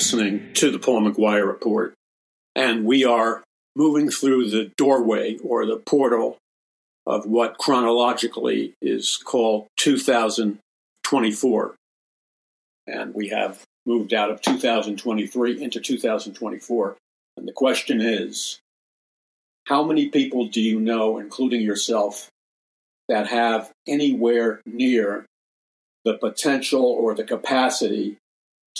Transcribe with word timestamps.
listening 0.00 0.50
to 0.54 0.70
the 0.70 0.78
Paul 0.78 1.02
McGuire 1.02 1.46
Report, 1.46 1.92
and 2.56 2.86
we 2.86 3.04
are 3.04 3.44
moving 3.76 4.10
through 4.10 4.48
the 4.48 4.72
doorway 4.78 5.36
or 5.44 5.66
the 5.66 5.76
portal 5.76 6.38
of 7.06 7.26
what 7.26 7.58
chronologically 7.58 8.72
is 8.80 9.18
called 9.18 9.66
2024. 9.76 11.74
And 12.86 13.12
we 13.12 13.28
have 13.28 13.62
moved 13.84 14.14
out 14.14 14.30
of 14.30 14.40
2023 14.40 15.62
into 15.62 15.80
2024. 15.80 16.96
And 17.36 17.46
the 17.46 17.52
question 17.52 18.00
is 18.00 18.58
how 19.66 19.84
many 19.84 20.08
people 20.08 20.46
do 20.46 20.62
you 20.62 20.80
know, 20.80 21.18
including 21.18 21.60
yourself, 21.60 22.30
that 23.10 23.26
have 23.26 23.70
anywhere 23.86 24.62
near 24.64 25.26
the 26.06 26.14
potential 26.14 26.84
or 26.84 27.14
the 27.14 27.24
capacity 27.24 28.16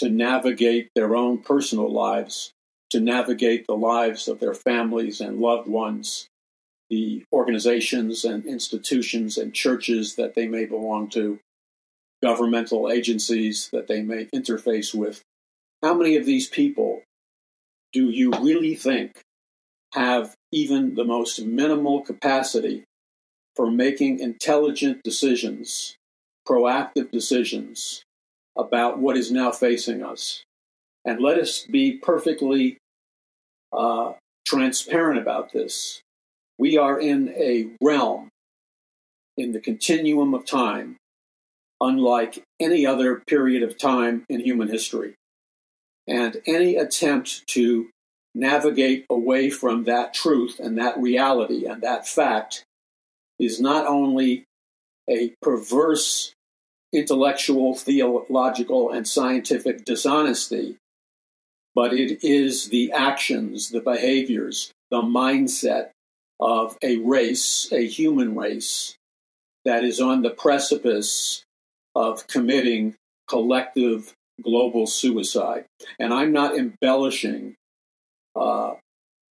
to 0.01 0.09
navigate 0.09 0.89
their 0.95 1.15
own 1.15 1.37
personal 1.37 1.87
lives, 1.87 2.51
to 2.89 2.99
navigate 2.99 3.67
the 3.67 3.75
lives 3.75 4.27
of 4.27 4.39
their 4.39 4.55
families 4.55 5.21
and 5.21 5.37
loved 5.37 5.67
ones, 5.67 6.27
the 6.89 7.23
organizations 7.31 8.25
and 8.25 8.43
institutions 8.47 9.37
and 9.37 9.53
churches 9.53 10.15
that 10.15 10.33
they 10.33 10.47
may 10.47 10.65
belong 10.65 11.07
to, 11.07 11.37
governmental 12.23 12.89
agencies 12.89 13.69
that 13.71 13.85
they 13.85 14.01
may 14.01 14.25
interface 14.33 14.91
with. 14.91 15.21
How 15.83 15.93
many 15.93 16.15
of 16.15 16.25
these 16.25 16.49
people 16.49 17.03
do 17.93 18.09
you 18.09 18.31
really 18.41 18.73
think 18.73 19.21
have 19.93 20.33
even 20.51 20.95
the 20.95 21.05
most 21.05 21.39
minimal 21.45 22.01
capacity 22.01 22.85
for 23.55 23.69
making 23.69 24.17
intelligent 24.17 25.03
decisions, 25.03 25.95
proactive 26.47 27.11
decisions 27.11 28.03
about 28.57 28.99
what 28.99 29.17
is 29.17 29.31
now 29.31 29.51
facing 29.51 30.03
us. 30.03 30.43
And 31.05 31.19
let 31.19 31.37
us 31.37 31.61
be 31.61 31.93
perfectly 31.93 32.77
uh, 33.73 34.13
transparent 34.45 35.19
about 35.19 35.51
this. 35.53 36.01
We 36.57 36.77
are 36.77 36.99
in 36.99 37.29
a 37.29 37.69
realm 37.81 38.29
in 39.37 39.51
the 39.51 39.59
continuum 39.59 40.33
of 40.33 40.45
time 40.45 40.97
unlike 41.81 42.43
any 42.59 42.85
other 42.85 43.23
period 43.27 43.63
of 43.63 43.77
time 43.77 44.23
in 44.29 44.39
human 44.39 44.67
history. 44.67 45.15
And 46.07 46.41
any 46.45 46.75
attempt 46.75 47.47
to 47.47 47.89
navigate 48.35 49.05
away 49.09 49.49
from 49.49 49.83
that 49.85 50.13
truth 50.13 50.59
and 50.59 50.77
that 50.77 50.97
reality 50.97 51.65
and 51.65 51.81
that 51.81 52.07
fact 52.07 52.63
is 53.39 53.59
not 53.59 53.87
only 53.87 54.45
a 55.09 55.33
perverse 55.41 56.31
intellectual, 56.93 57.73
theological, 57.73 58.91
and 58.91 59.07
scientific 59.07 59.85
dishonesty, 59.85 60.77
but 61.73 61.93
it 61.93 62.23
is 62.23 62.69
the 62.69 62.91
actions, 62.91 63.69
the 63.69 63.79
behaviors, 63.79 64.71
the 64.89 65.01
mindset 65.01 65.91
of 66.39 66.77
a 66.81 66.97
race, 66.97 67.69
a 67.71 67.87
human 67.87 68.35
race, 68.35 68.95
that 69.63 69.83
is 69.83 70.01
on 70.01 70.21
the 70.21 70.29
precipice 70.29 71.43
of 71.95 72.27
committing 72.27 72.95
collective 73.27 74.13
global 74.41 74.87
suicide. 74.87 75.65
And 75.99 76.13
I'm 76.13 76.31
not 76.31 76.57
embellishing 76.57 77.55
uh, 78.35 78.73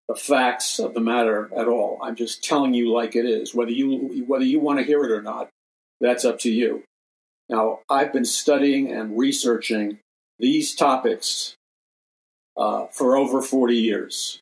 the 0.09 0.15
facts 0.15 0.79
of 0.79 0.95
the 0.95 1.01
matter 1.01 1.51
at 1.57 1.69
all. 1.69 1.99
I'm 2.03 2.17
just 2.17 2.45
telling 2.45 2.75
you 2.75 2.93
like 2.93 3.17
it 3.17 3.27
is. 3.27 3.55
Whether 3.55 3.73
you 3.73 4.25
whether 4.27 4.45
you 4.45 4.61
want 4.61 4.79
to 4.79 4.85
hear 4.85 5.05
it 5.05 5.11
or 5.11 5.23
not, 5.23 5.49
that's 6.01 6.25
up 6.25 6.39
to 6.41 6.51
you. 6.51 6.83
Now, 7.51 7.81
I've 7.91 8.13
been 8.13 8.25
studying 8.25 8.93
and 8.93 9.19
researching 9.19 9.99
these 10.39 10.73
topics 10.73 11.57
uh, 12.57 12.87
for 12.93 13.17
over 13.17 13.43
40 13.43 13.75
years. 13.75 14.39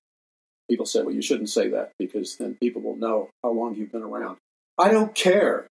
People 0.69 0.85
say, 0.85 1.01
well, 1.01 1.15
you 1.15 1.23
shouldn't 1.23 1.49
say 1.49 1.69
that 1.71 1.93
because 1.99 2.37
then 2.37 2.59
people 2.61 2.83
will 2.83 2.97
know 2.97 3.31
how 3.43 3.51
long 3.51 3.75
you've 3.75 3.93
been 3.93 4.03
around. 4.03 4.37
I 4.77 4.91
don't 4.91 5.15
care 5.15 5.67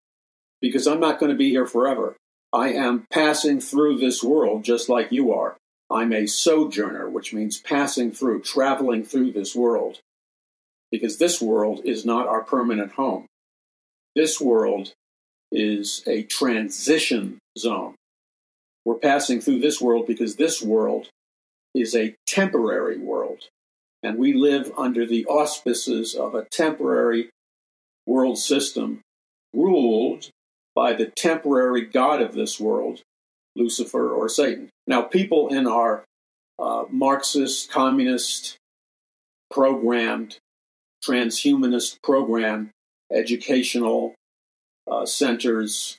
because 0.62 0.88
I'm 0.88 1.00
not 1.00 1.20
going 1.20 1.32
to 1.32 1.38
be 1.38 1.52
here 1.52 1.68
forever. 1.68 2.16
I 2.52 2.70
am 2.70 3.06
passing 3.14 3.62
through 3.62 4.00
this 4.00 4.24
world 4.24 4.64
just 4.64 4.90
like 4.90 5.12
you 5.12 5.32
are. 5.32 5.58
I'm 5.92 6.14
a 6.14 6.26
sojourner, 6.26 7.08
which 7.08 7.36
means 7.36 7.60
passing 7.60 8.12
through, 8.12 8.42
traveling 8.42 9.04
through 9.04 9.34
this 9.34 9.56
world, 9.56 10.00
because 10.92 11.20
this 11.20 11.40
world 11.40 11.82
is 11.86 12.04
not 12.04 12.28
our 12.28 12.44
permanent 12.44 12.94
home. 12.94 13.28
This 14.16 14.42
world 14.42 14.94
is 15.52 16.04
a 16.08 16.24
transition 16.24 17.40
zone. 17.58 17.96
We're 18.86 18.96
passing 18.96 19.42
through 19.42 19.60
this 19.60 19.82
world 19.82 20.08
because 20.08 20.36
this 20.36 20.62
world 20.62 21.10
is 21.76 21.96
a 21.96 22.16
temporary 22.26 22.98
world, 22.98 23.44
and 24.02 24.18
we 24.18 24.34
live 24.34 24.72
under 24.78 25.06
the 25.06 25.26
auspices 25.26 26.16
of 26.16 26.36
a 26.36 26.46
temporary 26.52 27.30
world 28.06 28.38
system 28.38 29.02
ruled 29.54 30.30
by 30.74 30.94
the 30.94 31.08
temporary 31.08 31.86
God 31.86 32.22
of 32.22 32.34
this 32.34 32.60
world, 32.60 33.02
Lucifer 33.56 34.12
or 34.12 34.30
Satan. 34.30 34.70
Now, 34.86 35.02
people 35.02 35.50
in 35.50 35.68
our 35.68 36.06
uh, 36.60 36.84
Marxist, 36.90 37.72
communist, 37.72 38.58
programmed, 39.52 40.38
transhumanist 41.04 41.98
program, 42.04 42.72
educational 43.12 44.14
uh, 44.90 45.06
centers, 45.06 45.98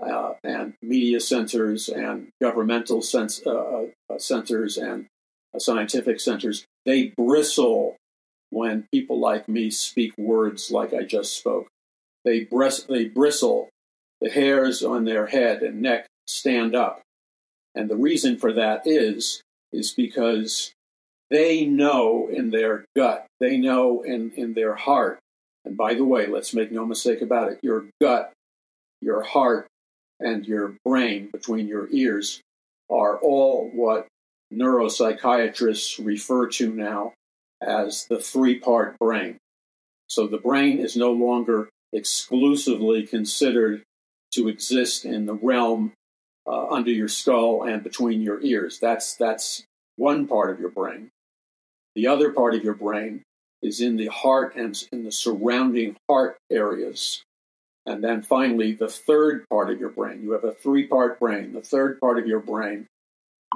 uh, 0.00 0.34
and 0.44 0.74
media 0.82 1.20
centers, 1.20 1.88
and 1.88 2.28
governmental 2.40 3.02
sense, 3.02 3.42
uh, 3.46 3.86
uh, 4.10 4.18
centers, 4.18 4.76
and 4.76 5.06
scientific 5.58 6.20
centers, 6.20 6.64
they 6.84 7.12
bristle 7.16 7.96
when 8.50 8.86
people 8.92 9.18
like 9.18 9.48
me 9.48 9.70
speak 9.70 10.12
words 10.16 10.70
like 10.70 10.94
I 10.94 11.02
just 11.02 11.36
spoke. 11.36 11.68
They, 12.24 12.44
bris- 12.44 12.84
they 12.84 13.06
bristle 13.06 13.68
the 14.20 14.30
hairs 14.30 14.82
on 14.82 15.04
their 15.04 15.26
head 15.26 15.62
and 15.62 15.82
neck 15.82 16.06
stand 16.26 16.74
up. 16.74 17.02
And 17.74 17.88
the 17.88 17.96
reason 17.96 18.38
for 18.38 18.52
that 18.54 18.82
is, 18.86 19.42
is 19.72 19.92
because 19.92 20.72
they 21.30 21.66
know 21.66 22.28
in 22.28 22.50
their 22.50 22.84
gut, 22.96 23.26
they 23.40 23.56
know 23.58 24.02
in, 24.02 24.32
in 24.32 24.54
their 24.54 24.74
heart. 24.74 25.18
And 25.68 25.76
by 25.76 25.92
the 25.92 26.04
way, 26.04 26.26
let's 26.26 26.54
make 26.54 26.72
no 26.72 26.86
mistake 26.86 27.20
about 27.20 27.52
it 27.52 27.58
your 27.62 27.84
gut, 28.00 28.32
your 29.02 29.22
heart, 29.22 29.66
and 30.18 30.46
your 30.46 30.76
brain 30.82 31.28
between 31.30 31.68
your 31.68 31.88
ears 31.92 32.40
are 32.90 33.18
all 33.18 33.70
what 33.74 34.06
neuropsychiatrists 34.50 36.02
refer 36.02 36.48
to 36.48 36.72
now 36.72 37.12
as 37.62 38.06
the 38.06 38.18
three 38.18 38.58
part 38.58 38.98
brain. 38.98 39.36
So 40.06 40.26
the 40.26 40.38
brain 40.38 40.78
is 40.78 40.96
no 40.96 41.12
longer 41.12 41.68
exclusively 41.92 43.06
considered 43.06 43.82
to 44.32 44.48
exist 44.48 45.04
in 45.04 45.26
the 45.26 45.34
realm 45.34 45.92
uh, 46.46 46.68
under 46.68 46.90
your 46.90 47.08
skull 47.08 47.64
and 47.64 47.82
between 47.82 48.22
your 48.22 48.40
ears. 48.40 48.78
That's 48.78 49.16
that's 49.16 49.64
one 49.96 50.26
part 50.26 50.50
of 50.50 50.60
your 50.60 50.70
brain. 50.70 51.10
The 51.94 52.06
other 52.06 52.32
part 52.32 52.54
of 52.54 52.64
your 52.64 52.74
brain 52.74 53.22
is 53.62 53.80
in 53.80 53.96
the 53.96 54.06
heart 54.06 54.54
and 54.56 54.82
in 54.92 55.04
the 55.04 55.12
surrounding 55.12 55.96
heart 56.08 56.36
areas. 56.50 57.22
And 57.86 58.04
then 58.04 58.22
finally, 58.22 58.72
the 58.72 58.88
third 58.88 59.48
part 59.48 59.70
of 59.70 59.80
your 59.80 59.88
brain. 59.88 60.22
You 60.22 60.32
have 60.32 60.44
a 60.44 60.52
three 60.52 60.86
part 60.86 61.18
brain. 61.18 61.52
The 61.54 61.62
third 61.62 61.98
part 62.00 62.18
of 62.18 62.26
your 62.26 62.40
brain, 62.40 62.86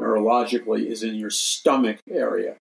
neurologically, 0.00 0.86
is 0.86 1.02
in 1.02 1.16
your 1.16 1.30
stomach 1.30 1.98
area. 2.08 2.56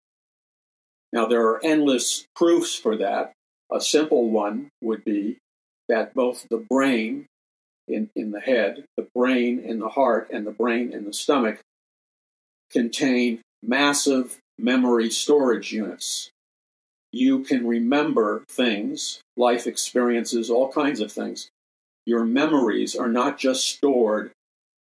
Now, 1.14 1.26
there 1.28 1.48
are 1.48 1.64
endless 1.64 2.26
proofs 2.36 2.76
for 2.76 2.98
that. 2.98 3.34
A 3.72 3.80
simple 3.80 4.30
one 4.30 4.70
would 4.82 5.06
be 5.06 5.38
that 5.88 6.14
both 6.14 6.48
the 6.50 6.66
brain 6.70 7.26
in, 7.88 8.10
in 8.16 8.32
the 8.32 8.40
head, 8.40 8.86
the 8.98 9.08
brain 9.16 9.60
in 9.60 9.80
the 9.80 9.90
heart, 9.90 10.30
and 10.32 10.46
the 10.46 10.52
brain 10.52 10.92
in 10.94 11.06
the 11.06 11.14
stomach 11.14 11.60
contain 12.72 13.42
massive 13.64 14.38
memory 14.58 15.10
storage 15.10 15.72
units. 15.72 16.32
You 17.12 17.44
can 17.44 17.68
remember 17.68 18.44
things, 18.50 19.22
life 19.36 19.68
experiences, 19.68 20.50
all 20.50 20.72
kinds 20.72 21.00
of 21.02 21.12
things. 21.12 21.50
Your 22.06 22.26
memories 22.26 22.96
are 22.96 23.10
not 23.10 23.38
just 23.38 23.68
stored 23.68 24.32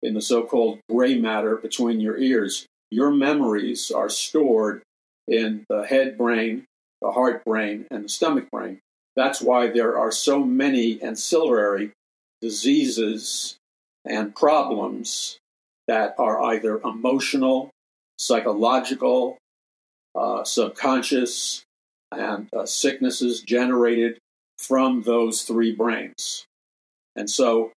in 0.02 0.14
the 0.14 0.22
so 0.22 0.44
called 0.44 0.80
gray 0.90 1.18
matter 1.18 1.56
between 1.58 2.00
your 2.00 2.18
ears. 2.18 2.66
Your 2.92 3.12
memories 3.12 3.92
are 3.92 4.10
stored 4.10 4.82
in 5.28 5.66
the 5.70 5.84
head 5.84 6.18
brain, 6.18 6.66
the 7.02 7.12
heart 7.12 7.44
brain, 7.46 7.86
and 7.92 8.06
the 8.06 8.10
stomach 8.10 8.50
brain. 8.52 8.80
That's 9.16 9.42
why 9.42 9.68
there 9.68 9.98
are 9.98 10.12
so 10.12 10.44
many 10.44 11.02
ancillary 11.02 11.92
diseases 12.42 13.58
and 14.06 14.36
problems 14.36 15.38
that 15.88 16.16
are 16.18 16.42
either 16.42 16.80
emotional, 16.82 17.70
psychological, 18.18 19.38
uh, 20.16 20.44
subconscious, 20.44 21.64
and 22.12 22.48
uh, 22.56 22.66
sicknesses 22.66 23.42
generated 23.42 24.18
from 24.58 25.04
those 25.04 25.44
three 25.44 25.74
brains. 25.74 26.46
And 27.16 27.30
so 27.30 27.72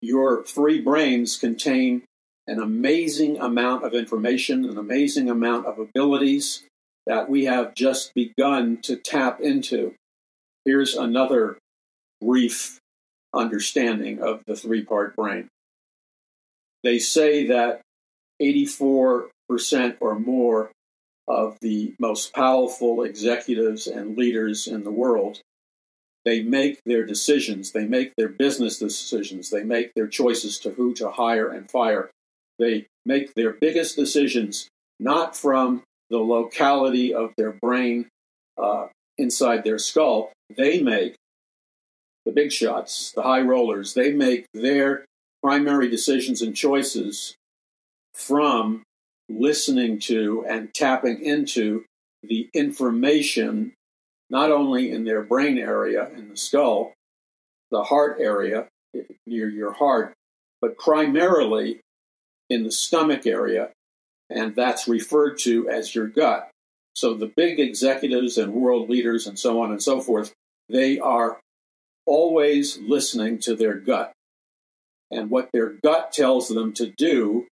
your 0.00 0.44
three 0.44 0.80
brains 0.80 1.36
contain 1.36 2.02
an 2.46 2.60
amazing 2.60 3.38
amount 3.38 3.84
of 3.84 3.94
information, 3.94 4.64
an 4.64 4.78
amazing 4.78 5.28
amount 5.28 5.66
of 5.66 5.78
abilities 5.78 6.62
that 7.06 7.28
we 7.28 7.44
have 7.44 7.74
just 7.74 8.14
begun 8.14 8.78
to 8.82 8.96
tap 8.96 9.40
into. 9.40 9.94
Here's 10.64 10.94
another 10.94 11.58
brief 12.20 12.78
understanding 13.34 14.20
of 14.20 14.42
the 14.46 14.56
three 14.56 14.84
part 14.84 15.14
brain. 15.16 15.48
They 16.82 16.98
say 16.98 17.46
that 17.46 17.80
84% 18.40 19.28
or 20.00 20.18
more 20.18 20.70
of 21.28 21.58
the 21.60 21.94
most 21.98 22.32
powerful 22.32 23.02
executives 23.02 23.86
and 23.86 24.16
leaders 24.16 24.66
in 24.66 24.84
the 24.84 24.90
world. 24.90 25.40
They 26.24 26.42
make 26.42 26.80
their 26.84 27.04
decisions. 27.04 27.72
They 27.72 27.86
make 27.86 28.12
their 28.16 28.28
business 28.28 28.78
decisions. 28.78 29.50
They 29.50 29.62
make 29.62 29.92
their 29.94 30.08
choices 30.08 30.58
to 30.60 30.70
who 30.70 30.92
to 30.94 31.10
hire 31.10 31.48
and 31.50 31.70
fire. 31.70 32.10
They 32.58 32.86
make 33.04 33.34
their 33.34 33.52
biggest 33.52 33.96
decisions 33.96 34.68
not 34.98 35.36
from 35.36 35.82
the 36.10 36.18
locality 36.18 37.14
of 37.14 37.32
their 37.36 37.52
brain 37.62 38.08
uh, 38.60 38.86
inside 39.18 39.64
their 39.64 39.78
skull. 39.78 40.32
They 40.56 40.80
make 40.80 41.16
the 42.24 42.32
big 42.32 42.52
shots, 42.52 43.12
the 43.12 43.22
high 43.22 43.40
rollers, 43.40 43.94
they 43.94 44.12
make 44.12 44.46
their 44.52 45.04
primary 45.42 45.88
decisions 45.88 46.42
and 46.42 46.56
choices 46.56 47.36
from 48.12 48.82
listening 49.28 49.98
to 49.98 50.44
and 50.48 50.72
tapping 50.74 51.22
into 51.22 51.84
the 52.22 52.48
information 52.54 53.72
not 54.30 54.50
only 54.50 54.90
in 54.90 55.04
their 55.04 55.22
brain 55.22 55.58
area 55.58 56.08
in 56.10 56.28
the 56.28 56.36
skull, 56.36 56.92
the 57.70 57.84
heart 57.84 58.18
area 58.20 58.66
near 59.26 59.48
your 59.48 59.72
heart, 59.72 60.12
but 60.60 60.78
primarily 60.78 61.80
in 62.48 62.64
the 62.64 62.72
stomach 62.72 63.26
area, 63.26 63.70
and 64.30 64.54
that's 64.54 64.88
referred 64.88 65.38
to 65.38 65.68
as 65.68 65.94
your 65.94 66.06
gut. 66.06 66.50
So 66.94 67.14
the 67.14 67.32
big 67.36 67.60
executives 67.60 68.38
and 68.38 68.54
world 68.54 68.88
leaders 68.88 69.26
and 69.26 69.38
so 69.38 69.60
on 69.62 69.70
and 69.70 69.82
so 69.82 70.00
forth, 70.00 70.32
they 70.68 70.98
are 70.98 71.38
always 72.06 72.78
listening 72.78 73.38
to 73.40 73.54
their 73.54 73.74
gut. 73.74 74.12
And 75.10 75.30
what 75.30 75.50
their 75.52 75.74
gut 75.84 76.12
tells 76.12 76.48
them 76.48 76.72
to 76.74 76.86
do 76.96 77.46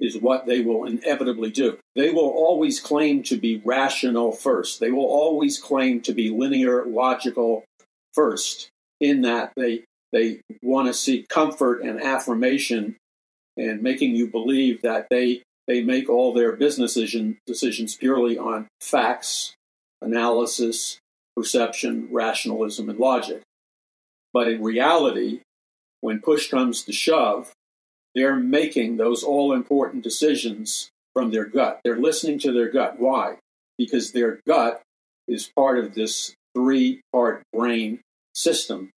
is 0.00 0.18
what 0.18 0.46
they 0.46 0.60
will 0.60 0.84
inevitably 0.84 1.50
do. 1.50 1.78
They 1.94 2.10
will 2.10 2.28
always 2.28 2.80
claim 2.80 3.22
to 3.24 3.36
be 3.36 3.62
rational 3.64 4.32
first. 4.32 4.80
They 4.80 4.90
will 4.90 5.06
always 5.06 5.58
claim 5.58 6.00
to 6.02 6.12
be 6.12 6.30
linear, 6.30 6.84
logical 6.84 7.64
first, 8.12 8.68
in 9.00 9.22
that 9.22 9.52
they, 9.56 9.84
they 10.12 10.40
want 10.62 10.88
to 10.88 10.94
seek 10.94 11.28
comfort 11.28 11.82
and 11.82 12.00
affirmation 12.00 12.96
and 13.56 13.82
making 13.82 14.14
you 14.14 14.28
believe 14.28 14.82
that 14.82 15.06
they 15.10 15.42
they 15.66 15.82
make 15.82 16.08
all 16.08 16.32
their 16.32 16.52
business 16.52 16.94
decision, 16.94 17.38
decisions 17.46 17.96
purely 17.96 18.38
on 18.38 18.68
facts, 18.80 19.54
analysis, 20.00 20.98
perception, 21.36 22.08
rationalism, 22.10 22.88
and 22.88 22.98
logic. 22.98 23.42
But 24.32 24.48
in 24.48 24.62
reality, 24.62 25.40
when 26.00 26.20
push 26.20 26.50
comes 26.50 26.82
to 26.84 26.92
shove, 26.92 27.52
they're 28.16 28.36
making 28.36 28.96
those 28.96 29.22
all 29.22 29.52
important 29.52 30.02
decisions 30.02 30.90
from 31.14 31.30
their 31.30 31.44
gut. 31.44 31.80
They're 31.84 31.98
listening 31.98 32.38
to 32.40 32.52
their 32.52 32.70
gut. 32.70 32.98
Why? 32.98 33.36
Because 33.76 34.12
their 34.12 34.40
gut 34.48 34.80
is 35.28 35.52
part 35.54 35.78
of 35.78 35.94
this 35.94 36.34
three 36.54 37.02
part 37.12 37.42
brain 37.52 38.00
system. 38.34 38.90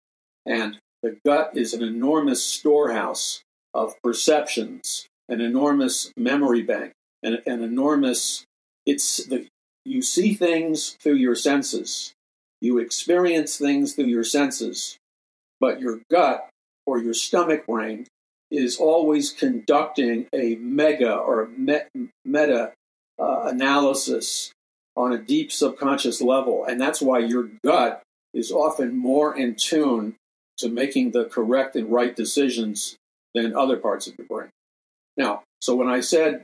And 0.46 0.78
the 1.02 1.18
gut 1.26 1.50
is 1.54 1.74
an 1.74 1.82
enormous 1.82 2.44
storehouse 2.44 3.42
of 3.74 3.94
perceptions, 4.02 5.06
an 5.28 5.40
enormous 5.40 6.12
memory 6.16 6.62
bank, 6.62 6.92
an, 7.22 7.38
an 7.44 7.62
enormous. 7.62 8.44
It's 8.86 9.24
the 9.26 9.48
you 9.84 10.00
see 10.00 10.34
things 10.34 10.96
through 11.02 11.14
your 11.14 11.34
senses, 11.34 12.12
you 12.60 12.78
experience 12.78 13.56
things 13.56 13.94
through 13.94 14.06
your 14.06 14.24
senses, 14.24 14.96
but 15.58 15.80
your 15.80 16.00
gut 16.10 16.48
or 16.86 16.98
your 16.98 17.14
stomach 17.14 17.66
brain 17.66 18.06
is 18.50 18.78
always 18.78 19.30
conducting 19.30 20.26
a 20.32 20.56
mega 20.56 21.14
or 21.14 21.48
meta 22.24 22.72
uh, 23.18 23.40
analysis 23.44 24.52
on 24.96 25.12
a 25.12 25.18
deep 25.18 25.52
subconscious 25.52 26.20
level. 26.20 26.64
And 26.64 26.80
that's 26.80 27.00
why 27.00 27.20
your 27.20 27.50
gut 27.64 28.02
is 28.34 28.50
often 28.50 28.96
more 28.96 29.36
in 29.36 29.54
tune 29.54 30.16
to 30.58 30.68
making 30.68 31.12
the 31.12 31.24
correct 31.24 31.76
and 31.76 31.90
right 31.90 32.14
decisions 32.14 32.96
than 33.34 33.54
other 33.54 33.76
parts 33.76 34.06
of 34.06 34.14
your 34.18 34.26
brain. 34.26 34.50
Now, 35.16 35.42
so 35.60 35.74
when 35.74 35.88
I 35.88 36.00
said 36.00 36.42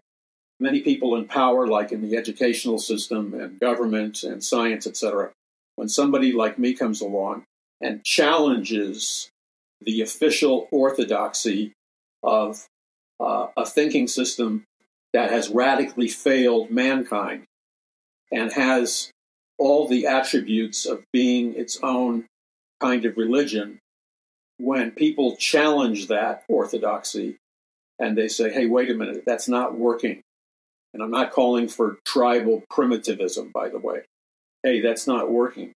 many 0.60 0.80
people 0.80 1.16
in 1.16 1.26
power, 1.26 1.66
like 1.66 1.90
in 1.90 2.02
the 2.02 2.16
educational 2.16 2.78
system 2.78 3.34
and 3.34 3.58
government 3.58 4.22
and 4.22 4.42
science, 4.42 4.86
etc., 4.86 5.30
when 5.76 5.88
somebody 5.88 6.32
like 6.32 6.58
me 6.58 6.74
comes 6.74 7.00
along 7.00 7.44
and 7.80 8.04
challenges 8.04 9.28
the 9.80 10.00
official 10.00 10.68
orthodoxy 10.70 11.72
of 12.24 12.66
uh, 13.20 13.48
a 13.56 13.66
thinking 13.66 14.08
system 14.08 14.64
that 15.12 15.30
has 15.30 15.48
radically 15.50 16.08
failed 16.08 16.70
mankind 16.70 17.44
and 18.32 18.52
has 18.52 19.10
all 19.58 19.86
the 19.86 20.06
attributes 20.06 20.86
of 20.86 21.04
being 21.12 21.54
its 21.54 21.78
own 21.82 22.26
kind 22.80 23.04
of 23.04 23.16
religion, 23.16 23.78
when 24.58 24.90
people 24.90 25.36
challenge 25.36 26.08
that 26.08 26.42
orthodoxy 26.48 27.36
and 27.98 28.18
they 28.18 28.28
say, 28.28 28.52
hey, 28.52 28.66
wait 28.66 28.90
a 28.90 28.94
minute, 28.94 29.22
that's 29.24 29.48
not 29.48 29.78
working. 29.78 30.20
And 30.92 31.02
I'm 31.02 31.10
not 31.10 31.32
calling 31.32 31.68
for 31.68 31.98
tribal 32.04 32.62
primitivism, 32.70 33.50
by 33.52 33.68
the 33.68 33.78
way. 33.78 34.02
Hey, 34.62 34.80
that's 34.80 35.06
not 35.06 35.30
working. 35.30 35.72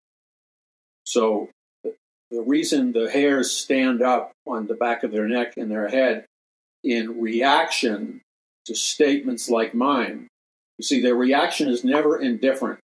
So 1.04 1.50
the 1.84 2.42
reason 2.42 2.92
the 2.92 3.10
hairs 3.10 3.50
stand 3.50 4.02
up 4.02 4.32
on 4.46 4.66
the 4.66 4.74
back 4.74 5.02
of 5.04 5.12
their 5.12 5.28
neck 5.28 5.56
and 5.56 5.70
their 5.70 5.88
head 5.88 6.26
in 6.84 7.20
reaction 7.20 8.20
to 8.66 8.74
statements 8.74 9.48
like 9.48 9.74
mine, 9.74 10.28
you 10.78 10.84
see, 10.84 11.00
their 11.00 11.14
reaction 11.14 11.68
is 11.68 11.84
never 11.84 12.20
indifferent. 12.20 12.78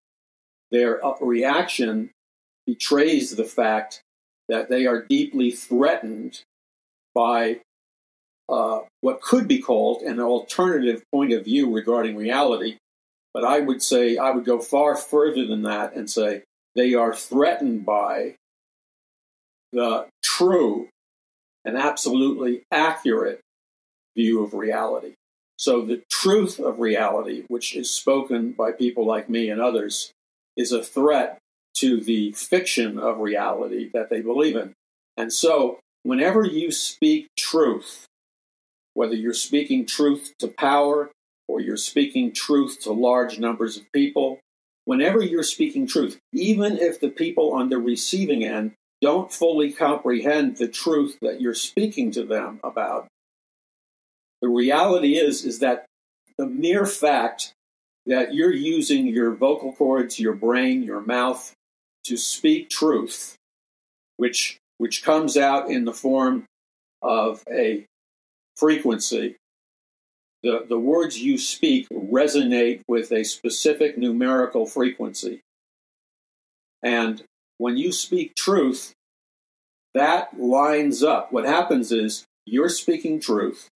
Their 0.71 1.03
uh, 1.05 1.15
reaction 1.21 2.11
betrays 2.65 3.35
the 3.35 3.45
fact 3.45 4.01
that 4.49 4.69
they 4.69 4.85
are 4.85 5.05
deeply 5.05 5.51
threatened 5.51 6.41
by 7.13 7.61
uh, 8.49 8.81
what 9.01 9.21
could 9.21 9.47
be 9.47 9.59
called 9.59 10.01
an 10.01 10.19
alternative 10.19 11.03
point 11.11 11.33
of 11.33 11.45
view 11.45 11.73
regarding 11.73 12.15
reality. 12.15 12.77
But 13.33 13.43
I 13.43 13.59
would 13.59 13.81
say, 13.81 14.17
I 14.17 14.31
would 14.31 14.45
go 14.45 14.59
far 14.59 14.95
further 14.95 15.45
than 15.45 15.63
that 15.63 15.95
and 15.95 16.09
say 16.09 16.43
they 16.75 16.93
are 16.93 17.13
threatened 17.13 17.85
by 17.85 18.35
the 19.71 20.07
true 20.23 20.89
and 21.63 21.77
absolutely 21.77 22.63
accurate 22.71 23.41
view 24.15 24.43
of 24.43 24.53
reality. 24.53 25.13
So 25.57 25.81
the 25.81 26.03
truth 26.11 26.59
of 26.59 26.79
reality, 26.79 27.43
which 27.47 27.75
is 27.75 27.89
spoken 27.89 28.51
by 28.51 28.71
people 28.71 29.05
like 29.05 29.29
me 29.29 29.49
and 29.49 29.61
others, 29.61 30.11
is 30.57 30.71
a 30.71 30.83
threat 30.83 31.39
to 31.75 31.99
the 32.01 32.31
fiction 32.31 32.97
of 32.97 33.19
reality 33.19 33.89
that 33.93 34.09
they 34.09 34.21
believe 34.21 34.55
in. 34.55 34.73
And 35.17 35.31
so, 35.31 35.79
whenever 36.03 36.45
you 36.45 36.71
speak 36.71 37.27
truth, 37.37 38.05
whether 38.93 39.15
you're 39.15 39.33
speaking 39.33 39.85
truth 39.85 40.33
to 40.39 40.47
power 40.47 41.11
or 41.47 41.59
you're 41.59 41.77
speaking 41.77 42.31
truth 42.31 42.79
to 42.81 42.91
large 42.91 43.39
numbers 43.39 43.77
of 43.77 43.91
people, 43.93 44.39
whenever 44.85 45.21
you're 45.21 45.43
speaking 45.43 45.85
truth, 45.85 46.17
even 46.33 46.77
if 46.77 46.99
the 46.99 47.09
people 47.09 47.53
on 47.53 47.69
the 47.69 47.77
receiving 47.77 48.43
end 48.43 48.73
don't 49.01 49.31
fully 49.31 49.71
comprehend 49.71 50.57
the 50.57 50.67
truth 50.67 51.17
that 51.21 51.41
you're 51.41 51.53
speaking 51.53 52.11
to 52.11 52.23
them 52.23 52.59
about, 52.63 53.07
the 54.45 54.51
reality 54.51 55.17
is 55.17 55.43
is 55.43 55.57
that 55.57 55.87
the 56.37 56.45
mere 56.45 56.85
fact 56.85 57.55
that 58.05 58.35
you're 58.35 58.53
using 58.53 59.07
your 59.07 59.33
vocal 59.33 59.73
cords, 59.73 60.19
your 60.19 60.35
brain, 60.35 60.83
your 60.83 61.01
mouth 61.01 61.51
to 62.03 62.15
speak 62.15 62.69
truth, 62.69 63.37
which 64.17 64.59
which 64.77 65.03
comes 65.03 65.35
out 65.35 65.71
in 65.71 65.85
the 65.85 65.93
form 65.93 66.45
of 67.01 67.43
a 67.51 67.87
frequency. 68.55 69.35
The, 70.43 70.63
the 70.69 70.77
words 70.77 71.17
you 71.17 71.39
speak 71.39 71.87
resonate 71.89 72.81
with 72.87 73.11
a 73.11 73.23
specific 73.23 73.97
numerical 73.97 74.67
frequency. 74.67 75.41
And 76.83 77.23
when 77.57 77.77
you 77.77 77.91
speak 77.91 78.35
truth, 78.35 78.93
that 79.95 80.39
lines 80.39 81.01
up. 81.01 81.31
What 81.31 81.45
happens 81.45 81.91
is 81.91 82.25
you're 82.45 82.69
speaking 82.69 83.19
truth, 83.19 83.69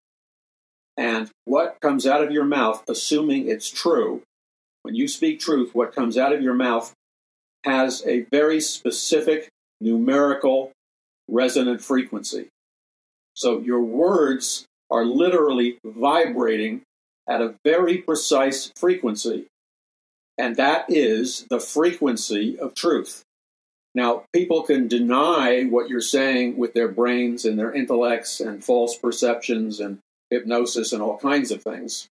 and 0.98 1.30
what 1.46 1.80
comes 1.80 2.08
out 2.08 2.24
of 2.24 2.32
your 2.32 2.44
mouth, 2.44 2.84
assuming 2.90 3.48
it's 3.48 3.70
true, 3.70 4.24
when 4.82 4.96
you 4.96 5.08
speak 5.08 5.40
truth, 5.40 5.76
what 5.76 5.94
comes 5.94 6.18
out 6.18 6.34
of 6.34 6.42
your 6.42 6.56
mouth 6.56 6.92
has 7.64 8.06
a 8.08 8.22
very 8.32 8.60
specific 8.60 9.50
numerical 9.80 10.72
resonant 11.28 11.82
frequency. 11.82 12.48
So 13.36 13.60
your 13.60 13.82
words 13.82 14.66
are 14.90 15.06
literally 15.06 15.78
vibrating 15.86 16.82
at 17.28 17.42
a 17.42 17.56
very 17.64 17.98
precise 17.98 18.72
frequency. 18.76 19.46
And 20.38 20.56
that 20.56 20.86
is 20.88 21.46
the 21.50 21.60
frequency 21.60 22.58
of 22.58 22.74
truth. 22.74 23.24
Now, 23.94 24.24
people 24.32 24.64
can 24.64 24.88
deny 24.88 25.64
what 25.64 25.90
you're 25.90 26.02
saying 26.02 26.58
with 26.58 26.74
their 26.74 26.88
brains 26.88 27.46
and 27.46 27.58
their 27.58 27.74
intellects 27.74 28.40
and 28.40 28.64
false 28.64 28.96
perceptions 28.96 29.80
and 29.80 30.00
hypnosis 30.30 30.94
and 30.94 31.02
all 31.02 31.18
kinds 31.18 31.52
of 31.52 31.64
things. 31.64 32.08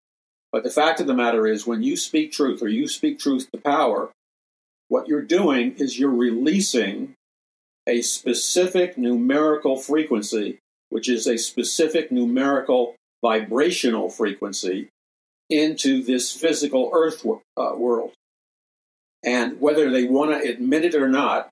But 0.52 0.64
the 0.64 0.70
fact 0.70 1.00
of 1.00 1.08
the 1.08 1.16
matter 1.16 1.48
is, 1.48 1.66
when 1.66 1.82
you 1.82 1.98
speak 1.98 2.32
truth 2.32 2.62
or 2.62 2.68
you 2.68 2.88
speak 2.88 3.20
truth 3.20 3.50
to 3.52 3.60
power, 3.60 4.12
what 4.88 5.08
you're 5.08 5.24
doing 5.24 5.76
is 5.78 5.98
you're 5.98 6.12
releasing 6.12 7.16
a 7.88 8.02
specific 8.02 8.98
numerical 8.98 9.78
frequency, 9.78 10.60
which 10.90 11.10
is 11.10 11.28
a 11.28 11.38
specific 11.38 12.12
numerical 12.12 12.96
vibrational 13.22 14.10
frequency, 14.10 14.90
into 15.50 16.04
this 16.04 16.32
physical 16.32 16.92
earth 16.94 17.26
uh, 17.26 17.74
world. 17.76 18.12
And 19.26 19.60
whether 19.60 19.90
they 19.90 20.04
want 20.04 20.32
to 20.32 20.50
admit 20.50 20.86
it 20.86 20.96
or 20.96 21.08
not, 21.08 21.50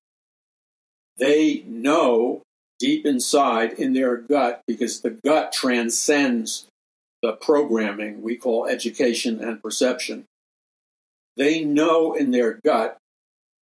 they 1.17 1.63
know 1.65 2.41
deep 2.81 3.05
inside 3.05 3.73
in 3.73 3.93
their 3.93 4.17
gut, 4.17 4.61
because 4.67 5.01
the 5.01 5.11
gut 5.23 5.53
transcends 5.53 6.65
the 7.21 7.33
programming 7.33 8.23
we 8.23 8.35
call 8.35 8.65
education 8.65 9.39
and 9.39 9.61
perception. 9.61 10.25
They 11.37 11.63
know 11.63 12.13
in 12.13 12.31
their 12.31 12.59
gut, 12.65 12.97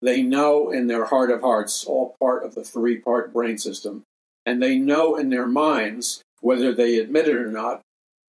they 0.02 0.24
know 0.24 0.72
in 0.72 0.88
their 0.88 1.06
heart 1.06 1.30
of 1.30 1.42
hearts, 1.42 1.84
all 1.84 2.16
part 2.20 2.46
of 2.46 2.56
the 2.56 2.64
three 2.64 2.98
part 2.98 3.34
brain 3.34 3.58
system, 3.58 4.04
and 4.46 4.64
they 4.64 4.78
know 4.78 5.18
in 5.18 5.30
their 5.30 5.48
minds, 5.48 6.22
whether 6.40 6.74
they 6.74 6.98
admit 6.98 7.28
it 7.28 7.36
or 7.36 7.52
not, 7.52 7.82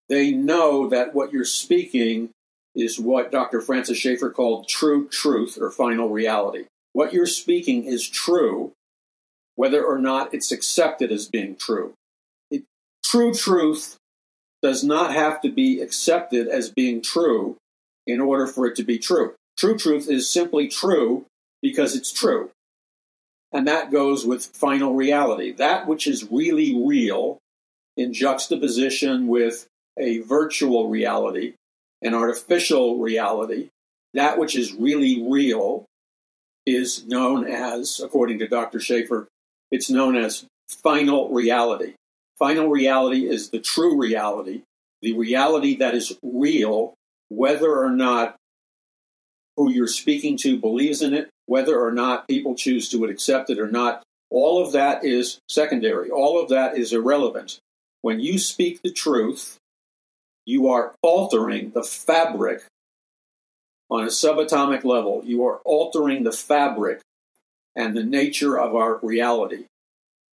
they 0.09 0.33
know 0.33 0.89
that 0.89 1.15
what 1.15 1.33
you're 1.33 1.45
speaking 1.45 2.31
is 2.75 2.99
what 2.99 3.31
Dr. 3.31 3.61
Francis 3.61 3.99
Schaeffer 3.99 4.31
called 4.31 4.69
true 4.69 5.07
truth 5.09 5.59
or 5.61 5.71
final 5.71 6.09
reality. 6.09 6.65
What 6.95 7.13
you're 7.13 7.27
speaking 7.27 7.85
is 7.85 8.09
true, 8.09 8.73
whether 9.59 9.85
or 9.85 9.99
not 9.99 10.33
it's 10.33 10.53
accepted 10.53 11.11
as 11.11 11.27
being 11.27 11.57
true. 11.57 11.93
It, 12.49 12.63
true 13.05 13.35
truth 13.35 13.97
does 14.63 14.85
not 14.85 15.13
have 15.13 15.41
to 15.41 15.51
be 15.51 15.81
accepted 15.81 16.47
as 16.47 16.71
being 16.71 17.03
true 17.03 17.57
in 18.07 18.21
order 18.21 18.47
for 18.47 18.67
it 18.67 18.77
to 18.77 18.85
be 18.85 19.01
true. 19.01 19.35
True 19.59 19.77
truth 19.77 20.09
is 20.09 20.31
simply 20.31 20.69
true 20.69 21.27
because 21.61 21.97
it's 21.97 22.13
true. 22.13 22.51
And 23.51 23.67
that 23.67 23.91
goes 23.91 24.25
with 24.25 24.47
final 24.47 24.95
reality. 24.95 25.51
That 25.51 25.89
which 25.89 26.07
is 26.07 26.31
really 26.31 26.81
real 26.81 27.39
in 27.97 28.13
juxtaposition 28.13 29.27
with 29.27 29.67
a 29.99 30.19
virtual 30.19 30.89
reality, 30.89 31.55
an 32.01 32.15
artificial 32.15 33.01
reality, 33.01 33.71
that 34.15 34.39
which 34.39 34.55
is 34.55 34.73
really 34.73 35.21
real 35.29 35.85
is 36.65 37.05
known 37.09 37.45
as, 37.45 37.99
according 37.99 38.39
to 38.39 38.47
Dr. 38.47 38.79
Schaeffer, 38.79 39.27
it's 39.71 39.91
known 39.91 40.17
as 40.17 40.47
final 40.69 41.31
reality. 41.31 41.95
Final 42.39 42.69
reality 42.69 43.29
is 43.29 43.51
the 43.51 43.59
true 43.59 44.01
reality, 44.01 44.63
the 45.03 45.13
reality 45.13 45.77
that 45.77 45.95
is 45.95 46.17
real, 46.23 46.95
whether 47.29 47.77
or 47.77 47.91
not 47.91 48.37
who 49.57 49.71
you're 49.71 49.89
speaking 49.89 50.37
to 50.37 50.59
believes 50.59 51.03
in 51.03 51.13
it, 51.15 51.29
whether 51.47 51.81
or 51.81 51.91
not 51.91 52.29
people 52.29 52.55
choose 52.55 52.89
to 52.91 53.05
accept 53.07 53.51
it 53.51 53.59
or 53.59 53.69
not. 53.69 54.03
All 54.31 54.65
of 54.65 54.73
that 54.73 55.05
is 55.05 55.41
secondary. 55.49 56.11
All 56.11 56.41
of 56.41 56.51
that 56.51 56.79
is 56.79 56.93
irrelevant. 56.93 57.59
When 58.03 58.21
you 58.21 58.39
speak 58.39 58.81
the 58.83 58.93
truth, 58.93 59.59
you 60.47 60.69
are 60.69 60.95
altering 61.03 61.73
the 61.73 61.83
fabric 61.83 62.63
on 63.91 64.05
a 64.05 64.09
subatomic 64.09 64.85
level. 64.85 65.23
You 65.25 65.45
are 65.47 65.61
altering 65.65 66.23
the 66.23 66.33
fabric 66.33 67.01
and 67.79 67.97
the 67.97 68.05
nature 68.05 68.59
of 68.59 68.75
our 68.75 68.99
reality. 69.03 69.67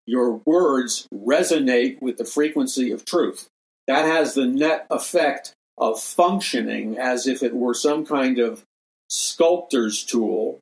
Your 0.07 0.41
words 0.47 1.07
resonate 1.15 2.01
with 2.01 2.17
the 2.17 2.25
frequency 2.25 2.91
of 2.91 3.05
truth. 3.05 3.49
That 3.87 4.07
has 4.07 4.35
the 4.35 4.47
net 4.47 4.87
effect 4.91 5.53
of 5.77 6.01
functioning 6.01 6.99
as 6.99 7.27
if 7.27 7.43
it 7.43 7.55
were 7.55 7.75
some 7.75 8.07
kind 8.07 8.39
of 8.39 8.65
sculptor's 9.09 10.03
tool 10.03 10.59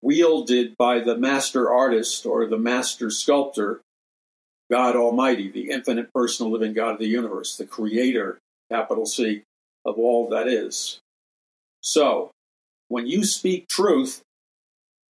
wielded 0.00 0.76
by 0.76 1.00
the 1.00 1.16
master 1.16 1.70
artist 1.70 2.24
or 2.24 2.46
the 2.46 2.58
master 2.58 3.10
sculptor 3.10 3.80
God 4.70 4.96
Almighty, 4.96 5.50
the 5.50 5.70
infinite 5.70 6.12
personal 6.12 6.52
living 6.52 6.72
God 6.72 6.92
of 6.94 6.98
the 6.98 7.06
universe, 7.06 7.56
the 7.56 7.66
creator, 7.66 8.38
capital 8.70 9.06
C, 9.06 9.42
of 9.84 9.98
all 9.98 10.28
that 10.30 10.46
is. 10.46 11.00
So, 11.80 12.30
when 12.88 13.06
you 13.06 13.24
speak 13.24 13.68
truth, 13.68 14.22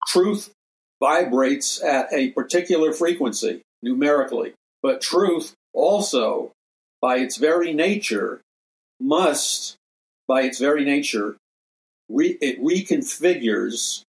truth 0.08 0.52
vibrates 1.00 1.82
at 1.84 2.12
a 2.12 2.32
particular 2.32 2.94
frequency 2.94 3.62
numerically, 3.82 4.54
but 4.82 5.02
truth 5.02 5.54
also, 5.74 6.52
by 7.02 7.18
its 7.18 7.38
very 7.38 7.74
nature, 7.74 8.42
must, 9.00 9.76
by 10.28 10.42
its 10.42 10.60
very 10.60 10.84
nature, 10.84 11.38
re- 12.10 12.38
it 12.42 12.62
reconfigures 12.62 14.02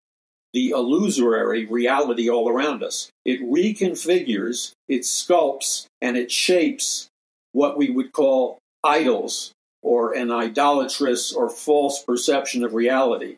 the 0.53 0.71
illusory 0.71 1.67
reality 1.67 2.29
all 2.29 2.49
around 2.49 2.83
us. 2.83 3.11
It 3.25 3.41
reconfigures, 3.41 4.73
it 4.89 5.03
sculpts, 5.03 5.87
and 6.01 6.17
it 6.17 6.33
shapes 6.33 7.09
what 7.53 7.77
we 7.77 7.91
would 7.91 8.13
call 8.13 8.59
idols 8.83 9.53
or 9.83 10.13
an 10.13 10.31
idolatrous 10.31 11.33
or 11.33 11.49
false 11.49 12.03
perception 12.03 12.65
of 12.65 12.75
reality, 12.75 13.37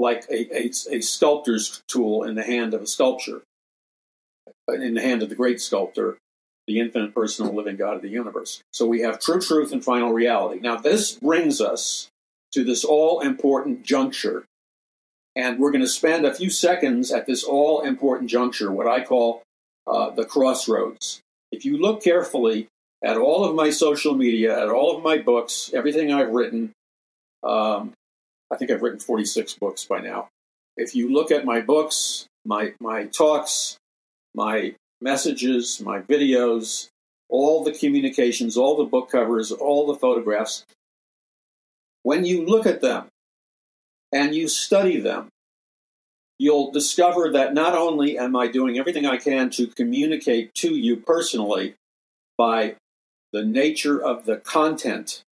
like 0.00 0.24
a, 0.30 0.56
a, 0.56 0.70
a 0.90 1.00
sculptor's 1.00 1.82
tool 1.88 2.24
in 2.24 2.34
the 2.34 2.42
hand 2.42 2.74
of 2.74 2.82
a 2.82 2.86
sculpture, 2.86 3.42
in 4.68 4.94
the 4.94 5.02
hand 5.02 5.22
of 5.22 5.28
the 5.28 5.34
great 5.34 5.60
sculptor, 5.60 6.18
the 6.66 6.80
infinite 6.80 7.14
personal 7.14 7.54
living 7.54 7.76
God 7.76 7.96
of 7.96 8.02
the 8.02 8.08
universe. 8.08 8.62
So 8.72 8.86
we 8.86 9.00
have 9.00 9.20
true 9.20 9.40
truth 9.40 9.72
and 9.72 9.84
final 9.84 10.12
reality. 10.12 10.60
Now, 10.60 10.76
this 10.76 11.12
brings 11.12 11.60
us 11.60 12.08
to 12.52 12.64
this 12.64 12.84
all 12.84 13.20
important 13.20 13.84
juncture 13.84 14.44
and 15.36 15.58
we're 15.58 15.70
going 15.70 15.82
to 15.82 15.88
spend 15.88 16.26
a 16.26 16.34
few 16.34 16.50
seconds 16.50 17.12
at 17.12 17.26
this 17.26 17.44
all 17.44 17.82
important 17.82 18.30
juncture, 18.30 18.70
what 18.72 18.86
I 18.86 19.04
call 19.04 19.42
uh, 19.86 20.10
the 20.10 20.24
crossroads. 20.24 21.20
If 21.52 21.64
you 21.64 21.78
look 21.78 22.02
carefully 22.02 22.66
at 23.02 23.16
all 23.16 23.44
of 23.44 23.54
my 23.54 23.70
social 23.70 24.14
media, 24.14 24.60
at 24.60 24.68
all 24.68 24.96
of 24.96 25.02
my 25.02 25.18
books, 25.18 25.70
everything 25.72 26.12
I've 26.12 26.30
written, 26.30 26.72
um, 27.42 27.92
I 28.50 28.56
think 28.56 28.70
I've 28.70 28.82
written 28.82 28.98
46 28.98 29.54
books 29.54 29.84
by 29.84 30.00
now. 30.00 30.28
If 30.76 30.94
you 30.94 31.12
look 31.12 31.30
at 31.30 31.44
my 31.44 31.60
books, 31.60 32.26
my, 32.44 32.74
my 32.80 33.04
talks, 33.04 33.76
my 34.34 34.74
messages, 35.00 35.80
my 35.80 36.00
videos, 36.00 36.88
all 37.28 37.62
the 37.62 37.72
communications, 37.72 38.56
all 38.56 38.76
the 38.76 38.84
book 38.84 39.10
covers, 39.10 39.52
all 39.52 39.86
the 39.86 39.98
photographs, 39.98 40.64
when 42.02 42.24
you 42.24 42.44
look 42.44 42.66
at 42.66 42.80
them, 42.80 43.08
and 44.12 44.34
you 44.34 44.48
study 44.48 44.98
them, 45.00 45.28
you'll 46.38 46.70
discover 46.70 47.30
that 47.30 47.54
not 47.54 47.74
only 47.74 48.18
am 48.18 48.34
I 48.34 48.48
doing 48.48 48.78
everything 48.78 49.06
I 49.06 49.18
can 49.18 49.50
to 49.50 49.66
communicate 49.66 50.54
to 50.56 50.74
you 50.74 50.96
personally 50.96 51.74
by 52.36 52.76
the 53.32 53.44
nature 53.44 54.02
of 54.02 54.24
the 54.24 54.36
content 54.36 55.22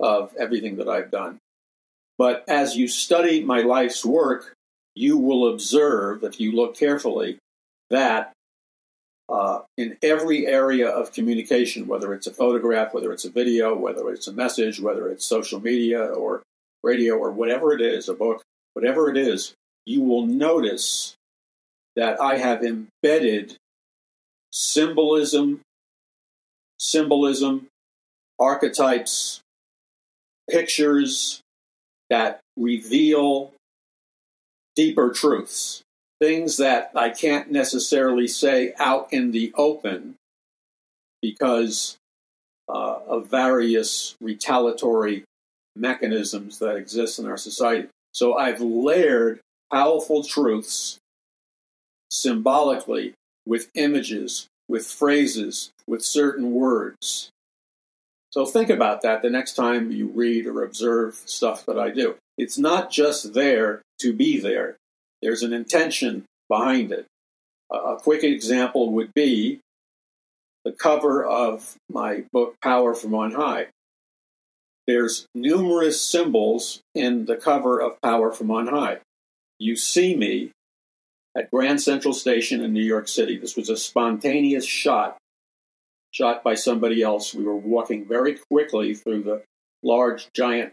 of 0.00 0.32
everything 0.38 0.76
that 0.76 0.88
I've 0.88 1.10
done, 1.10 1.38
but 2.18 2.44
as 2.48 2.76
you 2.76 2.88
study 2.88 3.44
my 3.44 3.60
life's 3.60 4.04
work, 4.04 4.54
you 4.94 5.16
will 5.16 5.52
observe, 5.52 6.24
if 6.24 6.40
you 6.40 6.52
look 6.52 6.76
carefully, 6.76 7.38
that 7.90 8.32
uh, 9.28 9.60
in 9.76 9.96
every 10.02 10.46
area 10.46 10.88
of 10.88 11.12
communication, 11.12 11.86
whether 11.86 12.12
it's 12.12 12.26
a 12.26 12.32
photograph, 12.32 12.92
whether 12.92 13.12
it's 13.12 13.24
a 13.24 13.30
video, 13.30 13.76
whether 13.76 14.10
it's 14.10 14.26
a 14.26 14.32
message, 14.32 14.80
whether 14.80 15.08
it's 15.08 15.24
social 15.24 15.60
media 15.60 16.02
or 16.02 16.42
radio 16.82 17.14
or 17.14 17.30
whatever 17.30 17.72
it 17.72 17.80
is, 17.80 18.08
a 18.08 18.14
book, 18.14 18.42
whatever 18.72 19.08
it 19.08 19.16
is, 19.16 19.54
you 19.86 20.02
will 20.02 20.26
notice 20.26 21.14
that 21.94 22.20
I 22.20 22.38
have 22.38 22.64
embedded 22.64 23.56
symbolism, 24.50 25.60
symbolism, 26.78 27.66
archetypes, 28.38 29.40
pictures 30.48 31.40
that 32.10 32.40
reveal 32.56 33.52
deeper 34.74 35.10
truths, 35.10 35.82
things 36.20 36.56
that 36.58 36.90
I 36.94 37.10
can't 37.10 37.50
necessarily 37.50 38.28
say 38.28 38.72
out 38.78 39.12
in 39.12 39.32
the 39.32 39.52
open 39.56 40.14
because 41.20 41.96
uh, 42.68 42.98
of 43.06 43.28
various 43.28 44.14
retaliatory 44.20 45.24
mechanisms 45.74 46.58
that 46.58 46.76
exist 46.76 47.18
in 47.18 47.26
our 47.26 47.36
society. 47.36 47.88
So 48.12 48.36
I've 48.36 48.60
layered 48.60 49.40
powerful 49.72 50.22
truths 50.22 50.98
symbolically 52.10 53.14
with 53.46 53.70
images 53.74 54.48
with 54.68 54.86
phrases, 54.86 55.70
with 55.86 56.04
certain 56.04 56.52
words. 56.52 57.30
So 58.30 58.44
think 58.44 58.70
about 58.70 59.02
that 59.02 59.22
the 59.22 59.30
next 59.30 59.54
time 59.54 59.90
you 59.90 60.08
read 60.08 60.46
or 60.46 60.62
observe 60.62 61.14
stuff 61.24 61.64
that 61.66 61.78
I 61.78 61.90
do. 61.90 62.16
It's 62.36 62.58
not 62.58 62.90
just 62.90 63.32
there 63.34 63.82
to 64.00 64.12
be 64.12 64.38
there, 64.38 64.76
there's 65.22 65.42
an 65.42 65.52
intention 65.52 66.24
behind 66.48 66.92
it. 66.92 67.06
A 67.70 67.96
quick 67.96 68.24
example 68.24 68.92
would 68.92 69.12
be 69.12 69.60
the 70.64 70.72
cover 70.72 71.24
of 71.24 71.74
my 71.90 72.24
book, 72.32 72.56
Power 72.62 72.94
from 72.94 73.14
On 73.14 73.32
High. 73.32 73.66
There's 74.86 75.26
numerous 75.34 76.00
symbols 76.00 76.80
in 76.94 77.26
the 77.26 77.36
cover 77.36 77.78
of 77.80 78.00
Power 78.00 78.32
from 78.32 78.50
On 78.50 78.66
High. 78.66 78.98
You 79.58 79.76
see 79.76 80.16
me 80.16 80.52
at 81.36 81.50
Grand 81.50 81.82
Central 81.82 82.14
Station 82.14 82.62
in 82.62 82.72
New 82.72 82.82
York 82.82 83.08
City. 83.08 83.36
This 83.36 83.56
was 83.56 83.68
a 83.68 83.76
spontaneous 83.76 84.64
shot, 84.64 85.18
shot 86.12 86.42
by 86.42 86.54
somebody 86.54 87.02
else. 87.02 87.34
We 87.34 87.44
were 87.44 87.56
walking 87.56 88.04
very 88.06 88.38
quickly 88.50 88.94
through 88.94 89.22
the 89.22 89.42
large, 89.82 90.28
giant 90.34 90.72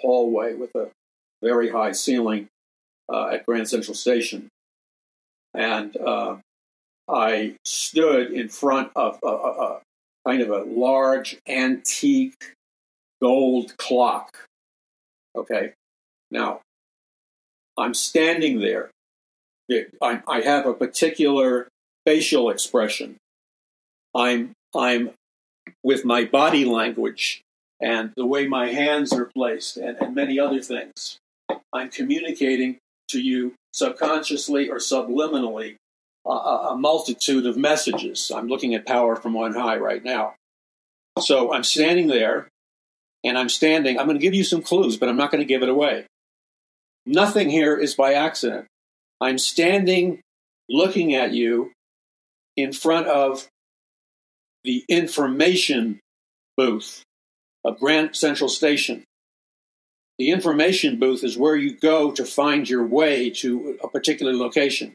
hallway 0.00 0.54
with 0.54 0.74
a 0.74 0.90
very 1.42 1.70
high 1.70 1.92
ceiling 1.92 2.48
uh, 3.12 3.28
at 3.28 3.46
Grand 3.46 3.68
Central 3.68 3.94
Station. 3.94 4.48
And 5.54 5.96
uh, 5.96 6.36
I 7.08 7.56
stood 7.64 8.32
in 8.32 8.48
front 8.48 8.92
of 8.96 9.18
a, 9.22 9.28
a, 9.28 9.30
a 9.32 9.80
kind 10.26 10.42
of 10.42 10.50
a 10.50 10.64
large 10.64 11.38
antique 11.48 12.52
gold 13.22 13.76
clock. 13.76 14.46
Okay. 15.34 15.72
Now, 16.30 16.60
I'm 17.78 17.94
standing 17.94 18.60
there. 18.60 18.90
I, 19.70 20.22
I 20.26 20.40
have 20.40 20.66
a 20.66 20.74
particular 20.74 21.68
facial 22.06 22.50
expression. 22.50 23.16
I'm, 24.14 24.52
I'm 24.76 25.10
with 25.82 26.04
my 26.04 26.24
body 26.24 26.64
language 26.64 27.42
and 27.80 28.12
the 28.16 28.26
way 28.26 28.46
my 28.46 28.68
hands 28.68 29.12
are 29.12 29.26
placed 29.26 29.76
and, 29.76 29.96
and 30.00 30.14
many 30.14 30.38
other 30.38 30.60
things. 30.60 31.18
I'm 31.72 31.90
communicating 31.90 32.78
to 33.10 33.20
you 33.20 33.54
subconsciously 33.72 34.68
or 34.68 34.76
subliminally 34.76 35.76
a, 36.26 36.30
a 36.30 36.76
multitude 36.76 37.46
of 37.46 37.56
messages. 37.56 38.32
I'm 38.34 38.48
looking 38.48 38.74
at 38.74 38.86
power 38.86 39.16
from 39.16 39.36
on 39.36 39.54
high 39.54 39.76
right 39.76 40.02
now. 40.02 40.34
So 41.20 41.52
I'm 41.52 41.64
standing 41.64 42.08
there 42.08 42.48
and 43.24 43.38
I'm 43.38 43.48
standing. 43.48 43.98
I'm 43.98 44.06
going 44.06 44.18
to 44.18 44.22
give 44.22 44.34
you 44.34 44.44
some 44.44 44.62
clues, 44.62 44.96
but 44.96 45.08
I'm 45.08 45.16
not 45.16 45.30
going 45.30 45.42
to 45.42 45.48
give 45.48 45.62
it 45.62 45.68
away. 45.68 46.06
Nothing 47.04 47.50
here 47.50 47.76
is 47.76 47.94
by 47.94 48.14
accident. 48.14 48.66
I'm 49.20 49.38
standing 49.38 50.20
looking 50.68 51.14
at 51.14 51.32
you 51.32 51.72
in 52.56 52.72
front 52.72 53.06
of 53.06 53.46
the 54.66 54.84
information 54.88 56.00
booth 56.56 57.04
of 57.64 57.78
Grand 57.78 58.16
Central 58.16 58.48
Station. 58.48 59.04
The 60.18 60.30
information 60.30 60.98
booth 60.98 61.22
is 61.22 61.38
where 61.38 61.56
you 61.56 61.76
go 61.76 62.10
to 62.10 62.24
find 62.24 62.68
your 62.68 62.84
way 62.84 63.30
to 63.30 63.78
a 63.82 63.88
particular 63.88 64.34
location. 64.34 64.92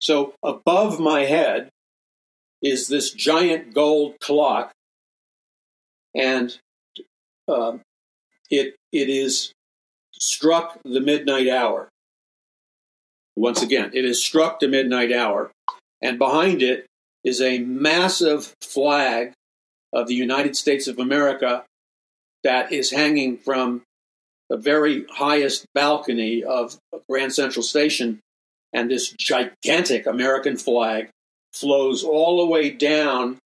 So 0.00 0.34
above 0.42 1.00
my 1.00 1.22
head 1.22 1.70
is 2.62 2.88
this 2.88 3.12
giant 3.12 3.72
gold 3.72 4.16
clock, 4.20 4.72
and 6.14 6.56
uh, 7.48 7.78
it 8.50 8.74
it 8.92 9.08
is 9.08 9.52
struck 10.12 10.80
the 10.84 11.00
midnight 11.00 11.48
hour. 11.48 11.88
Once 13.36 13.62
again, 13.62 13.90
it 13.94 14.04
is 14.04 14.22
struck 14.22 14.60
the 14.60 14.68
midnight 14.68 15.12
hour, 15.12 15.50
and 16.02 16.18
behind 16.18 16.62
it 16.62 16.86
is 17.26 17.42
a 17.42 17.58
massive 17.58 18.54
flag 18.62 19.32
of 19.92 20.06
the 20.06 20.14
United 20.14 20.56
States 20.56 20.86
of 20.86 21.00
America 21.00 21.64
that 22.44 22.72
is 22.72 22.92
hanging 22.92 23.36
from 23.36 23.82
the 24.48 24.56
very 24.56 25.04
highest 25.10 25.66
balcony 25.74 26.44
of 26.44 26.78
Grand 27.10 27.34
Central 27.34 27.64
Station, 27.64 28.20
and 28.72 28.88
this 28.88 29.10
gigantic 29.18 30.06
American 30.06 30.56
flag 30.56 31.08
flows 31.52 32.04
all 32.04 32.38
the 32.38 32.46
way 32.46 32.70
down 32.70 33.38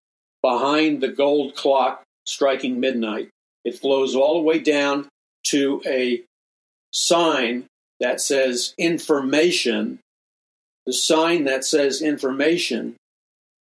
behind 0.42 1.00
the 1.00 1.08
gold 1.08 1.54
clock 1.54 2.02
striking 2.26 2.80
midnight. 2.80 3.30
It 3.64 3.78
flows 3.78 4.14
all 4.14 4.34
the 4.34 4.42
way 4.42 4.58
down 4.58 5.08
to 5.48 5.82
a 5.86 6.22
sign 6.92 7.64
that 7.98 8.20
says 8.20 8.74
information. 8.76 10.00
The 10.84 10.92
sign 10.92 11.44
that 11.44 11.64
says 11.64 12.02
information 12.02 12.96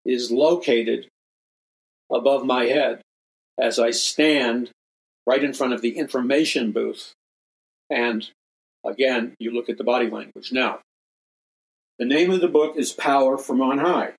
is 0.04 0.30
located 0.30 1.08
above 2.12 2.44
my 2.44 2.64
head 2.64 3.00
as 3.60 3.78
I 3.78 3.90
stand 3.90 4.70
right 5.26 5.42
in 5.42 5.52
front 5.52 5.72
of 5.72 5.82
the 5.82 5.96
information 5.96 6.72
booth 6.72 7.12
and 7.90 8.30
again, 8.84 9.34
you 9.38 9.50
look 9.50 9.68
at 9.68 9.76
the 9.76 9.84
body 9.84 10.08
language. 10.08 10.52
Now, 10.52 10.80
the 11.98 12.06
name 12.06 12.30
of 12.30 12.40
the 12.40 12.48
book 12.48 12.76
is 12.76 12.92
Power 12.92 13.36
from 13.36 13.60
On 13.60 13.78
High. 13.78 14.12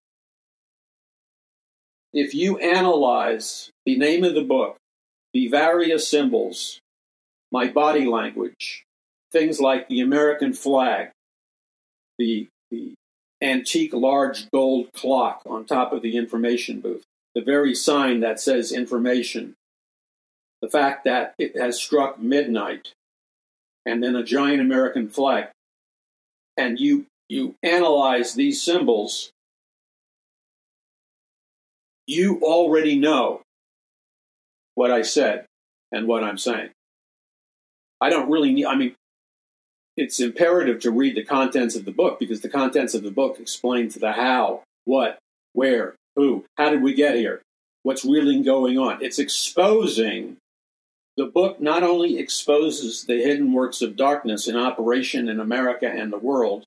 If 2.13 2.35
you 2.35 2.57
analyze 2.57 3.69
the 3.85 3.97
name 3.97 4.23
of 4.23 4.35
the 4.35 4.43
book, 4.43 4.75
the 5.33 5.47
various 5.47 6.07
symbols, 6.07 6.79
my 7.51 7.67
body 7.67 8.05
language, 8.05 8.83
things 9.31 9.61
like 9.61 9.87
the 9.87 10.01
American 10.01 10.51
flag, 10.51 11.11
the, 12.19 12.47
the 12.69 12.93
antique 13.41 13.93
large 13.93 14.49
gold 14.51 14.91
clock 14.93 15.41
on 15.45 15.65
top 15.65 15.93
of 15.93 16.01
the 16.01 16.15
information 16.15 16.79
booth, 16.79 17.03
the 17.33 17.41
very 17.41 17.73
sign 17.73 18.19
that 18.19 18.39
says 18.39 18.71
information, 18.71 19.55
the 20.61 20.69
fact 20.69 21.05
that 21.05 21.33
it 21.39 21.55
has 21.55 21.79
struck 21.79 22.19
midnight, 22.19 22.93
and 23.85 24.03
then 24.03 24.15
a 24.15 24.23
giant 24.23 24.61
American 24.61 25.09
flag, 25.09 25.47
and 26.57 26.79
you 26.79 27.05
you 27.29 27.55
analyze 27.63 28.33
these 28.33 28.61
symbols, 28.61 29.31
you 32.05 32.39
already 32.41 32.97
know 32.99 33.41
what 34.75 34.91
I 34.91 35.01
said 35.01 35.45
and 35.91 36.07
what 36.07 36.23
I'm 36.23 36.37
saying. 36.37 36.69
I 38.01 38.09
don't 38.09 38.29
really 38.29 38.51
need. 38.51 38.65
I 38.65 38.75
mean, 38.75 38.95
it's 39.97 40.19
imperative 40.19 40.79
to 40.81 40.91
read 40.91 41.15
the 41.15 41.23
contents 41.23 41.75
of 41.75 41.85
the 41.85 41.91
book 41.91 42.19
because 42.19 42.41
the 42.41 42.49
contents 42.49 42.93
of 42.93 43.03
the 43.03 43.11
book 43.11 43.39
explain 43.39 43.89
to 43.89 43.99
the 43.99 44.13
how, 44.13 44.63
what, 44.85 45.17
where, 45.53 45.95
who, 46.15 46.45
how 46.57 46.69
did 46.69 46.81
we 46.81 46.93
get 46.93 47.15
here, 47.15 47.41
what's 47.83 48.05
really 48.05 48.41
going 48.41 48.77
on. 48.77 49.01
It's 49.01 49.19
exposing 49.19 50.37
the 51.17 51.25
book 51.25 51.59
not 51.59 51.83
only 51.83 52.17
exposes 52.17 53.03
the 53.03 53.21
hidden 53.21 53.51
works 53.51 53.81
of 53.81 53.97
darkness 53.97 54.47
in 54.47 54.55
operation 54.55 55.27
in 55.27 55.39
America 55.39 55.87
and 55.87 56.11
the 56.11 56.17
world 56.17 56.63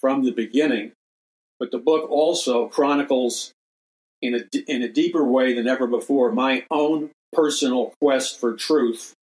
from 0.00 0.24
the 0.24 0.30
beginning, 0.30 0.92
but 1.58 1.70
the 1.72 1.78
book 1.78 2.08
also 2.10 2.68
chronicles 2.68 3.52
in 4.20 4.34
a, 4.36 4.72
in 4.72 4.82
a 4.82 4.88
deeper 4.88 5.24
way 5.24 5.52
than 5.52 5.66
ever 5.66 5.86
before 5.88 6.30
my 6.30 6.64
own 6.70 7.10
personal 7.32 7.92
quest 8.00 8.38
for 8.38 8.54
truth 8.54 9.14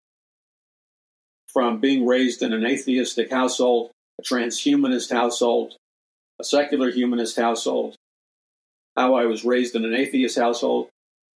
from 1.52 1.80
being 1.80 2.06
raised 2.06 2.42
in 2.42 2.52
an 2.52 2.66
atheistic 2.66 3.30
household, 3.30 3.90
a 4.20 4.22
transhumanist 4.22 5.10
household, 5.10 5.74
a 6.40 6.44
secular 6.44 6.90
humanist 6.90 7.36
household, 7.36 7.96
how 8.96 9.14
I 9.14 9.26
was 9.26 9.44
raised 9.44 9.74
in 9.74 9.84
an 9.84 9.94
atheist 9.94 10.38
household, 10.38 10.88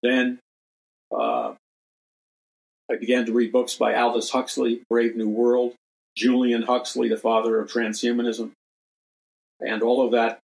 then 0.03 0.39
uh, 1.13 1.55
I 2.91 2.97
began 2.99 3.27
to 3.27 3.33
read 3.33 3.53
books 3.53 3.77
by 3.77 3.95
Aldous 3.95 4.31
Huxley, 4.31 4.83
Brave 4.91 5.17
New 5.17 5.29
World, 5.29 5.75
Julian 6.17 6.63
Huxley, 6.63 7.09
the 7.09 7.17
father 7.17 7.61
of 7.61 7.71
transhumanism, 7.71 8.53
and 9.61 9.83
all 9.83 10.05
of 10.05 10.13
that 10.13 10.41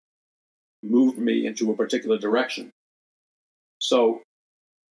moved 0.81 1.17
me 1.17 1.45
into 1.45 1.71
a 1.71 1.75
particular 1.75 2.17
direction. 2.17 2.71
So, 3.79 4.21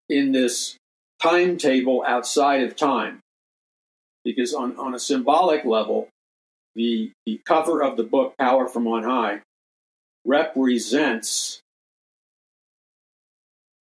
in 0.08 0.32
this 0.32 0.76
timetable 1.22 2.04
outside 2.06 2.62
of 2.62 2.76
time, 2.76 3.20
because 4.28 4.52
on, 4.52 4.76
on 4.76 4.94
a 4.94 4.98
symbolic 4.98 5.64
level, 5.64 6.10
the, 6.74 7.10
the 7.24 7.40
cover 7.46 7.82
of 7.82 7.96
the 7.96 8.02
book, 8.02 8.34
Power 8.38 8.68
from 8.68 8.86
On 8.86 9.02
High, 9.02 9.40
represents 10.26 11.60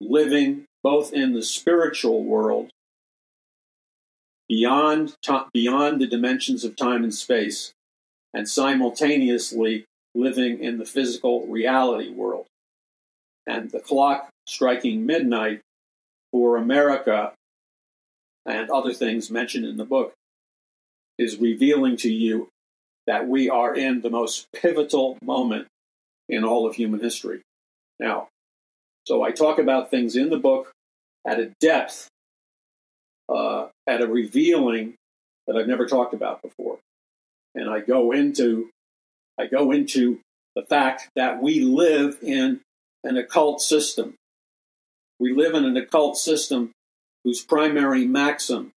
living 0.02 0.66
both 0.82 1.14
in 1.14 1.32
the 1.32 1.42
spiritual 1.42 2.24
world 2.24 2.68
beyond, 4.46 5.16
beyond 5.54 5.98
the 5.98 6.06
dimensions 6.06 6.62
of 6.62 6.76
time 6.76 7.04
and 7.04 7.14
space, 7.14 7.72
and 8.34 8.46
simultaneously 8.46 9.86
living 10.14 10.62
in 10.62 10.76
the 10.76 10.84
physical 10.84 11.46
reality 11.46 12.10
world. 12.10 12.44
And 13.46 13.70
the 13.70 13.80
clock 13.80 14.28
striking 14.46 15.06
midnight 15.06 15.62
for 16.32 16.58
America 16.58 17.32
and 18.44 18.68
other 18.68 18.92
things 18.92 19.30
mentioned 19.30 19.64
in 19.64 19.78
the 19.78 19.86
book 19.86 20.12
is 21.18 21.38
revealing 21.38 21.96
to 21.98 22.12
you 22.12 22.48
that 23.06 23.28
we 23.28 23.50
are 23.50 23.74
in 23.74 24.00
the 24.00 24.10
most 24.10 24.46
pivotal 24.52 25.18
moment 25.22 25.66
in 26.28 26.44
all 26.44 26.66
of 26.66 26.74
human 26.74 27.00
history. 27.00 27.40
Now, 28.00 28.28
So 29.06 29.22
I 29.22 29.32
talk 29.32 29.58
about 29.58 29.90
things 29.90 30.16
in 30.16 30.30
the 30.30 30.38
book 30.38 30.72
at 31.26 31.38
a 31.38 31.52
depth, 31.60 32.08
uh, 33.28 33.68
at 33.86 34.00
a 34.00 34.06
revealing 34.06 34.94
that 35.46 35.56
I've 35.56 35.68
never 35.68 35.86
talked 35.86 36.14
about 36.14 36.40
before. 36.42 36.78
And 37.54 37.68
I 37.68 37.80
go 37.80 38.12
into 38.12 38.70
I 39.38 39.46
go 39.46 39.72
into 39.72 40.20
the 40.54 40.62
fact 40.62 41.10
that 41.16 41.42
we 41.42 41.60
live 41.60 42.18
in 42.22 42.60
an 43.02 43.16
occult 43.16 43.60
system. 43.60 44.14
We 45.18 45.32
live 45.34 45.54
in 45.54 45.64
an 45.64 45.76
occult 45.76 46.16
system 46.16 46.70
whose 47.24 47.42
primary 47.42 48.06
maxim, 48.06 48.70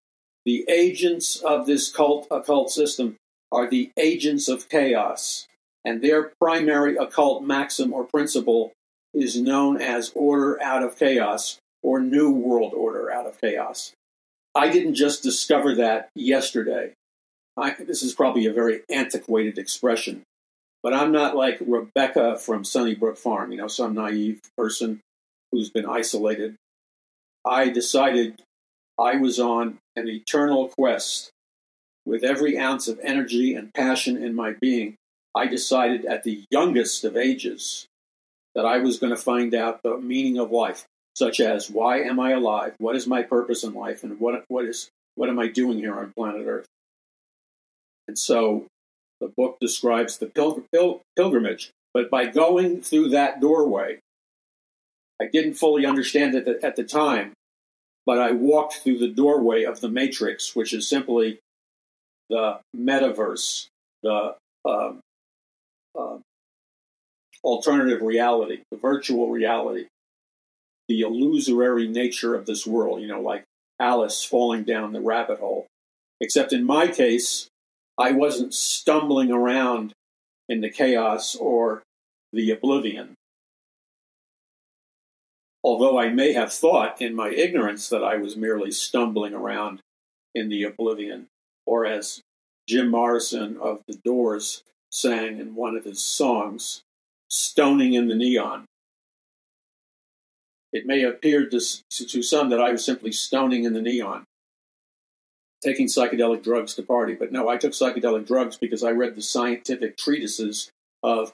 the 0.47 0.65
agents 0.69 1.37
of 1.37 1.67
this 1.67 1.93
cult 1.93 2.29
occult 2.31 2.71
system 2.71 3.17
are 3.51 3.69
the 3.69 3.91
agents 3.99 4.49
of 4.49 4.69
chaos, 4.69 5.47
and 5.85 6.01
their 6.01 6.33
primary 6.41 6.97
occult 6.97 7.43
maxim 7.43 7.93
or 7.93 8.05
principle 8.05 8.73
is 9.13 9.41
known 9.41 9.81
as 9.81 10.13
order 10.15 10.63
out 10.63 10.83
of 10.83 10.99
chaos 10.99 11.59
or 11.83 12.01
new 12.01 12.31
world 12.31 12.73
order 12.75 13.13
out 13.13 13.27
of 13.27 13.41
chaos. 13.41 13.93
I 14.55 14.71
didn't 14.71 14.95
just 14.95 15.23
discover 15.23 15.75
that 15.75 16.09
yesterday. 16.15 16.93
I, 17.57 17.75
this 17.79 18.03
is 18.03 18.15
probably 18.15 18.47
a 18.47 18.53
very 18.53 18.83
antiquated 18.91 19.59
expression, 19.59 20.23
but 20.83 20.95
I'm 20.95 21.13
not 21.13 21.37
like 21.37 21.59
Rebecca 21.61 22.39
from 22.39 22.65
Sunnybrook 22.65 23.17
Farm, 23.17 23.51
you 23.51 23.59
know, 23.59 23.69
some 23.69 23.95
naive 23.95 24.41
person 24.57 25.01
who's 25.51 25.71
been 25.71 25.87
isolated. 25.87 26.55
I 27.45 27.69
decided 27.69 28.43
I 28.99 29.17
was 29.17 29.41
on 29.41 29.79
an 29.97 30.09
eternal 30.09 30.69
quest. 30.69 31.31
With 32.05 32.23
every 32.23 32.57
ounce 32.57 32.87
of 32.87 33.01
energy 33.03 33.55
and 33.55 33.75
passion 33.75 34.23
in 34.23 34.35
my 34.35 34.55
being, 34.61 34.95
I 35.35 35.47
decided 35.47 36.05
at 36.05 36.23
the 36.23 36.45
youngest 36.51 37.05
of 37.05 37.17
ages 37.17 37.87
that 38.55 38.65
I 38.65 38.79
was 38.79 38.99
going 38.99 39.11
to 39.11 39.21
find 39.21 39.55
out 39.55 39.83
the 39.83 39.99
meaning 39.99 40.39
of 40.39 40.51
life, 40.51 40.85
such 41.15 41.41
as 41.41 41.69
why 41.69 42.01
am 42.01 42.21
I 42.21 42.31
alive? 42.31 42.75
What 42.79 42.97
is 42.97 43.07
my 43.07 43.23
purpose 43.23 43.65
in 43.65 43.75
life? 43.75 44.05
And 44.05 44.21
what, 44.21 44.45
what, 44.49 44.65
is, 44.65 44.89
what 45.15 45.29
am 45.29 45.39
I 45.39 45.49
doing 45.49 45.79
here 45.79 45.99
on 45.99 46.13
planet 46.17 46.47
Earth? 46.47 46.67
And 48.09 48.19
so 48.19 48.67
the 49.21 49.33
book 49.37 49.59
describes 49.61 50.19
the 50.19 50.27
pil- 50.27 50.65
pil- 50.73 51.03
pilgrimage. 51.17 51.71
But 51.93 52.11
by 52.11 52.27
going 52.27 52.83
through 52.83 53.11
that 53.11 53.41
doorway, 53.41 53.99
I 55.21 55.27
didn't 55.27 55.55
fully 55.55 55.87
understand 55.87 56.35
it 56.35 56.63
at 56.63 56.77
the 56.77 56.85
time, 56.85 57.33
but 58.07 58.19
I 58.19 58.31
walked 58.31 58.75
through 58.75 58.99
the 58.99 59.09
doorway 59.09 59.65
of 59.65 59.81
the 59.81 59.89
Matrix, 59.89 60.55
which 60.55 60.73
is 60.73 60.89
simply 60.89 61.41
the 62.31 62.61
metaverse, 62.75 63.67
the 64.03 64.37
uh, 64.65 64.93
uh, 65.99 66.19
alternative 67.43 68.03
reality, 68.03 68.61
the 68.71 68.79
virtual 68.79 69.31
reality, 69.31 69.87
the 70.89 71.01
illusory 71.01 71.89
nature 71.89 72.35
of 72.35 72.47
this 72.47 72.67
world, 72.67 73.03
you 73.03 73.09
know, 73.09 73.21
like 73.21 73.45
Alice 73.81 74.25
falling 74.25 74.63
down 74.63 74.93
the 74.93 75.01
rabbit 75.01 75.41
hole. 75.41 75.67
Except 76.21 76.53
in 76.53 76.65
my 76.65 76.87
case, 76.87 77.49
I 77.99 78.13
wasn't 78.13 78.55
stumbling 78.55 79.31
around 79.31 79.93
in 80.49 80.61
the 80.61 80.71
chaos 80.71 81.35
or 81.35 81.83
the 82.33 82.51
oblivion. 82.51 83.15
Although 85.67 85.99
I 85.99 86.11
may 86.11 86.33
have 86.33 86.53
thought 86.53 87.03
in 87.03 87.17
my 87.17 87.31
ignorance 87.31 87.89
that 87.89 88.05
I 88.05 88.19
was 88.19 88.37
merely 88.37 88.71
stumbling 88.71 89.35
around 89.35 89.81
in 90.33 90.49
the 90.49 90.63
oblivion, 90.63 91.27
or 91.67 91.85
as 91.85 92.21
Jim 92.69 92.89
Morrison 92.89 93.57
of 93.61 93.83
The 93.89 93.97
Doors 94.05 94.63
sang 94.93 95.41
in 95.41 95.57
one 95.57 95.77
of 95.77 95.83
his 95.83 96.05
songs, 96.05 96.83
stoning 97.29 97.95
in 97.95 98.07
the 98.07 98.15
neon. 98.15 98.67
It 100.73 100.87
may 100.87 101.03
appear 101.03 101.49
to, 101.49 101.61
to 101.91 102.23
some 102.23 102.49
that 102.51 102.61
I 102.61 102.71
was 102.71 102.85
simply 102.85 103.11
stoning 103.11 103.65
in 103.65 103.73
the 103.73 103.83
neon, 103.83 104.23
taking 105.65 105.89
psychedelic 105.89 106.45
drugs 106.45 106.75
to 106.75 106.85
party. 106.85 107.15
But 107.15 107.33
no, 107.33 107.49
I 107.49 107.57
took 107.57 107.73
psychedelic 107.73 108.25
drugs 108.25 108.57
because 108.57 108.85
I 108.85 108.91
read 108.93 109.17
the 109.17 109.23
scientific 109.23 109.97
treatises 109.97 110.71
of 111.03 111.33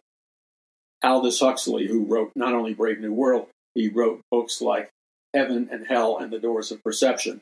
Aldous 1.04 1.40
Huxley, 1.40 1.86
who 1.86 2.06
wrote 2.06 2.32
not 2.34 2.54
only 2.54 2.72
Brave 2.72 2.98
New 2.98 3.12
World, 3.12 3.48
he 3.74 3.88
wrote 3.88 4.20
books 4.30 4.61
like 4.61 4.90
Heaven 5.35 5.68
and 5.70 5.87
Hell 5.87 6.18
and 6.18 6.32
The 6.32 6.38
Doors 6.38 6.70
of 6.70 6.82
Perception. 6.82 7.40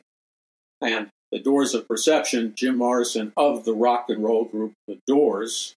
And 0.81 1.09
The 1.31 1.39
Doors 1.39 1.73
of 1.73 1.87
Perception, 1.87 2.53
Jim 2.55 2.77
Morrison 2.77 3.33
of 3.37 3.65
the 3.65 3.73
rock 3.73 4.05
and 4.09 4.23
roll 4.23 4.45
group 4.45 4.73
The 4.87 4.99
Doors, 5.07 5.73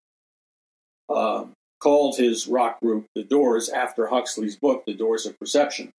uh, 1.08 1.46
called 1.80 2.16
his 2.16 2.46
rock 2.46 2.80
group 2.80 3.06
The 3.14 3.24
Doors 3.24 3.68
after 3.68 4.06
Huxley's 4.06 4.56
book, 4.56 4.84
The 4.86 4.94
Doors 4.94 5.26
of 5.26 5.38
Perception. 5.38 5.90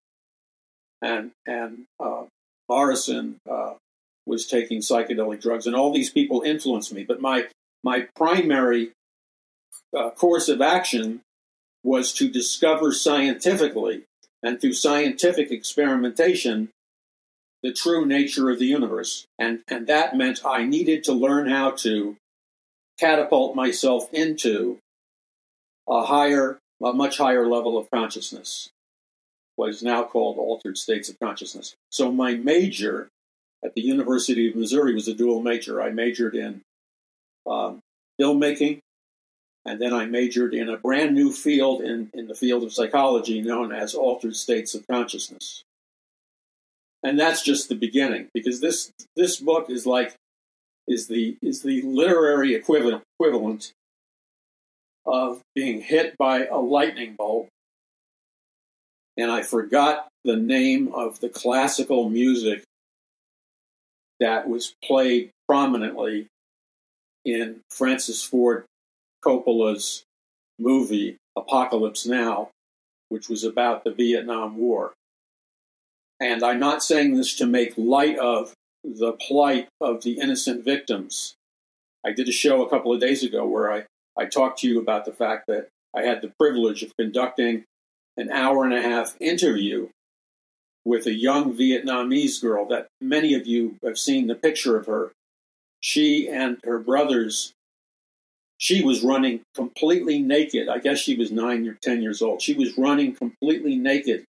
And, 1.02 1.32
and 1.46 1.86
uh, 2.00 2.24
Morrison 2.70 3.38
uh, 3.50 3.74
was 4.26 4.48
taking 4.48 4.80
psychedelic 4.80 5.42
drugs, 5.42 5.68
and 5.68 5.76
all 5.76 5.94
these 5.94 6.10
people 6.10 6.42
influenced 6.42 6.92
me. 6.94 7.04
But 7.04 7.22
my, 7.22 7.48
my 7.84 8.08
primary 8.16 8.92
uh, 9.96 10.10
course 10.12 10.50
of 10.50 10.62
action 10.62 11.22
was 11.84 12.14
to 12.14 12.28
discover 12.28 12.92
scientifically 12.92 14.04
and 14.46 14.62
through 14.62 14.74
scientific 14.74 15.52
experimentation 15.52 16.70
the 17.64 17.74
true 17.74 18.06
nature 18.06 18.52
of 18.52 18.60
the 18.60 18.68
universe. 18.68 19.26
And, 19.40 19.62
and 19.68 19.88
that 19.88 20.16
meant 20.16 20.46
I 20.46 20.66
needed 20.66 21.04
to 21.06 21.14
learn 21.14 21.50
how 21.50 21.72
to 21.72 22.16
catapult 23.00 23.56
myself 23.56 24.08
into 24.14 24.78
a 25.90 26.06
higher, 26.06 26.60
a 26.84 26.94
much 26.94 27.18
higher 27.18 27.48
level 27.48 27.76
of 27.76 27.90
consciousness, 27.90 28.70
what 29.56 29.70
is 29.70 29.82
now 29.82 30.04
called 30.04 30.38
altered 30.38 30.78
states 30.78 31.10
of 31.10 31.20
consciousness. 31.20 31.74
So 31.90 32.12
my 32.12 32.36
major 32.36 33.10
at 33.64 33.74
the 33.74 33.82
University 33.82 34.48
of 34.48 34.56
Missouri 34.56 34.94
was 34.94 35.08
a 35.08 35.16
dual 35.16 35.42
major. 35.42 35.82
I 35.82 35.90
majored 35.90 36.36
in 36.36 36.62
um, 37.50 37.80
filmmaking, 38.22 38.78
and 39.66 39.82
then 39.82 39.94
I 39.94 40.06
majored 40.06 40.54
in 40.54 40.70
a 40.70 40.78
brand 40.78 41.16
new 41.16 41.32
field 41.32 41.82
in, 41.82 42.10
in 42.14 42.28
the 42.28 42.36
field 42.36 42.64
of 42.64 42.74
psychology 42.74 43.42
known 43.42 43.72
as 43.72 43.96
altered 43.96 44.36
states 44.36 44.76
of 44.76 44.86
consciousness. 44.88 45.64
And 47.04 47.20
that's 47.20 47.42
just 47.42 47.70
the 47.70 47.76
beginning, 47.76 48.30
because 48.34 48.62
this 48.62 48.92
this 49.16 49.40
book 49.40 49.70
is 49.70 49.86
like 49.86 50.16
is 50.88 51.08
the 51.08 51.38
is 51.42 51.62
the 51.62 51.82
literary 51.84 52.56
equivalent 52.56 53.04
equivalent 53.20 53.72
of 55.06 55.42
being 55.54 55.82
hit 55.82 56.18
by 56.18 56.46
a 56.46 56.58
lightning 56.58 57.16
bolt. 57.16 57.48
And 59.18 59.32
I 59.32 59.44
forgot 59.44 60.08
the 60.24 60.36
name 60.36 60.92
of 60.94 61.20
the 61.20 61.30
classical 61.30 62.10
music 62.10 62.64
that 64.20 64.50
was 64.50 64.74
played 64.84 65.30
prominently 65.48 66.28
in 67.24 67.62
Francis 67.70 68.24
Ford 68.24 68.66
Coppola's 69.26 70.04
movie 70.60 71.18
Apocalypse 71.36 72.06
Now, 72.06 72.50
which 73.10 73.30
was 73.30 73.44
about 73.44 73.84
the 73.84 73.92
Vietnam 73.92 74.58
War. 74.58 74.94
And 76.20 76.44
I'm 76.44 76.60
not 76.60 76.84
saying 76.84 77.16
this 77.16 77.36
to 77.36 77.46
make 77.46 77.74
light 77.78 78.18
of 78.18 78.54
the 78.84 79.14
plight 79.14 79.68
of 79.82 80.04
the 80.04 80.20
innocent 80.20 80.64
victims. 80.64 81.36
I 82.06 82.12
did 82.12 82.30
a 82.30 82.32
show 82.32 82.64
a 82.64 82.70
couple 82.70 82.94
of 82.94 83.02
days 83.02 83.24
ago 83.24 83.46
where 83.46 83.72
I 83.72 83.86
I 84.18 84.26
talked 84.26 84.60
to 84.60 84.68
you 84.68 84.80
about 84.80 85.06
the 85.06 85.12
fact 85.12 85.48
that 85.48 85.68
I 85.94 86.04
had 86.04 86.22
the 86.22 86.32
privilege 86.40 86.84
of 86.84 86.96
conducting 86.98 87.66
an 88.16 88.32
hour 88.32 88.64
and 88.64 88.74
a 88.74 88.82
half 88.82 89.16
interview 89.20 89.90
with 90.86 91.06
a 91.06 91.14
young 91.14 91.56
Vietnamese 91.58 92.42
girl 92.42 92.66
that 92.68 92.88
many 93.02 93.34
of 93.34 93.46
you 93.46 93.78
have 93.84 93.98
seen 93.98 94.28
the 94.28 94.36
picture 94.36 94.78
of 94.78 94.86
her. 94.86 95.12
She 95.82 96.30
and 96.30 96.60
her 96.64 96.80
brothers, 96.80 97.54
she 98.66 98.84
was 98.84 99.04
running 99.04 99.42
completely 99.54 100.20
naked. 100.20 100.70
I 100.70 100.80
guess 100.80 100.98
she 100.98 101.16
was 101.16 101.32
nine 101.32 101.68
or 101.68 101.76
10 101.76 102.02
years 102.02 102.24
old. 102.24 102.42
She 102.42 102.56
was 102.56 102.76
running 102.80 103.14
completely 103.14 103.76
naked, 103.76 104.26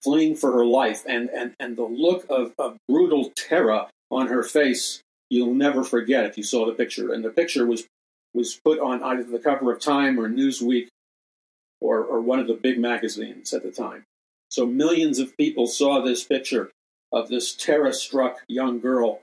fleeing 0.00 0.36
for 0.36 0.52
her 0.52 0.64
life. 0.64 1.02
And, 1.08 1.28
and, 1.30 1.52
and 1.58 1.76
the 1.76 1.82
look 1.82 2.24
of, 2.30 2.52
of 2.56 2.76
brutal 2.88 3.32
terror 3.34 3.86
on 4.12 4.28
her 4.28 4.44
face, 4.44 5.00
you'll 5.28 5.54
never 5.54 5.82
forget 5.82 6.24
if 6.24 6.38
you 6.38 6.44
saw 6.44 6.66
the 6.66 6.72
picture. 6.72 7.12
And 7.12 7.24
the 7.24 7.30
picture 7.30 7.66
was 7.66 7.84
was 8.32 8.60
put 8.64 8.78
on 8.78 9.02
either 9.02 9.24
the 9.24 9.40
cover 9.40 9.72
of 9.72 9.80
Time 9.80 10.20
or 10.20 10.28
Newsweek 10.28 10.86
or, 11.80 11.98
or 12.04 12.20
one 12.20 12.38
of 12.38 12.46
the 12.46 12.54
big 12.54 12.78
magazines 12.78 13.52
at 13.52 13.64
the 13.64 13.72
time. 13.72 14.04
So 14.50 14.66
millions 14.66 15.18
of 15.18 15.36
people 15.36 15.66
saw 15.66 16.00
this 16.00 16.22
picture 16.22 16.70
of 17.10 17.28
this 17.28 17.54
terror 17.54 17.92
struck 17.92 18.38
young 18.46 18.78
girl 18.78 19.20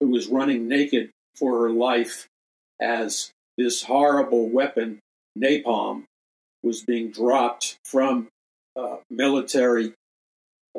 who 0.00 0.08
was 0.08 0.28
running 0.28 0.66
naked 0.66 1.10
for 1.36 1.60
her 1.60 1.70
life 1.70 2.26
as 2.80 3.30
this 3.60 3.82
horrible 3.82 4.48
weapon, 4.48 4.98
napalm, 5.38 6.04
was 6.62 6.82
being 6.82 7.10
dropped 7.10 7.76
from 7.84 8.28
uh, 8.74 8.96
military 9.10 9.92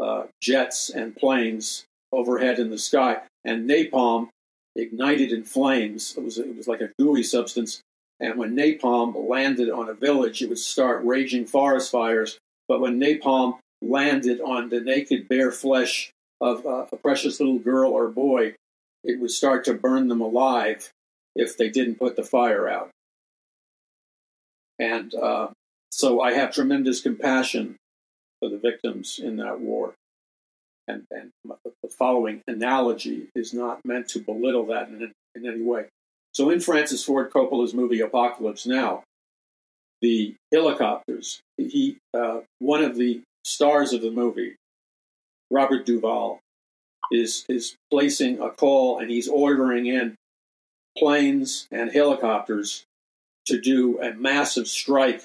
uh, 0.01 0.23
jets 0.41 0.89
and 0.89 1.15
planes 1.15 1.85
overhead 2.11 2.57
in 2.57 2.71
the 2.71 2.77
sky. 2.77 3.17
And 3.45 3.69
napalm 3.69 4.29
ignited 4.75 5.31
in 5.31 5.43
flames. 5.43 6.15
It 6.17 6.23
was 6.23 6.37
it 6.39 6.55
was 6.55 6.67
like 6.67 6.81
a 6.81 6.91
gooey 6.99 7.23
substance, 7.23 7.81
and 8.19 8.37
when 8.37 8.55
napalm 8.55 9.29
landed 9.29 9.69
on 9.69 9.89
a 9.89 9.93
village, 9.93 10.41
it 10.41 10.49
would 10.49 10.59
start 10.59 11.03
raging 11.03 11.45
forest 11.45 11.91
fires. 11.91 12.39
But 12.67 12.81
when 12.81 12.99
napalm 12.99 13.59
landed 13.81 14.41
on 14.41 14.69
the 14.69 14.79
naked, 14.79 15.27
bare 15.27 15.51
flesh 15.51 16.11
of 16.39 16.65
uh, 16.65 16.85
a 16.91 16.97
precious 16.97 17.39
little 17.39 17.59
girl 17.59 17.91
or 17.91 18.07
boy, 18.07 18.55
it 19.03 19.19
would 19.19 19.31
start 19.31 19.65
to 19.65 19.73
burn 19.73 20.07
them 20.07 20.21
alive 20.21 20.91
if 21.35 21.57
they 21.57 21.69
didn't 21.69 21.95
put 21.95 22.15
the 22.15 22.23
fire 22.23 22.67
out. 22.67 22.89
And 24.79 25.13
uh, 25.13 25.49
so 25.91 26.21
I 26.21 26.33
have 26.33 26.53
tremendous 26.53 27.01
compassion 27.01 27.75
for 28.39 28.49
the 28.49 28.57
victims 28.57 29.19
in 29.19 29.37
that 29.37 29.59
war. 29.59 29.93
And, 30.87 31.03
and 31.11 31.31
the 31.45 31.89
following 31.89 32.41
analogy 32.47 33.27
is 33.35 33.53
not 33.53 33.79
meant 33.85 34.07
to 34.09 34.19
belittle 34.19 34.65
that 34.67 34.89
in, 34.89 35.11
in 35.35 35.45
any 35.45 35.61
way. 35.61 35.85
So, 36.33 36.49
in 36.49 36.59
Francis 36.59 37.03
Ford 37.03 37.29
Coppola's 37.29 37.73
movie 37.73 37.99
Apocalypse 37.99 38.65
Now, 38.65 39.03
the 40.01 40.35
helicopters, 40.51 41.41
he 41.57 41.97
uh, 42.13 42.39
one 42.59 42.83
of 42.83 42.95
the 42.95 43.21
stars 43.43 43.93
of 43.93 44.01
the 44.01 44.11
movie, 44.11 44.55
Robert 45.51 45.85
Duvall, 45.85 46.39
is 47.11 47.45
is 47.47 47.75
placing 47.91 48.39
a 48.39 48.49
call 48.49 48.99
and 48.99 49.11
he's 49.11 49.27
ordering 49.27 49.85
in 49.85 50.15
planes 50.97 51.67
and 51.71 51.91
helicopters 51.91 52.84
to 53.47 53.60
do 53.60 54.01
a 54.01 54.13
massive 54.13 54.67
strike 54.67 55.23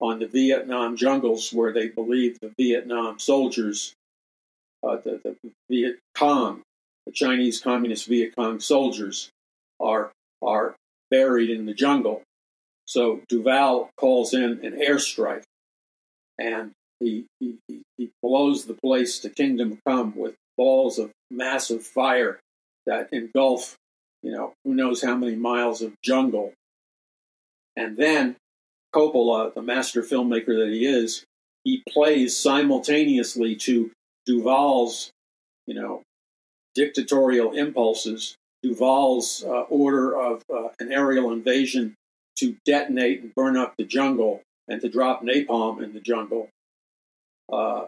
on 0.00 0.18
the 0.18 0.26
Vietnam 0.26 0.96
jungles 0.96 1.52
where 1.52 1.72
they 1.72 1.88
believe 1.88 2.38
the 2.40 2.52
Vietnam 2.58 3.18
soldiers, 3.18 3.94
uh, 4.82 4.96
the, 4.96 5.20
the 5.24 5.50
Viet 5.70 5.98
Cong, 6.14 6.62
the 7.06 7.12
Chinese 7.12 7.60
Communist 7.60 8.06
Viet 8.06 8.34
Cong 8.36 8.60
soldiers, 8.60 9.30
are 9.80 10.10
are 10.42 10.74
buried 11.10 11.50
in 11.50 11.66
the 11.66 11.74
jungle. 11.74 12.22
So 12.86 13.20
Duvall 13.28 13.90
calls 13.96 14.34
in 14.34 14.64
an 14.64 14.78
airstrike, 14.78 15.44
and 16.38 16.72
he, 17.00 17.26
he, 17.40 17.56
he 17.96 18.10
blows 18.22 18.66
the 18.66 18.74
place 18.74 19.18
to 19.20 19.30
kingdom 19.30 19.78
come 19.86 20.14
with 20.16 20.34
balls 20.56 20.98
of 20.98 21.10
massive 21.30 21.84
fire 21.84 22.40
that 22.86 23.08
engulf, 23.12 23.76
you 24.24 24.32
know, 24.32 24.54
who 24.64 24.74
knows 24.74 25.02
how 25.02 25.14
many 25.14 25.36
miles 25.36 25.82
of 25.82 25.92
jungle. 26.02 26.54
And 27.76 27.96
then 27.98 28.36
Coppola, 28.94 29.52
the 29.52 29.60
master 29.60 30.02
filmmaker 30.02 30.58
that 30.58 30.70
he 30.72 30.86
is, 30.86 31.24
he 31.62 31.82
plays 31.86 32.34
simultaneously 32.34 33.54
to 33.56 33.90
Duvall's, 34.26 35.10
you 35.66 35.74
know, 35.74 36.02
dictatorial 36.74 37.52
impulses, 37.52 38.34
Duvall's 38.64 39.44
uh, 39.46 39.62
order 39.62 40.18
of 40.18 40.42
uh, 40.52 40.68
an 40.80 40.90
aerial 40.90 41.30
invasion 41.30 41.94
to 42.38 42.56
detonate 42.64 43.20
and 43.20 43.34
burn 43.34 43.58
up 43.58 43.74
the 43.76 43.84
jungle 43.84 44.40
and 44.68 44.80
to 44.80 44.88
drop 44.88 45.22
napalm 45.22 45.82
in 45.82 45.92
the 45.92 46.00
jungle. 46.00 46.48
Uh, 47.52 47.86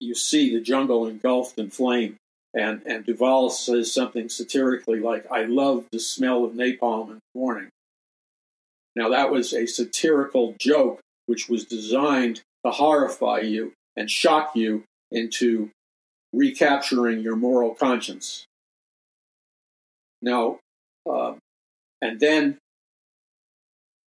you 0.00 0.16
see 0.16 0.52
the 0.52 0.60
jungle 0.60 1.06
engulfed 1.06 1.58
in 1.58 1.70
flame. 1.70 2.16
And, 2.56 2.80
and 2.86 3.04
Duvall 3.04 3.50
says 3.50 3.92
something 3.92 4.30
satirically 4.30 4.98
like, 4.98 5.30
I 5.30 5.44
love 5.44 5.84
the 5.92 6.00
smell 6.00 6.42
of 6.42 6.52
napalm 6.52 7.10
in 7.10 7.14
the 7.16 7.38
morning. 7.38 7.68
Now, 8.96 9.10
that 9.10 9.30
was 9.30 9.52
a 9.52 9.66
satirical 9.66 10.56
joke 10.58 11.00
which 11.26 11.50
was 11.50 11.66
designed 11.66 12.40
to 12.64 12.72
horrify 12.72 13.40
you 13.40 13.74
and 13.94 14.10
shock 14.10 14.56
you 14.56 14.84
into 15.10 15.70
recapturing 16.32 17.20
your 17.20 17.36
moral 17.36 17.74
conscience. 17.74 18.46
Now, 20.22 20.58
uh, 21.08 21.34
and 22.00 22.18
then 22.20 22.56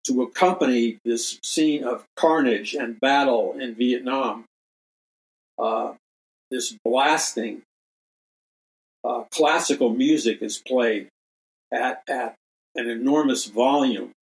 to 0.06 0.22
accompany 0.22 0.98
this 1.04 1.38
scene 1.44 1.84
of 1.84 2.04
carnage 2.16 2.74
and 2.74 2.98
battle 2.98 3.54
in 3.60 3.76
Vietnam, 3.76 4.44
uh, 5.56 5.92
this 6.50 6.76
blasting 6.84 7.62
uh, 9.04 9.24
classical 9.30 9.90
music 9.90 10.42
is 10.42 10.58
played 10.66 11.08
at, 11.72 12.02
at 12.08 12.34
an 12.74 12.88
enormous 12.88 13.46
volume. 13.46 14.12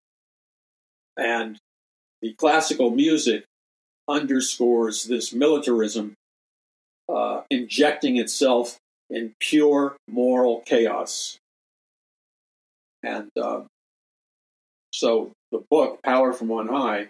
And 1.16 1.58
the 2.22 2.34
classical 2.34 2.90
music 2.90 3.44
underscores 4.08 5.04
this 5.04 5.32
militarism 5.32 6.14
uh, 7.08 7.42
injecting 7.50 8.16
itself 8.16 8.78
in 9.10 9.34
pure 9.40 9.96
moral 10.08 10.60
chaos. 10.60 11.38
And 13.02 13.30
uh, 13.40 13.62
so 14.92 15.32
the 15.50 15.64
book, 15.70 16.00
Power 16.02 16.32
from 16.32 16.50
On 16.50 16.68
High, 16.68 17.08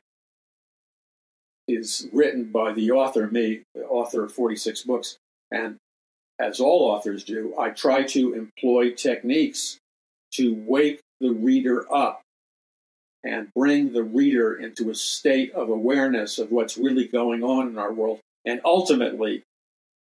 is 1.67 2.09
written 2.13 2.51
by 2.51 2.73
the 2.73 2.91
author, 2.93 3.27
me, 3.27 3.63
the 3.75 3.85
author 3.85 4.25
of 4.25 4.33
46 4.33 4.83
books. 4.83 5.17
And 5.51 5.77
as 6.41 6.61
all 6.61 6.91
authors 6.91 7.25
do, 7.25 7.55
I 7.59 7.71
try 7.71 8.05
to 8.05 8.35
employ 8.35 8.93
techniques 8.93 9.79
to 10.35 10.55
wake 10.67 11.01
the 11.21 11.31
reader 11.31 11.93
up 11.93 12.23
and 13.25 13.53
bring 13.55 13.93
the 13.93 14.05
reader 14.05 14.55
into 14.55 14.91
a 14.91 14.95
state 14.95 15.53
of 15.53 15.69
awareness 15.69 16.39
of 16.39 16.53
what's 16.53 16.79
really 16.79 17.09
going 17.09 17.43
on 17.43 17.69
in 17.69 17.79
our 17.79 17.93
world. 17.93 18.21
And 18.45 18.61
ultimately, 18.65 19.43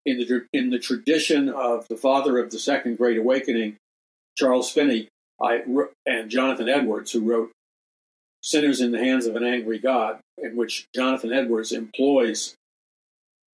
in 0.05 0.19
the, 0.19 0.47
in 0.53 0.71
the 0.71 0.79
tradition 0.79 1.49
of 1.49 1.87
the 1.89 1.97
father 1.97 2.39
of 2.39 2.51
the 2.51 2.59
Second 2.59 2.99
Great 2.99 3.17
Awakening, 3.17 3.77
Charles 4.37 4.71
Finney, 4.71 5.09
I, 5.41 5.63
and 6.05 6.31
Jonathan 6.31 6.69
Edwards, 6.69 7.13
who 7.13 7.21
wrote 7.21 7.53
Sinners 8.43 8.81
in 8.81 8.91
the 8.91 8.99
Hands 8.99 9.25
of 9.27 9.37
an 9.37 9.45
Angry 9.45 9.79
God, 9.79 10.19
in 10.37 10.57
which 10.57 10.87
Jonathan 10.95 11.33
Edwards 11.33 11.73
employs 11.73 12.55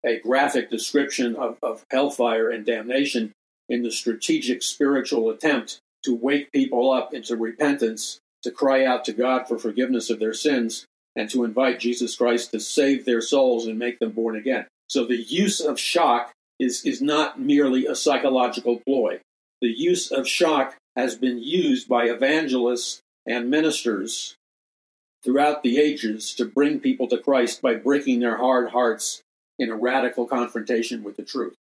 a 0.04 0.18
graphic 0.20 0.70
description 0.70 1.36
of, 1.36 1.58
of 1.62 1.84
hellfire 1.90 2.50
and 2.50 2.64
damnation 2.64 3.32
in 3.68 3.82
the 3.82 3.90
strategic 3.90 4.62
spiritual 4.62 5.30
attempt 5.30 5.78
to 6.04 6.14
wake 6.14 6.50
people 6.52 6.90
up 6.90 7.12
into 7.12 7.36
repentance, 7.36 8.18
to 8.42 8.50
cry 8.50 8.84
out 8.84 9.04
to 9.04 9.12
God 9.12 9.46
for 9.46 9.58
forgiveness 9.58 10.10
of 10.10 10.18
their 10.18 10.32
sins, 10.32 10.86
and 11.14 11.28
to 11.30 11.44
invite 11.44 11.80
Jesus 11.80 12.16
Christ 12.16 12.52
to 12.52 12.60
save 12.60 13.04
their 13.04 13.20
souls 13.20 13.66
and 13.66 13.78
make 13.78 13.98
them 13.98 14.12
born 14.12 14.36
again. 14.36 14.66
So 14.88 15.04
the 15.04 15.16
use 15.16 15.60
of 15.60 15.78
shock 15.78 16.32
is, 16.58 16.84
is 16.84 17.02
not 17.02 17.40
merely 17.40 17.86
a 17.86 17.94
psychological 17.94 18.80
ploy. 18.86 19.20
The 19.60 19.68
use 19.68 20.10
of 20.10 20.26
shock 20.26 20.76
has 20.96 21.14
been 21.14 21.38
used 21.38 21.88
by 21.88 22.04
evangelists 22.04 23.00
and 23.26 23.50
ministers 23.50 24.34
throughout 25.22 25.62
the 25.62 25.78
ages 25.78 26.34
to 26.34 26.44
bring 26.44 26.80
people 26.80 27.06
to 27.08 27.18
Christ 27.18 27.60
by 27.60 27.74
breaking 27.74 28.20
their 28.20 28.38
hard 28.38 28.70
hearts 28.70 29.20
in 29.60 29.70
a 29.70 29.76
radical 29.76 30.26
confrontation 30.26 31.04
with 31.04 31.16
the 31.16 31.22
truth. 31.22 31.54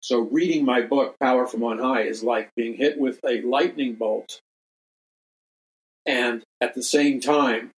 So, 0.00 0.18
reading 0.18 0.64
my 0.64 0.82
book, 0.82 1.16
Power 1.20 1.46
from 1.46 1.62
On 1.62 1.78
High, 1.78 2.02
is 2.02 2.24
like 2.24 2.50
being 2.56 2.74
hit 2.74 2.98
with 2.98 3.20
a 3.24 3.40
lightning 3.42 3.94
bolt. 3.94 4.40
And 6.04 6.42
at 6.60 6.74
the 6.74 6.82
same 6.82 7.20
time, 7.20 7.70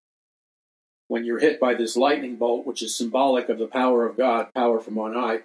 when 1.09 1.27
you're 1.27 1.39
hit 1.39 1.61
by 1.61 1.75
this 1.75 1.99
lightning 1.99 2.37
bolt, 2.37 2.67
which 2.67 2.83
is 2.83 2.97
symbolic 2.97 3.51
of 3.51 3.59
the 3.59 3.67
power 3.67 4.07
of 4.07 4.17
God, 4.17 4.49
power 4.55 4.81
from 4.81 4.99
on 4.99 5.13
high, 5.13 5.41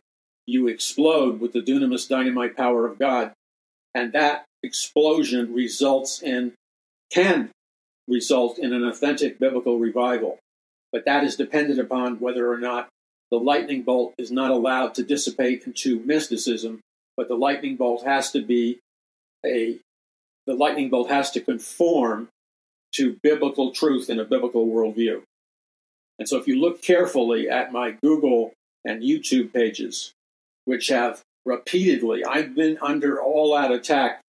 you 0.45 0.69
explode 0.69 1.41
with 1.41 1.51
the 1.51 1.61
dunamis 1.61 2.07
dynamite 2.07 2.55
power 2.55 2.87
of 2.87 2.97
God. 2.97 3.33
And 3.93 4.13
that 4.13 4.45
explosion 4.63 5.53
results 5.53 6.23
in, 6.23 6.53
can 7.11 7.51
result 8.07 8.57
in 8.57 8.71
an 8.71 8.85
authentic 8.85 9.37
biblical 9.37 9.79
revival. 9.79 10.39
But 10.93 11.03
that 11.05 11.25
is 11.25 11.35
dependent 11.35 11.79
upon 11.79 12.21
whether 12.21 12.49
or 12.49 12.57
not 12.57 12.87
the 13.31 13.37
lightning 13.37 13.83
bolt 13.83 14.13
is 14.17 14.31
not 14.31 14.51
allowed 14.51 14.95
to 14.95 15.03
dissipate 15.03 15.65
into 15.65 15.99
mysticism, 15.99 16.81
but 17.15 17.27
the 17.27 17.35
lightning 17.35 17.75
bolt 17.75 18.03
has 18.03 18.31
to 18.31 18.41
be 18.41 18.79
a 19.45 19.77
the 20.47 20.53
lightning 20.55 20.89
bolt 20.89 21.09
has 21.09 21.29
to 21.31 21.41
conform 21.41 22.29
to 22.93 23.19
biblical 23.21 23.71
truth 23.71 24.09
in 24.09 24.19
a 24.19 24.25
biblical 24.25 24.65
worldview. 24.65 25.21
And 26.17 26.27
so 26.27 26.37
if 26.37 26.47
you 26.47 26.59
look 26.59 26.81
carefully 26.81 27.47
at 27.47 27.71
my 27.71 27.91
Google 28.01 28.53
and 28.83 29.03
YouTube 29.03 29.53
pages, 29.53 30.11
which 30.65 30.87
have 30.87 31.21
repeatedly, 31.45 32.25
I've 32.25 32.55
been 32.55 32.79
under 32.81 33.21
all 33.21 33.55
out 33.55 33.71
attack 33.71 34.21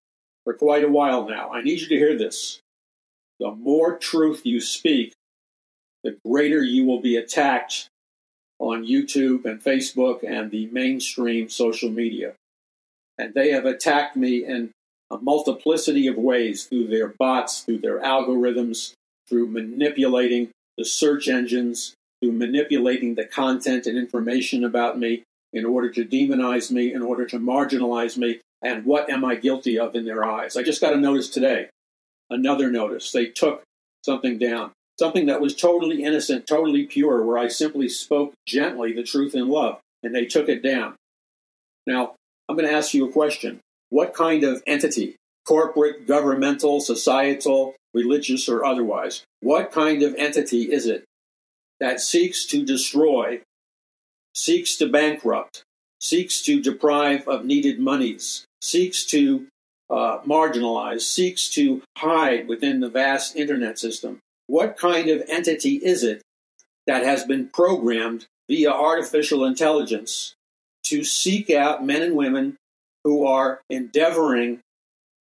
for 0.45 0.55
quite 0.55 0.83
a 0.83 0.89
while 0.89 1.29
now. 1.29 1.51
I 1.51 1.63
need 1.63 1.81
you 1.81 1.89
to 1.89 1.97
hear 1.97 2.19
this 2.19 2.61
the 3.39 3.53
more 3.53 3.97
truth 3.97 4.43
you 4.45 4.61
speak, 4.61 5.13
the 6.03 6.19
greater 6.27 6.63
you 6.63 6.85
will 6.85 7.01
be 7.01 7.17
attacked 7.17 7.89
on 8.59 8.85
YouTube 8.85 9.45
and 9.45 9.63
Facebook 9.63 10.25
and 10.29 10.51
the 10.51 10.67
mainstream 10.67 11.49
social 11.49 11.91
media. 11.91 12.35
And 13.17 13.35
they 13.35 13.51
have 13.51 13.67
attacked 13.67 14.17
me 14.17 14.45
in 14.45 14.71
a 15.11 15.19
multiplicity 15.19 16.07
of 16.07 16.17
ways 16.17 16.65
through 16.65 16.89
their 16.89 17.09
bots, 17.19 17.63
through 17.63 17.79
their 17.79 18.01
algorithms, 18.01 18.93
through 19.29 19.49
manipulating 19.49 20.51
the 20.77 20.85
search 20.85 21.29
engines, 21.29 21.95
through 22.21 22.33
manipulating 22.33 23.15
the 23.15 23.25
content 23.25 23.87
and 23.87 23.97
information 23.97 24.65
about 24.65 24.99
me 24.99 25.23
in 25.53 25.65
order 25.65 25.91
to 25.91 26.05
demonize 26.05 26.71
me, 26.71 26.93
in 26.93 27.03
order 27.03 27.27
to 27.27 27.39
marginalize 27.39 28.17
me. 28.19 28.41
And 28.63 28.85
what 28.85 29.09
am 29.09 29.25
I 29.25 29.37
guilty 29.37 29.79
of 29.79 29.95
in 29.95 30.05
their 30.05 30.25
eyes? 30.25 30.57
I 30.57 30.63
just 30.63 30.81
got 30.81 30.93
a 30.93 30.97
notice 30.97 31.29
today 31.29 31.69
another 32.31 32.71
notice. 32.71 33.11
They 33.13 33.27
took 33.27 33.63
something 34.05 34.39
down. 34.39 34.73
Something 34.99 35.27
that 35.27 35.41
was 35.41 35.55
totally 35.55 36.03
innocent, 36.03 36.47
totally 36.47 36.85
pure, 36.85 37.23
where 37.23 37.39
I 37.39 37.49
simply 37.49 37.89
spoke 37.89 38.33
gently 38.47 38.93
the 38.93 39.03
truth 39.03 39.35
in 39.35 39.49
love, 39.49 39.79
and 40.03 40.15
they 40.15 40.27
took 40.27 40.49
it 40.49 40.63
down. 40.63 40.95
Now, 41.87 42.15
I'm 42.49 42.57
going 42.57 42.69
to 42.69 42.75
ask 42.75 42.95
you 42.95 43.09
a 43.09 43.13
question. 43.13 43.61
What 43.91 44.13
kind 44.15 44.45
of 44.45 44.63
entity, 44.67 45.17
corporate, 45.47 46.07
governmental, 46.07 46.81
societal, 46.81 47.75
religious, 47.95 48.49
or 48.49 48.65
otherwise, 48.65 49.23
what 49.41 49.73
kind 49.73 50.03
of 50.03 50.15
entity 50.17 50.71
is 50.73 50.87
it 50.87 51.05
that 51.81 52.01
seeks 52.01 52.45
to 52.47 52.65
destroy, 52.65 53.41
seeks 54.35 54.77
to 54.77 54.89
bankrupt, 54.89 55.63
seeks 56.01 56.43
to 56.43 56.61
deprive 56.61 57.27
of 57.29 57.45
needed 57.45 57.79
monies, 57.79 58.45
seeks 58.61 59.05
to 59.07 59.47
uh, 59.89 60.19
marginalize, 60.27 61.03
seeks 61.03 61.49
to 61.49 61.83
hide 61.97 62.49
within 62.49 62.81
the 62.81 62.91
vast 62.91 63.37
internet 63.37 63.79
system? 63.79 64.19
What 64.49 64.77
kind 64.77 65.09
of 65.09 65.23
entity 65.29 65.75
is 65.77 66.03
it 66.03 66.23
that 66.87 67.05
has 67.05 67.23
been 67.23 67.49
programmed 67.49 68.27
via 68.49 68.71
artificial 68.71 69.45
intelligence 69.45 70.35
to 70.85 71.05
seek 71.05 71.51
out 71.51 71.85
men 71.85 72.03
and 72.03 72.17
women 72.17 72.57
who 73.05 73.27
are 73.27 73.61
endeavoring 73.69 74.61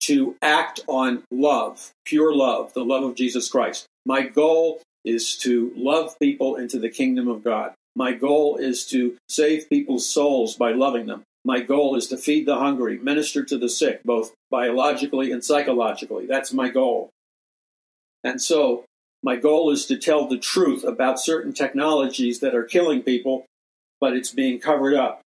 to 0.05 0.37
act 0.41 0.81
on 0.87 1.25
love, 1.33 1.91
pure 2.05 2.33
love, 2.33 2.73
the 2.73 2.85
love 2.85 3.03
of 3.03 3.17
Jesus 3.17 3.49
Christ. 3.51 3.87
My 4.05 4.23
goal 4.23 4.81
is 5.05 5.37
to 5.39 5.73
love 5.77 6.17
people 6.21 6.55
into 6.55 6.79
the 6.79 6.89
kingdom 6.89 7.27
of 7.27 7.43
God. 7.43 7.75
My 7.97 8.13
goal 8.13 8.57
is 8.57 8.87
to 8.87 9.17
save 9.29 9.69
people's 9.69 10.09
souls 10.09 10.55
by 10.55 10.71
loving 10.71 11.07
them. 11.07 11.25
My 11.45 11.61
goal 11.61 11.97
is 11.97 12.07
to 12.09 12.17
feed 12.17 12.47
the 12.47 12.59
hungry, 12.59 12.99
minister 12.99 13.45
to 13.45 13.59
the 13.59 13.69
sick, 13.69 14.03
both 14.05 14.35
biologically 14.51 15.33
and 15.33 15.45
psychologically. 15.45 16.27
That's 16.27 16.53
my 16.53 16.69
goal. 16.69 17.11
And 18.23 18.41
so, 18.41 18.85
my 19.23 19.37
goal 19.37 19.71
is 19.71 19.87
to 19.87 19.97
tell 19.97 20.27
the 20.27 20.39
truth 20.39 20.85
about 20.85 21.21
certain 21.21 21.53
technologies 21.53 22.41
that 22.41 22.55
are 22.55 22.65
killing 22.65 23.03
people, 23.03 23.45
but 24.01 24.15
it's 24.15 24.33
being 24.33 24.59
covered 24.59 24.95
up. 24.95 25.21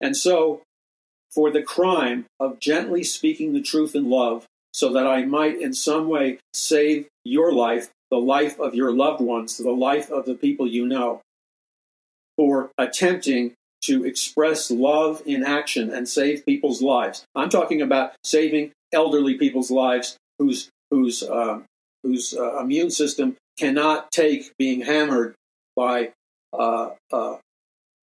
And 0.00 0.16
so, 0.16 0.62
for 1.30 1.50
the 1.50 1.62
crime 1.62 2.26
of 2.40 2.60
gently 2.60 3.02
speaking 3.02 3.52
the 3.52 3.60
truth 3.60 3.94
in 3.94 4.08
love, 4.08 4.46
so 4.72 4.92
that 4.92 5.06
I 5.06 5.24
might 5.24 5.60
in 5.60 5.72
some 5.72 6.08
way 6.08 6.38
save 6.52 7.08
your 7.24 7.52
life, 7.52 7.90
the 8.10 8.18
life 8.18 8.58
of 8.60 8.74
your 8.74 8.92
loved 8.92 9.20
ones, 9.20 9.56
the 9.56 9.70
life 9.70 10.10
of 10.10 10.24
the 10.24 10.34
people 10.34 10.66
you 10.66 10.86
know, 10.86 11.20
for 12.36 12.70
attempting 12.78 13.54
to 13.82 14.04
express 14.04 14.70
love 14.70 15.22
in 15.26 15.44
action 15.44 15.90
and 15.90 16.08
save 16.08 16.44
people's 16.44 16.82
lives. 16.82 17.24
I'm 17.34 17.48
talking 17.48 17.82
about 17.82 18.12
saving 18.24 18.72
elderly 18.92 19.34
people's 19.34 19.70
lives 19.70 20.16
whose 20.38 20.68
whose 20.90 21.22
uh, 21.22 21.60
whose 22.02 22.34
uh, 22.34 22.58
immune 22.58 22.90
system 22.90 23.36
cannot 23.58 24.10
take 24.10 24.56
being 24.56 24.82
hammered 24.82 25.34
by 25.76 26.12
uh, 26.52 26.90
uh 27.12 27.36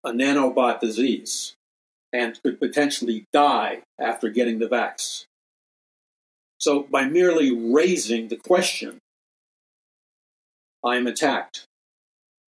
a 0.04 0.12
nanobot 0.12 0.80
disease 0.80 1.56
and 2.14 2.40
could 2.44 2.60
potentially 2.60 3.26
die 3.34 3.82
after 4.00 4.30
getting 4.30 4.60
the 4.60 4.68
vax. 4.68 5.26
So, 6.60 6.84
by 6.84 7.06
merely 7.06 7.52
raising 7.52 8.28
the 8.28 8.38
question, 8.38 9.00
I 10.84 10.96
am 10.96 11.08
attacked 11.08 11.66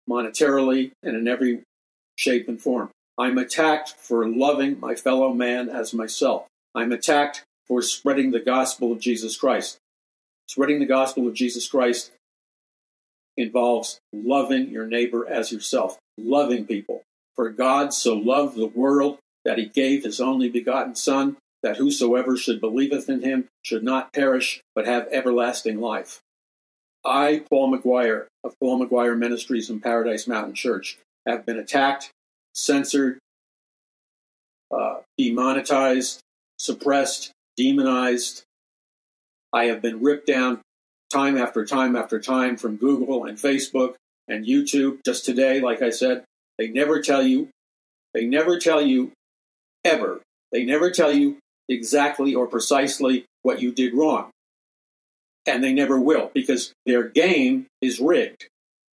monetarily 0.09 0.93
and 1.03 1.17
in 1.17 1.29
every 1.29 1.63
shape 2.17 2.49
and 2.49 2.61
form. 2.61 2.91
I'm 3.19 3.39
attacked 3.39 3.95
for 3.99 4.27
loving 4.27 4.81
my 4.81 4.95
fellow 4.95 5.33
man 5.33 5.69
as 5.69 5.95
myself. 5.95 6.47
I'm 6.75 6.91
attacked 6.91 7.45
for 7.69 7.83
spreading 7.83 8.31
the 8.31 8.41
gospel 8.41 8.91
of 8.91 9.01
Jesus 9.01 9.37
Christ. 9.37 9.79
Spreading 10.53 10.81
the 10.81 10.85
gospel 10.85 11.27
of 11.27 11.33
Jesus 11.33 11.67
Christ 11.67 12.11
involves 13.39 13.99
loving 14.13 14.69
your 14.69 14.87
neighbor 14.87 15.27
as 15.27 15.51
yourself, 15.51 15.97
loving 16.19 16.67
people. 16.67 17.05
For 17.35 17.49
God 17.49 17.95
so 17.95 18.13
loved 18.13 18.59
the 18.59 18.67
world 18.67 19.17
that 19.47 19.57
he 19.57 19.65
gave 19.65 20.05
his 20.05 20.21
only 20.21 20.51
begotten 20.51 20.95
Son, 20.95 21.39
that 21.63 21.79
whosoever 21.79 22.37
should 22.37 22.61
believeth 22.61 23.09
in 23.09 23.23
him 23.23 23.49
should 23.63 23.83
not 23.83 24.13
perish, 24.13 24.61
but 24.75 24.87
have 24.87 25.09
everlasting 25.11 25.81
life. 25.81 26.21
I, 27.03 27.45
Paul 27.49 27.75
McGuire, 27.75 28.27
of 28.45 28.55
Paul 28.61 28.87
McGuire 28.87 29.17
Ministries 29.17 29.71
and 29.71 29.83
Paradise 29.83 30.27
Mountain 30.27 30.53
Church, 30.53 30.99
have 31.27 31.47
been 31.47 31.57
attacked, 31.57 32.11
censored, 32.53 33.17
uh, 34.71 34.99
demonetized, 35.17 36.21
suppressed, 36.59 37.33
demonized. 37.57 38.45
I 39.53 39.67
have 39.67 39.83
been 39.83 40.03
ripped 40.03 40.27
down 40.27 40.61
time 41.13 41.37
after 41.37 41.65
time 41.65 41.95
after 41.95 42.19
time 42.19 42.57
from 42.57 42.77
Google 42.77 43.25
and 43.25 43.37
Facebook 43.37 43.95
and 44.29 44.47
YouTube. 44.47 44.99
Just 45.05 45.25
today, 45.25 45.61
like 45.61 45.83
I 45.83 45.91
said, 45.91 46.25
they 46.59 46.69
never 46.69 47.01
tell 47.01 47.23
you, 47.23 47.49
they 48.15 48.25
never 48.25 48.59
tell 48.59 48.81
you 48.81 49.13
ever. 49.85 50.21
They 50.53 50.65
never 50.65 50.91
tell 50.91 51.13
you 51.13 51.39
exactly 51.69 52.35
or 52.35 52.47
precisely 52.47 53.25
what 53.43 53.61
you 53.61 53.73
did 53.73 53.95
wrong. 53.95 54.31
And 55.47 55.63
they 55.63 55.73
never 55.73 55.99
will 55.99 56.31
because 56.33 56.73
their 56.87 57.09
game 57.09 57.67
is 57.81 57.99
rigged. 57.99 58.49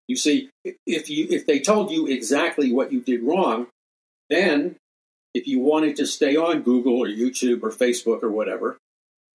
You 0.07 0.17
see, 0.17 0.49
if 0.65 1.11
you 1.11 1.27
if 1.29 1.45
they 1.45 1.61
told 1.61 1.91
you 1.91 2.07
exactly 2.07 2.73
what 2.73 2.91
you 2.91 3.01
did 3.03 3.23
wrong, 3.23 3.67
then 4.31 4.77
if 5.35 5.47
you 5.47 5.61
wanted 5.61 5.97
to 5.97 6.07
stay 6.07 6.37
on 6.37 6.63
Google 6.63 6.97
or 6.97 7.07
YouTube 7.07 7.63
or 7.63 7.71
Facebook 7.71 8.23
or 8.23 8.31
whatever, 8.31 8.79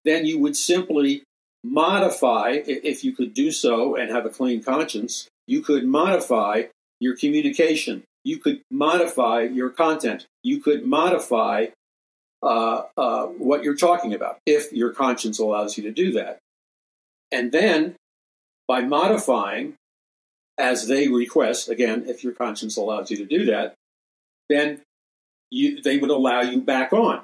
then 0.05 0.27
you 0.27 0.39
would 0.39 0.57
simply 0.57 1.23
modify 1.65 2.61
if 2.67 3.05
you 3.05 3.13
could 3.13 3.35
do 3.35 3.53
so 3.53 3.97
and 3.97 4.11
have 4.11 4.27
a 4.27 4.31
clean 4.31 4.63
conscience, 4.63 5.29
you 5.47 5.63
could 5.63 5.85
modify 5.85 6.65
your 7.01 7.17
communication 7.17 8.03
you 8.25 8.39
could 8.39 8.63
modify 8.71 9.43
your 9.43 9.71
content. 9.71 10.27
You 10.43 10.61
could 10.61 10.85
modify 10.85 11.67
uh, 12.43 12.83
uh, 12.97 13.27
what 13.27 13.63
you're 13.63 13.77
talking 13.77 14.15
about 14.15 14.39
if 14.47 14.73
your 14.73 14.93
conscience 14.93 15.39
allows 15.39 15.77
you 15.77 15.85
to 15.85 15.93
do 15.93 16.13
that. 16.13 16.39
And 17.31 17.53
then 17.53 17.97
by 18.69 18.83
modifying 18.83 19.75
as 20.59 20.87
they 20.87 21.09
request, 21.09 21.69
again, 21.69 22.05
if 22.07 22.23
your 22.23 22.33
conscience 22.33 22.77
allows 22.77 23.11
you 23.11 23.17
to 23.19 23.25
do 23.25 23.47
that, 23.47 23.75
then 24.49 24.83
you, 25.51 25.83
they 25.83 25.99
would 25.99 26.11
allow 26.11 26.43
you 26.43 26.61
back 26.61 26.93
on 26.93 27.23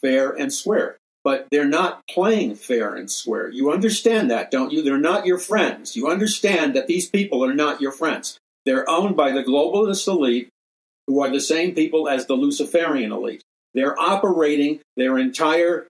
fair 0.00 0.30
and 0.30 0.52
square. 0.52 0.96
But 1.24 1.46
they're 1.50 1.64
not 1.64 2.02
playing 2.08 2.56
fair 2.56 2.94
and 2.94 3.10
square. 3.10 3.48
You 3.48 3.72
understand 3.72 4.30
that, 4.30 4.50
don't 4.50 4.72
you? 4.72 4.82
They're 4.82 4.98
not 4.98 5.24
your 5.24 5.38
friends. 5.38 5.96
You 5.96 6.08
understand 6.08 6.76
that 6.76 6.86
these 6.86 7.08
people 7.08 7.42
are 7.42 7.54
not 7.54 7.80
your 7.80 7.92
friends. 7.92 8.38
They're 8.66 8.88
owned 8.88 9.16
by 9.16 9.32
the 9.32 9.42
globalist 9.42 10.06
elite, 10.06 10.48
who 11.06 11.22
are 11.22 11.30
the 11.30 11.40
same 11.40 11.74
people 11.74 12.08
as 12.08 12.26
the 12.26 12.34
Luciferian 12.34 13.10
elite. 13.10 13.42
They're 13.72 13.98
operating 13.98 14.80
their 14.96 15.18
entire 15.18 15.86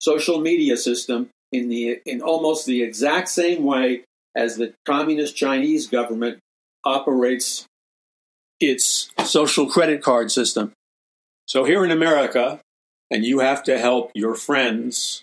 social 0.00 0.40
media 0.40 0.76
system 0.76 1.30
in 1.52 1.68
the 1.68 2.00
in 2.04 2.20
almost 2.20 2.66
the 2.66 2.82
exact 2.82 3.28
same 3.28 3.64
way 3.64 4.04
as 4.34 4.56
the 4.56 4.74
communist 4.84 5.36
Chinese 5.36 5.86
government 5.86 6.38
operates 6.84 7.66
its 8.60 9.10
social 9.24 9.66
credit 9.68 10.02
card 10.02 10.30
system. 10.30 10.72
So 11.46 11.64
here 11.64 11.84
in 11.84 11.90
America, 11.90 12.60
and 13.14 13.24
you 13.24 13.38
have 13.38 13.62
to 13.62 13.78
help 13.78 14.10
your 14.12 14.34
friends 14.34 15.22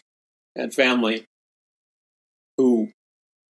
and 0.56 0.74
family 0.74 1.26
who 2.58 2.90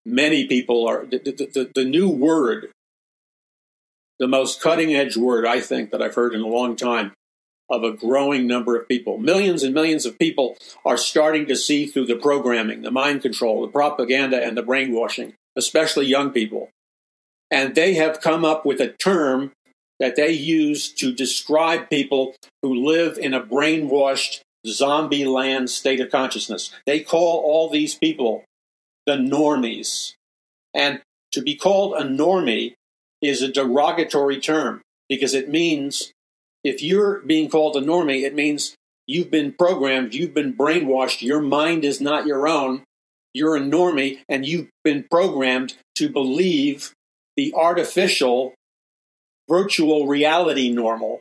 many 0.04 0.48
people 0.48 0.88
are 0.88 1.06
the, 1.06 1.18
the, 1.18 1.70
the, 1.72 1.84
new 1.84 2.08
word 2.08 2.72
the 4.18 4.26
most 4.26 4.60
cutting 4.60 4.96
edge 4.96 5.16
word 5.16 5.46
I 5.46 5.60
think 5.60 5.92
that 5.92 6.02
I've 6.02 6.16
heard 6.16 6.34
in 6.34 6.40
a 6.40 6.48
long 6.48 6.74
time 6.74 7.12
of 7.70 7.84
a 7.84 7.92
growing 7.92 8.48
number 8.48 8.76
of 8.76 8.88
people. 8.88 9.16
Millions 9.16 9.62
and 9.62 9.72
millions 9.72 10.04
of 10.04 10.18
people 10.18 10.56
are 10.84 10.96
starting 10.96 11.46
to 11.46 11.56
see 11.56 11.86
through 11.86 12.06
the 12.06 12.16
programming, 12.16 12.82
the 12.82 12.90
mind 12.90 13.22
control, 13.22 13.62
the 13.62 13.68
propaganda, 13.68 14.44
and 14.44 14.56
the 14.56 14.62
brainwashing, 14.62 15.34
especially 15.56 16.06
young 16.06 16.30
people. 16.30 16.68
And 17.50 17.74
they 17.74 17.94
have 17.94 18.20
come 18.20 18.44
up 18.44 18.66
with 18.66 18.80
a 18.80 18.88
term 18.88 19.52
that 20.02 20.16
they 20.16 20.32
use 20.32 20.88
to 20.88 21.12
describe 21.12 21.88
people 21.88 22.34
who 22.60 22.74
live 22.74 23.16
in 23.16 23.32
a 23.32 23.40
brainwashed 23.40 24.40
zombie 24.66 25.24
land 25.24 25.70
state 25.70 26.00
of 26.00 26.10
consciousness. 26.10 26.74
They 26.86 26.98
call 26.98 27.38
all 27.38 27.70
these 27.70 27.94
people 27.94 28.42
the 29.06 29.12
normies. 29.12 30.14
And 30.74 31.00
to 31.30 31.40
be 31.40 31.54
called 31.54 31.94
a 31.94 32.04
normie 32.04 32.74
is 33.22 33.42
a 33.42 33.52
derogatory 33.52 34.40
term 34.40 34.82
because 35.08 35.34
it 35.34 35.48
means 35.48 36.10
if 36.64 36.82
you're 36.82 37.20
being 37.20 37.48
called 37.48 37.76
a 37.76 37.80
normie, 37.80 38.24
it 38.24 38.34
means 38.34 38.74
you've 39.06 39.30
been 39.30 39.52
programmed, 39.52 40.14
you've 40.14 40.34
been 40.34 40.52
brainwashed, 40.52 41.22
your 41.22 41.40
mind 41.40 41.84
is 41.84 42.00
not 42.00 42.26
your 42.26 42.48
own. 42.48 42.82
You're 43.32 43.54
a 43.54 43.60
normie 43.60 44.18
and 44.28 44.44
you've 44.44 44.68
been 44.82 45.04
programmed 45.08 45.74
to 45.94 46.08
believe 46.08 46.92
the 47.36 47.54
artificial 47.56 48.54
virtual 49.52 50.06
reality 50.06 50.70
normal. 50.70 51.20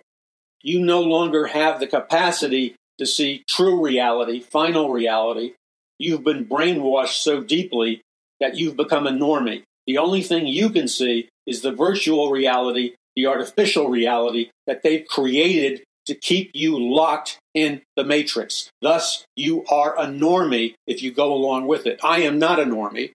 You 0.63 0.79
no 0.79 1.01
longer 1.01 1.47
have 1.47 1.81
the 1.81 1.87
capacity 1.87 2.75
to 2.97 3.05
see 3.05 3.43
true 3.45 3.83
reality, 3.83 4.39
final 4.39 4.89
reality. 4.89 5.55
You've 5.99 6.23
been 6.23 6.45
brainwashed 6.45 7.21
so 7.21 7.43
deeply 7.43 8.01
that 8.39 8.55
you've 8.55 8.77
become 8.77 9.05
a 9.05 9.11
normie. 9.11 9.63
The 9.85 9.97
only 9.97 10.21
thing 10.21 10.47
you 10.47 10.69
can 10.69 10.87
see 10.87 11.27
is 11.45 11.61
the 11.61 11.73
virtual 11.73 12.31
reality, 12.31 12.93
the 13.17 13.27
artificial 13.27 13.89
reality 13.89 14.49
that 14.65 14.81
they've 14.81 15.05
created 15.05 15.83
to 16.05 16.15
keep 16.15 16.51
you 16.53 16.79
locked 16.79 17.37
in 17.53 17.81
the 17.97 18.05
matrix. 18.05 18.69
Thus, 18.81 19.25
you 19.35 19.65
are 19.65 19.99
a 19.99 20.05
normie 20.05 20.75
if 20.87 21.03
you 21.03 21.11
go 21.11 21.33
along 21.33 21.67
with 21.67 21.85
it. 21.85 21.99
I 22.01 22.21
am 22.21 22.39
not 22.39 22.61
a 22.61 22.63
normie. 22.63 23.11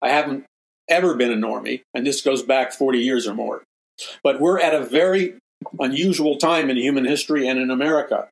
I 0.00 0.10
haven't 0.10 0.44
ever 0.88 1.16
been 1.16 1.32
a 1.32 1.46
normie, 1.46 1.80
and 1.92 2.06
this 2.06 2.20
goes 2.20 2.44
back 2.44 2.72
40 2.72 3.00
years 3.00 3.26
or 3.26 3.34
more. 3.34 3.64
But 4.22 4.40
we're 4.40 4.60
at 4.60 4.74
a 4.74 4.84
very 4.84 5.34
unusual 5.78 6.36
time 6.36 6.70
in 6.70 6.76
human 6.76 7.04
history 7.04 7.48
and 7.48 7.58
in 7.58 7.70
America. 7.70 8.28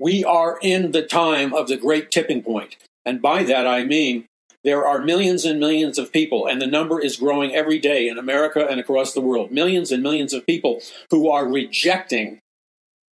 We 0.00 0.24
are 0.24 0.58
in 0.62 0.92
the 0.92 1.02
time 1.02 1.52
of 1.52 1.68
the 1.68 1.76
great 1.76 2.10
tipping 2.10 2.42
point. 2.42 2.76
And 3.04 3.20
by 3.20 3.42
that 3.44 3.66
I 3.66 3.84
mean 3.84 4.26
there 4.64 4.86
are 4.86 4.98
millions 5.00 5.44
and 5.44 5.60
millions 5.60 5.98
of 5.98 6.12
people, 6.12 6.46
and 6.46 6.60
the 6.60 6.66
number 6.66 7.00
is 7.00 7.16
growing 7.16 7.54
every 7.54 7.78
day 7.78 8.08
in 8.08 8.18
America 8.18 8.66
and 8.68 8.80
across 8.80 9.14
the 9.14 9.20
world. 9.20 9.52
Millions 9.52 9.92
and 9.92 10.02
millions 10.02 10.32
of 10.32 10.44
people 10.46 10.80
who 11.10 11.30
are 11.30 11.46
rejecting 11.48 12.40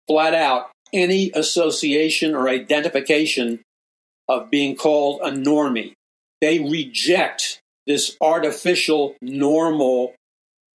flat 0.08 0.34
out 0.34 0.70
any 0.92 1.30
association 1.34 2.34
or 2.34 2.48
identification 2.48 3.60
of 4.28 4.50
being 4.50 4.76
called 4.76 5.20
a 5.22 5.30
normie. 5.30 5.92
They 6.40 6.58
reject 6.58 7.60
this 7.86 8.16
artificial 8.20 9.14
normal, 9.22 10.14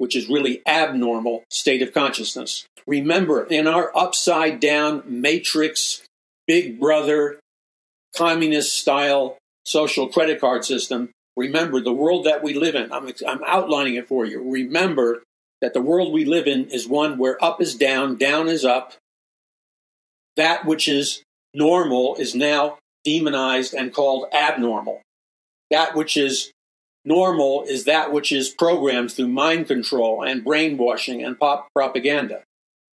which 0.00 0.16
is 0.16 0.30
really 0.30 0.62
abnormal 0.66 1.44
state 1.50 1.82
of 1.82 1.92
consciousness. 1.92 2.64
Remember, 2.86 3.44
in 3.44 3.66
our 3.66 3.94
upside 3.94 4.58
down 4.58 5.02
matrix, 5.06 6.00
big 6.46 6.80
brother, 6.80 7.38
communist 8.16 8.72
style 8.72 9.36
social 9.66 10.08
credit 10.08 10.40
card 10.40 10.64
system, 10.64 11.10
remember 11.36 11.82
the 11.82 11.92
world 11.92 12.24
that 12.24 12.42
we 12.42 12.54
live 12.54 12.74
in. 12.74 12.90
I'm, 12.90 13.12
I'm 13.28 13.44
outlining 13.46 13.96
it 13.96 14.08
for 14.08 14.24
you. 14.24 14.50
Remember 14.50 15.22
that 15.60 15.74
the 15.74 15.82
world 15.82 16.14
we 16.14 16.24
live 16.24 16.46
in 16.46 16.70
is 16.70 16.88
one 16.88 17.18
where 17.18 17.36
up 17.44 17.60
is 17.60 17.74
down, 17.74 18.16
down 18.16 18.48
is 18.48 18.64
up. 18.64 18.94
That 20.36 20.64
which 20.64 20.88
is 20.88 21.22
normal 21.52 22.14
is 22.14 22.34
now 22.34 22.78
demonized 23.04 23.74
and 23.74 23.92
called 23.92 24.28
abnormal. 24.32 25.02
That 25.70 25.94
which 25.94 26.16
is 26.16 26.52
normal 27.04 27.64
is 27.64 27.84
that 27.84 28.12
which 28.12 28.32
is 28.32 28.50
programmed 28.50 29.12
through 29.12 29.28
mind 29.28 29.66
control 29.66 30.22
and 30.22 30.44
brainwashing 30.44 31.22
and 31.22 31.38
pop 31.38 31.68
propaganda. 31.74 32.42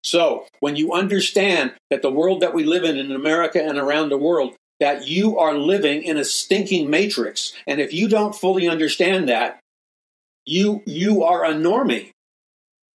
So, 0.03 0.45
when 0.59 0.75
you 0.75 0.93
understand 0.93 1.73
that 1.89 2.01
the 2.01 2.11
world 2.11 2.41
that 2.41 2.53
we 2.53 2.63
live 2.63 2.83
in 2.83 2.97
in 2.97 3.11
America 3.11 3.61
and 3.61 3.77
around 3.77 4.09
the 4.09 4.17
world 4.17 4.55
that 4.79 5.07
you 5.07 5.37
are 5.37 5.55
living 5.55 6.03
in 6.03 6.17
a 6.17 6.23
stinking 6.23 6.89
matrix. 6.89 7.53
And 7.65 7.81
if 7.81 7.93
you 7.93 8.07
don't 8.07 8.35
fully 8.35 8.67
understand 8.67 9.27
that, 9.29 9.59
you 10.45 10.81
you 10.85 11.23
are 11.23 11.43
a 11.43 11.53
normie 11.53 12.11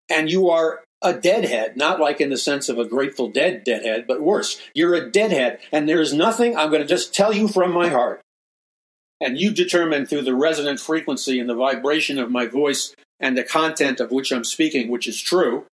and 0.08 0.30
you 0.30 0.48
are 0.48 0.82
a 1.02 1.12
deadhead, 1.12 1.76
not 1.76 1.98
like 1.98 2.20
in 2.20 2.30
the 2.30 2.36
sense 2.36 2.68
of 2.68 2.78
a 2.78 2.84
Grateful 2.84 3.28
Dead 3.28 3.64
deadhead, 3.64 4.06
but 4.06 4.22
worse. 4.22 4.60
You're 4.72 4.94
a 4.94 5.10
deadhead, 5.10 5.58
and 5.72 5.88
there's 5.88 6.12
nothing 6.12 6.56
I'm 6.56 6.70
going 6.70 6.82
to 6.82 6.88
just 6.88 7.12
tell 7.12 7.32
you 7.32 7.48
from 7.48 7.72
my 7.72 7.88
heart. 7.88 8.20
And 9.22 9.38
you 9.38 9.52
determine 9.52 10.04
through 10.04 10.22
the 10.22 10.34
resonant 10.34 10.80
frequency 10.80 11.38
and 11.38 11.48
the 11.48 11.54
vibration 11.54 12.18
of 12.18 12.32
my 12.32 12.46
voice 12.46 12.92
and 13.20 13.38
the 13.38 13.44
content 13.44 14.00
of 14.00 14.10
which 14.10 14.32
I'm 14.32 14.42
speaking, 14.42 14.88
which 14.88 15.06
is 15.06 15.20
true, 15.20 15.64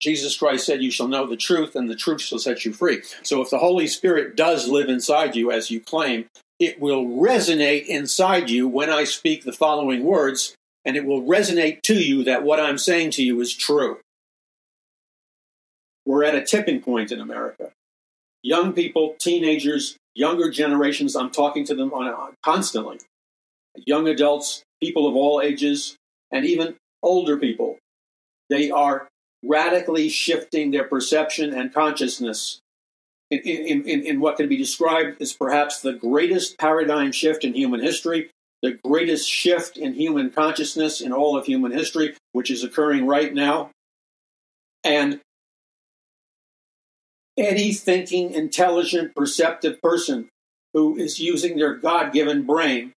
Jesus 0.00 0.36
Christ 0.38 0.64
said, 0.64 0.82
You 0.82 0.90
shall 0.90 1.06
know 1.06 1.26
the 1.26 1.36
truth, 1.36 1.76
and 1.76 1.88
the 1.88 1.94
truth 1.94 2.22
shall 2.22 2.38
set 2.38 2.64
you 2.64 2.72
free. 2.72 3.02
So 3.22 3.42
if 3.42 3.50
the 3.50 3.58
Holy 3.58 3.86
Spirit 3.86 4.36
does 4.36 4.68
live 4.68 4.88
inside 4.88 5.36
you, 5.36 5.50
as 5.50 5.70
you 5.70 5.80
claim, 5.80 6.26
it 6.58 6.80
will 6.80 7.04
resonate 7.04 7.84
inside 7.86 8.48
you 8.48 8.66
when 8.66 8.88
I 8.88 9.04
speak 9.04 9.44
the 9.44 9.52
following 9.52 10.02
words, 10.02 10.54
and 10.84 10.96
it 10.96 11.04
will 11.04 11.22
resonate 11.22 11.82
to 11.82 11.94
you 11.94 12.24
that 12.24 12.42
what 12.42 12.58
I'm 12.58 12.78
saying 12.78 13.10
to 13.12 13.22
you 13.22 13.38
is 13.40 13.54
true. 13.54 13.98
We're 16.06 16.24
at 16.24 16.34
a 16.34 16.44
tipping 16.44 16.80
point 16.80 17.12
in 17.12 17.20
America. 17.20 17.70
Young 18.42 18.72
people, 18.72 19.14
teenagers, 19.18 19.96
younger 20.14 20.50
generations, 20.50 21.16
I'm 21.16 21.30
talking 21.30 21.64
to 21.66 21.74
them 21.74 21.92
on 21.92 22.34
constantly. 22.42 22.98
Young 23.86 24.08
adults, 24.08 24.62
people 24.80 25.08
of 25.08 25.16
all 25.16 25.40
ages, 25.40 25.96
and 26.30 26.44
even 26.44 26.76
older 27.02 27.36
people. 27.36 27.78
They 28.48 28.70
are 28.70 29.08
radically 29.44 30.08
shifting 30.08 30.70
their 30.70 30.84
perception 30.84 31.52
and 31.52 31.72
consciousness 31.72 32.60
in, 33.30 33.40
in, 33.40 33.88
in, 33.88 34.06
in, 34.06 34.20
what 34.20 34.36
can 34.36 34.48
be 34.48 34.56
described 34.56 35.20
as 35.20 35.32
perhaps 35.32 35.80
the 35.80 35.92
greatest 35.92 36.58
paradigm 36.58 37.10
shift 37.12 37.44
in 37.44 37.54
human 37.54 37.80
history, 37.80 38.30
the 38.62 38.78
greatest 38.84 39.28
shift 39.28 39.76
in 39.76 39.94
human 39.94 40.30
consciousness 40.30 41.00
in 41.00 41.12
all 41.12 41.36
of 41.36 41.46
human 41.46 41.72
history, 41.72 42.14
which 42.32 42.50
is 42.50 42.62
occurring 42.62 43.06
right 43.06 43.34
now. 43.34 43.70
And 44.82 45.20
any 47.36 47.72
thinking, 47.72 48.32
intelligent, 48.32 49.14
perceptive 49.14 49.80
person 49.82 50.28
who 50.72 50.96
is 50.96 51.20
using 51.20 51.56
their 51.56 51.74
God 51.74 52.12
given 52.12 52.44
brain 52.44 52.92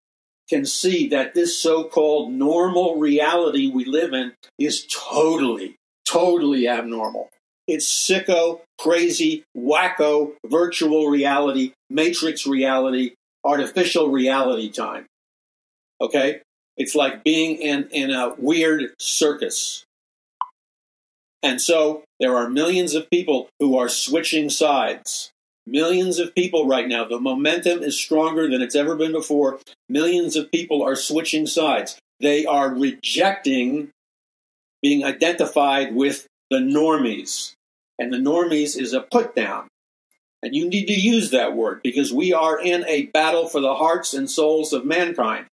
can 0.49 0.65
see 0.65 1.09
that 1.09 1.35
this 1.35 1.59
so 1.59 1.85
called 1.85 2.33
normal 2.33 2.97
reality 2.97 3.71
we 3.71 3.85
live 3.85 4.13
in 4.13 4.33
is 4.59 4.87
totally, 4.87 5.77
totally 6.07 6.69
abnormal. 6.69 7.29
It's 7.67 7.87
sicko, 7.87 8.61
crazy, 8.79 9.43
wacko, 9.57 10.35
virtual 10.47 11.09
reality, 11.09 11.73
matrix 11.91 12.47
reality, 12.47 13.15
artificial 13.45 14.09
reality 14.11 14.71
time. 14.71 15.07
Okay? 16.01 16.43
It's 16.77 16.95
like 16.95 17.25
being 17.25 17.57
in, 17.57 17.89
in 17.91 18.11
a 18.11 18.35
weird 18.39 18.95
circus. 18.99 19.85
And 21.43 21.61
so 21.61 22.03
there 22.19 22.37
are 22.37 22.49
millions 22.49 22.95
of 22.95 23.11
people 23.11 23.49
who 23.61 23.77
are 23.77 23.89
switching 23.89 24.51
sides. 24.51 25.31
Millions 25.67 26.19
of 26.19 26.35
people 26.35 26.67
right 26.67 26.89
now. 26.89 27.05
The 27.05 27.21
momentum 27.21 27.83
is 27.83 27.99
stronger 27.99 28.49
than 28.49 28.63
it's 28.63 28.77
ever 28.77 28.97
been 28.97 29.13
before. 29.13 29.59
Millions 29.89 30.37
of 30.37 30.51
people 30.51 30.83
are 30.83 30.97
switching 30.97 31.47
sides. 31.47 31.99
They 32.21 32.47
are 32.47 32.73
rejecting 32.73 33.91
being 34.83 35.05
identified 35.05 35.95
with 35.95 36.27
the 36.51 36.59
normies. 36.59 37.53
And 37.99 38.13
the 38.13 38.19
normies 38.19 38.79
is 38.81 38.93
a 38.93 39.01
put 39.01 39.35
down. 39.35 39.69
And 40.43 40.55
you 40.55 40.69
need 40.69 40.87
to 40.87 40.93
use 40.93 41.31
that 41.31 41.57
word 41.57 41.81
because 41.83 42.13
we 42.13 42.33
are 42.33 42.61
in 42.61 42.85
a 42.87 43.07
battle 43.07 43.49
for 43.49 43.61
the 43.61 43.75
hearts 43.75 44.15
and 44.15 44.31
souls 44.31 44.73
of 44.73 44.85
mankind. 44.85 45.47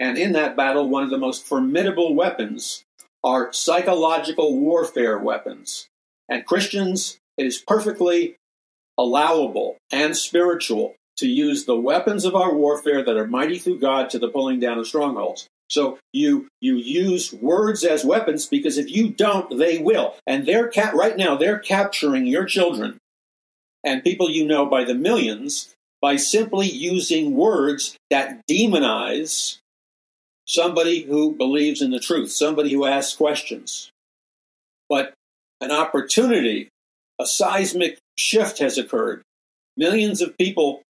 And 0.00 0.16
in 0.16 0.32
that 0.32 0.56
battle, 0.56 0.88
one 0.88 1.04
of 1.04 1.10
the 1.10 1.18
most 1.18 1.46
formidable 1.46 2.14
weapons 2.14 2.82
are 3.22 3.52
psychological 3.52 4.58
warfare 4.58 5.18
weapons. 5.18 5.88
And 6.28 6.46
Christians, 6.46 7.18
it 7.36 7.46
is 7.46 7.58
perfectly 7.58 8.36
allowable 8.98 9.76
and 9.92 10.16
spiritual 10.16 10.94
to 11.18 11.26
use 11.26 11.64
the 11.64 11.78
weapons 11.78 12.24
of 12.24 12.34
our 12.34 12.54
warfare 12.54 13.04
that 13.04 13.16
are 13.16 13.26
mighty 13.26 13.58
through 13.58 13.78
God 13.78 14.10
to 14.10 14.18
the 14.18 14.28
pulling 14.28 14.60
down 14.60 14.78
of 14.78 14.86
strongholds. 14.86 15.48
So 15.68 15.98
you 16.12 16.48
you 16.60 16.76
use 16.76 17.32
words 17.32 17.84
as 17.84 18.04
weapons 18.04 18.46
because 18.46 18.76
if 18.76 18.90
you 18.90 19.10
don't, 19.10 19.56
they 19.56 19.78
will. 19.78 20.16
And 20.26 20.46
they're 20.46 20.68
ca- 20.68 20.92
right 20.94 21.16
now 21.16 21.36
they're 21.36 21.58
capturing 21.58 22.26
your 22.26 22.44
children 22.44 22.98
and 23.84 24.02
people 24.02 24.28
you 24.30 24.46
know 24.46 24.66
by 24.66 24.84
the 24.84 24.94
millions 24.94 25.74
by 26.00 26.16
simply 26.16 26.66
using 26.66 27.36
words 27.36 27.96
that 28.10 28.40
demonize 28.48 29.58
somebody 30.50 31.02
who 31.02 31.32
believes 31.32 31.80
in 31.80 31.92
the 31.92 32.00
truth, 32.00 32.32
somebody 32.32 32.72
who 32.72 32.84
asks 32.84 33.16
questions. 33.16 33.90
But 34.88 35.14
an 35.60 35.70
opportunity, 35.70 36.68
a 37.20 37.26
seismic 37.26 37.98
shift 38.18 38.58
has 38.58 38.76
occurred. 38.76 39.22
Millions 39.76 40.20
of 40.20 40.36
people 40.36 40.82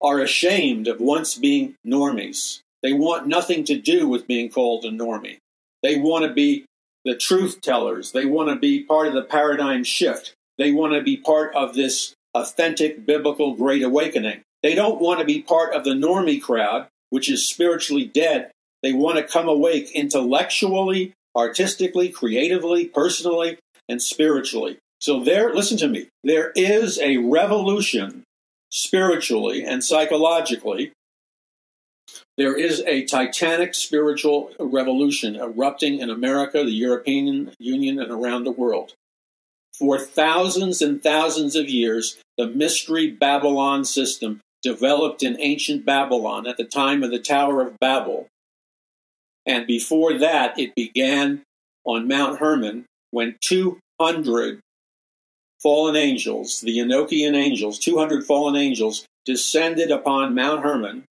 are 0.00 0.20
ashamed 0.20 0.88
of 0.88 1.00
once 1.00 1.36
being 1.36 1.74
normies. 1.86 2.60
They 2.82 2.94
want 2.94 3.26
nothing 3.26 3.64
to 3.64 3.78
do 3.78 4.08
with 4.08 4.26
being 4.26 4.48
called 4.48 4.86
a 4.86 4.90
normie. 4.90 5.36
They 5.82 5.98
want 5.98 6.24
to 6.24 6.32
be 6.32 6.64
the 7.04 7.14
truth 7.14 7.60
tellers. 7.60 8.12
They 8.12 8.24
want 8.24 8.48
to 8.48 8.56
be 8.56 8.84
part 8.84 9.06
of 9.06 9.12
the 9.12 9.22
paradigm 9.22 9.84
shift. 9.84 10.32
They 10.56 10.72
want 10.72 10.94
to 10.94 11.02
be 11.02 11.18
part 11.18 11.54
of 11.54 11.74
this 11.74 12.14
authentic 12.34 13.04
biblical 13.04 13.54
great 13.54 13.82
awakening. 13.82 14.40
They 14.62 14.74
don't 14.74 15.00
want 15.00 15.20
to 15.20 15.26
be 15.26 15.42
part 15.42 15.74
of 15.74 15.84
the 15.84 15.90
normie 15.90 16.40
crowd, 16.40 16.86
which 17.10 17.30
is 17.30 17.46
spiritually 17.46 18.06
dead. 18.06 18.50
They 18.82 18.92
want 18.92 19.18
to 19.18 19.24
come 19.24 19.48
awake 19.48 19.90
intellectually, 19.92 21.12
artistically, 21.36 22.08
creatively, 22.08 22.86
personally, 22.86 23.58
and 23.88 24.02
spiritually. 24.02 24.78
So 25.00 25.22
there, 25.22 25.54
listen 25.54 25.78
to 25.78 25.88
me, 25.88 26.08
there 26.24 26.52
is 26.54 26.98
a 26.98 27.16
revolution 27.18 28.24
spiritually 28.70 29.64
and 29.64 29.84
psychologically 29.84 30.92
there 32.38 32.56
is 32.56 32.82
a 32.86 33.04
titanic 33.04 33.74
spiritual 33.74 34.52
revolution 34.58 35.36
erupting 35.36 35.98
in 35.98 36.10
America, 36.10 36.64
the 36.64 36.70
European 36.70 37.52
Union, 37.58 38.00
and 38.00 38.10
around 38.10 38.44
the 38.44 38.50
world. 38.50 38.94
For 39.78 39.98
thousands 39.98 40.80
and 40.80 41.02
thousands 41.02 41.56
of 41.56 41.68
years, 41.68 42.18
the 42.38 42.46
mystery 42.46 43.10
Babylon 43.10 43.84
system 43.84 44.40
developed 44.62 45.22
in 45.22 45.40
ancient 45.40 45.84
Babylon 45.84 46.46
at 46.46 46.56
the 46.56 46.64
time 46.64 47.02
of 47.02 47.10
the 47.10 47.18
Tower 47.18 47.60
of 47.62 47.78
Babel 47.80 48.28
And 49.46 49.66
before 49.66 50.18
that, 50.18 50.58
it 50.58 50.74
began 50.74 51.42
on 51.84 52.08
Mount 52.08 52.38
Hermon 52.38 52.84
when 53.10 53.36
200 53.40 54.60
fallen 55.62 55.96
angels, 55.96 56.60
the 56.60 56.78
Enochian 56.78 57.34
angels, 57.34 57.78
200 57.78 58.24
fallen 58.24 58.56
angels, 58.56 59.06
descended 59.24 59.90
upon 59.90 60.34
Mount 60.34 60.62
Hermon. 60.62 61.04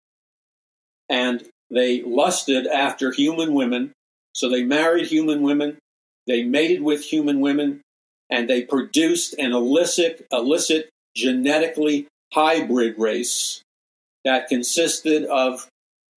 And 1.10 1.44
they 1.70 2.02
lusted 2.04 2.68
after 2.68 3.12
human 3.12 3.54
women. 3.54 3.92
So 4.34 4.50
they 4.50 4.64
married 4.64 5.08
human 5.08 5.42
women, 5.42 5.78
they 6.26 6.44
mated 6.44 6.82
with 6.82 7.04
human 7.04 7.42
women, 7.42 7.82
and 8.30 8.50
they 8.50 8.64
produced 8.64 9.36
an 9.38 9.52
illicit, 9.52 10.26
illicit 10.32 10.90
genetically 11.16 12.08
hybrid 12.34 12.98
race 12.98 13.62
that 14.24 14.48
consisted 14.48 15.26
of 15.26 15.68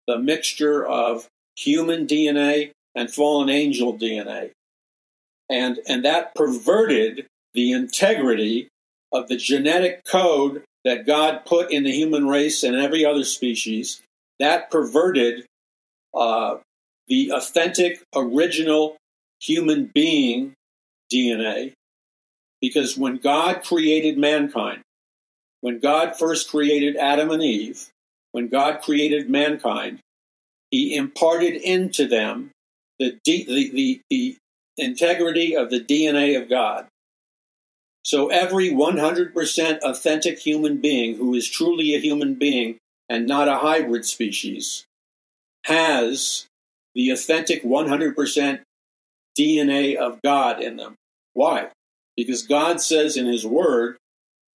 the 0.06 0.18
mixture 0.18 0.86
of 0.86 1.26
human 1.56 2.06
DNA 2.06 2.72
and 2.94 3.10
fallen 3.10 3.48
angel 3.48 3.96
DNA. 3.96 4.50
And, 5.50 5.78
and 5.86 6.04
that 6.04 6.34
perverted 6.34 7.26
the 7.52 7.72
integrity 7.72 8.68
of 9.12 9.28
the 9.28 9.36
genetic 9.36 10.04
code 10.04 10.64
that 10.84 11.06
God 11.06 11.44
put 11.44 11.70
in 11.70 11.84
the 11.84 11.92
human 11.92 12.26
race 12.28 12.62
and 12.62 12.76
every 12.76 13.04
other 13.04 13.24
species. 13.24 14.00
That 14.40 14.70
perverted 14.70 15.46
uh, 16.14 16.56
the 17.08 17.30
authentic, 17.30 18.02
original 18.14 18.96
human 19.40 19.90
being 19.94 20.54
DNA. 21.12 21.72
Because 22.60 22.96
when 22.96 23.18
God 23.18 23.62
created 23.62 24.18
mankind, 24.18 24.82
when 25.60 25.78
God 25.78 26.16
first 26.16 26.50
created 26.50 26.96
Adam 26.96 27.30
and 27.30 27.42
Eve, 27.42 27.88
when 28.32 28.48
God 28.48 28.82
created 28.82 29.30
mankind, 29.30 30.00
he 30.74 30.96
imparted 30.96 31.54
into 31.54 32.04
them 32.04 32.50
the, 32.98 33.16
the, 33.24 33.44
the, 33.46 34.00
the 34.10 34.36
integrity 34.76 35.56
of 35.56 35.70
the 35.70 35.78
DNA 35.78 36.36
of 36.40 36.50
God. 36.50 36.88
So 38.02 38.26
every 38.26 38.70
100% 38.70 39.78
authentic 39.82 40.40
human 40.40 40.78
being 40.78 41.16
who 41.16 41.32
is 41.34 41.48
truly 41.48 41.94
a 41.94 42.00
human 42.00 42.34
being 42.34 42.78
and 43.08 43.24
not 43.24 43.46
a 43.46 43.58
hybrid 43.58 44.04
species 44.04 44.84
has 45.66 46.46
the 46.96 47.10
authentic 47.10 47.62
100% 47.62 48.60
DNA 49.38 49.94
of 49.94 50.20
God 50.22 50.60
in 50.60 50.76
them. 50.76 50.96
Why? 51.34 51.68
Because 52.16 52.44
God 52.44 52.80
says 52.80 53.16
in 53.16 53.26
His 53.26 53.46
Word 53.46 53.96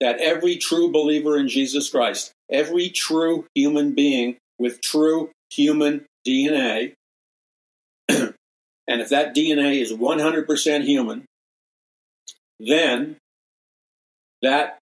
that 0.01 0.17
every 0.17 0.57
true 0.57 0.91
believer 0.91 1.37
in 1.37 1.47
Jesus 1.47 1.91
Christ, 1.91 2.31
every 2.51 2.89
true 2.89 3.45
human 3.53 3.93
being 3.93 4.37
with 4.57 4.81
true 4.81 5.29
human 5.51 6.05
DNA, 6.27 6.93
and 8.09 8.33
if 8.87 9.09
that 9.09 9.35
DNA 9.35 9.81
is 9.81 9.91
100% 9.91 10.83
human, 10.83 11.25
then 12.59 13.17
that 14.41 14.79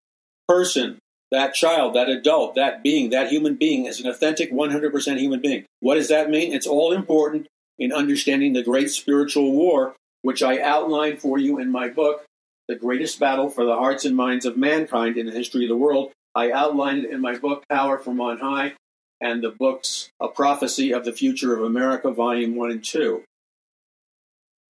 person, 0.47 0.99
that 1.31 1.53
child, 1.53 1.95
that 1.95 2.09
adult, 2.09 2.55
that 2.55 2.83
being, 2.83 3.09
that 3.09 3.29
human 3.31 3.55
being 3.55 3.85
is 3.85 3.99
an 3.99 4.07
authentic 4.07 4.51
100% 4.51 5.19
human 5.19 5.41
being. 5.41 5.65
What 5.79 5.95
does 5.95 6.09
that 6.09 6.29
mean? 6.29 6.53
It's 6.53 6.67
all 6.67 6.91
important 6.91 7.47
in 7.77 7.91
understanding 7.91 8.53
the 8.53 8.63
great 8.63 8.89
spiritual 8.89 9.51
war, 9.51 9.95
which 10.21 10.41
I 10.41 10.61
outline 10.61 11.17
for 11.17 11.37
you 11.37 11.59
in 11.59 11.71
my 11.71 11.89
book, 11.89 12.25
The 12.67 12.75
Greatest 12.75 13.19
Battle 13.19 13.49
for 13.49 13.65
the 13.65 13.75
Hearts 13.75 14.05
and 14.05 14.15
Minds 14.15 14.45
of 14.45 14.57
Mankind 14.57 15.17
in 15.17 15.25
the 15.25 15.31
History 15.31 15.65
of 15.65 15.69
the 15.69 15.75
World. 15.75 16.11
I 16.33 16.51
outline 16.51 16.99
it 16.99 17.11
in 17.11 17.21
my 17.21 17.37
book, 17.37 17.63
Power 17.69 17.97
from 17.97 18.19
On 18.19 18.37
High, 18.37 18.73
and 19.21 19.43
the 19.43 19.49
books 19.49 20.09
A 20.19 20.27
Prophecy 20.27 20.91
of 20.93 21.05
the 21.05 21.13
Future 21.13 21.55
of 21.55 21.63
America, 21.63 22.11
Volume 22.11 22.55
1 22.55 22.71
and 22.71 22.83
2. 22.83 23.23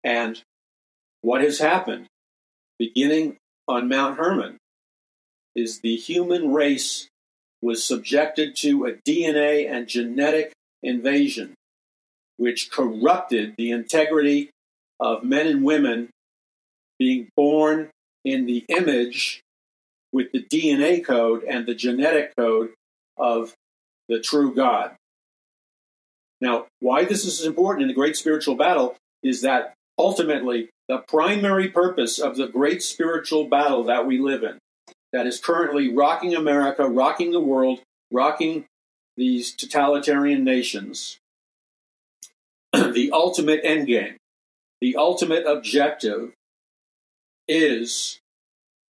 And 0.04 0.42
what 1.22 1.42
has 1.42 1.60
happened, 1.60 2.08
beginning 2.78 3.38
on 3.68 3.88
Mount 3.88 4.18
Hermon, 4.18 4.58
is 5.56 5.80
the 5.80 5.96
human 5.96 6.52
race 6.52 7.08
was 7.62 7.84
subjected 7.84 8.56
to 8.58 8.86
a 8.86 8.94
DNA 8.94 9.70
and 9.70 9.88
genetic 9.88 10.52
invasion, 10.82 11.54
which 12.38 12.70
corrupted 12.70 13.56
the 13.58 13.72
integrity 13.72 14.50
of 15.00 15.24
men 15.24 15.48
and 15.48 15.64
women 15.64 16.10
being 17.00 17.30
born 17.36 17.90
in 18.26 18.46
the 18.46 18.66
image 18.68 19.42
with 20.12 20.32
the 20.32 20.44
DNA 20.44 21.04
code 21.04 21.44
and 21.44 21.66
the 21.66 21.76
genetic 21.76 22.36
code 22.36 22.72
of 23.18 23.54
the 24.10 24.20
true 24.20 24.54
God. 24.54 24.96
Now, 26.42 26.68
why 26.80 27.06
this 27.06 27.26
is 27.26 27.46
important 27.46 27.84
in 27.84 27.88
the 27.88 27.94
great 27.94 28.18
spiritual 28.18 28.56
battle 28.56 28.98
is 29.22 29.42
that 29.42 29.74
ultimately 29.98 30.70
the 30.90 30.98
primary 31.08 31.70
purpose 31.70 32.20
of 32.20 32.36
the 32.36 32.48
great 32.48 32.84
spiritual 32.84 33.48
battle 33.48 33.84
that 33.86 34.06
we 34.06 34.20
live 34.20 34.44
in 34.44 34.58
that 35.14 35.28
is 35.28 35.40
currently 35.40 35.94
rocking 35.94 36.36
America, 36.36 36.88
rocking 36.88 37.32
the 37.32 37.40
world, 37.40 37.80
rocking 38.12 38.66
these 39.16 39.54
totalitarian 39.54 40.44
nations. 40.44 41.20
the 42.74 43.12
ultimate 43.14 43.64
endgame, 43.64 44.16
the 44.82 44.96
ultimate 44.98 45.46
objective 45.46 46.34
is 47.48 48.20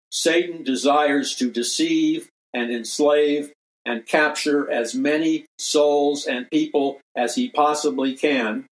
Satan 0.09 0.64
desires 0.64 1.36
to 1.36 1.51
deceive 1.51 2.30
and 2.53 2.72
enslave 2.72 3.51
and 3.86 4.06
capture 4.06 4.70
as 4.72 4.96
many 4.96 5.46
souls 5.58 6.26
and 6.26 6.50
people 6.50 7.00
as 7.16 7.36
he 7.36 7.50
possibly 7.50 8.16
can 8.16 8.66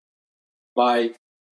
by 0.75 1.11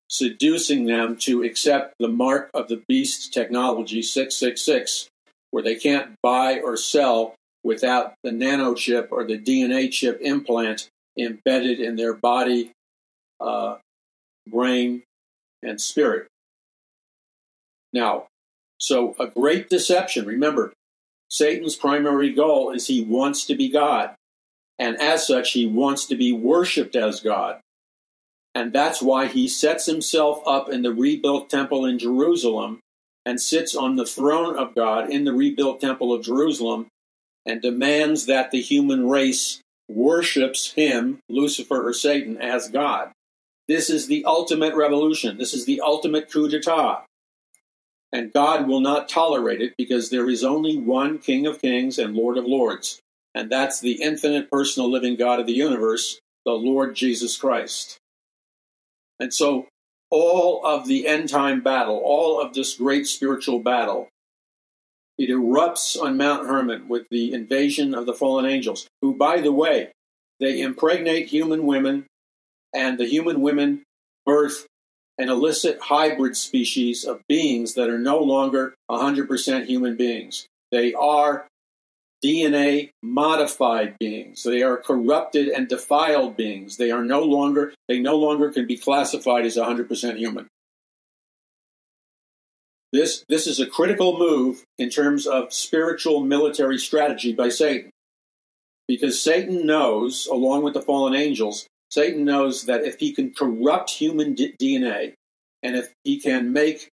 seducing 0.10 0.86
them 0.86 1.16
to 1.18 1.44
accept 1.44 1.96
the 2.00 2.08
mark 2.08 2.50
of 2.54 2.68
the 2.68 2.84
beast 2.88 3.34
technology 3.34 4.02
666 4.02 5.08
where 5.52 5.64
they 5.64 5.76
can't 5.76 6.16
buy 6.22 6.60
or 6.60 6.76
sell 6.76 7.34
without 7.64 8.14
the 8.24 8.32
nano 8.32 8.74
chip 8.74 9.08
or 9.12 9.24
the 9.24 9.40
DNA 9.40 9.90
chip 9.92 10.20
implant 10.22 10.90
embedded 11.18 11.80
in 11.80 11.96
their 11.96 12.14
body, 12.14 12.72
uh, 13.40 13.76
brain, 14.48 15.02
and 15.64 15.80
spirit. 15.80 16.28
Now, 17.94 18.28
so 18.78 19.16
a 19.20 19.28
great 19.28 19.70
deception. 19.70 20.26
Remember, 20.26 20.74
Satan's 21.36 21.76
primary 21.76 22.32
goal 22.32 22.72
is 22.72 22.88
he 22.88 23.02
wants 23.02 23.44
to 23.48 23.56
be 23.56 23.68
God. 23.68 24.16
And 24.80 24.96
as 25.02 25.28
such, 25.28 25.52
he 25.52 25.66
wants 25.66 26.06
to 26.06 26.16
be 26.16 26.32
worshiped 26.32 26.96
as 26.96 27.20
God. 27.20 27.60
And 28.54 28.72
that's 28.72 29.02
why 29.02 29.28
he 29.28 29.50
sets 29.50 29.86
himself 29.86 30.42
up 30.48 30.70
in 30.70 30.82
the 30.82 30.94
rebuilt 30.94 31.50
temple 31.50 31.84
in 31.84 32.00
Jerusalem 32.00 32.80
and 33.26 33.42
sits 33.42 33.76
on 33.76 33.98
the 33.98 34.06
throne 34.06 34.58
of 34.58 34.76
God 34.76 35.10
in 35.10 35.26
the 35.26 35.34
rebuilt 35.34 35.82
Temple 35.82 36.14
of 36.14 36.24
Jerusalem 36.24 36.88
and 37.46 37.62
demands 37.62 38.28
that 38.28 38.52
the 38.52 38.62
human 38.62 39.10
race 39.10 39.60
worships 39.90 40.72
him, 40.72 41.20
Lucifer 41.28 41.86
or 41.86 41.92
Satan, 41.92 42.38
as 42.38 42.70
God. 42.70 43.12
This 43.68 43.90
is 43.90 44.08
the 44.08 44.24
ultimate 44.24 44.74
revolution. 44.74 45.38
This 45.38 45.54
is 45.54 45.66
the 45.66 45.82
ultimate 45.82 46.32
coup 46.32 46.48
d'etat. 46.48 47.04
And 48.16 48.32
God 48.32 48.66
will 48.70 48.80
not 48.80 49.10
tolerate 49.10 49.60
it 49.60 49.74
because 49.78 50.10
there 50.10 50.30
is 50.30 50.42
only 50.42 50.78
one 50.78 51.18
King 51.18 51.46
of 51.46 51.60
Kings 51.60 51.98
and 52.00 52.16
Lord 52.16 52.38
of 52.38 52.46
Lords, 52.46 53.02
and 53.34 53.52
that's 53.52 53.82
the 53.82 54.02
infinite 54.02 54.50
personal 54.50 54.90
living 54.90 55.18
God 55.18 55.42
of 55.42 55.48
the 55.48 55.54
universe, 55.54 56.18
the 56.46 56.54
Lord 56.54 56.96
Jesus 56.96 57.36
Christ. 57.36 57.98
And 59.20 59.34
so 59.34 59.68
all 60.10 60.66
of 60.66 60.88
the 60.88 61.06
end 61.06 61.28
time 61.28 61.60
battle, 61.60 61.98
all 62.06 62.40
of 62.40 62.54
this 62.54 62.76
great 62.76 63.06
spiritual 63.06 63.60
battle, 63.60 64.08
it 65.18 65.30
erupts 65.30 66.02
on 66.02 66.16
Mount 66.16 66.48
Hermon 66.48 66.88
with 66.88 67.10
the 67.12 67.34
invasion 67.34 67.94
of 67.94 68.06
the 68.06 68.14
fallen 68.14 68.46
angels, 68.46 68.88
who, 69.02 69.14
by 69.14 69.42
the 69.42 69.52
way, 69.52 69.92
they 70.40 70.62
impregnate 70.62 71.28
human 71.28 71.66
women, 71.66 72.06
and 72.74 72.98
the 72.98 73.08
human 73.08 73.42
women 73.42 73.84
birth 74.26 74.68
an 75.18 75.30
illicit 75.30 75.80
hybrid 75.82 76.36
species 76.36 77.06
of 77.06 77.22
beings 77.28 77.74
that 77.76 77.90
are 77.90 78.00
no 78.00 78.20
longer 78.20 78.76
100% 78.90 79.66
human 79.66 79.96
beings. 79.96 80.48
They 80.72 80.94
are 80.94 81.48
DNA 82.24 82.90
modified 83.04 83.98
beings. 84.00 84.44
They 84.44 84.62
are 84.62 84.78
corrupted 84.78 85.48
and 85.48 85.68
defiled 85.68 86.36
beings. 86.36 86.78
They 86.78 86.92
are 86.92 87.04
no 87.04 87.22
longer, 87.22 87.74
they 87.88 88.00
no 88.00 88.16
longer 88.16 88.52
can 88.52 88.66
be 88.66 88.78
classified 88.78 89.46
as 89.46 89.58
100% 89.58 90.18
human. 90.18 90.48
This, 92.92 93.24
this 93.28 93.46
is 93.46 93.60
a 93.60 93.68
critical 93.68 94.18
move 94.18 94.64
in 94.78 94.90
terms 94.90 95.28
of 95.28 95.54
spiritual 95.54 96.22
military 96.22 96.78
strategy 96.78 97.34
by 97.34 97.50
Satan. 97.50 97.90
Because 98.88 99.20
Satan 99.20 99.66
knows, 99.66 100.28
along 100.28 100.64
with 100.64 100.74
the 100.74 100.82
fallen 100.82 101.16
angels, 101.16 101.68
Satan 101.96 102.26
knows 102.26 102.66
that 102.66 102.84
if 102.84 103.00
he 103.00 103.14
can 103.14 103.34
corrupt 103.34 103.90
human 103.90 104.34
d- 104.34 104.54
DNA 104.62 105.14
and 105.64 105.78
if 105.78 105.94
he 106.04 106.20
can 106.20 106.52
make 106.52 106.90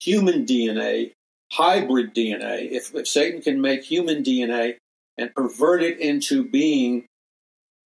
human 0.00 0.46
DNA 0.46 1.12
hybrid 1.52 2.14
DNA, 2.14 2.70
if, 2.70 2.94
if 2.94 3.06
Satan 3.06 3.42
can 3.42 3.60
make 3.60 3.84
human 3.84 4.22
DNA 4.22 4.76
and 5.18 5.34
pervert 5.34 5.82
it 5.82 5.98
into 5.98 6.48
being 6.48 7.04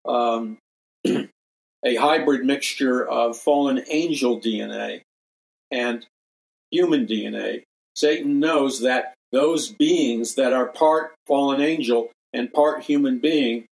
um, 0.07 0.57
a 1.05 1.95
hybrid 1.95 2.45
mixture 2.45 3.05
of 3.05 3.37
fallen 3.37 3.83
angel 3.89 4.39
DNA 4.39 5.01
and 5.69 6.05
human 6.71 7.05
DNA. 7.05 7.63
Satan 7.93 8.39
knows 8.39 8.79
that 8.83 9.13
those 9.33 9.67
beings 9.67 10.35
that 10.35 10.53
are 10.53 10.67
part 10.67 11.13
fallen 11.27 11.59
angel 11.59 12.09
and 12.31 12.53
part 12.53 12.83
human 12.83 13.19
being, 13.19 13.65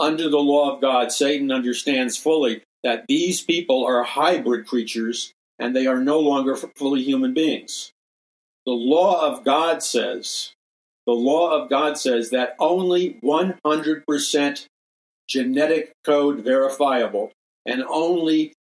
under 0.00 0.28
the 0.28 0.38
law 0.38 0.74
of 0.74 0.80
God, 0.80 1.12
Satan 1.12 1.52
understands 1.52 2.16
fully 2.16 2.62
that 2.82 3.04
these 3.06 3.42
people 3.42 3.84
are 3.86 4.02
hybrid 4.02 4.66
creatures 4.66 5.32
and 5.58 5.76
they 5.76 5.86
are 5.86 6.00
no 6.00 6.18
longer 6.18 6.56
fully 6.56 7.02
human 7.02 7.34
beings. 7.34 7.92
The 8.64 8.72
law 8.72 9.26
of 9.26 9.44
God 9.44 9.82
says, 9.82 10.52
the 11.06 11.12
law 11.12 11.50
of 11.50 11.68
God 11.68 11.98
says 11.98 12.30
that 12.30 12.56
only 12.58 13.18
100% 13.22 14.66
genetic 15.28 15.92
code 16.04 16.40
verifiable 16.40 17.32
and 17.66 17.84
only 17.88 18.54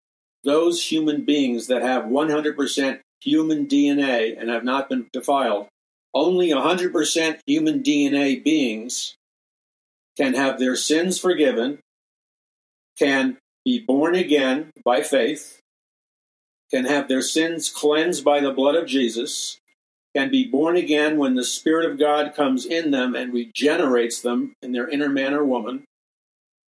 those 0.43 0.91
human 0.91 1.23
beings 1.23 1.67
that 1.67 1.83
have 1.83 2.05
100% 2.05 2.99
human 3.21 3.67
DNA 3.67 4.39
and 4.39 4.49
have 4.49 4.63
not 4.63 4.89
been 4.89 5.07
defiled, 5.13 5.67
only 6.13 6.49
100% 6.49 7.39
human 7.45 7.83
DNA 7.83 8.43
beings 8.43 9.16
can 10.17 10.33
have 10.33 10.59
their 10.59 10.75
sins 10.75 11.19
forgiven, 11.19 11.79
can 12.97 13.37
be 13.63 13.79
born 13.79 14.15
again 14.15 14.71
by 14.83 15.01
faith, 15.01 15.61
can 16.71 16.85
have 16.85 17.07
their 17.07 17.21
sins 17.21 17.69
cleansed 17.69 18.25
by 18.25 18.39
the 18.39 18.51
blood 18.51 18.75
of 18.75 18.87
Jesus, 18.87 19.59
can 20.15 20.31
be 20.31 20.47
born 20.47 20.75
again 20.75 21.17
when 21.17 21.35
the 21.35 21.43
Spirit 21.43 21.89
of 21.89 21.99
God 21.99 22.33
comes 22.33 22.65
in 22.65 22.91
them 22.91 23.15
and 23.15 23.33
regenerates 23.33 24.21
them 24.21 24.53
in 24.61 24.71
their 24.71 24.89
inner 24.89 25.09
man 25.09 25.33
or 25.33 25.45
woman. 25.45 25.83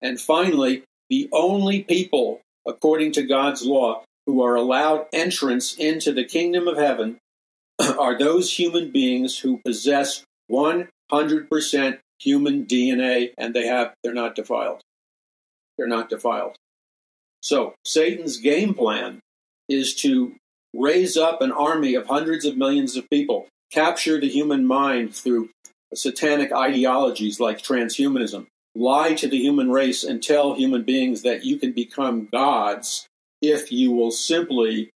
And 0.01 0.21
finally, 0.21 0.83
the 1.09 1.27
only 1.31 1.83
people, 1.83 2.41
according 2.67 3.13
to 3.13 3.23
God's 3.23 3.63
law, 3.63 4.03
who 4.25 4.43
are 4.43 4.55
allowed 4.55 5.07
entrance 5.11 5.75
into 5.75 6.11
the 6.13 6.23
kingdom 6.23 6.67
of 6.67 6.77
heaven 6.77 7.17
are 7.79 8.17
those 8.17 8.53
human 8.59 8.91
beings 8.91 9.39
who 9.39 9.59
possess 9.65 10.23
100% 10.51 11.99
human 12.19 12.65
DNA 12.65 13.33
and 13.37 13.53
they 13.53 13.67
have 13.67 13.93
they're 14.03 14.13
not 14.13 14.35
defiled. 14.35 14.81
They're 15.77 15.87
not 15.87 16.09
defiled. 16.09 16.55
So, 17.41 17.73
Satan's 17.85 18.37
game 18.37 18.73
plan 18.73 19.21
is 19.69 19.95
to 19.95 20.35
raise 20.73 21.15
up 21.15 21.41
an 21.41 21.51
army 21.51 21.95
of 21.95 22.07
hundreds 22.07 22.45
of 22.45 22.57
millions 22.57 22.95
of 22.95 23.09
people, 23.09 23.47
capture 23.71 24.19
the 24.19 24.27
human 24.27 24.65
mind 24.65 25.15
through 25.15 25.49
satanic 25.93 26.51
ideologies 26.51 27.39
like 27.39 27.59
transhumanism, 27.59 28.47
lie 28.75 29.13
to 29.13 29.27
the 29.27 29.39
human 29.39 29.71
race 29.71 30.03
and 30.03 30.21
tell 30.21 30.53
human 30.53 30.83
beings 30.83 31.21
that 31.21 31.45
you 31.45 31.57
can 31.57 31.71
become 31.71 32.27
gods 32.31 33.07
if 33.41 33.71
you 33.71 33.91
will 33.91 34.11
simply 34.11 34.89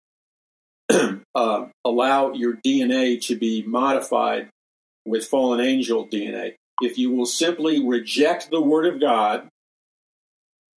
uh, 1.34 1.66
allow 1.84 2.32
your 2.32 2.54
DNA 2.54 3.20
to 3.26 3.36
be 3.36 3.62
modified 3.62 4.48
with 5.06 5.26
fallen 5.26 5.60
angel 5.60 6.06
DNA. 6.06 6.54
If 6.80 6.98
you 6.98 7.10
will 7.10 7.26
simply 7.26 7.86
reject 7.86 8.50
the 8.50 8.60
word 8.60 8.86
of 8.86 9.00
God 9.00 9.48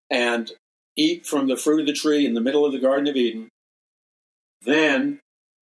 and 0.10 0.52
eat 0.96 1.26
from 1.26 1.48
the 1.48 1.58
fruit 1.58 1.82
of 1.82 1.88
the 1.88 1.94
tree 1.94 2.26
in 2.26 2.34
the 2.34 2.42
middle 2.42 2.66
of 2.66 2.72
the 2.72 2.80
Garden 2.80 3.08
of 3.08 3.16
Eden, 3.16 3.50
then 4.62 5.20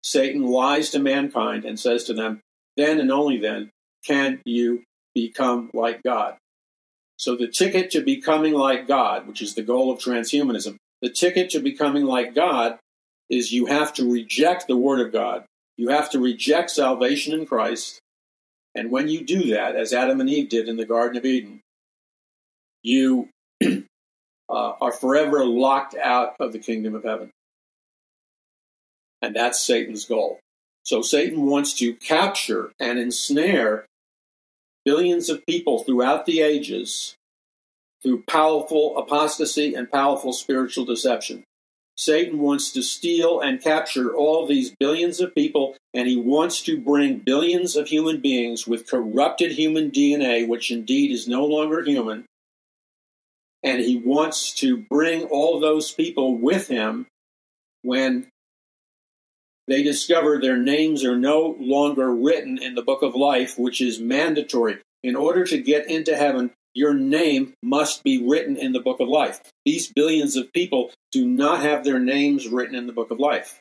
Satan 0.04 0.44
lies 0.44 0.90
to 0.92 1.00
mankind 1.00 1.66
and 1.66 1.80
says 1.80 2.04
to 2.06 2.14
them, 2.14 2.42
then 2.76 3.00
and 3.00 3.12
only 3.12 3.38
then 3.38 3.72
can 4.06 4.42
you 4.46 4.84
become 5.14 5.70
like 5.74 6.04
God. 6.04 6.38
So 7.18 7.36
the 7.36 7.48
ticket 7.48 7.90
to 7.92 8.02
becoming 8.02 8.54
like 8.54 8.88
God, 8.88 9.28
which 9.28 9.42
is 9.42 9.56
the 9.56 9.64
goal 9.64 9.92
of 9.92 10.00
transhumanism, 10.00 10.78
the 11.02 11.10
ticket 11.10 11.50
to 11.52 11.60
becoming 11.60 12.06
like 12.06 12.36
God 12.36 12.78
is 13.30 13.52
you 13.52 13.66
have 13.66 13.94
to 13.96 14.12
reject 14.12 14.68
the 14.68 14.78
Word 14.78 15.00
of 15.00 15.12
God. 15.12 15.46
You 15.76 15.90
have 15.90 16.10
to 16.12 16.20
reject 16.20 16.72
salvation 16.72 17.34
in 17.34 17.46
Christ. 17.46 18.00
And 18.78 18.92
when 18.92 19.08
you 19.08 19.26
do 19.26 19.48
that, 19.56 19.76
as 19.76 19.92
Adam 19.92 20.22
and 20.22 20.30
Eve 20.30 20.50
did 20.50 20.70
in 20.70 20.78
the 20.78 20.86
Garden 20.86 21.18
of 21.18 21.26
Eden, 21.26 21.62
you 22.84 23.28
uh, 23.64 23.84
are 24.50 24.92
forever 24.92 25.44
locked 25.44 25.96
out 25.96 26.36
of 26.40 26.54
the 26.54 26.60
kingdom 26.60 26.94
of 26.94 27.04
heaven. 27.04 27.32
And 29.24 29.36
that's 29.36 29.66
Satan's 29.66 30.06
goal. 30.06 30.40
So 30.84 31.02
Satan 31.02 31.48
wants 31.48 31.74
to 31.80 31.96
capture 31.96 32.72
and 32.80 33.00
ensnare 33.00 33.88
billions 34.86 35.28
of 35.28 35.44
people 35.48 35.84
throughout 35.84 36.28
the 36.28 36.42
ages 36.42 37.16
through 38.04 38.26
powerful 38.30 38.96
apostasy 38.96 39.74
and 39.74 39.92
powerful 39.92 40.34
spiritual 40.34 40.86
deception. 40.86 41.44
Satan 41.98 42.38
wants 42.38 42.72
to 42.74 42.84
steal 42.84 43.40
and 43.40 43.62
capture 43.62 44.16
all 44.16 44.46
these 44.46 44.74
billions 44.80 45.20
of 45.20 45.34
people, 45.34 45.76
and 45.96 46.08
he 46.08 46.16
wants 46.16 46.62
to 46.62 46.80
bring 46.80 47.18
billions 47.18 47.76
of 47.76 47.88
human 47.88 48.22
beings 48.22 48.68
with 48.68 48.90
corrupted 48.90 49.54
human 49.54 49.90
DNA, 49.90 50.48
which 50.48 50.70
indeed 50.70 51.12
is 51.12 51.28
no 51.28 51.44
longer 51.44 51.84
human. 51.84 52.26
And 53.64 53.82
he 53.82 53.98
wants 53.98 54.54
to 54.56 54.78
bring 54.78 55.24
all 55.24 55.60
those 55.60 55.92
people 55.92 56.38
with 56.38 56.68
him 56.68 57.08
when 57.82 58.28
they 59.68 59.82
discover 59.82 60.40
their 60.40 60.58
names 60.58 61.04
are 61.04 61.18
no 61.18 61.58
longer 61.60 62.14
written 62.14 62.62
in 62.62 62.76
the 62.76 62.84
book 62.84 63.02
of 63.02 63.16
life, 63.16 63.58
which 63.58 63.82
is 63.82 64.00
mandatory. 64.00 64.78
In 65.04 65.16
order 65.16 65.46
to 65.46 65.58
get 65.58 65.90
into 65.90 66.16
heaven, 66.16 66.52
your 66.78 66.94
name 66.94 67.54
must 67.64 68.04
be 68.04 68.24
written 68.24 68.56
in 68.56 68.72
the 68.72 68.80
book 68.80 69.00
of 69.00 69.08
life. 69.08 69.42
These 69.66 69.92
billions 69.92 70.36
of 70.36 70.54
people 70.54 70.92
do 71.12 71.28
not 71.28 71.62
have 71.62 71.84
their 71.84 71.98
names 71.98 72.48
written 72.48 72.76
in 72.76 72.86
the 72.86 72.94
book 72.94 73.10
of 73.10 73.20
life. 73.20 73.60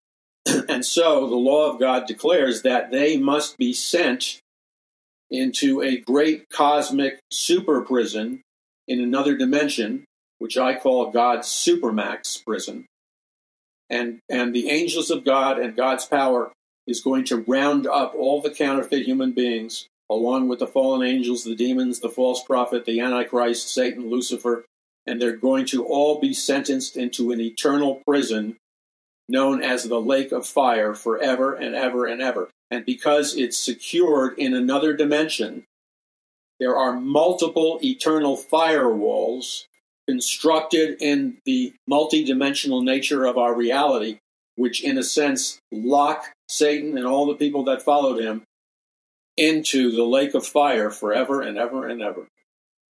and 0.68 0.84
so 0.84 1.28
the 1.28 1.36
law 1.36 1.70
of 1.72 1.78
God 1.78 2.08
declares 2.08 2.62
that 2.62 2.90
they 2.90 3.18
must 3.18 3.56
be 3.56 3.72
sent 3.72 4.40
into 5.30 5.80
a 5.80 5.98
great 5.98 6.50
cosmic 6.50 7.20
super 7.30 7.82
prison 7.82 8.42
in 8.88 9.00
another 9.00 9.36
dimension, 9.36 10.04
which 10.38 10.58
I 10.58 10.74
call 10.74 11.12
God's 11.12 11.46
supermax 11.46 12.44
prison. 12.44 12.86
And, 13.88 14.18
and 14.28 14.52
the 14.52 14.70
angels 14.70 15.12
of 15.12 15.24
God 15.24 15.60
and 15.60 15.76
God's 15.76 16.04
power 16.04 16.50
is 16.88 17.00
going 17.00 17.24
to 17.26 17.44
round 17.46 17.86
up 17.86 18.14
all 18.16 18.42
the 18.42 18.50
counterfeit 18.50 19.06
human 19.06 19.30
beings 19.30 19.86
along 20.10 20.48
with 20.48 20.58
the 20.58 20.66
fallen 20.66 21.06
angels, 21.06 21.44
the 21.44 21.54
demons, 21.54 22.00
the 22.00 22.08
false 22.08 22.42
prophet, 22.42 22.84
the 22.84 23.00
Antichrist, 23.00 23.72
Satan, 23.72 24.08
Lucifer, 24.08 24.64
and 25.06 25.20
they're 25.20 25.36
going 25.36 25.66
to 25.66 25.84
all 25.84 26.20
be 26.20 26.32
sentenced 26.32 26.96
into 26.96 27.30
an 27.32 27.40
eternal 27.40 28.02
prison 28.06 28.56
known 29.28 29.62
as 29.62 29.84
the 29.84 30.00
lake 30.00 30.32
of 30.32 30.46
fire 30.46 30.94
forever 30.94 31.54
and 31.54 31.74
ever 31.74 32.06
and 32.06 32.20
ever. 32.20 32.48
And 32.70 32.84
because 32.84 33.36
it's 33.36 33.56
secured 33.56 34.38
in 34.38 34.54
another 34.54 34.92
dimension, 34.92 35.64
there 36.58 36.76
are 36.76 36.98
multiple 36.98 37.78
eternal 37.82 38.36
firewalls 38.36 39.64
constructed 40.08 40.96
in 41.00 41.38
the 41.44 41.74
multidimensional 41.90 42.82
nature 42.82 43.24
of 43.24 43.36
our 43.36 43.54
reality, 43.54 44.18
which 44.54 44.82
in 44.82 44.96
a 44.96 45.02
sense 45.02 45.58
lock 45.72 46.32
Satan 46.48 46.96
and 46.96 47.06
all 47.06 47.26
the 47.26 47.34
people 47.34 47.64
that 47.64 47.82
followed 47.82 48.22
him 48.22 48.42
into 49.36 49.90
the 49.92 50.04
lake 50.04 50.34
of 50.34 50.46
fire 50.46 50.90
forever 50.90 51.42
and 51.42 51.58
ever 51.58 51.86
and 51.86 52.02
ever. 52.02 52.26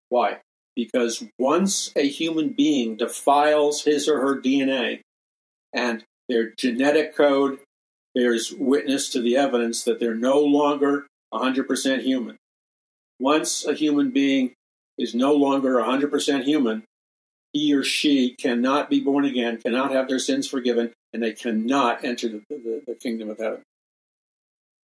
Why? 0.09 0.38
Because 0.74 1.24
once 1.38 1.90
a 1.97 2.07
human 2.07 2.51
being 2.51 2.97
defiles 2.97 3.84
his 3.84 4.09
or 4.09 4.20
her 4.20 4.40
DNA 4.40 5.01
and 5.72 6.05
their 6.28 6.53
genetic 6.57 7.16
code 7.16 7.59
bears 8.14 8.53
witness 8.57 9.09
to 9.11 9.20
the 9.20 9.36
evidence 9.36 9.84
that 9.84 10.01
they're 10.01 10.14
no 10.14 10.40
longer 10.40 11.07
100% 11.32 12.03
human. 12.03 12.36
Once 13.18 13.64
a 13.64 13.74
human 13.74 14.11
being 14.11 14.53
is 14.99 15.14
no 15.14 15.32
longer 15.34 15.74
100% 15.74 16.44
human, 16.44 16.84
he 17.53 17.74
or 17.74 17.82
she 17.82 18.34
cannot 18.38 18.90
be 18.90 19.01
born 19.01 19.24
again, 19.24 19.59
cannot 19.59 19.92
have 19.92 20.09
their 20.09 20.18
sins 20.18 20.49
forgiven, 20.49 20.92
and 21.12 21.22
they 21.22 21.32
cannot 21.32 22.05
enter 22.05 22.28
the, 22.28 22.42
the, 22.51 22.82
the 22.86 22.94
kingdom 22.94 23.30
of 23.30 23.38
heaven. 23.38 23.62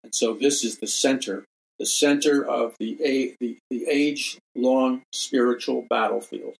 And 0.10 0.16
so 0.16 0.34
this 0.34 0.64
is 0.64 0.80
the 0.80 0.88
center, 0.88 1.46
the 1.78 1.86
center 1.86 2.44
of 2.44 2.74
the, 2.80 3.36
the, 3.40 3.60
the 3.70 3.86
age 3.88 4.40
long 4.56 5.04
spiritual 5.14 5.86
battlefield. 5.88 6.56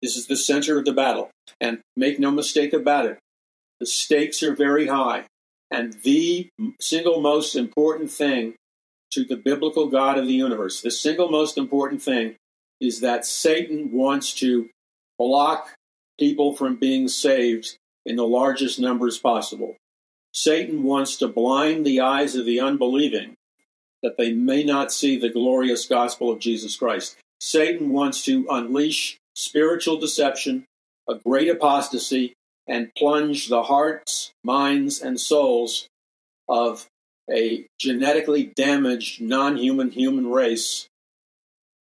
This 0.00 0.16
is 0.16 0.28
the 0.28 0.36
center 0.36 0.78
of 0.78 0.84
the 0.84 0.92
battle. 0.92 1.30
And 1.60 1.80
make 1.96 2.20
no 2.20 2.30
mistake 2.30 2.72
about 2.72 3.06
it, 3.06 3.18
the 3.80 3.86
stakes 3.86 4.44
are 4.44 4.54
very 4.54 4.86
high. 4.86 5.24
And 5.72 5.94
the 6.04 6.50
single 6.80 7.20
most 7.20 7.56
important 7.56 8.12
thing 8.12 8.54
to 9.10 9.24
the 9.24 9.36
biblical 9.36 9.88
God 9.88 10.16
of 10.16 10.28
the 10.28 10.32
universe, 10.32 10.82
the 10.82 10.92
single 10.92 11.30
most 11.32 11.58
important 11.58 12.00
thing 12.00 12.36
is 12.80 13.00
that 13.00 13.26
Satan 13.26 13.90
wants 13.90 14.34
to 14.34 14.68
block 15.18 15.74
people 16.16 16.54
from 16.54 16.76
being 16.76 17.08
saved 17.08 17.76
in 18.06 18.14
the 18.14 18.24
largest 18.24 18.78
numbers 18.78 19.18
possible. 19.18 19.74
Satan 20.32 20.82
wants 20.82 21.16
to 21.18 21.28
blind 21.28 21.84
the 21.84 22.00
eyes 22.00 22.34
of 22.34 22.46
the 22.46 22.60
unbelieving 22.60 23.34
that 24.02 24.16
they 24.16 24.32
may 24.32 24.64
not 24.64 24.92
see 24.92 25.16
the 25.16 25.28
glorious 25.28 25.86
gospel 25.86 26.30
of 26.30 26.40
Jesus 26.40 26.76
Christ. 26.76 27.16
Satan 27.40 27.90
wants 27.90 28.24
to 28.24 28.46
unleash 28.50 29.18
spiritual 29.34 29.98
deception 29.98 30.64
a 31.08 31.16
great 31.16 31.48
apostasy 31.48 32.34
and 32.66 32.94
plunge 32.96 33.48
the 33.48 33.64
hearts, 33.64 34.32
minds, 34.44 35.00
and 35.00 35.20
souls 35.20 35.88
of 36.48 36.86
a 37.30 37.66
genetically 37.78 38.44
damaged 38.44 39.20
non 39.20 39.56
human 39.56 39.90
human 39.90 40.30
race 40.30 40.86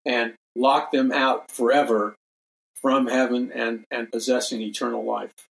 and 0.05 0.33
lock 0.55 0.91
them 0.91 1.11
out 1.11 1.51
forever 1.51 2.15
from 2.75 3.07
heaven 3.07 3.51
and, 3.53 3.85
and 3.91 4.11
possessing 4.11 4.61
eternal 4.61 5.03
life. 5.03 5.47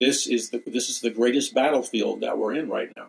This 0.00 0.26
is 0.26 0.50
the 0.50 0.62
this 0.66 0.88
is 0.88 1.00
the 1.00 1.10
greatest 1.10 1.54
battlefield 1.54 2.20
that 2.20 2.38
we're 2.38 2.54
in 2.54 2.68
right 2.68 2.90
now. 2.96 3.08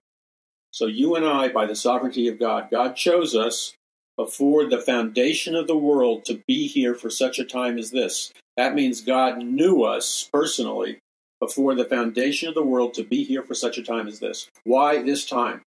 So 0.71 0.87
you 0.87 1.15
and 1.15 1.25
I, 1.25 1.47
by 1.47 1.65
the 1.65 1.75
sovereignty 1.75 2.27
of 2.27 2.39
God, 2.39 2.67
God 2.69 2.95
chose 2.95 3.35
us 3.35 3.73
before 4.17 4.65
the 4.65 4.81
foundation 4.81 5.55
of 5.55 5.67
the 5.67 5.77
world 5.77 6.25
to 6.25 6.41
be 6.47 6.67
here 6.67 6.95
for 6.95 7.09
such 7.09 7.39
a 7.39 7.45
time 7.45 7.77
as 7.77 7.91
this. 7.91 8.31
That 8.57 8.75
means 8.75 9.01
God 9.01 9.39
knew 9.39 9.83
us 9.83 10.29
personally 10.31 10.99
before 11.39 11.75
the 11.75 11.85
foundation 11.85 12.47
of 12.47 12.55
the 12.55 12.63
world 12.63 12.93
to 12.95 13.03
be 13.03 13.23
here 13.23 13.43
for 13.43 13.53
such 13.53 13.77
a 13.77 13.83
time 13.83 14.07
as 14.07 14.19
this. 14.19 14.49
Why 14.63 15.01
this 15.01 15.25
time? 15.25 15.61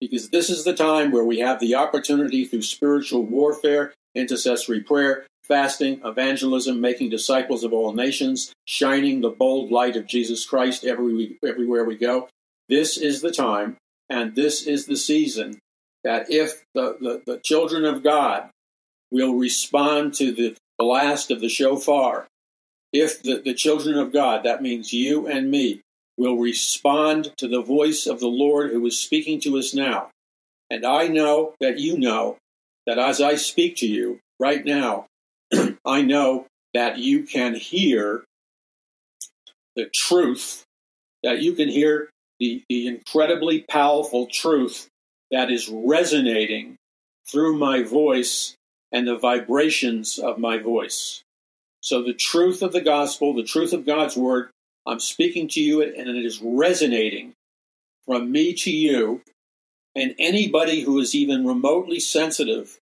Because 0.00 0.30
this 0.30 0.50
is 0.50 0.64
the 0.64 0.74
time 0.74 1.10
where 1.10 1.24
we 1.24 1.38
have 1.40 1.60
the 1.60 1.74
opportunity 1.74 2.44
through 2.44 2.62
spiritual 2.62 3.22
warfare, 3.22 3.92
intercessory 4.14 4.80
prayer, 4.80 5.26
fasting, 5.46 6.00
evangelism, 6.04 6.80
making 6.80 7.10
disciples 7.10 7.64
of 7.64 7.72
all 7.72 7.92
nations, 7.92 8.52
shining 8.64 9.20
the 9.20 9.30
bold 9.30 9.70
light 9.70 9.96
of 9.96 10.06
Jesus 10.06 10.44
Christ 10.46 10.84
every, 10.84 11.38
everywhere 11.46 11.84
we 11.84 11.96
go. 11.96 12.28
This 12.68 12.96
is 12.96 13.20
the 13.20 13.32
time 13.32 13.76
and 14.08 14.34
this 14.34 14.66
is 14.66 14.86
the 14.86 14.96
season 14.96 15.58
that 16.02 16.30
if 16.30 16.64
the, 16.74 16.96
the, 17.00 17.22
the 17.26 17.40
children 17.40 17.84
of 17.84 18.02
God 18.02 18.50
will 19.10 19.34
respond 19.34 20.14
to 20.14 20.32
the 20.32 20.56
blast 20.78 21.30
of 21.30 21.40
the 21.40 21.48
shofar, 21.48 22.26
if 22.92 23.22
the, 23.22 23.40
the 23.44 23.54
children 23.54 23.98
of 23.98 24.12
God, 24.12 24.44
that 24.44 24.62
means 24.62 24.92
you 24.92 25.26
and 25.26 25.50
me, 25.50 25.80
will 26.16 26.36
respond 26.36 27.32
to 27.38 27.48
the 27.48 27.62
voice 27.62 28.06
of 28.06 28.20
the 28.20 28.28
Lord 28.28 28.70
who 28.70 28.86
is 28.86 29.00
speaking 29.00 29.40
to 29.40 29.58
us 29.58 29.74
now. 29.74 30.10
And 30.70 30.84
I 30.84 31.08
know 31.08 31.54
that 31.60 31.78
you 31.78 31.98
know 31.98 32.36
that 32.86 32.98
as 32.98 33.20
I 33.20 33.34
speak 33.34 33.76
to 33.76 33.86
you 33.86 34.20
right 34.38 34.64
now, 34.64 35.06
I 35.84 36.02
know 36.02 36.46
that 36.72 36.98
you 36.98 37.24
can 37.24 37.54
hear 37.54 38.24
the 39.76 39.86
truth, 39.86 40.64
that 41.22 41.42
you 41.42 41.52
can 41.52 41.68
hear 41.68 42.10
the, 42.38 42.62
the 42.68 42.86
incredibly 42.86 43.60
powerful 43.60 44.26
truth 44.26 44.88
that 45.30 45.50
is 45.50 45.68
resonating 45.68 46.76
through 47.30 47.56
my 47.56 47.82
voice 47.82 48.54
and 48.92 49.06
the 49.06 49.18
vibrations 49.18 50.18
of 50.18 50.38
my 50.38 50.58
voice. 50.58 51.22
So, 51.80 52.02
the 52.02 52.14
truth 52.14 52.62
of 52.62 52.72
the 52.72 52.80
gospel, 52.80 53.34
the 53.34 53.42
truth 53.42 53.72
of 53.72 53.84
God's 53.84 54.16
word, 54.16 54.50
I'm 54.86 55.00
speaking 55.00 55.48
to 55.48 55.60
you 55.60 55.82
and 55.82 56.08
it 56.08 56.24
is 56.24 56.40
resonating 56.42 57.34
from 58.06 58.30
me 58.30 58.54
to 58.54 58.70
you. 58.70 59.22
And 59.94 60.14
anybody 60.18 60.80
who 60.80 60.98
is 60.98 61.14
even 61.14 61.46
remotely 61.46 62.00
sensitive 62.00 62.78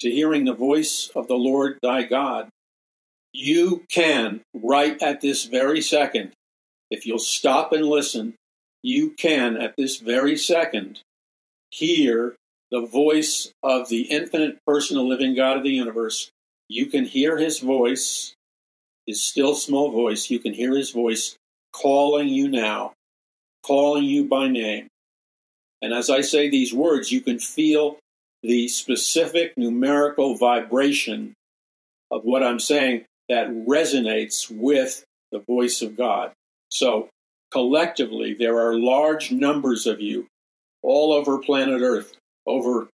to 0.00 0.10
hearing 0.10 0.44
the 0.44 0.54
voice 0.54 1.10
of 1.14 1.28
the 1.28 1.34
Lord 1.34 1.78
thy 1.82 2.02
God, 2.02 2.48
you 3.32 3.84
can, 3.90 4.40
right 4.54 5.00
at 5.02 5.20
this 5.20 5.44
very 5.44 5.80
second, 5.80 6.32
if 6.90 7.06
you'll 7.06 7.18
stop 7.18 7.72
and 7.72 7.84
listen, 7.84 8.34
you 8.82 9.10
can, 9.10 9.56
at 9.56 9.74
this 9.76 9.98
very 9.98 10.36
second, 10.36 11.00
hear 11.70 12.36
the 12.70 12.86
voice 12.86 13.50
of 13.62 13.88
the 13.88 14.02
infinite 14.02 14.58
personal 14.66 15.08
living 15.08 15.34
God 15.34 15.56
of 15.56 15.62
the 15.62 15.70
universe. 15.70 16.30
You 16.68 16.86
can 16.86 17.04
hear 17.04 17.36
his 17.38 17.60
voice, 17.60 18.34
his 19.06 19.22
still 19.22 19.54
small 19.54 19.90
voice. 19.90 20.30
You 20.30 20.38
can 20.38 20.52
hear 20.52 20.76
his 20.76 20.90
voice 20.90 21.36
calling 21.72 22.28
you 22.28 22.48
now, 22.48 22.92
calling 23.64 24.04
you 24.04 24.24
by 24.24 24.48
name. 24.48 24.88
And 25.80 25.92
as 25.92 26.10
I 26.10 26.22
say 26.22 26.48
these 26.48 26.74
words, 26.74 27.12
you 27.12 27.20
can 27.20 27.38
feel 27.38 27.98
the 28.42 28.68
specific 28.68 29.54
numerical 29.56 30.36
vibration 30.36 31.34
of 32.10 32.22
what 32.24 32.42
I'm 32.42 32.60
saying 32.60 33.04
that 33.28 33.48
resonates 33.48 34.50
with 34.50 35.04
the 35.32 35.40
voice 35.40 35.82
of 35.82 35.96
God. 35.96 36.32
So 36.70 37.08
collectively, 37.50 38.34
there 38.34 38.58
are 38.58 38.78
large 38.78 39.32
numbers 39.32 39.86
of 39.86 40.00
you 40.00 40.26
all 40.82 41.12
over 41.12 41.38
planet 41.38 41.82
Earth, 41.82 42.14
over 42.46 42.88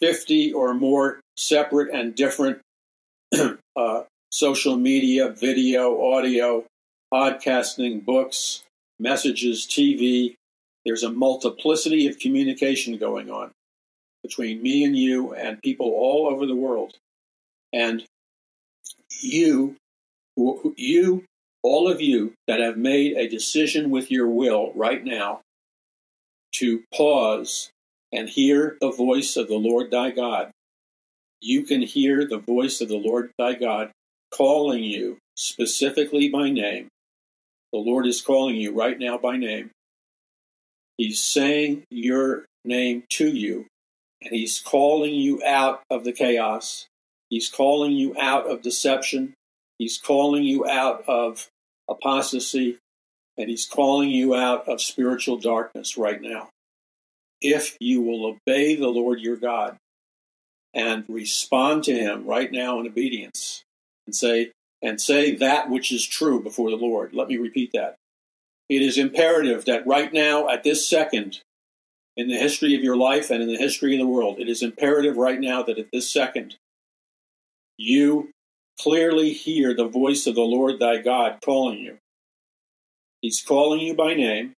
50 0.00 0.52
or 0.52 0.74
more 0.74 1.20
separate 1.36 1.92
and 1.92 2.14
different 2.14 2.60
uh, 3.76 4.02
social 4.30 4.76
media, 4.76 5.30
video, 5.30 6.12
audio, 6.12 6.64
podcasting, 7.12 8.04
books, 8.04 8.62
messages, 8.98 9.66
TV. 9.66 10.34
There's 10.84 11.02
a 11.02 11.10
multiplicity 11.10 12.06
of 12.06 12.18
communication 12.18 12.96
going 12.96 13.30
on 13.30 13.50
between 14.22 14.62
me 14.62 14.84
and 14.84 14.96
you 14.96 15.34
and 15.34 15.62
people 15.62 15.86
all 15.86 16.28
over 16.28 16.46
the 16.46 16.56
world. 16.56 16.94
And 17.72 18.04
you, 19.20 19.76
you, 20.36 21.24
all 21.62 21.90
of 21.90 22.00
you 22.00 22.32
that 22.46 22.60
have 22.60 22.76
made 22.76 23.16
a 23.16 23.28
decision 23.28 23.90
with 23.90 24.10
your 24.10 24.28
will 24.28 24.72
right 24.74 25.04
now 25.04 25.40
to 26.56 26.82
pause 26.94 27.70
and 28.12 28.28
hear 28.28 28.76
the 28.80 28.90
voice 28.90 29.36
of 29.36 29.48
the 29.48 29.56
Lord 29.56 29.90
thy 29.90 30.10
God, 30.10 30.50
you 31.40 31.62
can 31.62 31.82
hear 31.82 32.26
the 32.26 32.38
voice 32.38 32.80
of 32.80 32.88
the 32.88 32.96
Lord 32.96 33.30
thy 33.38 33.54
God 33.54 33.92
calling 34.30 34.82
you 34.84 35.18
specifically 35.36 36.28
by 36.28 36.50
name. 36.50 36.88
The 37.72 37.78
Lord 37.78 38.06
is 38.06 38.20
calling 38.20 38.56
you 38.56 38.74
right 38.74 38.98
now 38.98 39.16
by 39.16 39.36
name. 39.36 39.70
He's 40.96 41.20
saying 41.20 41.84
your 41.90 42.44
name 42.64 43.04
to 43.10 43.28
you, 43.28 43.66
and 44.22 44.32
He's 44.32 44.60
calling 44.60 45.14
you 45.14 45.42
out 45.44 45.82
of 45.90 46.04
the 46.04 46.12
chaos. 46.12 46.86
He's 47.28 47.48
calling 47.48 47.92
you 47.92 48.16
out 48.18 48.50
of 48.50 48.62
deception. 48.62 49.34
He's 49.78 49.98
calling 49.98 50.42
you 50.42 50.68
out 50.68 51.04
of 51.06 51.48
apostasy 51.88 52.78
and 53.36 53.48
he's 53.48 53.66
calling 53.66 54.10
you 54.10 54.34
out 54.34 54.68
of 54.68 54.82
spiritual 54.82 55.38
darkness 55.38 55.96
right 55.96 56.20
now. 56.20 56.50
If 57.40 57.76
you 57.80 58.02
will 58.02 58.26
obey 58.26 58.76
the 58.76 58.88
Lord 58.88 59.20
your 59.20 59.36
God 59.36 59.76
and 60.74 61.04
respond 61.08 61.84
to 61.84 61.94
him 61.94 62.26
right 62.26 62.52
now 62.52 62.78
in 62.80 62.86
obedience 62.86 63.62
and 64.06 64.14
say 64.14 64.52
and 64.82 65.00
say 65.00 65.34
that 65.36 65.68
which 65.68 65.92
is 65.92 66.06
true 66.06 66.42
before 66.42 66.70
the 66.70 66.76
Lord. 66.76 67.12
Let 67.12 67.28
me 67.28 67.36
repeat 67.36 67.72
that. 67.72 67.96
It 68.68 68.82
is 68.82 68.96
imperative 68.96 69.64
that 69.64 69.86
right 69.86 70.12
now 70.12 70.48
at 70.48 70.62
this 70.62 70.88
second 70.88 71.40
in 72.20 72.28
the 72.28 72.36
history 72.36 72.74
of 72.74 72.84
your 72.84 72.98
life 72.98 73.30
and 73.30 73.42
in 73.42 73.48
the 73.48 73.56
history 73.56 73.94
of 73.94 73.98
the 73.98 74.06
world, 74.06 74.38
it 74.38 74.46
is 74.46 74.62
imperative 74.62 75.16
right 75.16 75.40
now 75.40 75.62
that 75.62 75.78
at 75.78 75.90
this 75.90 76.10
second 76.10 76.54
you 77.78 78.28
clearly 78.78 79.32
hear 79.32 79.72
the 79.72 79.88
voice 79.88 80.26
of 80.26 80.34
the 80.34 80.42
Lord 80.42 80.78
thy 80.78 80.98
God 80.98 81.38
calling 81.42 81.78
you. 81.78 81.96
He's 83.22 83.40
calling 83.40 83.80
you 83.80 83.94
by 83.94 84.12
name. 84.12 84.52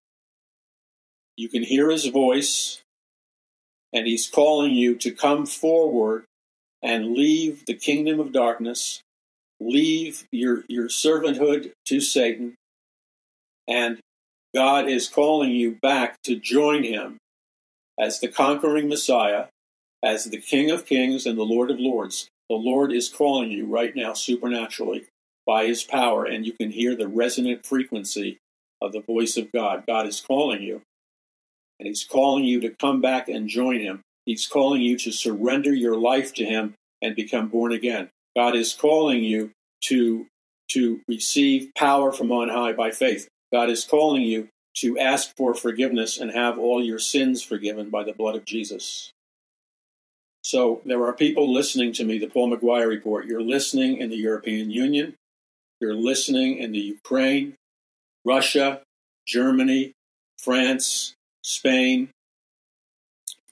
You 1.38 1.50
can 1.50 1.62
hear 1.62 1.92
his 1.92 2.08
voice, 2.08 2.82
and 3.94 4.08
he's 4.08 4.28
calling 4.28 4.72
you 4.72 4.96
to 4.96 5.12
come 5.12 5.46
forward 5.46 6.24
and 6.82 7.14
leave 7.14 7.68
the 7.68 7.76
kingdom 7.76 8.20
of 8.20 8.32
darkness, 8.32 9.02
leave 9.60 10.26
your, 10.32 10.64
your 10.68 10.88
servanthood 10.88 11.74
to 11.86 12.02
Satan, 12.02 12.56
and 13.68 14.00
God 14.56 14.88
is 14.88 15.08
calling 15.08 15.52
you 15.52 15.78
back 15.80 16.18
to 16.24 16.36
join 16.36 16.84
him 16.84 17.20
as 18.02 18.20
the 18.20 18.28
conquering 18.28 18.90
Messiah, 18.90 19.46
as 20.04 20.26
the 20.26 20.42
King 20.42 20.72
of 20.72 20.86
kings 20.86 21.26
and 21.26 21.38
the 21.38 21.44
Lord 21.44 21.70
of 21.70 21.80
lords. 21.80 22.28
The 22.50 22.56
Lord 22.56 22.92
is 22.92 23.08
calling 23.08 23.52
you 23.52 23.66
right 23.66 23.96
now 23.96 24.14
supernaturally 24.14 25.06
by 25.46 25.68
his 25.68 25.84
power, 25.84 26.26
and 26.26 26.46
you 26.46 26.54
can 26.54 26.72
hear 26.72 26.96
the 26.96 27.08
resonant 27.08 27.66
frequency 27.66 28.40
of 28.82 28.92
the 28.92 29.00
voice 29.00 29.38
of 29.38 29.52
God. 29.52 29.84
God 29.88 30.08
is 30.08 30.20
calling 30.20 30.62
you, 30.64 30.82
and 31.80 31.88
He's 31.88 32.04
calling 32.04 32.44
you 32.44 32.60
to 32.62 32.70
come 32.72 33.00
back 33.00 33.30
and 33.30 33.48
join 33.48 33.80
Him. 33.80 34.02
He's 34.26 34.48
calling 34.48 34.82
you 34.82 34.98
to 35.00 35.12
surrender 35.12 35.74
your 35.74 35.98
life 35.98 36.34
to 36.36 36.46
Him 36.46 36.74
and 37.02 37.16
become 37.16 37.48
born 37.48 37.72
again. 37.72 38.10
God 38.36 38.56
is 38.56 38.74
calling 38.74 39.24
you 39.24 39.52
to, 39.86 40.28
to 40.72 41.02
receive 41.08 41.72
power 41.76 42.12
from 42.12 42.32
on 42.32 42.50
high 42.50 42.74
by 42.74 42.92
faith. 42.92 43.28
God 43.54 43.70
is 43.70 43.84
calling 43.84 44.24
you 44.24 44.48
to 44.76 44.98
ask 44.98 45.36
for 45.36 45.54
forgiveness 45.54 46.18
and 46.18 46.32
have 46.32 46.58
all 46.58 46.84
your 46.84 47.00
sins 47.00 47.42
forgiven 47.44 47.90
by 47.90 48.04
the 48.04 48.14
blood 48.14 48.36
of 48.36 48.46
Jesus. 48.46 49.12
So 50.44 50.82
there 50.86 51.06
are 51.06 51.14
people 51.14 51.54
listening 51.54 51.94
to 51.94 52.04
me, 52.04 52.18
the 52.18 52.28
Paul 52.28 52.56
McGuire 52.56 52.88
Report. 52.88 53.26
You're 53.26 53.42
listening 53.42 53.98
in 53.98 54.10
the 54.10 54.18
European 54.18 54.72
Union. 54.72 55.16
You're 55.80 55.96
listening 55.96 56.58
in 56.58 56.72
the 56.72 56.80
Ukraine. 56.80 57.56
Russia, 58.26 58.82
Germany, 59.26 59.94
France, 60.38 61.14
Spain, 61.44 62.10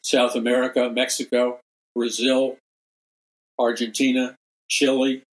South 0.02 0.36
America, 0.36 0.90
Mexico, 0.90 1.60
Brazil, 1.96 2.58
Argentina, 3.58 4.36
Chile, 4.68 5.24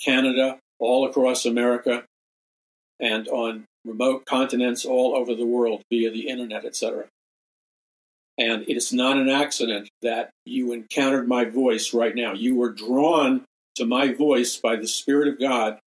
Canada, 0.00 0.58
all 0.78 1.06
across 1.06 1.44
America, 1.44 2.04
and 3.00 3.28
on 3.28 3.64
remote 3.84 4.24
continents 4.26 4.84
all 4.84 5.16
over 5.16 5.34
the 5.34 5.46
world 5.46 5.82
via 5.90 6.10
the 6.10 6.28
internet, 6.28 6.64
etc. 6.64 7.06
And 8.38 8.62
it 8.62 8.76
is 8.76 8.92
not 8.92 9.18
an 9.18 9.28
accident 9.28 9.90
that 10.00 10.30
you 10.44 10.72
encountered 10.72 11.28
my 11.28 11.44
voice 11.44 11.92
right 11.92 12.14
now. 12.14 12.32
You 12.32 12.56
were 12.56 12.72
drawn 12.72 13.44
to 13.76 13.86
my 13.86 14.12
voice 14.12 14.56
by 14.56 14.76
the 14.76 14.86
Spirit 14.86 15.28
of 15.28 15.38
God, 15.38 15.78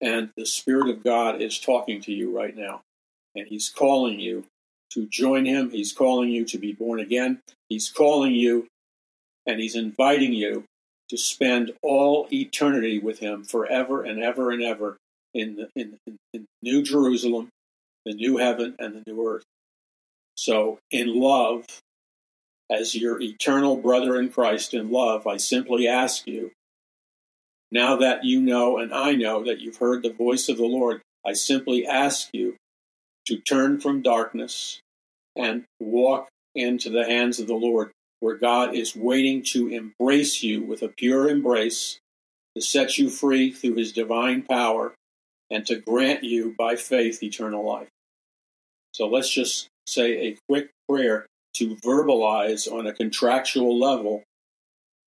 and 0.00 0.30
the 0.36 0.46
Spirit 0.46 0.88
of 0.88 1.04
God 1.04 1.40
is 1.42 1.58
talking 1.58 2.00
to 2.02 2.12
you 2.12 2.34
right 2.36 2.56
now. 2.56 2.80
And 3.34 3.46
He's 3.46 3.68
calling 3.68 4.18
you 4.18 4.44
to 4.92 5.06
join 5.06 5.44
Him. 5.44 5.70
He's 5.70 5.92
calling 5.92 6.30
you 6.30 6.44
to 6.46 6.58
be 6.58 6.72
born 6.72 7.00
again. 7.00 7.40
He's 7.68 7.88
calling 7.88 8.34
you 8.34 8.66
and 9.46 9.60
He's 9.60 9.76
inviting 9.76 10.32
you 10.32 10.64
to 11.08 11.16
spend 11.16 11.72
all 11.82 12.28
eternity 12.32 12.98
with 12.98 13.18
Him 13.18 13.44
forever 13.44 14.02
and 14.02 14.22
ever 14.22 14.50
and 14.50 14.62
ever 14.62 14.96
in 15.34 15.56
the 15.56 15.68
in, 15.76 15.98
in, 16.06 16.16
in 16.32 16.46
New 16.62 16.82
Jerusalem, 16.82 17.48
the 18.04 18.14
new 18.14 18.36
heaven, 18.36 18.74
and 18.78 18.94
the 18.94 19.02
new 19.06 19.26
earth. 19.26 19.44
So, 20.34 20.78
in 20.90 21.20
love, 21.20 21.66
as 22.70 22.94
your 22.94 23.20
eternal 23.20 23.76
brother 23.76 24.18
in 24.18 24.30
Christ 24.30 24.74
in 24.74 24.90
love, 24.90 25.26
I 25.26 25.36
simply 25.36 25.88
ask 25.88 26.26
you, 26.26 26.52
now 27.72 27.96
that 27.96 28.24
you 28.24 28.40
know 28.40 28.78
and 28.78 28.92
I 28.92 29.12
know 29.12 29.44
that 29.44 29.60
you've 29.60 29.76
heard 29.76 30.02
the 30.02 30.12
voice 30.12 30.48
of 30.48 30.56
the 30.56 30.66
Lord, 30.66 31.02
I 31.26 31.34
simply 31.34 31.86
ask 31.86 32.28
you 32.32 32.56
to 33.26 33.38
turn 33.38 33.80
from 33.80 34.02
darkness 34.02 34.80
and 35.36 35.64
walk 35.78 36.28
into 36.54 36.90
the 36.90 37.04
hands 37.04 37.38
of 37.38 37.46
the 37.46 37.54
Lord, 37.54 37.90
where 38.20 38.36
God 38.36 38.74
is 38.74 38.96
waiting 38.96 39.42
to 39.52 39.68
embrace 39.68 40.42
you 40.42 40.62
with 40.62 40.82
a 40.82 40.88
pure 40.88 41.28
embrace, 41.28 41.98
to 42.56 42.62
set 42.62 42.98
you 42.98 43.08
free 43.08 43.52
through 43.52 43.74
his 43.74 43.92
divine 43.92 44.42
power, 44.42 44.94
and 45.50 45.66
to 45.66 45.76
grant 45.76 46.24
you 46.24 46.54
by 46.56 46.76
faith 46.76 47.22
eternal 47.22 47.66
life. 47.66 47.88
So 48.92 49.08
let's 49.08 49.30
just 49.30 49.68
say 49.86 50.28
a 50.28 50.36
quick 50.48 50.70
prayer 50.88 51.26
to 51.54 51.76
verbalize 51.76 52.70
on 52.70 52.86
a 52.86 52.92
contractual 52.92 53.78
level 53.78 54.22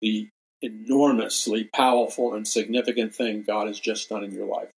the 0.02 0.28
enormously 0.62 1.70
powerful 1.74 2.34
and 2.34 2.48
significant 2.48 3.14
thing 3.16 3.44
God 3.44 3.68
has 3.68 3.80
just 3.80 4.10
done 4.10 4.24
in 4.24 4.32
your 4.32 4.48
life. 4.48 4.70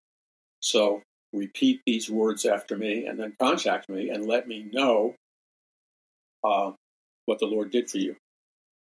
So 0.60 1.02
repeat 1.34 1.82
these 1.86 2.10
words 2.10 2.46
after 2.46 2.78
me 2.78 3.06
and 3.06 3.20
then 3.20 3.36
contact 3.40 3.90
me 3.90 4.10
and 4.10 4.26
let 4.26 4.48
me 4.48 4.68
know 4.72 5.16
uh, 6.44 6.72
what 7.26 7.40
the 7.40 7.46
Lord 7.46 7.72
did 7.72 7.90
for 7.90 7.98
you. 7.98 8.16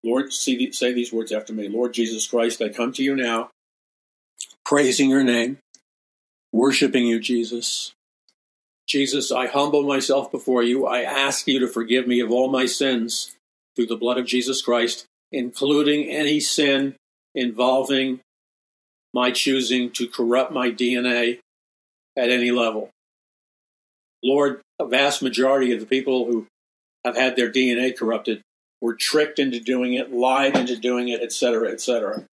Lord, 0.05 0.33
say 0.33 0.57
these 0.57 1.12
words 1.12 1.33
after 1.33 1.53
me. 1.53 1.68
Lord 1.68 1.93
Jesus 1.93 2.26
Christ, 2.26 2.62
I 2.62 2.68
come 2.68 2.93
to 2.93 3.03
you 3.03 3.16
now, 3.16 3.51
praising 4.64 5.11
your 5.11 5.24
name, 5.24 5.59
worshiping 6.53 7.07
you, 7.07 7.20
Jesus. 7.20 7.92
Jesus, 8.88 9.30
I 9.30 9.46
humble 9.46 9.82
myself 9.82 10.30
before 10.30 10.62
you. 10.62 10.86
I 10.86 11.03
ask 11.03 11.46
you 11.46 11.59
to 11.61 11.68
forgive 11.68 12.07
me 12.07 12.20
of 12.20 12.30
all 12.30 12.49
my 12.49 12.66
sins 12.66 13.36
through 13.76 13.86
the 13.86 13.96
blood 13.96 14.18
of 14.18 14.26
Jesus 14.26 14.62
Christ, 14.62 15.05
including 15.30 16.09
any 16.09 16.40
sin 16.40 16.96
involving 17.34 18.20
my 19.12 19.30
choosing 19.30 19.90
to 19.90 20.09
corrupt 20.09 20.53
my 20.53 20.70
DNA 20.70 21.38
at 22.16 22.30
any 22.30 22.51
level. 22.51 22.90
Lord, 24.22 24.61
a 24.78 24.86
vast 24.86 25.22
majority 25.22 25.72
of 25.72 25.80
the 25.80 25.86
people 25.86 26.26
who 26.26 26.46
have 27.05 27.16
had 27.16 27.36
their 27.36 27.51
DNA 27.51 27.96
corrupted 27.96 28.42
were 28.80 28.94
tricked 28.94 29.38
into 29.38 29.61
doing 29.61 29.94
it, 29.94 30.12
lied 30.12 30.57
into 30.57 30.76
doing 30.76 31.09
it, 31.09 31.20
etc., 31.22 31.70
etc. 31.70 32.24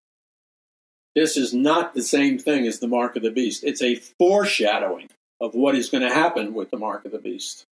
This 1.16 1.38
is 1.38 1.54
not 1.54 1.94
the 1.94 2.02
same 2.02 2.38
thing 2.38 2.68
as 2.68 2.80
the 2.80 2.88
mark 2.88 3.16
of 3.16 3.24
the 3.24 3.32
beast. 3.32 3.64
It's 3.64 3.82
a 3.82 3.96
foreshadowing 3.96 5.10
of 5.40 5.56
what 5.56 5.76
is 5.76 5.90
going 5.90 6.04
to 6.04 6.14
happen 6.14 6.54
with 6.54 6.72
the 6.72 6.78
mark 6.78 7.06
of 7.06 7.12
the 7.12 7.20
beast. 7.20 7.66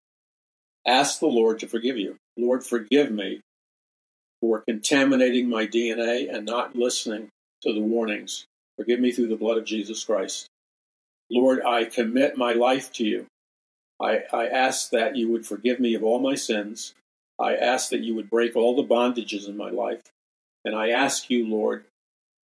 Ask 0.85 1.19
the 1.19 1.27
Lord 1.27 1.59
to 1.59 1.67
forgive 1.67 1.97
you. 1.97 2.17
Lord, 2.37 2.63
forgive 2.63 3.11
me 3.11 3.41
for 4.41 4.61
contaminating 4.61 5.49
my 5.49 5.65
DNA 5.65 6.33
and 6.33 6.45
not 6.45 6.75
listening 6.75 7.29
to 7.63 7.73
the 7.73 7.79
warnings. 7.79 8.45
Forgive 8.77 8.99
me 8.99 9.11
through 9.11 9.27
the 9.27 9.35
blood 9.35 9.57
of 9.57 9.65
Jesus 9.65 10.03
Christ. 10.03 10.47
Lord, 11.29 11.63
I 11.63 11.85
commit 11.85 12.37
my 12.37 12.53
life 12.53 12.91
to 12.93 13.05
you. 13.05 13.25
I, 13.99 14.23
I 14.33 14.47
ask 14.47 14.89
that 14.91 15.15
you 15.15 15.31
would 15.31 15.45
forgive 15.45 15.79
me 15.79 15.93
of 15.93 16.03
all 16.03 16.19
my 16.19 16.35
sins. 16.35 16.93
I 17.39 17.55
ask 17.55 17.89
that 17.89 18.01
you 18.01 18.15
would 18.15 18.29
break 18.29 18.55
all 18.55 18.75
the 18.75 18.83
bondages 18.83 19.47
in 19.47 19.55
my 19.55 19.69
life. 19.69 20.01
And 20.65 20.75
I 20.75 20.89
ask 20.89 21.29
you, 21.29 21.47
Lord, 21.47 21.85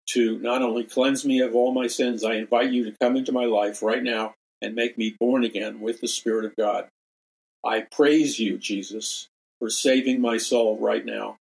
to 0.07 0.37
not 0.39 0.61
only 0.61 0.83
cleanse 0.83 1.25
me 1.25 1.39
of 1.39 1.55
all 1.55 1.73
my 1.73 1.87
sins, 1.87 2.23
I 2.23 2.35
invite 2.35 2.71
you 2.71 2.85
to 2.85 2.97
come 3.01 3.15
into 3.15 3.31
my 3.31 3.45
life 3.45 3.81
right 3.81 4.03
now 4.03 4.33
and 4.61 4.75
make 4.75 4.97
me 4.97 5.15
born 5.19 5.43
again 5.43 5.79
with 5.79 6.01
the 6.01 6.07
Spirit 6.07 6.45
of 6.45 6.55
God. 6.55 6.87
I 7.63 7.81
praise 7.81 8.39
you, 8.39 8.57
Jesus, 8.57 9.27
for 9.59 9.69
saving 9.69 10.21
my 10.21 10.37
soul 10.37 10.77
right 10.79 11.05
now. 11.05 11.37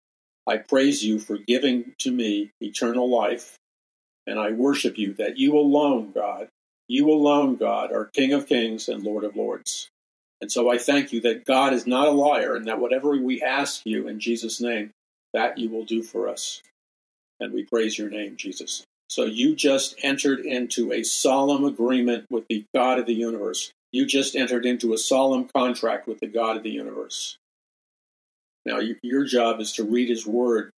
I 0.47 0.59
praise 0.59 1.05
you 1.05 1.19
for 1.19 1.39
giving 1.39 1.95
to 1.99 2.11
me 2.11 2.51
eternal 2.61 3.09
life. 3.09 3.59
And 4.27 4.39
I 4.39 4.53
worship 4.53 4.97
you 4.97 5.15
that 5.15 5.39
you 5.39 5.57
alone, 5.57 6.13
God, 6.13 6.49
you 6.89 7.11
alone, 7.11 7.57
God, 7.57 7.93
are 7.93 8.07
King 8.07 8.33
of 8.33 8.47
kings 8.47 8.89
and 8.89 9.03
Lord 9.03 9.25
of 9.25 9.37
lords. 9.37 9.89
And 10.41 10.51
so 10.51 10.71
I 10.71 10.79
thank 10.79 11.13
you 11.13 11.21
that 11.23 11.45
God 11.45 11.73
is 11.73 11.87
not 11.87 12.09
a 12.09 12.13
liar 12.13 12.55
and 12.55 12.67
that 12.67 12.81
whatever 12.81 13.17
we 13.17 13.43
ask 13.43 13.83
you 13.85 14.09
in 14.09 14.21
Jesus' 14.21 14.61
name, 14.61 14.91
that 15.33 15.59
you 15.59 15.69
will 15.69 15.85
do 15.85 16.03
for 16.03 16.29
us. 16.29 16.63
And 17.41 17.53
we 17.53 17.65
praise 17.65 17.99
your 17.99 18.11
name, 18.11 18.37
Jesus. 18.37 18.85
So 19.09 19.25
you 19.25 19.55
just 19.55 19.95
entered 20.03 20.41
into 20.41 20.93
a 20.93 21.03
solemn 21.03 21.65
agreement 21.65 22.27
with 22.31 22.47
the 22.49 22.65
God 22.75 22.99
of 22.99 23.07
the 23.07 23.15
universe. 23.15 23.73
You 23.93 24.07
just 24.07 24.35
entered 24.35 24.67
into 24.67 24.93
a 24.93 24.99
solemn 24.99 25.49
contract 25.55 26.09
with 26.09 26.21
the 26.21 26.27
God 26.27 26.57
of 26.57 26.63
the 26.63 26.71
universe. 26.71 27.37
Now, 28.67 28.81
your 29.03 29.25
job 29.25 29.61
is 29.61 29.73
to 29.73 29.85
read 29.85 30.09
his 30.09 30.27
word 30.27 30.71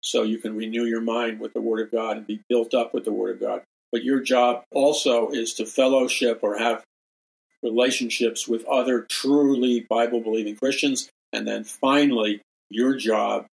so 0.00 0.22
you 0.22 0.38
can 0.38 0.56
renew 0.56 0.84
your 0.84 1.00
mind 1.00 1.40
with 1.40 1.52
the 1.52 1.60
word 1.60 1.80
of 1.80 1.92
God 1.92 2.16
and 2.16 2.26
be 2.26 2.42
built 2.48 2.74
up 2.74 2.92
with 2.92 3.04
the 3.04 3.12
word 3.12 3.36
of 3.36 3.40
God. 3.40 3.62
But 3.92 4.04
your 4.04 4.20
job 4.20 4.64
also 4.70 5.30
is 5.30 5.54
to 5.54 5.66
fellowship 5.66 6.40
or 6.42 6.58
have 6.58 6.84
relationships 7.62 8.46
with 8.46 8.64
other 8.66 9.02
truly 9.02 9.86
Bible 9.88 10.20
believing 10.20 10.56
Christians. 10.56 11.08
And 11.32 11.46
then 11.46 11.64
finally, 11.64 12.40
your 12.70 12.96
job 12.96 13.46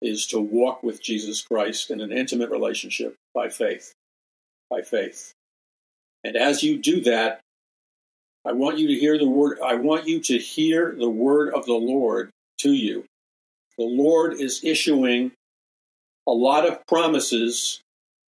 is 0.00 0.26
to 0.28 0.40
walk 0.40 0.82
with 0.82 1.02
Jesus 1.02 1.42
Christ 1.42 1.90
in 1.90 2.00
an 2.00 2.12
intimate 2.12 2.50
relationship 2.50 3.16
by 3.34 3.48
faith. 3.48 3.92
By 4.70 4.82
faith. 4.82 5.32
And 6.24 6.36
as 6.36 6.62
you 6.62 6.78
do 6.78 7.00
that, 7.02 7.40
I 8.44 8.52
want 8.52 8.78
you 8.78 8.88
to 8.88 8.94
hear 8.94 9.18
the 9.18 9.28
word, 9.28 9.58
I 9.64 9.74
want 9.74 10.06
you 10.06 10.20
to 10.20 10.38
hear 10.38 10.94
the 10.98 11.10
word 11.10 11.52
of 11.52 11.66
the 11.66 11.74
Lord 11.74 12.30
to 12.58 12.72
you. 12.72 13.04
The 13.76 13.84
Lord 13.84 14.34
is 14.34 14.64
issuing 14.64 15.32
a 16.26 16.32
lot 16.32 16.66
of 16.66 16.86
promises 16.86 17.80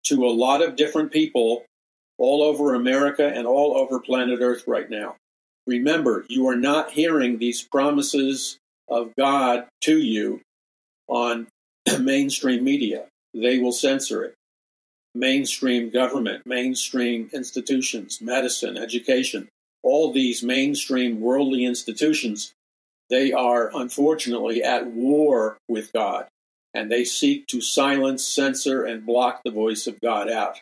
to 0.04 0.24
a 0.24 0.30
lot 0.30 0.62
of 0.62 0.76
different 0.76 1.12
people 1.12 1.64
all 2.18 2.42
over 2.42 2.74
America 2.74 3.26
and 3.26 3.46
all 3.46 3.76
over 3.76 4.00
planet 4.00 4.40
Earth 4.40 4.64
right 4.66 4.88
now. 4.90 5.16
Remember, 5.66 6.24
you 6.28 6.48
are 6.48 6.56
not 6.56 6.90
hearing 6.90 7.38
these 7.38 7.62
promises 7.62 8.58
of 8.88 9.12
God 9.16 9.66
to 9.82 9.98
you 9.98 10.40
on 11.08 11.46
mainstream 12.00 12.64
media. 12.64 13.06
They 13.34 13.58
will 13.58 13.72
censor 13.72 14.24
it. 14.24 14.34
Mainstream 15.14 15.90
government, 15.90 16.46
mainstream 16.46 17.30
institutions, 17.32 18.20
medicine, 18.20 18.76
education, 18.76 19.48
all 19.82 20.12
these 20.12 20.42
mainstream 20.42 21.20
worldly 21.20 21.64
institutions, 21.64 22.52
they 23.10 23.32
are 23.32 23.70
unfortunately 23.74 24.62
at 24.62 24.86
war 24.86 25.56
with 25.68 25.92
God, 25.92 26.26
and 26.74 26.90
they 26.90 27.04
seek 27.04 27.46
to 27.48 27.60
silence, 27.60 28.26
censor, 28.26 28.84
and 28.84 29.06
block 29.06 29.40
the 29.44 29.50
voice 29.50 29.86
of 29.86 30.00
God 30.00 30.30
out. 30.30 30.60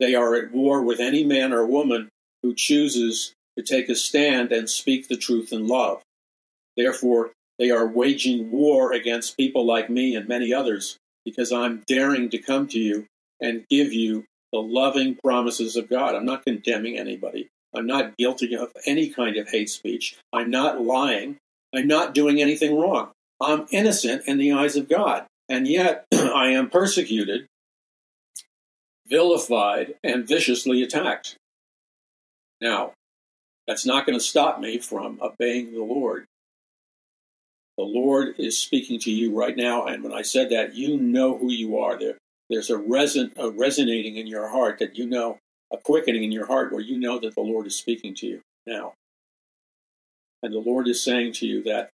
They 0.00 0.14
are 0.14 0.34
at 0.34 0.52
war 0.52 0.82
with 0.82 1.00
any 1.00 1.24
man 1.24 1.52
or 1.52 1.66
woman 1.66 2.08
who 2.42 2.54
chooses 2.54 3.32
to 3.56 3.64
take 3.64 3.88
a 3.88 3.94
stand 3.94 4.52
and 4.52 4.70
speak 4.70 5.08
the 5.08 5.16
truth 5.16 5.52
in 5.52 5.66
love. 5.66 6.00
Therefore, 6.76 7.32
they 7.58 7.70
are 7.70 7.86
waging 7.86 8.50
war 8.50 8.92
against 8.92 9.36
people 9.36 9.66
like 9.66 9.90
me 9.90 10.14
and 10.14 10.28
many 10.28 10.54
others 10.54 10.98
because 11.24 11.52
I'm 11.52 11.82
daring 11.86 12.30
to 12.30 12.38
come 12.38 12.68
to 12.68 12.78
you 12.78 13.06
and 13.40 13.66
give 13.68 13.92
you 13.92 14.24
the 14.52 14.60
loving 14.60 15.16
promises 15.22 15.76
of 15.76 15.88
God. 15.88 16.14
I'm 16.14 16.24
not 16.24 16.44
condemning 16.44 16.98
anybody. 16.98 17.48
I'm 17.74 17.86
not 17.86 18.16
guilty 18.16 18.56
of 18.56 18.72
any 18.86 19.10
kind 19.10 19.36
of 19.36 19.48
hate 19.48 19.68
speech. 19.68 20.16
I'm 20.32 20.50
not 20.50 20.80
lying. 20.80 21.36
I'm 21.74 21.86
not 21.86 22.14
doing 22.14 22.40
anything 22.40 22.78
wrong. 22.78 23.10
I'm 23.40 23.66
innocent 23.70 24.22
in 24.26 24.38
the 24.38 24.52
eyes 24.52 24.76
of 24.76 24.88
God. 24.88 25.26
And 25.48 25.66
yet 25.66 26.06
I 26.12 26.48
am 26.48 26.70
persecuted, 26.70 27.46
vilified, 29.06 29.94
and 30.02 30.26
viciously 30.26 30.82
attacked. 30.82 31.36
Now, 32.60 32.92
that's 33.66 33.84
not 33.84 34.06
going 34.06 34.18
to 34.18 34.24
stop 34.24 34.60
me 34.60 34.78
from 34.78 35.18
obeying 35.20 35.72
the 35.72 35.84
Lord 35.84 36.26
the 37.78 37.84
Lord 37.84 38.34
is 38.38 38.58
speaking 38.58 38.98
to 39.00 39.10
you 39.10 39.32
right 39.38 39.56
now. 39.56 39.86
And 39.86 40.02
when 40.02 40.12
I 40.12 40.22
said 40.22 40.50
that, 40.50 40.74
you 40.74 40.98
know 40.98 41.38
who 41.38 41.52
you 41.52 41.78
are. 41.78 41.96
There, 41.96 42.18
there's 42.50 42.70
a, 42.70 42.76
reson, 42.76 43.30
a 43.36 43.50
resonating 43.50 44.16
in 44.16 44.26
your 44.26 44.48
heart 44.48 44.80
that 44.80 44.98
you 44.98 45.06
know, 45.06 45.38
a 45.72 45.78
quickening 45.78 46.24
in 46.24 46.32
your 46.32 46.46
heart 46.46 46.72
where 46.72 46.80
you 46.80 46.98
know 46.98 47.20
that 47.20 47.36
the 47.36 47.40
Lord 47.40 47.68
is 47.68 47.76
speaking 47.76 48.14
to 48.16 48.26
you. 48.26 48.40
now. 48.66 48.94
And 50.42 50.52
the 50.52 50.58
Lord 50.58 50.88
is 50.88 51.02
saying 51.02 51.34
to 51.34 51.46
you 51.46 51.62
that 51.64 51.90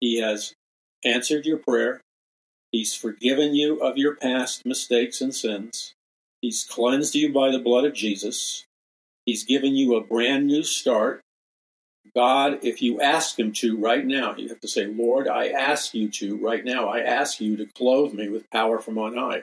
He 0.00 0.20
has 0.20 0.52
answered 1.04 1.46
your 1.46 1.58
prayer. 1.58 2.00
He's 2.72 2.94
forgiven 2.94 3.54
you 3.54 3.80
of 3.80 3.96
your 3.96 4.16
past 4.16 4.66
mistakes 4.66 5.20
and 5.20 5.32
sins. 5.32 5.94
He's 6.40 6.64
cleansed 6.64 7.14
you 7.14 7.32
by 7.32 7.52
the 7.52 7.60
blood 7.60 7.84
of 7.84 7.94
Jesus. 7.94 8.64
He's 9.24 9.44
given 9.44 9.76
you 9.76 9.94
a 9.94 10.04
brand 10.04 10.48
new 10.48 10.64
start. 10.64 11.20
God, 12.14 12.60
if 12.62 12.80
you 12.80 13.00
ask 13.00 13.38
Him 13.38 13.52
to 13.54 13.76
right 13.76 14.04
now, 14.06 14.34
you 14.36 14.48
have 14.48 14.60
to 14.60 14.68
say, 14.68 14.86
Lord, 14.86 15.26
I 15.26 15.48
ask 15.48 15.94
you 15.94 16.08
to 16.10 16.36
right 16.36 16.64
now, 16.64 16.88
I 16.88 17.00
ask 17.00 17.40
you 17.40 17.56
to 17.56 17.66
clothe 17.66 18.14
me 18.14 18.28
with 18.28 18.48
power 18.50 18.78
from 18.78 18.98
on 18.98 19.16
high. 19.16 19.42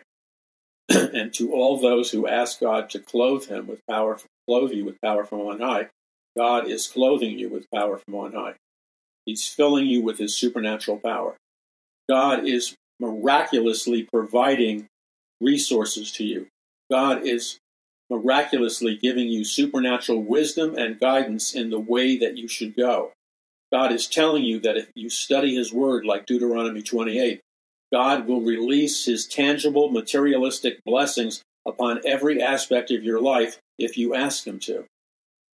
and 1.14 1.34
to 1.34 1.54
all 1.54 1.80
those 1.80 2.12
who 2.12 2.28
ask 2.28 2.60
God 2.60 2.90
to 2.92 3.00
clothe 3.00 3.48
him 3.48 3.68
with 3.68 3.86
power, 3.88 4.20
clothe 4.48 4.72
you 4.72 4.86
with 4.86 5.00
power 5.02 5.26
from 5.26 5.42
on 5.42 5.60
high, 5.60 5.90
God 6.38 6.68
is 6.68 6.88
clothing 6.88 7.38
you 7.38 7.50
with 7.50 7.70
power 7.72 7.98
from 7.98 8.16
on 8.16 8.34
high. 8.34 8.56
He's 9.26 9.48
filling 9.48 9.86
you 9.86 10.02
with 10.02 10.18
his 10.18 10.36
supernatural 10.38 10.98
power. 10.98 11.36
God 12.10 12.46
is 12.48 12.76
miraculously 13.00 14.04
providing 14.04 14.88
resources 15.40 16.12
to 16.14 16.24
you. 16.24 16.48
God 16.90 17.26
is 17.26 17.60
miraculously 18.12 18.98
giving 18.98 19.30
you 19.30 19.46
supernatural 19.46 20.22
wisdom 20.22 20.76
and 20.78 21.00
guidance 21.00 21.56
in 21.56 21.70
the 21.70 21.80
way 21.80 22.18
that 22.18 22.38
you 22.38 22.48
should 22.48 22.76
go. 22.76 23.14
God 23.72 23.94
is 23.94 24.06
telling 24.06 24.44
you 24.44 24.60
that 24.60 24.76
if 24.76 24.92
you 24.96 25.10
study 25.10 25.56
his 25.56 25.72
word 25.72 26.06
like 26.06 26.26
Deuteronomy 26.26 26.82
28, 26.82 27.40
God 27.92 28.28
will 28.28 28.42
release 28.42 29.06
his 29.06 29.26
tangible 29.26 29.90
materialistic 29.90 30.84
blessings 30.84 31.42
upon 31.66 32.02
every 32.06 32.42
aspect 32.42 32.92
of 32.92 33.04
your 33.04 33.22
life 33.22 33.60
if 33.80 33.98
you 33.98 34.14
ask 34.14 34.46
him 34.46 34.60
to. 34.60 34.86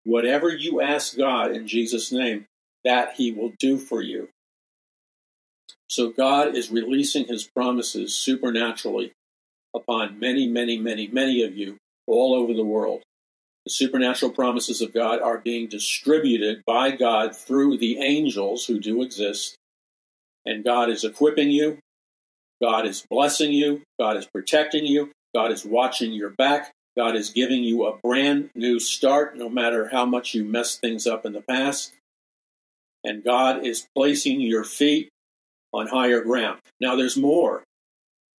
Whatever 0.04 0.50
you 0.50 0.82
ask 0.82 1.16
God 1.16 1.52
in 1.52 1.68
Jesus' 1.68 2.12
name, 2.12 2.48
that 2.84 3.14
he 3.18 3.32
will 3.32 3.54
do 3.60 3.78
for 3.78 4.02
you. 4.02 4.30
So 5.88 6.10
God 6.10 6.56
is 6.56 6.72
releasing 6.72 7.26
his 7.26 7.48
promises 7.48 8.16
supernaturally 8.16 9.14
upon 9.76 10.20
many, 10.20 10.48
many, 10.48 10.80
many, 10.80 11.08
many 11.08 11.44
of 11.44 11.56
you 11.56 11.78
all 12.08 12.34
over 12.34 12.54
the 12.54 12.66
world. 12.66 13.04
The 13.66 13.72
supernatural 13.72 14.32
promises 14.32 14.82
of 14.82 14.94
God 14.94 15.22
are 15.22 15.40
being 15.40 15.68
distributed 15.68 16.64
by 16.66 16.92
God 16.92 17.36
through 17.36 17.78
the 17.78 18.00
angels 18.00 18.66
who 18.66 18.80
do 18.80 19.02
exist. 19.02 19.56
And 20.46 20.64
God 20.64 20.90
is 20.90 21.04
equipping 21.04 21.52
you, 21.52 21.80
God 22.62 22.86
is 22.86 23.06
blessing 23.10 23.52
you. 23.52 23.84
God 24.00 24.18
is 24.18 24.26
protecting 24.26 24.86
you. 24.86 25.12
God 25.36 25.52
is 25.52 25.66
watching 25.66 26.14
your 26.14 26.32
back. 26.32 26.72
God 26.98 27.16
is 27.16 27.30
giving 27.30 27.64
you 27.64 27.86
a 27.86 27.98
brand 27.98 28.50
new 28.56 28.80
start, 28.80 29.38
no 29.38 29.50
matter 29.50 29.90
how 29.92 30.06
much 30.06 30.34
you 30.34 30.44
messed 30.44 30.82
things 30.82 31.06
up 31.06 31.26
in 31.26 31.34
the 31.34 31.42
past. 31.42 31.94
And 33.04 33.24
God 33.24 33.64
is 33.66 33.88
placing 33.96 34.42
your 34.42 34.64
feet 34.64 35.10
on 35.72 35.88
higher 35.88 36.22
ground. 36.22 36.60
Now, 36.82 36.96
there's 36.96 37.18
more. 37.18 37.64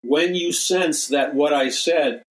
When 0.01 0.35
you 0.35 0.51
sense 0.51 1.07
that 1.07 1.33
what 1.33 1.53
I 1.53 1.69
said 1.69 2.23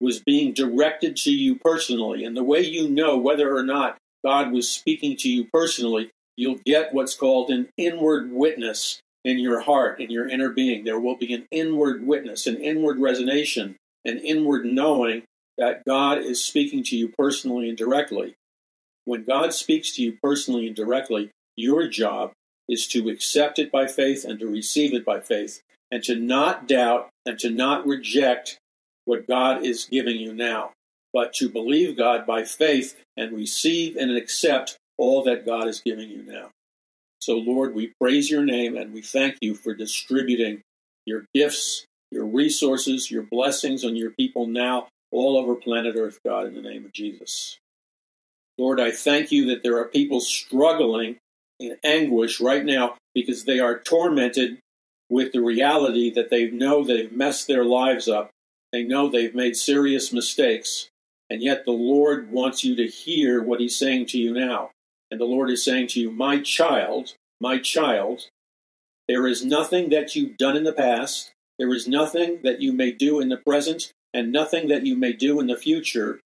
was 0.00 0.20
being 0.20 0.52
directed 0.52 1.16
to 1.16 1.30
you 1.30 1.56
personally, 1.56 2.24
and 2.24 2.36
the 2.36 2.44
way 2.44 2.60
you 2.60 2.88
know 2.88 3.16
whether 3.16 3.54
or 3.54 3.62
not 3.62 3.98
God 4.24 4.52
was 4.52 4.68
speaking 4.68 5.16
to 5.18 5.28
you 5.28 5.46
personally, 5.52 6.10
you'll 6.36 6.60
get 6.66 6.92
what's 6.92 7.14
called 7.14 7.50
an 7.50 7.68
inward 7.76 8.30
witness 8.30 9.00
in 9.24 9.38
your 9.38 9.60
heart, 9.60 10.00
in 10.00 10.10
your 10.10 10.28
inner 10.28 10.50
being. 10.50 10.84
There 10.84 11.00
will 11.00 11.16
be 11.16 11.32
an 11.32 11.46
inward 11.50 12.06
witness, 12.06 12.46
an 12.46 12.56
inward 12.56 12.98
resonance, 12.98 13.56
an 13.56 14.18
inward 14.18 14.66
knowing 14.66 15.22
that 15.58 15.84
God 15.86 16.18
is 16.18 16.44
speaking 16.44 16.82
to 16.84 16.96
you 16.96 17.08
personally 17.16 17.68
and 17.68 17.78
directly. 17.78 18.34
When 19.04 19.24
God 19.24 19.54
speaks 19.54 19.94
to 19.96 20.02
you 20.02 20.18
personally 20.22 20.66
and 20.66 20.76
directly, 20.76 21.30
your 21.56 21.88
job 21.88 22.32
is 22.68 22.86
to 22.88 23.08
accept 23.08 23.58
it 23.58 23.72
by 23.72 23.86
faith 23.86 24.24
and 24.24 24.38
to 24.40 24.46
receive 24.46 24.92
it 24.92 25.04
by 25.04 25.20
faith, 25.20 25.62
and 25.90 26.02
to 26.02 26.16
not 26.16 26.68
doubt 26.68 27.08
and 27.24 27.38
to 27.38 27.50
not 27.50 27.86
reject 27.86 28.58
what 29.06 29.26
God 29.26 29.64
is 29.64 29.86
giving 29.86 30.16
you 30.16 30.34
now, 30.34 30.72
but 31.12 31.32
to 31.34 31.48
believe 31.48 31.96
God 31.96 32.26
by 32.26 32.44
faith 32.44 32.94
and 33.16 33.34
receive 33.34 33.96
and 33.96 34.14
accept 34.14 34.76
all 34.98 35.22
that 35.24 35.46
God 35.46 35.66
is 35.68 35.80
giving 35.80 36.10
you 36.10 36.22
now. 36.22 36.50
So, 37.18 37.36
Lord, 37.36 37.74
we 37.74 37.92
praise 37.98 38.30
your 38.30 38.44
name 38.44 38.76
and 38.76 38.92
we 38.92 39.02
thank 39.02 39.36
you 39.40 39.54
for 39.54 39.74
distributing 39.74 40.62
your 41.06 41.24
gifts, 41.34 41.86
your 42.10 42.26
resources, 42.26 43.10
your 43.10 43.22
blessings 43.22 43.84
on 43.84 43.96
your 43.96 44.10
people 44.10 44.46
now 44.46 44.88
all 45.10 45.36
over 45.36 45.54
planet 45.54 45.96
Earth, 45.96 46.18
God, 46.26 46.46
in 46.46 46.54
the 46.54 46.62
name 46.62 46.84
of 46.84 46.92
Jesus. 46.92 47.58
Lord, 48.58 48.80
I 48.80 48.90
thank 48.90 49.32
you 49.32 49.46
that 49.46 49.62
there 49.62 49.78
are 49.78 49.88
people 49.88 50.20
struggling 50.20 51.16
in 51.58 51.76
anguish 51.84 52.40
right 52.40 52.64
now 52.64 52.96
because 53.14 53.44
they 53.44 53.60
are 53.60 53.80
tormented 53.80 54.58
with 55.08 55.32
the 55.32 55.40
reality 55.40 56.12
that 56.14 56.30
they 56.30 56.50
know 56.50 56.84
they've 56.84 57.12
messed 57.12 57.46
their 57.46 57.64
lives 57.64 58.08
up. 58.08 58.30
They 58.72 58.82
know 58.82 59.08
they've 59.08 59.34
made 59.34 59.56
serious 59.56 60.12
mistakes. 60.12 60.88
And 61.28 61.42
yet 61.42 61.64
the 61.64 61.72
Lord 61.72 62.30
wants 62.30 62.64
you 62.64 62.76
to 62.76 62.86
hear 62.86 63.42
what 63.42 63.60
He's 63.60 63.76
saying 63.76 64.06
to 64.06 64.18
you 64.18 64.32
now. 64.32 64.70
And 65.10 65.20
the 65.20 65.24
Lord 65.24 65.50
is 65.50 65.64
saying 65.64 65.88
to 65.88 66.00
you, 66.00 66.10
My 66.10 66.40
child, 66.40 67.14
my 67.40 67.58
child, 67.58 68.28
there 69.08 69.26
is 69.26 69.44
nothing 69.44 69.90
that 69.90 70.16
you've 70.16 70.36
done 70.36 70.56
in 70.56 70.64
the 70.64 70.72
past, 70.72 71.32
there 71.58 71.72
is 71.72 71.88
nothing 71.88 72.40
that 72.42 72.60
you 72.60 72.72
may 72.72 72.92
do 72.92 73.20
in 73.20 73.28
the 73.28 73.36
present, 73.36 73.92
and 74.12 74.32
nothing 74.32 74.68
that 74.68 74.84
you 74.84 74.96
may 74.96 75.12
do 75.12 75.40
in 75.40 75.46
the 75.46 75.56
future 75.56 76.20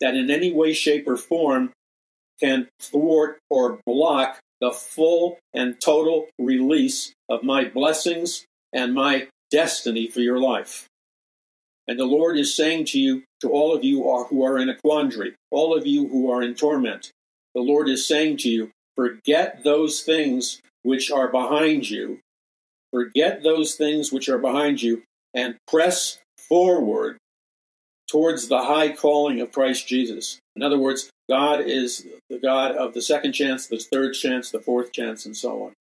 that 0.00 0.14
in 0.14 0.30
any 0.30 0.52
way, 0.52 0.72
shape, 0.72 1.08
or 1.08 1.16
form 1.16 1.72
can 2.40 2.68
thwart 2.80 3.38
or 3.50 3.80
block 3.86 4.38
the 4.60 4.70
full 4.70 5.38
and 5.54 5.80
total 5.80 6.26
release 6.38 7.12
of 7.28 7.42
my 7.42 7.64
blessings 7.64 8.44
and 8.72 8.94
my 8.94 9.28
destiny 9.50 10.08
for 10.08 10.20
your 10.20 10.38
life. 10.38 10.86
And 11.88 11.98
the 11.98 12.04
Lord 12.04 12.36
is 12.36 12.54
saying 12.54 12.84
to 12.86 13.00
you, 13.00 13.24
to 13.40 13.48
all 13.48 13.74
of 13.74 13.82
you 13.82 14.02
who 14.28 14.44
are 14.44 14.58
in 14.58 14.68
a 14.68 14.76
quandary, 14.76 15.34
all 15.50 15.76
of 15.76 15.86
you 15.86 16.06
who 16.06 16.30
are 16.30 16.42
in 16.42 16.54
torment, 16.54 17.10
the 17.54 17.62
Lord 17.62 17.88
is 17.88 18.06
saying 18.06 18.36
to 18.38 18.50
you, 18.50 18.70
forget 18.94 19.64
those 19.64 20.02
things 20.02 20.60
which 20.82 21.10
are 21.10 21.28
behind 21.28 21.88
you. 21.88 22.20
Forget 22.92 23.42
those 23.42 23.74
things 23.74 24.12
which 24.12 24.28
are 24.28 24.38
behind 24.38 24.82
you 24.82 25.02
and 25.34 25.56
press 25.66 26.18
forward 26.36 27.16
towards 28.10 28.48
the 28.48 28.64
high 28.64 28.90
calling 28.90 29.40
of 29.40 29.52
Christ 29.52 29.86
Jesus. 29.86 30.38
In 30.56 30.62
other 30.62 30.78
words, 30.78 31.10
God 31.28 31.60
is 31.60 32.06
the 32.30 32.38
God 32.38 32.72
of 32.72 32.94
the 32.94 33.02
second 33.02 33.32
chance, 33.32 33.66
the 33.66 33.78
third 33.78 34.14
chance, 34.14 34.50
the 34.50 34.60
fourth 34.60 34.92
chance, 34.92 35.26
and 35.26 35.36
so 35.36 35.64
on. 35.64 35.72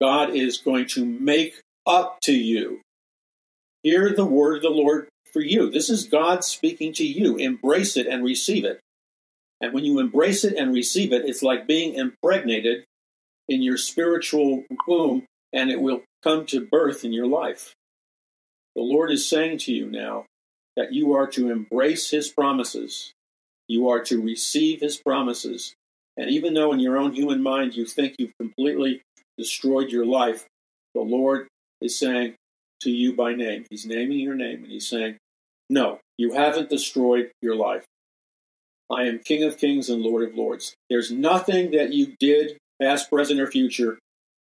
God 0.00 0.30
is 0.30 0.58
going 0.58 0.86
to 0.88 1.04
make 1.04 1.60
up 1.86 2.18
to 2.22 2.32
you. 2.32 2.80
Hear 3.82 4.12
the 4.12 4.24
word 4.24 4.56
of 4.56 4.62
the 4.62 4.70
Lord 4.70 5.08
for 5.32 5.40
you. 5.40 5.70
This 5.70 5.88
is 5.88 6.08
God 6.08 6.44
speaking 6.44 6.92
to 6.94 7.06
you. 7.06 7.36
Embrace 7.36 7.96
it 7.96 8.06
and 8.06 8.24
receive 8.24 8.64
it. 8.64 8.80
And 9.60 9.72
when 9.72 9.84
you 9.84 9.98
embrace 9.98 10.44
it 10.44 10.56
and 10.56 10.72
receive 10.72 11.12
it, 11.12 11.24
it's 11.24 11.42
like 11.42 11.66
being 11.66 11.94
impregnated 11.94 12.84
in 13.48 13.62
your 13.62 13.76
spiritual 13.76 14.64
womb, 14.86 15.24
and 15.52 15.70
it 15.70 15.80
will 15.80 16.02
come 16.22 16.46
to 16.46 16.66
birth 16.66 17.04
in 17.04 17.12
your 17.12 17.26
life. 17.26 17.74
The 18.76 18.82
Lord 18.82 19.10
is 19.10 19.28
saying 19.28 19.58
to 19.58 19.72
you 19.72 19.90
now 19.90 20.26
that 20.76 20.92
you 20.92 21.14
are 21.14 21.26
to 21.28 21.50
embrace 21.50 22.10
His 22.10 22.28
promises, 22.28 23.12
you 23.66 23.88
are 23.88 24.02
to 24.04 24.22
receive 24.22 24.80
His 24.80 24.96
promises. 24.96 25.74
And 26.16 26.30
even 26.30 26.54
though 26.54 26.72
in 26.72 26.80
your 26.80 26.98
own 26.98 27.14
human 27.14 27.42
mind 27.42 27.74
you 27.74 27.86
think 27.86 28.14
you've 28.18 28.36
completely 28.38 29.02
destroyed 29.36 29.90
your 29.90 30.06
life, 30.06 30.46
the 30.94 31.00
Lord 31.00 31.48
is 31.80 31.98
saying 31.98 32.34
to 32.80 32.90
you 32.90 33.14
by 33.14 33.34
name, 33.34 33.64
He's 33.70 33.86
naming 33.86 34.20
your 34.20 34.34
name, 34.34 34.62
and 34.62 34.72
He's 34.72 34.88
saying, 34.88 35.16
No, 35.68 36.00
you 36.16 36.32
haven't 36.32 36.70
destroyed 36.70 37.30
your 37.42 37.54
life. 37.54 37.84
I 38.90 39.02
am 39.04 39.18
King 39.18 39.42
of 39.44 39.58
Kings 39.58 39.90
and 39.90 40.02
Lord 40.02 40.28
of 40.28 40.34
Lords. 40.34 40.74
There's 40.88 41.10
nothing 41.10 41.72
that 41.72 41.92
you 41.92 42.14
did, 42.18 42.56
past, 42.80 43.10
present, 43.10 43.40
or 43.40 43.46
future, 43.46 43.98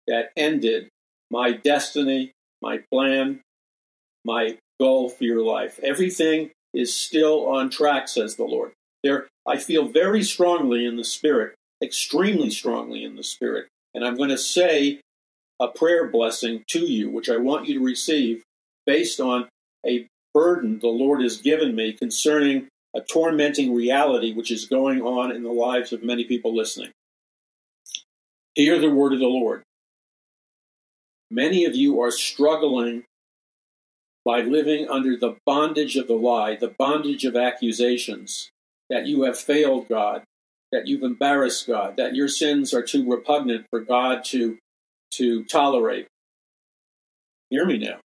that 0.06 0.30
ended 0.36 0.88
my 1.30 1.52
destiny, 1.52 2.32
my 2.62 2.80
plan, 2.92 3.40
my 4.24 4.58
goal 4.78 5.08
for 5.08 5.24
your 5.24 5.42
life. 5.42 5.80
Everything 5.82 6.50
is 6.72 6.94
still 6.94 7.48
on 7.48 7.70
track, 7.70 8.08
says 8.08 8.36
the 8.36 8.44
Lord. 8.44 8.72
There, 9.02 9.26
I 9.46 9.56
feel 9.56 9.88
very 9.88 10.22
strongly 10.22 10.84
in 10.84 10.96
the 10.96 11.04
Spirit, 11.04 11.54
extremely 11.82 12.50
strongly 12.50 13.04
in 13.04 13.16
the 13.16 13.22
Spirit, 13.22 13.68
and 13.94 14.04
I'm 14.04 14.16
going 14.16 14.30
to 14.30 14.38
say 14.38 15.00
a 15.60 15.68
prayer 15.68 16.08
blessing 16.08 16.64
to 16.68 16.80
you, 16.80 17.10
which 17.10 17.28
I 17.28 17.36
want 17.36 17.66
you 17.66 17.78
to 17.78 17.84
receive 17.84 18.42
based 18.86 19.20
on 19.20 19.48
a 19.86 20.06
burden 20.34 20.78
the 20.80 20.88
Lord 20.88 21.22
has 21.22 21.38
given 21.38 21.74
me 21.74 21.92
concerning 21.92 22.68
a 22.94 23.00
tormenting 23.00 23.74
reality 23.74 24.32
which 24.32 24.50
is 24.50 24.66
going 24.66 25.02
on 25.02 25.32
in 25.32 25.42
the 25.42 25.52
lives 25.52 25.92
of 25.92 26.02
many 26.02 26.24
people 26.24 26.54
listening. 26.54 26.90
Hear 28.54 28.78
the 28.78 28.90
word 28.90 29.12
of 29.12 29.18
the 29.18 29.26
Lord. 29.26 29.62
Many 31.30 31.64
of 31.64 31.74
you 31.74 32.00
are 32.00 32.10
struggling 32.10 33.04
by 34.24 34.40
living 34.40 34.88
under 34.88 35.16
the 35.16 35.36
bondage 35.44 35.96
of 35.96 36.08
the 36.08 36.14
lie, 36.14 36.56
the 36.56 36.74
bondage 36.78 37.24
of 37.24 37.36
accusations, 37.36 38.50
that 38.90 39.06
you 39.06 39.22
have 39.22 39.38
failed 39.38 39.88
God, 39.88 40.22
that 40.72 40.86
you've 40.86 41.02
embarrassed 41.02 41.66
God, 41.66 41.96
that 41.96 42.14
your 42.14 42.28
sins 42.28 42.72
are 42.74 42.82
too 42.82 43.08
repugnant 43.08 43.66
for 43.70 43.80
God 43.80 44.24
to, 44.26 44.58
to 45.12 45.44
tolerate. 45.44 46.06
Hear 47.50 47.64
me 47.64 47.78
now. 47.78 47.98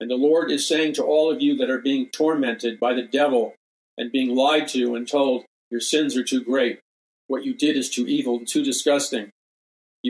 And 0.00 0.10
the 0.10 0.16
Lord 0.16 0.50
is 0.50 0.66
saying 0.66 0.94
to 0.94 1.04
all 1.04 1.30
of 1.30 1.40
you 1.40 1.56
that 1.56 1.70
are 1.70 1.78
being 1.78 2.08
tormented 2.10 2.80
by 2.80 2.94
the 2.94 3.02
devil 3.02 3.54
and 3.96 4.10
being 4.10 4.34
lied 4.34 4.68
to 4.68 4.94
and 4.94 5.06
told 5.06 5.44
your 5.70 5.80
sins 5.80 6.16
are 6.16 6.24
too 6.24 6.42
great, 6.42 6.80
what 7.26 7.44
you 7.44 7.54
did 7.54 7.76
is 7.76 7.88
too 7.88 8.06
evil 8.06 8.38
and 8.38 8.48
too 8.48 8.62
disgusting. 8.62 9.30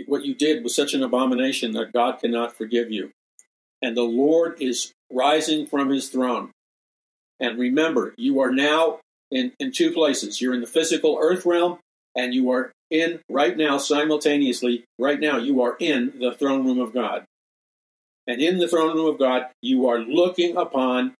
What 0.07 0.25
you 0.25 0.35
did 0.35 0.64
was 0.64 0.75
such 0.75 0.95
an 0.95 1.03
abomination 1.03 1.72
that 1.72 1.93
God 1.93 2.18
cannot 2.20 2.57
forgive 2.57 2.91
you. 2.91 3.12
And 3.81 3.97
the 3.97 4.03
Lord 4.03 4.61
is 4.61 4.93
rising 5.12 5.66
from 5.66 5.91
his 5.91 6.09
throne. 6.09 6.51
And 7.39 7.59
remember, 7.59 8.14
you 8.16 8.41
are 8.41 8.51
now 8.51 9.01
in, 9.31 9.53
in 9.61 9.72
two 9.72 9.93
places. 9.93 10.41
You're 10.41 10.55
in 10.55 10.61
the 10.61 10.66
physical 10.66 11.18
earth 11.20 11.45
realm, 11.47 11.79
and 12.16 12.35
you 12.35 12.51
are 12.51 12.72
in, 12.91 13.20
right 13.28 13.57
now, 13.57 13.78
simultaneously, 13.78 14.85
right 14.99 15.18
now, 15.18 15.39
you 15.39 15.62
are 15.62 15.76
in 15.78 16.12
the 16.18 16.32
throne 16.32 16.66
room 16.66 16.78
of 16.78 16.93
God. 16.93 17.24
And 18.26 18.41
in 18.41 18.59
the 18.59 18.68
throne 18.68 18.97
room 18.97 19.07
of 19.07 19.18
God, 19.18 19.47
you 19.62 19.89
are 19.89 19.99
looking 19.99 20.57
upon 20.57 21.14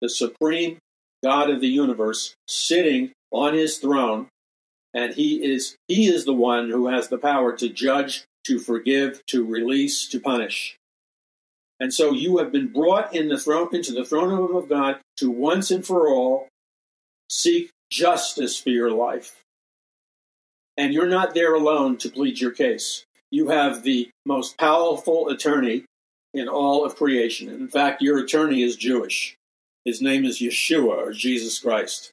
the 0.00 0.08
supreme 0.08 0.78
God 1.22 1.50
of 1.50 1.60
the 1.60 1.68
universe 1.68 2.34
sitting 2.48 3.12
on 3.30 3.54
his 3.54 3.78
throne, 3.78 4.28
and 4.94 5.14
he 5.14 5.44
is 5.44 5.76
he 5.86 6.06
is 6.06 6.24
the 6.24 6.32
one 6.32 6.70
who 6.70 6.88
has 6.88 7.08
the 7.08 7.18
power 7.18 7.52
to 7.56 7.68
judge, 7.68 8.24
to 8.44 8.58
forgive, 8.58 9.24
to 9.26 9.44
release, 9.44 10.08
to 10.08 10.18
punish. 10.18 10.76
And 11.78 11.94
so 11.94 12.12
you 12.12 12.38
have 12.38 12.52
been 12.52 12.68
brought 12.68 13.14
in 13.14 13.28
the 13.28 13.38
throne 13.38 13.68
into 13.72 13.92
the 13.92 14.04
throne 14.04 14.30
room 14.30 14.56
of 14.56 14.68
God 14.68 14.98
to 15.18 15.30
once 15.30 15.70
and 15.70 15.86
for 15.86 16.08
all 16.08 16.48
seek 17.28 17.70
justice 17.90 18.58
for 18.58 18.70
your 18.70 18.90
life. 18.90 19.36
And 20.80 20.94
you're 20.94 21.04
not 21.04 21.34
there 21.34 21.54
alone 21.54 21.98
to 21.98 22.08
plead 22.08 22.40
your 22.40 22.52
case. 22.52 23.04
You 23.30 23.48
have 23.48 23.82
the 23.82 24.08
most 24.24 24.56
powerful 24.56 25.28
attorney 25.28 25.84
in 26.32 26.48
all 26.48 26.86
of 26.86 26.96
creation. 26.96 27.50
In 27.50 27.68
fact, 27.68 28.00
your 28.00 28.18
attorney 28.18 28.62
is 28.62 28.76
Jewish. 28.76 29.36
His 29.84 30.00
name 30.00 30.24
is 30.24 30.38
Yeshua, 30.38 30.96
or 30.96 31.12
Jesus 31.12 31.58
Christ. 31.58 32.12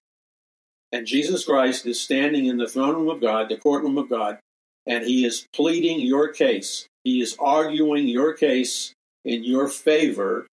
And 0.92 1.08
Jesus 1.08 1.46
Christ 1.46 1.86
is 1.86 2.02
standing 2.02 2.48
in 2.48 2.58
the 2.58 2.68
throne 2.68 2.96
room 2.96 3.08
of 3.08 3.22
God, 3.22 3.48
the 3.48 3.56
courtroom 3.56 3.98
of 3.98 4.10
God, 4.10 4.38
and 4.86 5.06
he 5.06 5.26
is 5.26 5.48
pleading 5.54 6.02
your 6.02 6.28
case. 6.28 6.88
He 7.06 7.22
is 7.22 7.38
arguing 7.40 8.10
your 8.10 8.34
case 8.34 8.92
in 9.24 9.46
your 9.46 9.70
favor 9.70 10.46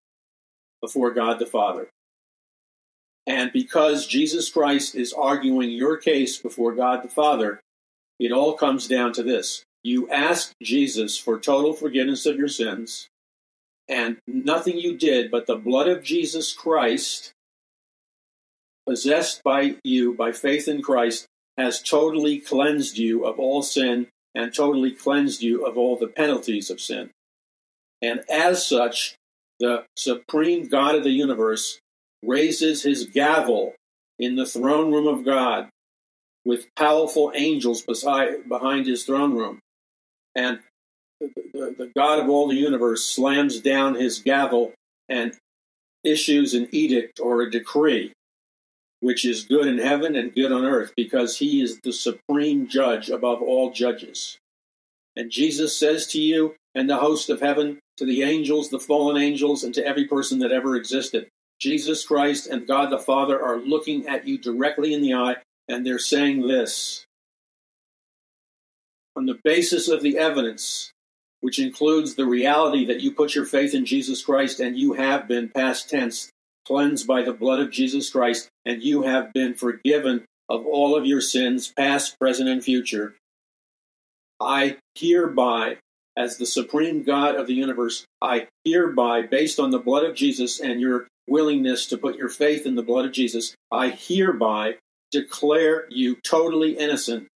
before 0.80 1.10
God 1.10 1.40
the 1.40 1.46
Father. 1.46 1.88
And 3.26 3.52
because 3.52 4.06
Jesus 4.06 4.50
Christ 4.50 4.94
is 4.94 5.12
arguing 5.12 5.72
your 5.72 5.96
case 5.96 6.38
before 6.38 6.76
God 6.76 7.02
the 7.02 7.08
Father, 7.08 7.58
it 8.18 8.32
all 8.32 8.54
comes 8.54 8.86
down 8.88 9.12
to 9.14 9.22
this. 9.22 9.64
You 9.82 10.08
ask 10.10 10.52
Jesus 10.62 11.18
for 11.18 11.38
total 11.38 11.72
forgiveness 11.72 12.26
of 12.26 12.36
your 12.36 12.48
sins, 12.48 13.08
and 13.88 14.18
nothing 14.26 14.78
you 14.78 14.96
did 14.96 15.30
but 15.30 15.46
the 15.46 15.56
blood 15.56 15.88
of 15.88 16.02
Jesus 16.02 16.52
Christ, 16.52 17.32
possessed 18.88 19.42
by 19.42 19.76
you 19.84 20.14
by 20.14 20.32
faith 20.32 20.68
in 20.68 20.80
Christ, 20.82 21.26
has 21.58 21.82
totally 21.82 22.38
cleansed 22.38 22.98
you 22.98 23.24
of 23.24 23.38
all 23.38 23.62
sin 23.62 24.08
and 24.34 24.52
totally 24.52 24.90
cleansed 24.90 25.42
you 25.42 25.64
of 25.64 25.76
all 25.76 25.96
the 25.96 26.08
penalties 26.08 26.70
of 26.70 26.80
sin. 26.80 27.10
And 28.02 28.22
as 28.28 28.66
such, 28.66 29.16
the 29.60 29.84
supreme 29.96 30.66
God 30.66 30.94
of 30.94 31.04
the 31.04 31.10
universe 31.10 31.78
raises 32.22 32.82
his 32.82 33.04
gavel 33.04 33.74
in 34.18 34.36
the 34.36 34.46
throne 34.46 34.92
room 34.92 35.06
of 35.06 35.24
God 35.24 35.68
with 36.44 36.74
powerful 36.76 37.32
angels 37.34 37.82
beside, 37.82 38.48
behind 38.48 38.86
his 38.86 39.04
throne 39.04 39.36
room. 39.36 39.58
And 40.34 40.60
the, 41.20 41.74
the 41.78 41.90
God 41.96 42.18
of 42.18 42.28
all 42.28 42.48
the 42.48 42.56
universe 42.56 43.04
slams 43.04 43.60
down 43.60 43.94
his 43.94 44.18
gavel 44.18 44.72
and 45.08 45.34
issues 46.02 46.54
an 46.54 46.68
edict 46.70 47.18
or 47.20 47.42
a 47.42 47.50
decree, 47.50 48.12
which 49.00 49.24
is 49.24 49.44
good 49.44 49.66
in 49.66 49.78
heaven 49.78 50.16
and 50.16 50.34
good 50.34 50.52
on 50.52 50.64
earth, 50.64 50.92
because 50.96 51.38
he 51.38 51.62
is 51.62 51.80
the 51.82 51.92
supreme 51.92 52.68
judge 52.68 53.08
above 53.08 53.40
all 53.40 53.70
judges. 53.70 54.38
And 55.16 55.30
Jesus 55.30 55.76
says 55.76 56.06
to 56.08 56.20
you 56.20 56.56
and 56.74 56.90
the 56.90 56.96
host 56.96 57.30
of 57.30 57.40
heaven, 57.40 57.78
to 57.96 58.04
the 58.04 58.22
angels, 58.22 58.70
the 58.70 58.80
fallen 58.80 59.16
angels, 59.16 59.62
and 59.62 59.72
to 59.74 59.86
every 59.86 60.06
person 60.06 60.40
that 60.40 60.50
ever 60.50 60.74
existed, 60.74 61.28
Jesus 61.60 62.04
Christ 62.04 62.48
and 62.48 62.66
God 62.66 62.90
the 62.90 62.98
Father 62.98 63.40
are 63.40 63.58
looking 63.58 64.08
at 64.08 64.26
you 64.26 64.36
directly 64.36 64.92
in 64.92 65.00
the 65.00 65.14
eye, 65.14 65.36
and 65.68 65.84
they're 65.84 65.98
saying 65.98 66.46
this. 66.46 67.04
On 69.16 69.26
the 69.26 69.38
basis 69.44 69.88
of 69.88 70.02
the 70.02 70.18
evidence 70.18 70.92
which 71.40 71.58
includes 71.58 72.14
the 72.14 72.24
reality 72.24 72.86
that 72.86 73.02
you 73.02 73.12
put 73.12 73.34
your 73.34 73.44
faith 73.44 73.74
in 73.74 73.84
Jesus 73.84 74.24
Christ 74.24 74.60
and 74.60 74.78
you 74.78 74.94
have 74.94 75.28
been 75.28 75.50
past 75.50 75.90
tense 75.90 76.30
cleansed 76.66 77.06
by 77.06 77.22
the 77.22 77.34
blood 77.34 77.60
of 77.60 77.70
Jesus 77.70 78.08
Christ 78.08 78.48
and 78.64 78.82
you 78.82 79.02
have 79.02 79.30
been 79.34 79.52
forgiven 79.52 80.24
of 80.48 80.66
all 80.66 80.96
of 80.96 81.04
your 81.04 81.20
sins, 81.20 81.70
past, 81.76 82.18
present, 82.18 82.48
and 82.48 82.64
future. 82.64 83.14
I 84.40 84.78
hereby, 84.94 85.76
as 86.16 86.36
the 86.38 86.46
supreme 86.46 87.02
God 87.02 87.34
of 87.36 87.46
the 87.46 87.54
universe, 87.54 88.06
I 88.22 88.48
hereby, 88.64 89.22
based 89.22 89.60
on 89.60 89.70
the 89.70 89.78
blood 89.78 90.04
of 90.04 90.16
Jesus 90.16 90.60
and 90.60 90.80
your 90.80 91.08
willingness 91.28 91.86
to 91.88 91.98
put 91.98 92.16
your 92.16 92.28
faith 92.28 92.66
in 92.66 92.74
the 92.74 92.82
blood 92.82 93.04
of 93.04 93.12
Jesus, 93.12 93.54
I 93.70 93.88
hereby 93.90 94.76
declare 95.14 95.86
you 95.90 96.16
totally 96.16 96.76
innocent 96.76 97.28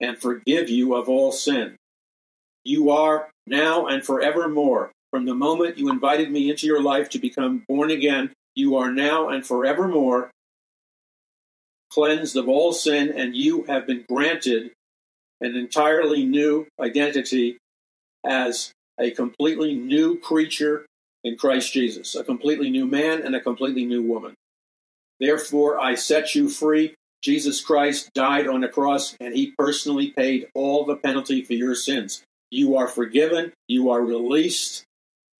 and 0.00 0.16
forgive 0.16 0.70
you 0.70 0.94
of 0.94 1.08
all 1.08 1.30
sin. 1.30 1.76
You 2.64 2.90
are 2.90 3.28
now 3.46 3.86
and 3.86 4.02
forevermore. 4.04 4.90
From 5.10 5.26
the 5.26 5.34
moment 5.34 5.76
you 5.78 5.90
invited 5.90 6.30
me 6.30 6.50
into 6.50 6.66
your 6.66 6.82
life 6.82 7.10
to 7.10 7.18
become 7.18 7.64
born 7.68 7.90
again, 7.90 8.32
you 8.54 8.76
are 8.76 8.90
now 8.90 9.28
and 9.28 9.46
forevermore 9.46 10.30
cleansed 11.90 12.36
of 12.36 12.48
all 12.48 12.72
sin, 12.72 13.12
and 13.14 13.34
you 13.34 13.64
have 13.64 13.86
been 13.86 14.04
granted 14.08 14.70
an 15.40 15.56
entirely 15.56 16.24
new 16.24 16.66
identity 16.80 17.56
as 18.26 18.72
a 19.00 19.10
completely 19.10 19.74
new 19.74 20.18
creature 20.18 20.84
in 21.24 21.36
Christ 21.36 21.72
Jesus, 21.72 22.14
a 22.14 22.24
completely 22.24 22.70
new 22.70 22.86
man 22.86 23.22
and 23.22 23.34
a 23.34 23.40
completely 23.40 23.84
new 23.84 24.02
woman. 24.02 24.34
Therefore, 25.20 25.80
I 25.80 25.94
set 25.94 26.34
you 26.34 26.48
free. 26.48 26.94
Jesus 27.22 27.60
Christ 27.60 28.10
died 28.14 28.46
on 28.46 28.60
the 28.60 28.68
cross, 28.68 29.16
and 29.20 29.34
he 29.34 29.52
personally 29.58 30.10
paid 30.10 30.48
all 30.54 30.84
the 30.84 30.96
penalty 30.96 31.42
for 31.42 31.54
your 31.54 31.74
sins. 31.74 32.22
You 32.50 32.76
are 32.76 32.88
forgiven, 32.88 33.52
you 33.66 33.90
are 33.90 34.00
released, 34.00 34.84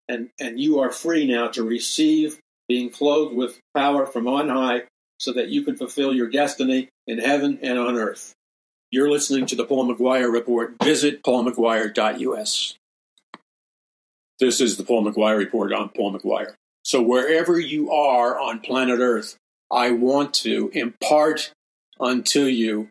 and, 0.08 0.30
and 0.40 0.60
you 0.60 0.80
are 0.80 0.90
free 0.90 1.26
now 1.26 1.48
to 1.48 1.62
receive 1.62 2.38
being 2.68 2.90
clothed 2.90 3.34
with 3.34 3.60
power 3.74 4.06
from 4.06 4.26
on 4.26 4.48
high 4.48 4.82
so 5.18 5.32
that 5.32 5.48
you 5.48 5.62
can 5.62 5.76
fulfill 5.76 6.14
your 6.14 6.28
destiny 6.28 6.88
in 7.06 7.18
heaven 7.18 7.58
and 7.62 7.78
on 7.78 7.96
earth. 7.96 8.34
You're 8.90 9.10
listening 9.10 9.46
to 9.46 9.56
the 9.56 9.64
Paul 9.64 9.92
McGuire 9.92 10.32
Report. 10.32 10.74
Visit 10.82 11.22
paulmcguire.us. 11.22 12.74
This 14.38 14.60
is 14.60 14.76
the 14.76 14.84
Paul 14.84 15.04
McGuire 15.04 15.36
Report. 15.36 15.72
I'm 15.72 15.90
Paul 15.90 16.16
McGuire. 16.16 16.54
So, 16.84 17.02
wherever 17.02 17.58
you 17.58 17.90
are 17.90 18.38
on 18.38 18.60
planet 18.60 19.00
Earth, 19.00 19.36
I 19.70 19.90
want 19.90 20.32
to 20.34 20.70
impart 20.72 21.52
unto 22.00 22.42
you 22.44 22.88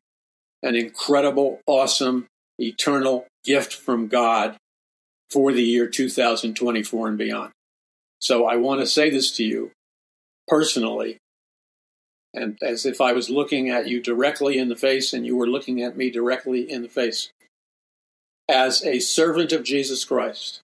an 0.63 0.75
incredible, 0.75 1.61
awesome, 1.65 2.27
eternal 2.59 3.27
gift 3.43 3.73
from 3.73 4.07
God 4.07 4.57
for 5.29 5.51
the 5.51 5.63
year 5.63 5.87
2024 5.87 7.07
and 7.07 7.17
beyond. 7.17 7.51
So 8.19 8.45
I 8.45 8.55
want 8.55 8.81
to 8.81 8.87
say 8.87 9.09
this 9.09 9.31
to 9.37 9.43
you 9.43 9.71
personally, 10.47 11.17
and 12.33 12.57
as 12.61 12.85
if 12.85 12.99
I 13.01 13.13
was 13.13 13.29
looking 13.29 13.69
at 13.69 13.87
you 13.87 14.01
directly 14.01 14.57
in 14.57 14.69
the 14.69 14.75
face 14.75 15.13
and 15.13 15.25
you 15.25 15.35
were 15.35 15.47
looking 15.47 15.81
at 15.81 15.97
me 15.97 16.09
directly 16.09 16.69
in 16.69 16.81
the 16.81 16.89
face. 16.89 17.29
As 18.49 18.83
a 18.85 18.99
servant 18.99 19.51
of 19.51 19.63
Jesus 19.63 20.05
Christ, 20.05 20.61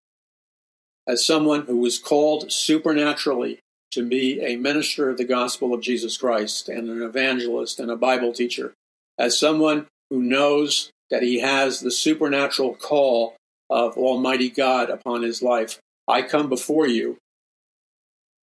as 1.08 1.26
someone 1.26 1.66
who 1.66 1.78
was 1.78 2.00
called 2.00 2.52
supernaturally 2.52 3.60
to 3.94 4.06
be 4.06 4.42
a 4.42 4.56
minister 4.56 5.10
of 5.10 5.18
the 5.18 5.26
gospel 5.26 5.74
of 5.74 5.82
Jesus 5.82 6.18
Christ 6.18 6.70
and 6.70 6.90
an 6.90 7.02
evangelist 7.02 7.80
and 7.80 7.92
a 7.92 7.96
Bible 7.96 8.34
teacher, 8.34 8.74
as 9.18 9.40
someone 9.40 9.88
who 10.10 10.22
knows 10.22 10.92
that 11.10 11.24
he 11.24 11.40
has 11.40 11.80
the 11.80 11.92
supernatural 11.92 12.76
call 12.76 13.36
of 13.70 13.98
Almighty 13.98 14.50
God 14.50 14.90
upon 14.90 15.22
his 15.22 15.42
life. 15.42 15.80
I 16.08 16.22
come 16.22 16.50
before 16.50 16.88
you 16.88 17.18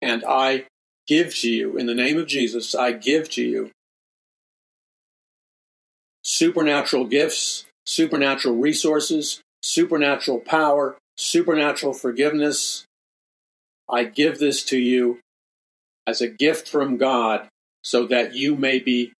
and 0.01 0.23
I 0.27 0.65
give 1.07 1.35
to 1.37 1.49
you, 1.49 1.77
in 1.77 1.85
the 1.85 1.95
name 1.95 2.17
of 2.17 2.27
Jesus, 2.27 2.75
I 2.75 2.91
give 2.91 3.29
to 3.31 3.43
you 3.43 3.71
supernatural 6.21 7.05
gifts, 7.05 7.65
supernatural 7.85 8.55
resources, 8.57 9.41
supernatural 9.61 10.39
power, 10.39 10.97
supernatural 11.15 11.93
forgiveness. 11.93 12.83
I 13.89 14.03
give 14.03 14.39
this 14.39 14.63
to 14.65 14.77
you 14.77 15.19
as 16.07 16.21
a 16.21 16.29
gift 16.29 16.67
from 16.67 16.97
God 16.97 17.49
so 17.83 18.07
that 18.07 18.33
you 18.33 18.55
may 18.55 18.79
be 18.79 19.11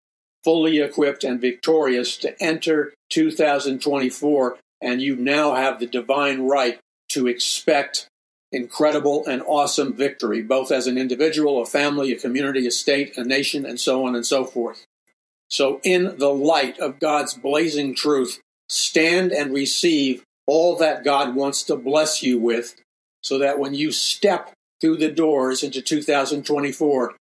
fully 0.44 0.80
equipped 0.80 1.24
and 1.24 1.42
victorious 1.42 2.18
to 2.18 2.42
enter 2.42 2.94
2024, 3.10 4.58
and 4.82 5.02
you 5.02 5.16
now 5.16 5.56
have 5.56 5.80
the 5.80 5.86
divine 5.86 6.48
right 6.48 6.80
to 7.10 7.28
expect 7.28 8.08
incredible 8.52 9.26
and 9.26 9.42
awesome 9.42 9.94
victory, 9.94 10.42
both 10.42 10.72
as 10.72 10.88
an 10.88 10.98
individual, 10.98 11.62
a 11.62 11.66
family, 11.66 12.14
a 12.14 12.20
community, 12.20 12.66
a 12.66 12.72
state, 12.72 13.18
a 13.18 13.24
nation, 13.24 13.66
and 13.66 13.80
so 13.80 14.06
on 14.06 14.16
and 14.16 14.26
so 14.26 14.46
forth. 14.46 14.86
So, 15.50 15.80
in 15.84 16.18
the 16.18 16.34
light 16.34 16.80
of 16.80 17.00
God's 17.00 17.34
blazing 17.34 17.96
truth, 17.96 18.40
stand 18.70 19.32
and 19.32 19.54
receive 19.54 20.24
all 20.46 20.78
that 20.78 21.04
God 21.04 21.36
wants 21.36 21.64
to 21.64 21.76
bless 21.76 22.24
you 22.24 22.40
with, 22.40 22.76
so 23.22 23.38
that 23.40 23.60
when 23.60 23.74
you 23.74 23.92
step 23.92 24.54
through 24.82 24.98
the 24.98 25.12
doors 25.12 25.64
into 25.64 25.82
2024, 25.82 27.16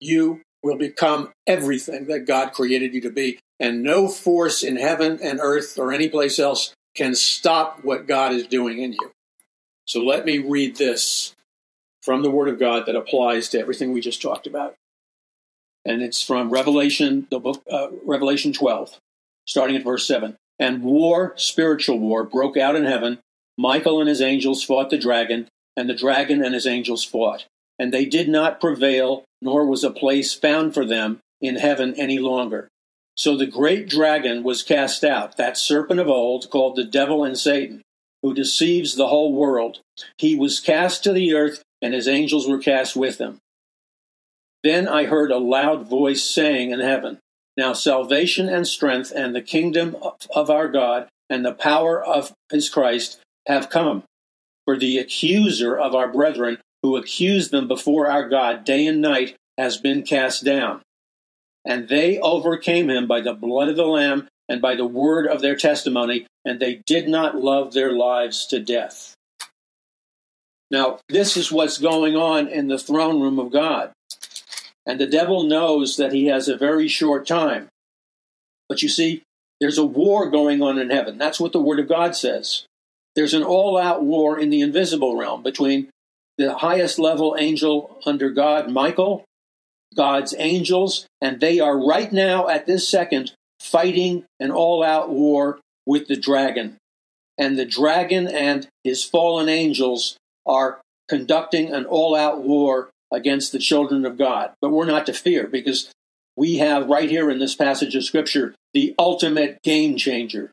you 0.00 0.42
will 0.62 0.76
become 0.76 1.30
everything 1.46 2.06
that 2.06 2.26
God 2.26 2.52
created 2.52 2.94
you 2.94 3.00
to 3.02 3.10
be. 3.10 3.38
And 3.60 3.82
no 3.82 4.08
force 4.08 4.62
in 4.62 4.76
heaven 4.76 5.18
and 5.22 5.40
earth 5.40 5.78
or 5.78 5.92
any 5.92 6.08
place 6.08 6.38
else 6.38 6.74
can 6.94 7.14
stop 7.14 7.84
what 7.84 8.06
God 8.06 8.32
is 8.32 8.46
doing 8.46 8.80
in 8.80 8.92
you. 8.92 9.12
So 9.84 10.00
let 10.00 10.24
me 10.24 10.38
read 10.38 10.76
this 10.76 11.34
from 12.02 12.22
the 12.22 12.30
Word 12.30 12.48
of 12.48 12.58
God 12.58 12.84
that 12.86 12.96
applies 12.96 13.48
to 13.50 13.60
everything 13.60 13.92
we 13.92 14.00
just 14.00 14.22
talked 14.22 14.46
about. 14.46 14.74
And 15.84 16.02
it's 16.02 16.22
from 16.22 16.50
Revelation, 16.50 17.26
the 17.30 17.38
book, 17.38 17.62
uh, 17.70 17.88
Revelation 18.04 18.52
12, 18.52 18.98
starting 19.46 19.76
at 19.76 19.84
verse 19.84 20.06
7. 20.06 20.36
And 20.58 20.82
war, 20.82 21.32
spiritual 21.36 21.98
war, 21.98 22.24
broke 22.24 22.56
out 22.56 22.76
in 22.76 22.84
heaven. 22.84 23.18
Michael 23.56 24.00
and 24.00 24.08
his 24.08 24.20
angels 24.20 24.62
fought 24.62 24.90
the 24.90 24.98
dragon, 24.98 25.48
and 25.78 25.88
the 25.88 25.94
dragon 25.94 26.44
and 26.44 26.54
his 26.54 26.66
angels 26.66 27.04
fought. 27.04 27.46
And 27.78 27.94
they 27.94 28.04
did 28.04 28.28
not 28.28 28.60
prevail, 28.60 29.22
nor 29.40 29.64
was 29.64 29.84
a 29.84 29.92
place 29.92 30.34
found 30.34 30.74
for 30.74 30.84
them 30.84 31.20
in 31.40 31.54
heaven 31.54 31.94
any 31.96 32.18
longer. 32.18 32.66
So 33.16 33.36
the 33.36 33.46
great 33.46 33.88
dragon 33.88 34.42
was 34.42 34.64
cast 34.64 35.04
out, 35.04 35.36
that 35.36 35.56
serpent 35.56 36.00
of 36.00 36.08
old, 36.08 36.50
called 36.50 36.74
the 36.74 36.82
devil 36.84 37.22
and 37.22 37.38
Satan, 37.38 37.82
who 38.22 38.34
deceives 38.34 38.96
the 38.96 39.06
whole 39.06 39.32
world. 39.32 39.78
He 40.16 40.34
was 40.34 40.58
cast 40.58 41.04
to 41.04 41.12
the 41.12 41.32
earth, 41.32 41.62
and 41.80 41.94
his 41.94 42.08
angels 42.08 42.48
were 42.48 42.58
cast 42.58 42.96
with 42.96 43.18
him. 43.18 43.38
Then 44.64 44.88
I 44.88 45.04
heard 45.04 45.30
a 45.30 45.38
loud 45.38 45.88
voice 45.88 46.24
saying 46.24 46.72
in 46.72 46.80
heaven, 46.80 47.20
Now 47.56 47.72
salvation 47.72 48.48
and 48.48 48.66
strength 48.66 49.12
and 49.14 49.32
the 49.32 49.42
kingdom 49.42 49.96
of 50.34 50.50
our 50.50 50.66
God 50.66 51.06
and 51.30 51.44
the 51.44 51.52
power 51.52 52.04
of 52.04 52.32
his 52.50 52.68
Christ 52.68 53.20
have 53.46 53.70
come. 53.70 54.02
For 54.68 54.76
the 54.76 54.98
accuser 54.98 55.78
of 55.78 55.94
our 55.94 56.12
brethren, 56.12 56.58
who 56.82 56.98
accused 56.98 57.52
them 57.52 57.68
before 57.68 58.10
our 58.10 58.28
God 58.28 58.66
day 58.66 58.86
and 58.86 59.00
night, 59.00 59.34
has 59.56 59.78
been 59.78 60.02
cast 60.02 60.44
down. 60.44 60.82
And 61.64 61.88
they 61.88 62.18
overcame 62.18 62.90
him 62.90 63.06
by 63.06 63.22
the 63.22 63.32
blood 63.32 63.70
of 63.70 63.76
the 63.76 63.86
Lamb 63.86 64.28
and 64.46 64.60
by 64.60 64.74
the 64.74 64.84
word 64.84 65.26
of 65.26 65.40
their 65.40 65.56
testimony, 65.56 66.26
and 66.44 66.60
they 66.60 66.82
did 66.84 67.08
not 67.08 67.34
love 67.34 67.72
their 67.72 67.92
lives 67.92 68.44
to 68.48 68.60
death. 68.60 69.14
Now, 70.70 70.98
this 71.08 71.38
is 71.38 71.50
what's 71.50 71.78
going 71.78 72.14
on 72.14 72.46
in 72.46 72.68
the 72.68 72.78
throne 72.78 73.22
room 73.22 73.38
of 73.38 73.50
God. 73.50 73.92
And 74.84 75.00
the 75.00 75.06
devil 75.06 75.44
knows 75.44 75.96
that 75.96 76.12
he 76.12 76.26
has 76.26 76.46
a 76.46 76.58
very 76.58 76.88
short 76.88 77.26
time. 77.26 77.68
But 78.68 78.82
you 78.82 78.90
see, 78.90 79.22
there's 79.62 79.78
a 79.78 79.86
war 79.86 80.28
going 80.28 80.60
on 80.60 80.78
in 80.78 80.90
heaven. 80.90 81.16
That's 81.16 81.40
what 81.40 81.54
the 81.54 81.58
Word 81.58 81.80
of 81.80 81.88
God 81.88 82.14
says. 82.14 82.66
There's 83.18 83.34
an 83.34 83.42
all 83.42 83.76
out 83.76 84.04
war 84.04 84.38
in 84.38 84.50
the 84.50 84.60
invisible 84.60 85.16
realm 85.16 85.42
between 85.42 85.90
the 86.36 86.58
highest 86.58 87.00
level 87.00 87.34
angel 87.36 87.98
under 88.06 88.30
God, 88.30 88.70
Michael, 88.70 89.24
God's 89.96 90.36
angels, 90.38 91.04
and 91.20 91.40
they 91.40 91.58
are 91.58 91.84
right 91.84 92.12
now 92.12 92.46
at 92.46 92.66
this 92.66 92.88
second 92.88 93.32
fighting 93.58 94.24
an 94.38 94.52
all 94.52 94.84
out 94.84 95.10
war 95.10 95.58
with 95.84 96.06
the 96.06 96.14
dragon. 96.14 96.76
And 97.36 97.58
the 97.58 97.66
dragon 97.66 98.28
and 98.28 98.68
his 98.84 99.02
fallen 99.02 99.48
angels 99.48 100.16
are 100.46 100.80
conducting 101.08 101.74
an 101.74 101.86
all 101.86 102.14
out 102.14 102.44
war 102.44 102.90
against 103.12 103.50
the 103.50 103.58
children 103.58 104.06
of 104.06 104.16
God. 104.16 104.52
But 104.60 104.70
we're 104.70 104.86
not 104.86 105.06
to 105.06 105.12
fear 105.12 105.48
because 105.48 105.90
we 106.36 106.58
have 106.58 106.88
right 106.88 107.10
here 107.10 107.32
in 107.32 107.40
this 107.40 107.56
passage 107.56 107.96
of 107.96 108.04
Scripture 108.04 108.54
the 108.74 108.94
ultimate 108.96 109.60
game 109.64 109.96
changer. 109.96 110.52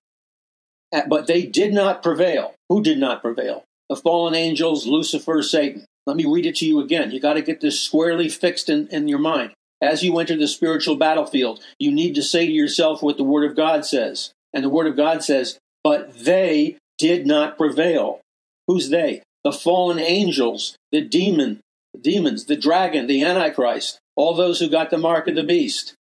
Uh, 0.95 1.01
but 1.07 1.27
they 1.27 1.45
did 1.45 1.73
not 1.73 2.01
prevail. 2.01 2.53
Who 2.69 2.81
did 2.81 2.97
not 2.97 3.21
prevail? 3.21 3.65
The 3.89 3.97
fallen 3.97 4.33
angels, 4.33 4.87
Lucifer, 4.87 5.43
Satan. 5.43 5.85
Let 6.05 6.15
me 6.15 6.25
read 6.25 6.45
it 6.45 6.55
to 6.57 6.65
you 6.65 6.79
again. 6.79 7.11
You 7.11 7.19
got 7.19 7.33
to 7.33 7.41
get 7.41 7.59
this 7.59 7.79
squarely 7.79 8.29
fixed 8.29 8.69
in, 8.69 8.87
in 8.87 9.09
your 9.09 9.19
mind. 9.19 9.51
As 9.81 10.03
you 10.03 10.17
enter 10.17 10.37
the 10.37 10.47
spiritual 10.47 10.95
battlefield, 10.95 11.61
you 11.79 11.91
need 11.91 12.15
to 12.15 12.23
say 12.23 12.45
to 12.45 12.51
yourself 12.51 13.03
what 13.03 13.17
the 13.17 13.23
Word 13.25 13.49
of 13.49 13.57
God 13.57 13.85
says. 13.85 14.31
And 14.53 14.63
the 14.63 14.69
Word 14.69 14.87
of 14.87 14.95
God 14.95 15.21
says, 15.21 15.59
But 15.83 16.17
they 16.19 16.77
did 16.97 17.27
not 17.27 17.57
prevail. 17.57 18.21
Who's 18.67 18.89
they? 18.89 19.21
The 19.43 19.51
fallen 19.51 19.99
angels, 19.99 20.77
the 20.93 21.01
demon, 21.01 21.59
the 21.93 21.99
demons, 21.99 22.45
the 22.45 22.55
dragon, 22.55 23.05
the 23.07 23.23
Antichrist, 23.23 23.99
all 24.15 24.33
those 24.33 24.59
who 24.59 24.69
got 24.69 24.91
the 24.91 24.97
mark 24.97 25.27
of 25.27 25.35
the 25.35 25.43
beast. 25.43 25.93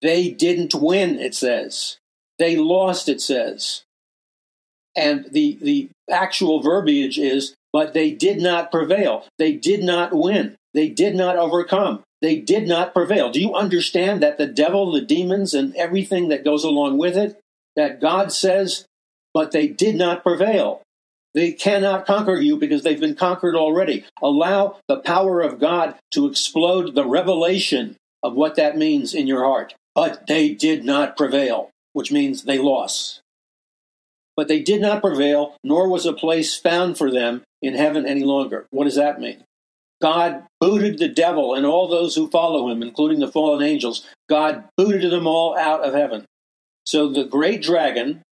They 0.00 0.30
didn't 0.30 0.74
win, 0.74 1.18
it 1.18 1.34
says. 1.34 1.98
They 2.38 2.56
lost, 2.56 3.08
it 3.08 3.20
says. 3.20 3.82
And 4.96 5.26
the, 5.30 5.58
the 5.60 5.90
actual 6.10 6.60
verbiage 6.62 7.18
is, 7.18 7.54
but 7.72 7.94
they 7.94 8.10
did 8.10 8.40
not 8.40 8.70
prevail. 8.70 9.26
They 9.38 9.52
did 9.52 9.84
not 9.84 10.12
win. 10.12 10.56
They 10.74 10.88
did 10.88 11.14
not 11.14 11.36
overcome. 11.36 12.02
They 12.20 12.36
did 12.36 12.68
not 12.68 12.92
prevail. 12.92 13.30
Do 13.30 13.40
you 13.40 13.54
understand 13.54 14.22
that 14.22 14.36
the 14.36 14.46
devil, 14.46 14.92
the 14.92 15.00
demons, 15.00 15.54
and 15.54 15.74
everything 15.76 16.28
that 16.28 16.44
goes 16.44 16.64
along 16.64 16.98
with 16.98 17.16
it, 17.16 17.40
that 17.76 18.00
God 18.00 18.32
says, 18.32 18.84
but 19.32 19.52
they 19.52 19.68
did 19.68 19.94
not 19.94 20.22
prevail? 20.22 20.82
They 21.32 21.52
cannot 21.52 22.06
conquer 22.06 22.36
you 22.36 22.56
because 22.56 22.82
they've 22.82 23.00
been 23.00 23.14
conquered 23.14 23.54
already. 23.54 24.04
Allow 24.20 24.80
the 24.88 24.98
power 24.98 25.40
of 25.40 25.60
God 25.60 25.94
to 26.12 26.26
explode 26.26 26.94
the 26.94 27.06
revelation 27.06 27.96
of 28.22 28.34
what 28.34 28.56
that 28.56 28.76
means 28.76 29.14
in 29.14 29.26
your 29.26 29.44
heart. 29.44 29.74
But 29.94 30.26
they 30.26 30.50
did 30.50 30.84
not 30.84 31.16
prevail, 31.16 31.70
which 31.92 32.12
means 32.12 32.42
they 32.42 32.58
lost. 32.58 33.19
But 34.40 34.48
they 34.48 34.62
did 34.62 34.80
not 34.80 35.02
prevail, 35.02 35.54
nor 35.62 35.86
was 35.86 36.06
a 36.06 36.14
place 36.14 36.56
found 36.56 36.96
for 36.96 37.10
them 37.10 37.42
in 37.60 37.74
heaven 37.74 38.06
any 38.06 38.24
longer. 38.24 38.64
What 38.70 38.84
does 38.84 38.94
that 38.94 39.20
mean? 39.20 39.44
God 40.00 40.44
booted 40.58 40.98
the 40.98 41.08
devil 41.08 41.54
and 41.54 41.66
all 41.66 41.86
those 41.86 42.14
who 42.14 42.30
follow 42.30 42.70
him, 42.70 42.82
including 42.82 43.20
the 43.20 43.30
fallen 43.30 43.62
angels. 43.62 44.08
God 44.30 44.64
booted 44.78 45.12
them 45.12 45.26
all 45.26 45.58
out 45.58 45.84
of 45.84 45.92
heaven. 45.92 46.24
So 46.86 47.10
the 47.12 47.24
great 47.24 47.60
dragon 47.60 48.22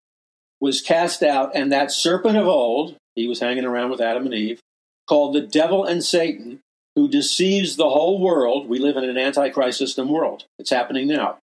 was 0.59 0.81
cast 0.81 1.21
out, 1.21 1.51
and 1.53 1.71
that 1.71 1.91
serpent 1.91 2.37
of 2.37 2.47
old, 2.47 2.95
he 3.13 3.27
was 3.27 3.39
hanging 3.39 3.65
around 3.65 3.91
with 3.91 4.01
Adam 4.01 4.25
and 4.25 4.33
Eve, 4.33 4.59
called 5.07 5.35
the 5.35 5.41
devil 5.41 5.85
and 5.85 6.03
Satan, 6.03 6.59
who 6.95 7.07
deceives 7.07 7.75
the 7.75 7.91
whole 7.91 8.19
world. 8.19 8.67
We 8.67 8.79
live 8.79 8.97
in 8.97 9.03
an 9.03 9.19
antichrist 9.19 9.77
system 9.77 10.09
world. 10.09 10.45
It's 10.57 10.71
happening 10.71 11.07
now. 11.07 11.37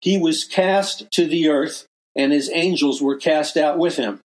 He 0.00 0.18
was 0.18 0.42
cast 0.42 1.08
to 1.12 1.28
the 1.28 1.48
earth, 1.48 1.86
and 2.16 2.32
his 2.32 2.50
angels 2.52 3.00
were 3.00 3.16
cast 3.16 3.56
out 3.56 3.78
with 3.78 3.96
him. 3.96 4.20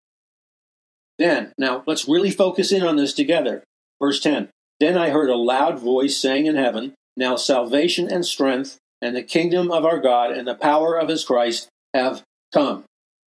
Then, 1.17 1.53
now 1.57 1.83
let's 1.85 2.07
really 2.07 2.31
focus 2.31 2.71
in 2.71 2.83
on 2.83 2.97
this 2.97 3.13
together. 3.13 3.63
Verse 4.01 4.19
10 4.19 4.49
Then 4.79 4.97
I 4.97 5.09
heard 5.09 5.29
a 5.29 5.35
loud 5.35 5.79
voice 5.79 6.17
saying 6.17 6.45
in 6.45 6.55
heaven, 6.55 6.93
Now 7.15 7.35
salvation 7.35 8.11
and 8.11 8.25
strength, 8.25 8.77
and 9.01 9.15
the 9.15 9.23
kingdom 9.23 9.71
of 9.71 9.85
our 9.85 9.99
God, 9.99 10.31
and 10.31 10.47
the 10.47 10.55
power 10.55 10.97
of 10.97 11.09
his 11.09 11.23
Christ 11.23 11.69
have 11.93 12.23
come. 12.53 12.83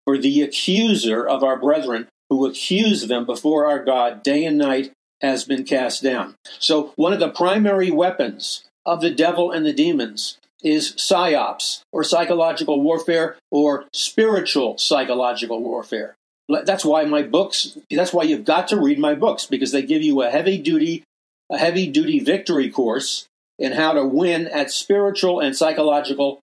For 0.06 0.18
the 0.18 0.42
accuser 0.42 1.28
of 1.28 1.44
our 1.44 1.60
brethren, 1.60 2.08
who 2.30 2.46
accused 2.46 3.08
them 3.08 3.26
before 3.26 3.66
our 3.66 3.84
God 3.84 4.24
day 4.24 4.46
and 4.46 4.58
night, 4.58 4.92
has 5.22 5.46
been 5.46 5.64
cast 5.64 6.04
down. 6.04 6.36
So, 6.60 6.94
one 6.96 7.14
of 7.14 7.20
the 7.20 7.30
primary 7.30 7.92
weapons 7.92 8.66
of 8.86 9.02
the 9.02 9.12
devil 9.12 9.52
and 9.52 9.66
the 9.66 9.74
demons 9.74 10.38
is 10.64 10.94
psyops, 10.94 11.82
or 11.92 12.04
psychological 12.04 12.82
warfare, 12.82 13.38
or 13.52 13.86
spiritual 13.94 14.78
psychological 14.78 15.62
warfare. 15.62 16.16
That's 16.50 16.86
why 16.86 17.04
my 17.06 17.24
books, 17.24 17.78
that's 17.92 18.14
why 18.14 18.24
you've 18.24 18.46
got 18.46 18.70
to 18.70 18.80
read 18.80 19.00
my 19.00 19.14
books, 19.16 19.46
because 19.46 19.72
they 19.72 19.82
give 19.82 20.02
you 20.02 20.22
a 20.22 20.30
heavy 20.30 20.58
duty, 20.58 21.04
a 21.52 21.58
heavy 21.58 21.88
duty 21.88 22.20
victory 22.20 22.70
course 22.70 23.28
in 23.60 23.74
how 23.74 23.94
to 23.94 24.06
win 24.06 24.48
at 24.48 24.72
spiritual 24.72 25.40
and 25.40 25.56
psychological 25.56 26.40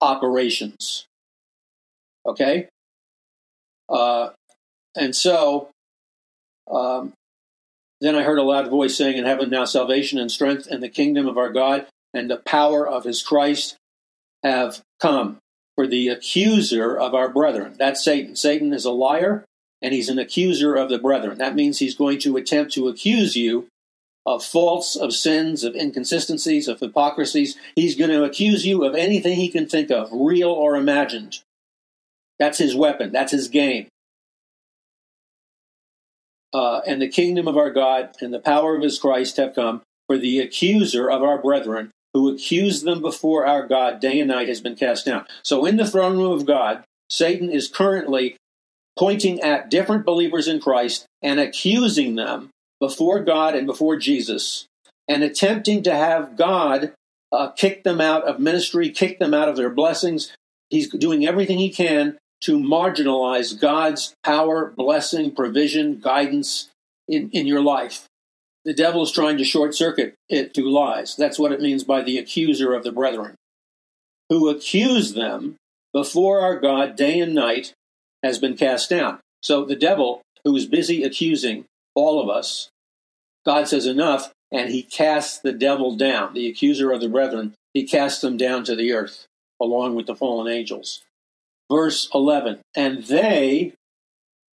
operations. 0.00 1.06
Okay? 2.26 2.68
Uh, 3.88 4.30
and 4.96 5.14
so, 5.14 5.68
um, 6.70 7.12
then 8.00 8.16
I 8.16 8.22
heard 8.22 8.38
a 8.38 8.42
loud 8.42 8.68
voice 8.68 8.96
saying 8.96 9.16
in 9.16 9.24
heaven, 9.24 9.50
Now 9.50 9.64
salvation 9.64 10.18
and 10.18 10.30
strength 10.30 10.66
and 10.66 10.82
the 10.82 10.88
kingdom 10.88 11.26
of 11.26 11.38
our 11.38 11.50
God 11.50 11.86
and 12.14 12.30
the 12.30 12.38
power 12.38 12.86
of 12.86 13.04
his 13.04 13.22
Christ 13.22 13.76
have 14.42 14.80
come. 15.00 15.38
For 15.76 15.88
the 15.88 16.08
accuser 16.08 16.96
of 16.96 17.16
our 17.16 17.28
brethren, 17.28 17.74
that's 17.76 18.04
Satan. 18.04 18.36
Satan 18.36 18.72
is 18.72 18.84
a 18.84 18.92
liar 18.92 19.44
and 19.82 19.92
he's 19.92 20.08
an 20.08 20.20
accuser 20.20 20.76
of 20.76 20.88
the 20.88 20.98
brethren. 20.98 21.38
That 21.38 21.56
means 21.56 21.78
he's 21.78 21.96
going 21.96 22.20
to 22.20 22.36
attempt 22.36 22.72
to 22.74 22.86
accuse 22.86 23.34
you 23.34 23.66
of 24.24 24.44
faults, 24.44 24.96
of 24.96 25.12
sins, 25.12 25.64
of 25.64 25.74
inconsistencies, 25.74 26.68
of 26.68 26.80
hypocrisies. 26.80 27.56
He's 27.76 27.96
going 27.96 28.10
to 28.10 28.24
accuse 28.24 28.64
you 28.64 28.84
of 28.84 28.94
anything 28.94 29.36
he 29.36 29.50
can 29.50 29.68
think 29.68 29.90
of, 29.90 30.08
real 30.12 30.50
or 30.50 30.76
imagined. 30.76 31.40
That's 32.38 32.58
his 32.58 32.74
weapon, 32.74 33.12
that's 33.12 33.32
his 33.32 33.48
game. 33.48 33.88
Uh, 36.52 36.80
and 36.86 37.02
the 37.02 37.08
kingdom 37.08 37.48
of 37.48 37.56
our 37.56 37.70
God 37.70 38.14
and 38.20 38.32
the 38.32 38.38
power 38.38 38.76
of 38.76 38.82
his 38.82 38.98
Christ 38.98 39.36
have 39.36 39.54
come, 39.54 39.82
for 40.06 40.16
the 40.16 40.38
accuser 40.38 41.10
of 41.10 41.22
our 41.22 41.36
brethren, 41.42 41.90
who 42.14 42.32
accused 42.32 42.84
them 42.84 43.02
before 43.02 43.44
our 43.44 43.66
God 43.66 44.00
day 44.00 44.20
and 44.20 44.28
night, 44.28 44.48
has 44.48 44.60
been 44.60 44.76
cast 44.76 45.04
down. 45.04 45.26
So 45.42 45.66
in 45.66 45.76
the 45.76 45.86
throne 45.86 46.16
room 46.16 46.32
of 46.32 46.46
God, 46.46 46.84
Satan 47.10 47.50
is 47.50 47.68
currently 47.68 48.36
pointing 48.96 49.40
at 49.40 49.70
different 49.70 50.06
believers 50.06 50.48
in 50.48 50.60
Christ 50.60 51.06
and 51.20 51.40
accusing 51.40 52.14
them 52.14 52.50
before 52.80 53.20
God 53.20 53.54
and 53.54 53.66
before 53.66 53.96
Jesus 53.96 54.66
and 55.08 55.22
attempting 55.22 55.82
to 55.82 55.94
have 55.94 56.36
God 56.36 56.92
uh, 57.32 57.50
kick 57.50 57.82
them 57.82 58.00
out 58.00 58.22
of 58.24 58.38
ministry, 58.38 58.90
kick 58.90 59.18
them 59.18 59.34
out 59.34 59.48
of 59.48 59.56
their 59.56 59.70
blessings. 59.70 60.32
He's 60.70 60.88
doing 60.88 61.26
everything 61.26 61.58
he 61.58 61.70
can 61.70 62.18
to 62.42 62.58
marginalize 62.58 63.58
God's 63.58 64.14
power, 64.22 64.72
blessing, 64.76 65.34
provision, 65.34 65.98
guidance 65.98 66.70
in, 67.08 67.30
in 67.30 67.46
your 67.46 67.60
life. 67.60 68.06
The 68.64 68.74
devil 68.74 69.02
is 69.02 69.12
trying 69.12 69.36
to 69.38 69.44
short 69.44 69.74
circuit 69.74 70.14
it 70.28 70.54
through 70.54 70.72
lies. 70.72 71.16
That's 71.16 71.38
what 71.38 71.52
it 71.52 71.60
means 71.60 71.84
by 71.84 72.02
the 72.02 72.18
accuser 72.18 72.72
of 72.72 72.82
the 72.82 72.92
brethren, 72.92 73.34
who 74.28 74.48
accuse 74.48 75.12
them 75.12 75.56
before 75.92 76.40
our 76.40 76.58
God 76.58 76.96
day 76.96 77.20
and 77.20 77.34
night 77.34 77.72
has 78.22 78.38
been 78.38 78.56
cast 78.56 78.88
down. 78.90 79.20
So 79.42 79.64
the 79.64 79.76
devil, 79.76 80.22
who 80.44 80.56
is 80.56 80.66
busy 80.66 81.02
accusing 81.02 81.66
all 81.94 82.20
of 82.20 82.28
us, 82.28 82.70
God 83.44 83.68
says 83.68 83.86
enough, 83.86 84.32
and 84.50 84.70
he 84.70 84.82
casts 84.82 85.38
the 85.38 85.52
devil 85.52 85.96
down, 85.96 86.32
the 86.32 86.48
accuser 86.48 86.90
of 86.90 87.00
the 87.00 87.08
brethren, 87.08 87.54
he 87.74 87.84
casts 87.84 88.20
them 88.20 88.36
down 88.36 88.64
to 88.64 88.74
the 88.74 88.92
earth 88.92 89.26
along 89.60 89.94
with 89.94 90.06
the 90.06 90.14
fallen 90.16 90.52
angels. 90.52 91.02
Verse 91.70 92.08
11, 92.14 92.60
and 92.76 93.04
they, 93.04 93.74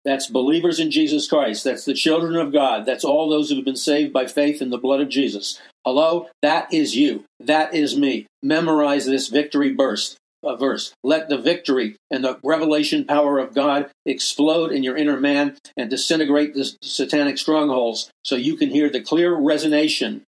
that's 0.03 0.27
believers 0.27 0.79
in 0.79 0.91
Jesus 0.91 1.27
Christ, 1.27 1.63
that's 1.63 1.85
the 1.85 1.93
children 1.93 2.35
of 2.35 2.51
God, 2.51 2.85
that's 2.85 3.05
all 3.05 3.29
those 3.29 3.49
who 3.49 3.55
have 3.55 3.65
been 3.65 3.75
saved 3.75 4.11
by 4.11 4.25
faith 4.25 4.61
in 4.61 4.69
the 4.69 4.77
blood 4.77 5.01
of 5.01 5.09
Jesus. 5.09 5.61
Hello, 5.85 6.27
that 6.41 6.73
is 6.73 6.95
you, 6.95 7.25
that 7.39 7.73
is 7.73 7.97
me. 7.97 8.27
Memorize 8.41 9.05
this 9.05 9.27
victory 9.27 9.71
burst 9.71 10.17
uh, 10.43 10.55
verse. 10.55 10.93
Let 11.03 11.29
the 11.29 11.37
victory 11.37 11.95
and 12.09 12.23
the 12.23 12.39
revelation 12.43 13.05
power 13.05 13.39
of 13.39 13.53
God 13.53 13.89
explode 14.05 14.71
in 14.71 14.83
your 14.83 14.97
inner 14.97 15.19
man 15.19 15.57
and 15.77 15.89
disintegrate 15.89 16.53
the 16.53 16.71
satanic 16.81 17.37
strongholds 17.37 18.09
so 18.23 18.35
you 18.35 18.55
can 18.55 18.69
hear 18.69 18.89
the 18.89 19.01
clear 19.01 19.31
resonation 19.35 20.21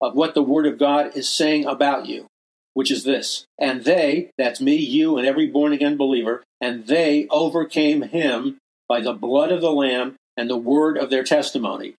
of 0.00 0.14
what 0.14 0.34
the 0.34 0.42
Word 0.42 0.66
of 0.66 0.78
God 0.78 1.16
is 1.16 1.28
saying 1.28 1.64
about 1.64 2.06
you, 2.06 2.26
which 2.74 2.90
is 2.90 3.04
this. 3.04 3.44
And 3.58 3.84
they, 3.84 4.30
that's 4.38 4.60
me, 4.60 4.76
you, 4.76 5.16
and 5.16 5.26
every 5.26 5.46
born 5.46 5.72
again 5.72 5.96
believer, 5.96 6.42
and 6.60 6.86
they 6.86 7.26
overcame 7.30 8.02
him 8.02 8.58
by 8.88 9.00
the 9.00 9.12
blood 9.12 9.52
of 9.52 9.60
the 9.60 9.72
Lamb 9.72 10.16
and 10.36 10.48
the 10.48 10.56
word 10.56 10.96
of 10.98 11.10
their 11.10 11.24
testimony. 11.24 11.94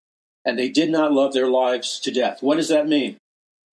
And 0.45 0.57
they 0.57 0.69
did 0.69 0.89
not 0.89 1.11
love 1.11 1.33
their 1.33 1.49
lives 1.49 1.99
to 2.01 2.11
death. 2.11 2.41
What 2.41 2.55
does 2.55 2.69
that 2.69 2.87
mean? 2.87 3.17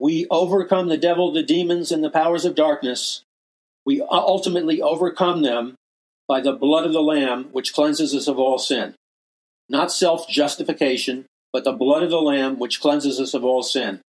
We 0.00 0.26
overcome 0.30 0.88
the 0.88 0.96
devil, 0.96 1.32
the 1.32 1.42
demons, 1.42 1.92
and 1.92 2.02
the 2.02 2.10
powers 2.10 2.44
of 2.44 2.54
darkness 2.54 3.22
we 3.84 4.00
ultimately 4.02 4.80
overcome 4.80 5.42
them 5.42 5.74
by 6.26 6.40
the 6.40 6.52
blood 6.52 6.86
of 6.86 6.92
the 6.92 7.02
Lamb, 7.02 7.48
which 7.52 7.74
cleanses 7.74 8.14
us 8.14 8.28
of 8.28 8.38
all 8.38 8.58
sin. 8.58 8.94
Not 9.68 9.92
self 9.92 10.28
justification, 10.28 11.26
but 11.52 11.64
the 11.64 11.72
blood 11.72 12.02
of 12.02 12.10
the 12.10 12.20
Lamb, 12.20 12.58
which 12.58 12.80
cleanses 12.80 13.20
us 13.20 13.34
of 13.34 13.44
all 13.44 13.62
sin. 13.62 14.00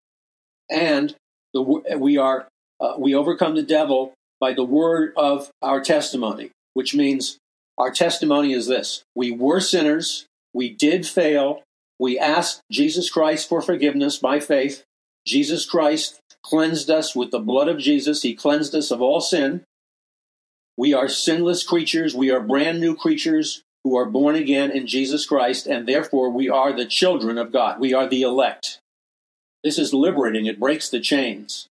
And 0.70 1.14
the, 1.52 1.62
we 1.62 2.16
are 2.16 2.46
uh, 2.80 2.94
we 2.98 3.14
overcome 3.14 3.54
the 3.54 3.62
devil 3.62 4.14
by 4.40 4.52
the 4.52 4.64
word 4.64 5.12
of 5.16 5.50
our 5.62 5.80
testimony, 5.80 6.50
which 6.74 6.94
means 6.94 7.38
our 7.78 7.90
testimony 7.90 8.52
is 8.52 8.66
this: 8.66 9.02
we 9.14 9.30
were 9.30 9.60
sinners, 9.60 10.26
we 10.52 10.70
did 10.70 11.06
fail, 11.06 11.62
we 11.98 12.18
asked 12.18 12.60
Jesus 12.70 13.10
Christ 13.10 13.48
for 13.48 13.62
forgiveness 13.62 14.18
by 14.18 14.40
faith. 14.40 14.84
Jesus 15.26 15.64
Christ 15.64 16.20
cleansed 16.44 16.90
us 16.90 17.16
with 17.16 17.30
the 17.30 17.38
blood 17.38 17.68
of 17.68 17.78
Jesus. 17.78 18.22
He 18.22 18.34
cleansed 18.34 18.74
us 18.74 18.90
of 18.90 19.00
all 19.00 19.20
sin. 19.20 19.62
We 20.76 20.92
are 20.92 21.08
sinless 21.08 21.62
creatures. 21.62 22.14
We 22.14 22.30
are 22.30 22.40
brand 22.40 22.80
new 22.80 22.94
creatures 22.94 23.62
who 23.84 23.96
are 23.96 24.06
born 24.06 24.34
again 24.34 24.70
in 24.70 24.86
Jesus 24.86 25.26
Christ, 25.26 25.66
and 25.66 25.86
therefore 25.86 26.30
we 26.30 26.48
are 26.48 26.72
the 26.72 26.86
children 26.86 27.38
of 27.38 27.52
God. 27.52 27.78
We 27.78 27.94
are 27.94 28.08
the 28.08 28.22
elect. 28.22 28.78
This 29.62 29.78
is 29.78 29.94
liberating, 29.94 30.46
it 30.46 30.60
breaks 30.60 30.90
the 30.90 31.00
chains. 31.00 31.66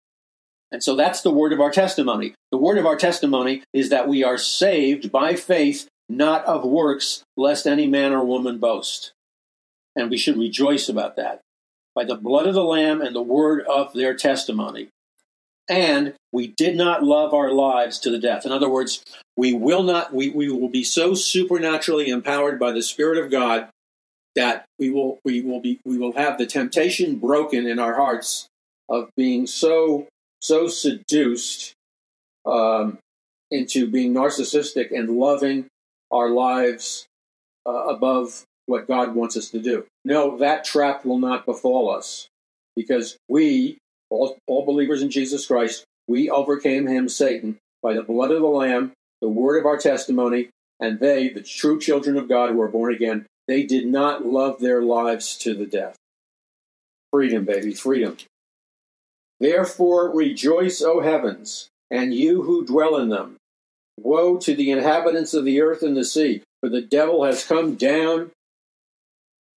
And 0.71 0.81
so 0.81 0.95
that's 0.95 1.21
the 1.21 1.31
word 1.31 1.53
of 1.53 1.59
our 1.59 1.69
testimony. 1.69 2.33
The 2.51 2.57
word 2.57 2.79
of 2.79 2.85
our 2.87 2.95
testimony 2.95 3.63
is 3.73 3.89
that 3.89 4.07
we 4.07 4.23
are 4.23 4.37
saved 4.37 5.11
by 5.11 5.35
faith, 5.35 5.87
not 6.09 6.45
of 6.45 6.63
works, 6.63 7.23
lest 7.37 7.65
any 7.65 7.87
man 7.87 8.13
or 8.13 8.23
woman 8.23 8.57
boast. 8.57 9.13
And 9.95 10.09
we 10.09 10.17
should 10.17 10.37
rejoice 10.37 10.89
about 10.89 11.15
that. 11.17 11.41
By 11.95 12.03
the 12.03 12.15
blood 12.15 12.47
of 12.47 12.55
the 12.55 12.63
Lamb 12.63 13.01
and 13.01 13.15
the 13.15 13.21
word 13.21 13.61
of 13.67 13.93
their 13.93 14.15
testimony 14.15 14.89
and 15.69 16.13
we 16.31 16.47
did 16.47 16.75
not 16.75 17.03
love 17.03 17.33
our 17.33 17.51
lives 17.51 17.99
to 17.99 18.09
the 18.09 18.19
death. 18.19 18.45
In 18.45 18.51
other 18.51 18.69
words, 18.69 19.03
we 19.37 19.53
will 19.53 19.83
not, 19.83 20.13
we, 20.13 20.29
we 20.29 20.49
will 20.49 20.69
be 20.69 20.83
so 20.83 21.13
supernaturally 21.13 22.09
empowered 22.09 22.59
by 22.59 22.71
the 22.71 22.81
Spirit 22.81 23.17
of 23.17 23.31
God 23.31 23.69
that 24.35 24.65
we 24.79 24.89
will, 24.89 25.19
we 25.23 25.41
will 25.41 25.61
be, 25.61 25.79
we 25.85 25.97
will 25.97 26.13
have 26.13 26.37
the 26.37 26.45
temptation 26.45 27.17
broken 27.17 27.67
in 27.67 27.79
our 27.79 27.95
hearts 27.95 28.47
of 28.89 29.09
being 29.15 29.47
so, 29.47 30.07
so 30.41 30.67
seduced 30.67 31.73
um, 32.45 32.97
into 33.49 33.87
being 33.87 34.13
narcissistic 34.13 34.91
and 34.91 35.09
loving 35.09 35.67
our 36.13 36.29
lives 36.29 37.07
uh, 37.65 37.87
above 37.87 38.45
what 38.65 38.87
God 38.87 39.15
wants 39.15 39.35
us 39.35 39.49
to 39.49 39.59
do. 39.59 39.85
No, 40.05 40.37
that 40.37 40.63
trap 40.63 41.05
will 41.05 41.19
not 41.19 41.45
befall 41.45 41.89
us 41.89 42.29
because 42.75 43.17
we 43.27 43.77
all, 44.09 44.37
all 44.47 44.65
believers 44.65 45.01
in 45.01 45.09
Jesus 45.09 45.45
Christ, 45.45 45.85
we 46.07 46.29
overcame 46.29 46.87
him, 46.87 47.09
Satan, 47.09 47.57
by 47.81 47.93
the 47.93 48.03
blood 48.03 48.31
of 48.31 48.41
the 48.41 48.47
Lamb, 48.47 48.93
the 49.21 49.29
word 49.29 49.59
of 49.59 49.65
our 49.65 49.77
testimony, 49.77 50.49
and 50.79 50.99
they, 50.99 51.29
the 51.29 51.41
true 51.41 51.79
children 51.79 52.17
of 52.17 52.29
God 52.29 52.51
who 52.51 52.61
are 52.61 52.67
born 52.67 52.93
again, 52.93 53.25
they 53.47 53.63
did 53.63 53.87
not 53.87 54.25
love 54.25 54.59
their 54.59 54.81
lives 54.81 55.37
to 55.39 55.53
the 55.53 55.65
death. 55.65 55.95
Freedom, 57.11 57.45
baby, 57.45 57.73
freedom. 57.73 58.17
Therefore 59.39 60.15
rejoice, 60.15 60.81
O 60.81 61.01
heavens, 61.01 61.69
and 61.91 62.13
you 62.13 62.43
who 62.43 62.65
dwell 62.65 62.97
in 62.97 63.09
them. 63.09 63.37
Woe 63.97 64.37
to 64.37 64.55
the 64.55 64.71
inhabitants 64.71 65.33
of 65.33 65.45
the 65.45 65.61
earth 65.61 65.83
and 65.83 65.95
the 65.95 66.03
sea, 66.03 66.43
for 66.61 66.69
the 66.69 66.81
devil 66.81 67.23
has 67.23 67.45
come 67.45 67.75
down 67.75 68.31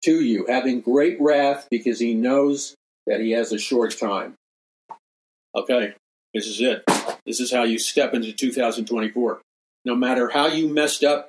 to 0.04 0.20
you, 0.22 0.46
having 0.46 0.80
great 0.80 1.20
wrath, 1.20 1.68
because 1.70 1.98
he 1.98 2.14
knows 2.14 2.74
that 3.06 3.20
he 3.20 3.32
has 3.32 3.52
a 3.52 3.58
short 3.58 3.98
time. 3.98 4.34
Okay, 5.54 5.94
this 6.34 6.46
is 6.46 6.60
it. 6.60 6.84
This 7.24 7.40
is 7.40 7.50
how 7.50 7.64
you 7.64 7.78
step 7.78 8.12
into 8.14 8.32
2024. 8.32 9.40
No 9.84 9.94
matter 9.94 10.30
how 10.30 10.48
you 10.48 10.68
messed 10.68 11.02
up 11.02 11.28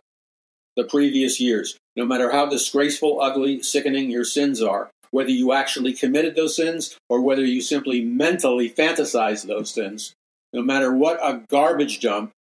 the 0.76 0.84
previous 0.84 1.40
years, 1.40 1.78
no 1.96 2.06
matter 2.06 2.32
how 2.32 2.46
disgraceful, 2.46 3.22
ugly, 3.22 3.64
sickening 3.64 4.12
your 4.12 4.26
sins 4.26 4.62
are, 4.62 4.90
whether 5.12 5.32
you 5.32 5.54
actually 5.54 5.94
committed 5.94 6.36
those 6.36 6.56
sins 6.56 6.98
or 7.10 7.22
whether 7.22 7.46
you 7.46 7.62
simply 7.62 8.04
mentally 8.04 8.70
fantasized 8.70 9.48
those 9.48 9.72
sins, 9.72 10.14
no 10.54 10.62
matter 10.62 10.94
what 10.94 11.20
a 11.24 11.44
garbage 11.50 12.00
dump 12.00 12.32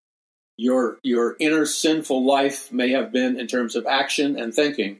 your 0.56 0.98
your 1.02 1.36
inner 1.38 1.66
sinful 1.66 2.24
life 2.24 2.72
may 2.72 2.90
have 2.90 3.12
been 3.12 3.38
in 3.38 3.46
terms 3.46 3.76
of 3.76 3.86
action 3.86 4.38
and 4.38 4.54
thinking, 4.54 4.98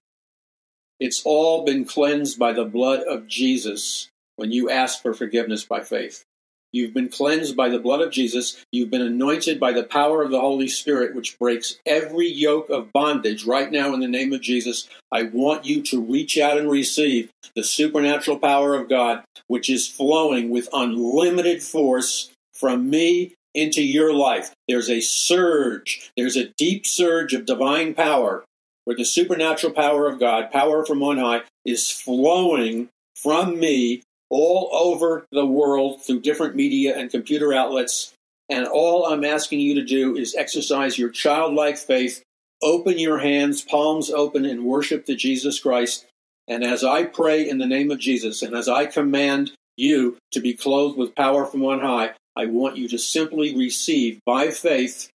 it's 1.01 1.23
all 1.25 1.65
been 1.65 1.85
cleansed 1.85 2.39
by 2.39 2.53
the 2.53 2.65
blood 2.65 3.01
of 3.01 3.27
Jesus 3.27 4.09
when 4.37 4.53
you 4.53 4.71
ask 4.71 5.03
for 5.03 5.15
forgiveness 5.15 5.65
by 5.65 5.81
faith. 5.81 6.25
You've 6.73 6.93
been 6.93 7.09
cleansed 7.09 7.57
by 7.57 7.71
the 7.71 7.79
blood 7.79 8.03
of 8.03 8.11
Jesus. 8.11 8.63
You've 8.71 8.91
been 8.91 9.01
anointed 9.01 9.59
by 9.59 9.73
the 9.73 9.85
power 9.85 10.23
of 10.23 10.31
the 10.31 10.41
Holy 10.41 10.69
Spirit, 10.69 11.15
which 11.15 11.39
breaks 11.39 11.79
every 11.87 12.29
yoke 12.29 12.69
of 12.69 12.93
bondage 12.93 13.47
right 13.47 13.71
now 13.71 13.95
in 13.95 14.01
the 14.01 14.09
name 14.09 14.33
of 14.33 14.43
Jesus. 14.43 14.89
I 15.11 15.23
want 15.23 15.65
you 15.65 15.81
to 15.85 16.03
reach 16.03 16.37
out 16.37 16.59
and 16.59 16.71
receive 16.71 17.31
the 17.55 17.65
supernatural 17.65 18.39
power 18.39 18.75
of 18.75 18.91
God, 18.91 19.25
which 19.47 19.71
is 19.71 19.89
flowing 19.89 20.51
with 20.51 20.69
unlimited 20.73 21.63
force 21.63 22.31
from 22.53 22.91
me 22.91 23.36
into 23.57 23.83
your 23.83 24.13
life. 24.13 24.53
There's 24.69 24.91
a 24.91 25.01
surge, 25.01 26.13
there's 26.17 26.37
a 26.37 26.51
deep 26.59 26.87
surge 26.87 27.33
of 27.33 27.47
divine 27.47 27.95
power 27.95 28.45
where 28.85 28.97
the 28.97 29.05
supernatural 29.05 29.73
power 29.73 30.07
of 30.07 30.21
God, 30.21 30.53
power 30.53 30.85
from 30.85 31.03
on 31.03 31.19
high, 31.19 31.43
is 31.65 31.91
flowing 31.91 32.89
from 33.21 33.59
me 33.59 34.03
all 34.31 34.69
over 34.73 35.27
the 35.33 35.47
world 35.47 36.03
through 36.03 36.21
different 36.21 36.55
media 36.55 36.97
and 36.97 37.11
computer 37.11 37.53
outlets. 37.53 38.13
And 38.49 38.67
all 38.67 39.07
I'm 39.07 39.25
asking 39.25 39.61
you 39.61 39.75
to 39.75 39.85
do 39.85 40.17
is 40.17 40.37
exercise 40.37 40.99
your 40.99 41.11
childlike 41.11 41.79
faith, 41.79 42.23
open 42.63 42.99
your 42.99 43.19
hands, 43.19 43.63
palms 43.63 44.11
open, 44.11 44.45
and 44.45 44.65
worship 44.65 45.07
to 45.07 45.17
Jesus 45.17 45.59
Christ 45.59 46.07
And 46.49 46.63
as 46.63 46.85
I 46.85 47.05
pray 47.05 47.49
in 47.49 47.59
the 47.59 47.67
name 47.67 47.91
of 47.91 47.99
Jesus, 47.99 48.43
and 48.43 48.55
as 48.55 48.69
I 48.69 48.87
command 48.87 49.51
you 49.77 50.17
to 50.33 50.41
be 50.41 50.55
clothed 50.55 50.97
with 50.97 51.15
power 51.15 51.45
from 51.45 51.65
on 51.65 51.81
high, 51.81 52.13
I 52.37 52.47
want 52.47 52.77
you 52.77 52.87
to 52.89 52.99
simply 52.99 53.57
receive 53.57 54.21
by 54.27 54.51
faith 54.51 55.11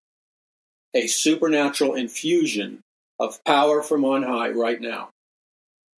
a 0.94 1.08
supernatural 1.08 1.96
infusion 1.96 2.80
of 3.20 3.44
power 3.44 3.82
from 3.84 4.06
on 4.06 4.24
high 4.24 4.50
right 4.50 4.80
now. 4.80 5.10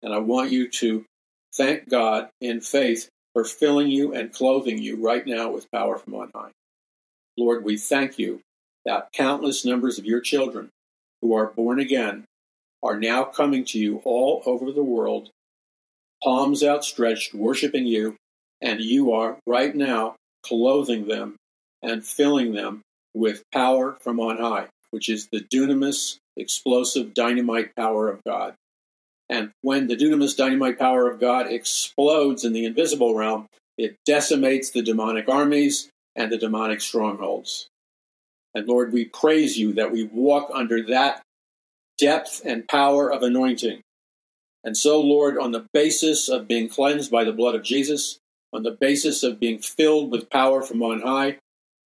And 0.02 0.14
I 0.14 0.18
want 0.18 0.52
you 0.52 0.68
to 0.68 1.06
thank 1.54 1.88
God 1.88 2.30
in 2.42 2.60
faith 2.60 3.08
for 3.34 3.46
filling 3.46 3.88
you 3.88 4.14
and 4.14 4.34
clothing 4.34 4.80
you 4.80 4.98
right 4.98 5.26
now 5.26 5.52
with 5.52 5.72
power 5.72 5.98
from 5.98 6.16
on 6.16 6.32
high. 6.34 6.52
Lord, 7.38 7.64
we 7.64 7.78
thank 7.78 8.18
you 8.18 8.42
that 8.86 9.12
countless 9.14 9.64
numbers 9.64 10.00
of 10.00 10.06
your 10.06 10.22
children 10.22 10.70
who 11.22 11.36
are 11.36 11.48
born 11.48 11.80
again 11.80 12.26
are 12.84 13.00
now 13.00 13.24
coming 13.24 13.64
to 13.66 13.80
you 13.80 14.02
all 14.04 14.42
over 14.48 14.72
the 14.72 14.84
world, 14.84 15.30
palms 16.24 16.64
outstretched, 16.64 17.36
worshiping 17.36 17.86
you, 17.86 18.16
and 18.60 18.82
you 18.82 19.14
are 19.14 19.38
right 19.46 19.76
now 19.76 20.16
clothing 20.44 21.08
them 21.08 21.36
and 21.82 22.06
filling 22.06 22.54
them 22.54 22.82
with 23.14 23.44
power 23.54 23.98
from 24.02 24.20
on 24.20 24.38
high, 24.38 24.68
which 24.92 25.10
is 25.10 25.28
the 25.32 25.42
dunamis, 25.42 26.18
explosive 26.38 27.14
dynamite 27.14 27.76
power 27.76 28.10
of 28.10 28.24
God. 28.24 28.56
And 29.30 29.52
when 29.62 29.88
the 29.88 29.96
dunamis 29.96 30.36
dynamite 30.36 30.78
power 30.78 31.10
of 31.10 31.20
God 31.20 31.48
explodes 31.52 32.44
in 32.44 32.54
the 32.54 32.66
invisible 32.66 33.16
realm, 33.16 33.48
it 33.78 33.96
decimates 34.06 34.72
the 34.72 34.82
demonic 34.82 35.30
armies 35.30 35.90
and 36.16 36.32
the 36.32 36.38
demonic 36.38 36.82
strongholds. 36.82 37.68
And 38.54 38.68
Lord, 38.68 38.92
we 38.92 39.06
praise 39.06 39.58
you 39.58 39.74
that 39.74 39.92
we 39.92 40.04
walk 40.04 40.52
under 40.54 40.84
that 40.88 41.22
depth 41.98 42.42
and 42.46 42.68
power 42.68 43.12
of 43.12 43.24
anointing. 43.24 43.82
And 44.64 44.76
so, 44.76 45.00
Lord, 45.00 45.38
on 45.38 45.52
the 45.52 45.66
basis 45.74 46.30
of 46.30 46.48
being 46.48 46.68
cleansed 46.68 47.10
by 47.10 47.24
the 47.24 47.32
blood 47.32 47.56
of 47.56 47.64
Jesus, 47.64 48.20
on 48.54 48.64
the 48.64 48.72
basis 48.72 49.24
of 49.24 49.40
being 49.40 49.60
filled 49.60 50.12
with 50.12 50.30
power 50.30 50.62
from 50.62 50.84
on 50.84 51.02
high, 51.02 51.38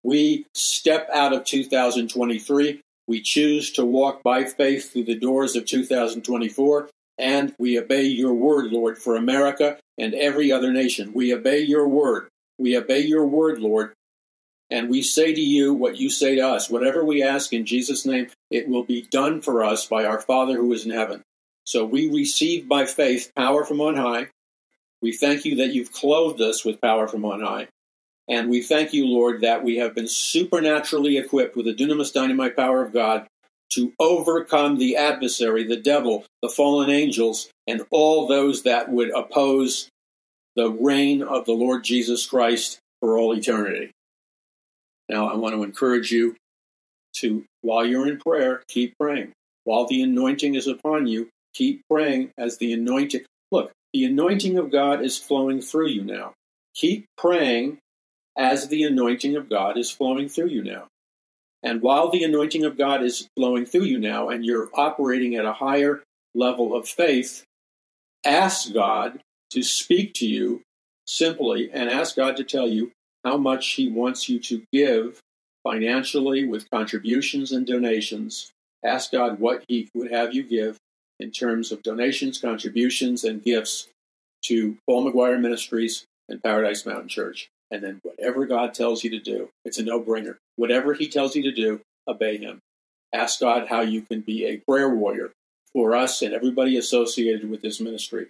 we 0.04 0.46
step 0.54 1.10
out 1.14 1.34
of 1.34 1.46
2023. 1.46 2.82
We 3.08 3.22
choose 3.22 3.72
to 3.74 3.86
walk 3.86 4.24
by 4.24 4.46
faith 4.46 4.92
through 4.92 5.06
the 5.06 5.20
doors 5.20 5.56
of 5.56 5.66
2024, 5.66 6.90
and 7.18 7.56
we 7.60 7.80
obey 7.80 8.04
your 8.04 8.34
word, 8.34 8.72
Lord, 8.72 8.98
for 8.98 9.16
America 9.16 9.78
and 9.98 10.14
every 10.14 10.52
other 10.52 10.72
nation. 10.72 11.12
We 11.14 11.34
obey 11.34 11.60
your 11.60 11.88
word. 11.88 12.28
We 12.58 12.78
obey 12.78 13.02
your 13.02 13.26
word, 13.26 13.60
Lord, 13.60 13.94
and 14.70 14.90
we 14.90 15.02
say 15.02 15.34
to 15.34 15.42
you 15.42 15.74
what 15.74 15.98
you 15.98 16.10
say 16.10 16.36
to 16.36 16.48
us. 16.48 16.70
Whatever 16.70 17.04
we 17.04 17.22
ask 17.22 17.54
in 17.54 17.66
Jesus' 17.66 18.06
name, 18.06 18.28
it 18.50 18.68
will 18.68 18.84
be 18.84 19.04
done 19.04 19.42
for 19.42 19.64
us 19.64 19.86
by 19.86 20.06
our 20.06 20.20
Father 20.20 20.58
who 20.58 20.72
is 20.74 20.86
in 20.86 20.92
heaven. 20.92 21.22
So 21.66 21.86
we 21.86 22.10
receive 22.10 22.68
by 22.68 22.86
faith 22.86 23.32
power 23.36 23.64
from 23.64 23.82
on 23.82 23.96
high. 23.96 24.30
We 25.02 25.12
thank 25.12 25.46
you 25.46 25.56
that 25.58 25.74
you've 25.74 25.92
clothed 25.92 26.42
us 26.42 26.66
with 26.66 26.82
power 26.82 27.08
from 27.08 27.26
on 27.26 27.42
high. 27.42 27.68
And 28.28 28.50
we 28.50 28.62
thank 28.62 28.94
you, 28.94 29.06
Lord, 29.06 29.42
that 29.42 29.64
we 29.64 29.78
have 29.78 29.94
been 29.94 30.08
supernaturally 30.08 31.18
equipped 31.18 31.56
with 31.56 31.66
the 31.66 31.76
dunamis 31.76 32.12
dynamite 32.12 32.56
power 32.56 32.82
of 32.82 32.92
God 32.92 33.28
to 33.74 33.94
overcome 34.00 34.78
the 34.78 34.96
adversary, 34.96 35.64
the 35.64 35.76
devil, 35.76 36.26
the 36.42 36.50
fallen 36.50 36.90
angels, 36.90 37.50
and 37.68 37.84
all 37.92 38.28
those 38.28 38.64
that 38.64 38.90
would 38.90 39.12
oppose 39.12 39.90
the 40.56 40.72
reign 40.72 41.22
of 41.22 41.46
the 41.46 41.52
Lord 41.52 41.84
Jesus 41.84 42.26
Christ 42.26 42.80
for 43.00 43.18
all 43.18 43.36
eternity. 43.36 43.92
Now, 45.10 45.28
I 45.28 45.36
want 45.36 45.54
to 45.56 45.64
encourage 45.64 46.12
you 46.12 46.36
to, 47.18 47.44
while 47.62 47.86
you're 47.86 48.08
in 48.08 48.20
prayer, 48.20 48.64
keep 48.68 48.94
praying. 49.00 49.34
While 49.66 49.86
the 49.88 50.02
anointing 50.02 50.56
is 50.56 50.68
upon 50.68 51.08
you, 51.08 51.30
keep 51.54 51.82
praying 51.90 52.32
as 52.38 52.58
the 52.58 52.74
anointing. 52.74 53.22
Look, 53.52 53.72
the 53.96 54.04
anointing 54.04 54.58
of 54.58 54.74
God 54.74 55.06
is 55.06 55.18
flowing 55.18 55.62
through 55.62 55.88
you 55.88 56.04
now. 56.04 56.34
Keep 56.74 57.06
praying 57.18 57.78
as 58.38 58.68
the 58.68 58.84
anointing 58.84 59.38
of 59.38 59.48
God 59.50 59.78
is 59.78 59.90
flowing 59.90 60.28
through 60.28 60.50
you 60.50 60.66
now. 60.66 60.88
And 61.64 61.82
while 61.82 62.12
the 62.12 62.26
anointing 62.26 62.66
of 62.66 62.78
God 62.78 63.04
is 63.04 63.30
flowing 63.38 63.66
through 63.66 63.86
you 63.86 63.98
now 63.98 64.28
and 64.28 64.44
you're 64.44 64.70
operating 64.74 65.36
at 65.36 65.46
a 65.46 65.54
higher 65.54 66.04
level 66.34 66.76
of 66.76 66.90
faith, 66.90 67.46
ask 68.26 68.74
God 68.74 69.22
to 69.52 69.64
speak 69.64 70.14
to 70.16 70.28
you 70.28 70.62
simply 71.08 71.72
and 71.72 71.90
ask 71.90 72.18
God 72.18 72.36
to 72.36 72.44
tell 72.44 72.68
you 72.68 72.92
how 73.24 73.38
much 73.38 73.76
he 73.76 73.88
wants 73.88 74.28
you 74.28 74.40
to 74.40 74.62
give 74.74 75.22
financially 75.64 76.46
with 76.46 76.70
contributions 76.70 77.54
and 77.54 77.66
donations. 77.66 78.52
Ask 78.84 79.14
God 79.14 79.40
what 79.40 79.64
he 79.70 79.88
would 79.94 80.12
have 80.12 80.34
you 80.34 80.44
give 80.44 80.76
in 81.20 81.32
terms 81.32 81.72
of 81.72 81.84
donations, 81.84 82.38
contributions, 82.38 83.24
and 83.24 83.44
gifts 83.44 83.88
to 84.44 84.78
Paul 84.86 85.12
McGuire 85.12 85.40
Ministries 85.40 86.06
and 86.30 86.44
Paradise 86.44 86.86
Mountain 86.86 87.10
Church. 87.10 87.50
And 87.72 87.84
then 87.84 88.00
whatever 88.04 88.46
God 88.46 88.74
tells 88.74 89.04
you 89.04 89.10
to 89.12 89.20
do, 89.20 89.50
it's 89.64 89.80
a 89.80 89.84
no 89.84 90.02
brainer. 90.02 90.38
Whatever 90.56 90.94
He 90.94 91.08
tells 91.08 91.36
you 91.36 91.44
to 91.44 91.52
do, 91.52 91.82
obey 92.08 92.38
Him. 92.38 92.60
Ask 93.14 93.40
God 93.40 93.68
how 93.68 93.82
you 93.82 94.02
can 94.02 94.22
be 94.22 94.46
a 94.46 94.58
prayer 94.58 94.90
warrior 94.90 95.32
for 95.74 95.96
us 95.96 96.22
and 96.22 96.34
everybody 96.34 96.78
associated 96.78 97.50
with 97.50 97.62
this 97.62 97.80
ministry. 97.80 98.28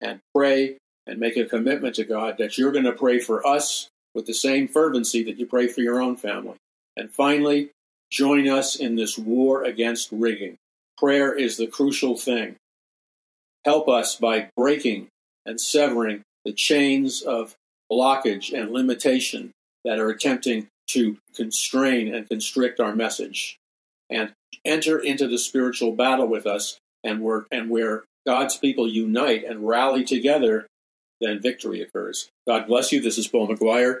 And 0.00 0.20
pray 0.34 0.78
and 1.06 1.18
make 1.18 1.36
a 1.36 1.44
commitment 1.44 1.96
to 1.96 2.04
God 2.04 2.36
that 2.38 2.56
you're 2.56 2.72
going 2.72 2.84
to 2.84 2.92
pray 2.92 3.18
for 3.18 3.44
us 3.46 3.88
with 4.14 4.26
the 4.26 4.34
same 4.34 4.68
fervency 4.68 5.24
that 5.24 5.38
you 5.38 5.46
pray 5.46 5.66
for 5.66 5.80
your 5.80 6.00
own 6.00 6.16
family. 6.16 6.56
And 6.96 7.10
finally, 7.10 7.70
join 8.10 8.48
us 8.48 8.76
in 8.76 8.94
this 8.96 9.18
war 9.18 9.64
against 9.64 10.10
rigging. 10.12 10.56
Prayer 10.98 11.32
is 11.32 11.56
the 11.56 11.66
crucial 11.66 12.16
thing. 12.16 12.56
Help 13.64 13.88
us 13.88 14.16
by 14.16 14.50
breaking 14.56 15.08
and 15.46 15.60
severing 15.60 16.22
the 16.44 16.52
chains 16.52 17.22
of 17.22 17.54
blockage 17.90 18.52
and 18.52 18.72
limitation 18.72 19.52
that 19.84 19.98
are 19.98 20.10
attempting 20.10 20.66
to 20.88 21.18
constrain 21.34 22.14
and 22.14 22.28
constrict 22.28 22.80
our 22.80 22.94
message. 22.94 23.58
And 24.10 24.32
enter 24.64 24.98
into 24.98 25.28
the 25.28 25.38
spiritual 25.38 25.92
battle 25.92 26.26
with 26.26 26.46
us, 26.46 26.78
and, 27.04 27.20
work, 27.20 27.46
and 27.52 27.70
where 27.70 28.04
God's 28.26 28.56
people 28.56 28.88
unite 28.88 29.44
and 29.44 29.66
rally 29.66 30.04
together, 30.04 30.66
then 31.20 31.40
victory 31.40 31.80
occurs. 31.80 32.28
God 32.46 32.66
bless 32.66 32.90
you. 32.90 33.00
This 33.00 33.18
is 33.18 33.28
Paul 33.28 33.48
McGuire. 33.48 34.00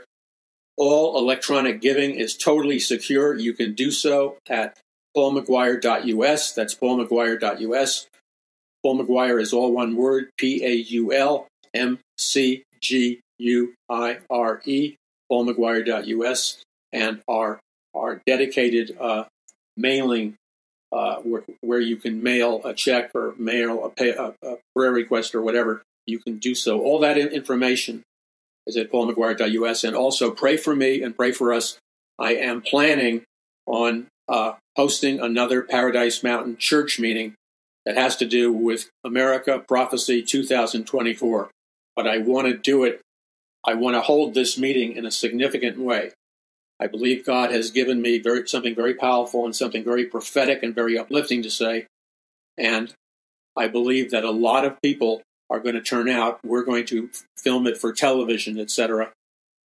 All 0.76 1.18
electronic 1.18 1.80
giving 1.80 2.14
is 2.14 2.36
totally 2.36 2.78
secure. 2.78 3.34
You 3.34 3.52
can 3.52 3.74
do 3.74 3.90
so 3.90 4.36
at 4.48 4.78
paulmcguire.us. 5.16 6.52
That's 6.52 6.74
paulmcguire.us. 6.74 8.06
Paul 8.82 9.04
McGuire 9.04 9.40
is 9.40 9.52
all 9.52 9.72
one 9.72 9.96
word 9.96 10.30
P 10.38 10.64
A 10.64 10.72
U 10.72 11.12
L 11.12 11.48
M 11.74 11.98
C 12.16 12.62
G 12.80 13.20
U 13.38 13.74
I 13.88 14.18
R 14.30 14.62
E, 14.64 14.96
paulmcguire.us. 15.30 16.62
And 16.92 17.20
our, 17.28 17.60
our 17.94 18.22
dedicated 18.26 18.96
uh, 18.98 19.24
mailing 19.76 20.36
uh, 20.90 21.16
where, 21.16 21.44
where, 21.60 21.80
you 21.80 21.96
can 21.96 22.22
mail 22.22 22.62
a 22.64 22.72
check 22.72 23.10
or 23.14 23.34
mail 23.36 23.84
a, 23.84 23.90
pay, 23.90 24.10
a, 24.10 24.32
a 24.42 24.56
prayer 24.74 24.92
request 24.92 25.34
or 25.34 25.42
whatever, 25.42 25.82
you 26.06 26.18
can 26.18 26.38
do 26.38 26.54
so. 26.54 26.80
All 26.80 26.98
that 27.00 27.18
information 27.18 28.02
is 28.66 28.76
at 28.78 28.90
paulmcguire.us. 28.90 29.84
And 29.84 29.94
also 29.94 30.30
pray 30.30 30.56
for 30.56 30.74
me 30.74 31.02
and 31.02 31.14
pray 31.14 31.32
for 31.32 31.52
us. 31.52 31.78
I 32.18 32.36
am 32.36 32.62
planning 32.62 33.24
on 33.66 34.06
uh, 34.28 34.54
hosting 34.78 35.18
another 35.18 35.60
Paradise 35.60 36.22
Mountain 36.22 36.56
church 36.56 37.00
meeting 37.00 37.34
that 37.84 37.96
has 37.96 38.14
to 38.14 38.24
do 38.24 38.52
with 38.52 38.88
America 39.04 39.58
Prophecy 39.58 40.22
2024. 40.22 41.50
But 41.96 42.06
I 42.06 42.18
want 42.18 42.46
to 42.46 42.56
do 42.56 42.84
it, 42.84 43.00
I 43.66 43.74
want 43.74 43.96
to 43.96 44.00
hold 44.00 44.34
this 44.34 44.56
meeting 44.56 44.92
in 44.92 45.04
a 45.04 45.10
significant 45.10 45.80
way. 45.80 46.12
I 46.78 46.86
believe 46.86 47.26
God 47.26 47.50
has 47.50 47.72
given 47.72 48.00
me 48.00 48.20
very, 48.20 48.46
something 48.46 48.76
very 48.76 48.94
powerful 48.94 49.44
and 49.44 49.56
something 49.56 49.82
very 49.82 50.04
prophetic 50.04 50.62
and 50.62 50.76
very 50.76 50.96
uplifting 50.96 51.42
to 51.42 51.50
say. 51.50 51.86
And 52.56 52.94
I 53.56 53.66
believe 53.66 54.12
that 54.12 54.22
a 54.22 54.30
lot 54.30 54.64
of 54.64 54.80
people 54.80 55.22
are 55.50 55.58
going 55.58 55.74
to 55.74 55.82
turn 55.82 56.08
out. 56.08 56.38
We're 56.44 56.62
going 56.62 56.86
to 56.86 57.10
film 57.36 57.66
it 57.66 57.78
for 57.78 57.92
television, 57.92 58.60
etc. 58.60 59.10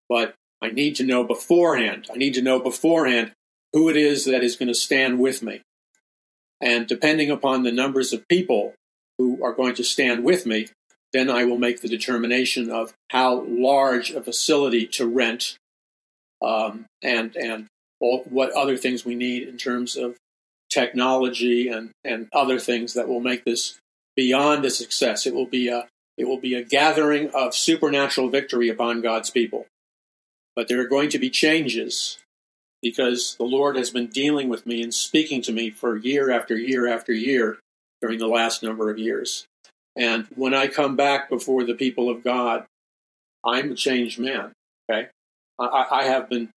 But 0.08 0.32
I 0.62 0.70
need 0.70 0.96
to 0.96 1.04
know 1.04 1.22
beforehand. 1.22 2.06
I 2.10 2.16
need 2.16 2.32
to 2.32 2.42
know 2.42 2.60
beforehand 2.60 3.32
who 3.72 3.88
it 3.88 3.96
is 3.96 4.24
that 4.24 4.42
is 4.42 4.56
going 4.56 4.68
to 4.68 4.74
stand 4.74 5.18
with 5.18 5.42
me. 5.42 5.62
And 6.60 6.86
depending 6.86 7.30
upon 7.30 7.62
the 7.62 7.72
numbers 7.72 8.12
of 8.12 8.28
people 8.28 8.74
who 9.18 9.42
are 9.44 9.52
going 9.52 9.74
to 9.74 9.84
stand 9.84 10.24
with 10.24 10.46
me, 10.46 10.68
then 11.12 11.28
I 11.28 11.44
will 11.44 11.58
make 11.58 11.80
the 11.80 11.88
determination 11.88 12.70
of 12.70 12.94
how 13.10 13.42
large 13.42 14.10
a 14.10 14.22
facility 14.22 14.86
to 14.88 15.06
rent 15.06 15.56
um, 16.40 16.86
and 17.02 17.36
and 17.36 17.66
all, 18.00 18.24
what 18.28 18.52
other 18.52 18.76
things 18.76 19.04
we 19.04 19.14
need 19.14 19.46
in 19.46 19.56
terms 19.56 19.96
of 19.96 20.16
technology 20.70 21.68
and, 21.68 21.90
and 22.04 22.28
other 22.32 22.58
things 22.58 22.94
that 22.94 23.08
will 23.08 23.20
make 23.20 23.44
this 23.44 23.78
beyond 24.16 24.64
a 24.64 24.70
success. 24.70 25.26
It 25.26 25.34
will 25.34 25.46
be 25.46 25.68
a 25.68 25.86
it 26.16 26.26
will 26.26 26.40
be 26.40 26.54
a 26.54 26.64
gathering 26.64 27.30
of 27.30 27.54
supernatural 27.54 28.28
victory 28.28 28.68
upon 28.68 29.00
God's 29.00 29.30
people. 29.30 29.66
But 30.54 30.68
there 30.68 30.80
are 30.80 30.88
going 30.88 31.08
to 31.10 31.18
be 31.18 31.30
changes 31.30 32.18
because 32.82 33.36
the 33.36 33.44
Lord 33.44 33.76
has 33.76 33.90
been 33.90 34.08
dealing 34.08 34.48
with 34.48 34.66
me 34.66 34.82
and 34.82 34.92
speaking 34.92 35.40
to 35.42 35.52
me 35.52 35.70
for 35.70 35.96
year 35.96 36.30
after 36.30 36.56
year 36.56 36.88
after 36.88 37.12
year 37.12 37.58
during 38.00 38.18
the 38.18 38.26
last 38.26 38.62
number 38.62 38.90
of 38.90 38.98
years. 38.98 39.46
And 39.96 40.26
when 40.34 40.52
I 40.52 40.66
come 40.66 40.96
back 40.96 41.30
before 41.30 41.64
the 41.64 41.74
people 41.74 42.10
of 42.10 42.24
God, 42.24 42.64
I'm 43.44 43.72
a 43.72 43.74
changed 43.74 44.18
man. 44.18 44.52
Okay. 44.90 45.08
I, 45.58 45.86
I 45.90 46.04
have 46.04 46.28
been 46.28 46.50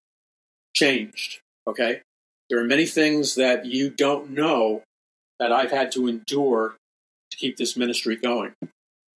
changed. 0.75 1.41
Okay. 1.67 2.01
There 2.49 2.59
are 2.59 2.65
many 2.65 2.87
things 2.87 3.35
that 3.35 3.67
you 3.67 3.91
don't 3.91 4.31
know 4.31 4.83
that 5.39 5.53
I've 5.53 5.71
had 5.71 5.93
to 5.93 6.07
endure 6.07 6.77
to 7.31 7.37
keep 7.37 7.57
this 7.57 7.77
ministry 7.77 8.17
going. 8.17 8.53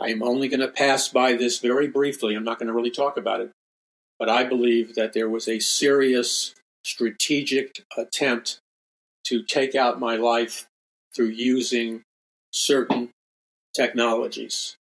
I 0.01 0.09
am 0.09 0.23
only 0.23 0.49
going 0.49 0.61
to 0.61 0.69
pass 0.69 1.09
by 1.09 1.35
this 1.35 1.59
very 1.59 1.89
briefly. 1.89 2.35
I'm 2.35 2.45
not 2.45 2.59
going 2.59 2.69
to 2.69 2.73
really 2.73 2.91
talk 2.91 3.17
about 3.17 3.41
it. 3.41 3.51
But 4.19 4.29
I 4.29 4.45
believe 4.45 4.95
that 4.97 5.13
there 5.13 5.29
was 5.29 5.49
a 5.49 5.61
serious 5.61 6.55
strategic 6.89 7.85
attempt 7.97 8.61
to 9.25 9.43
take 9.43 9.75
out 9.75 10.01
my 10.01 10.17
life 10.17 10.67
through 11.15 11.27
using 11.27 12.03
certain 12.51 13.11
technologies. 13.75 14.77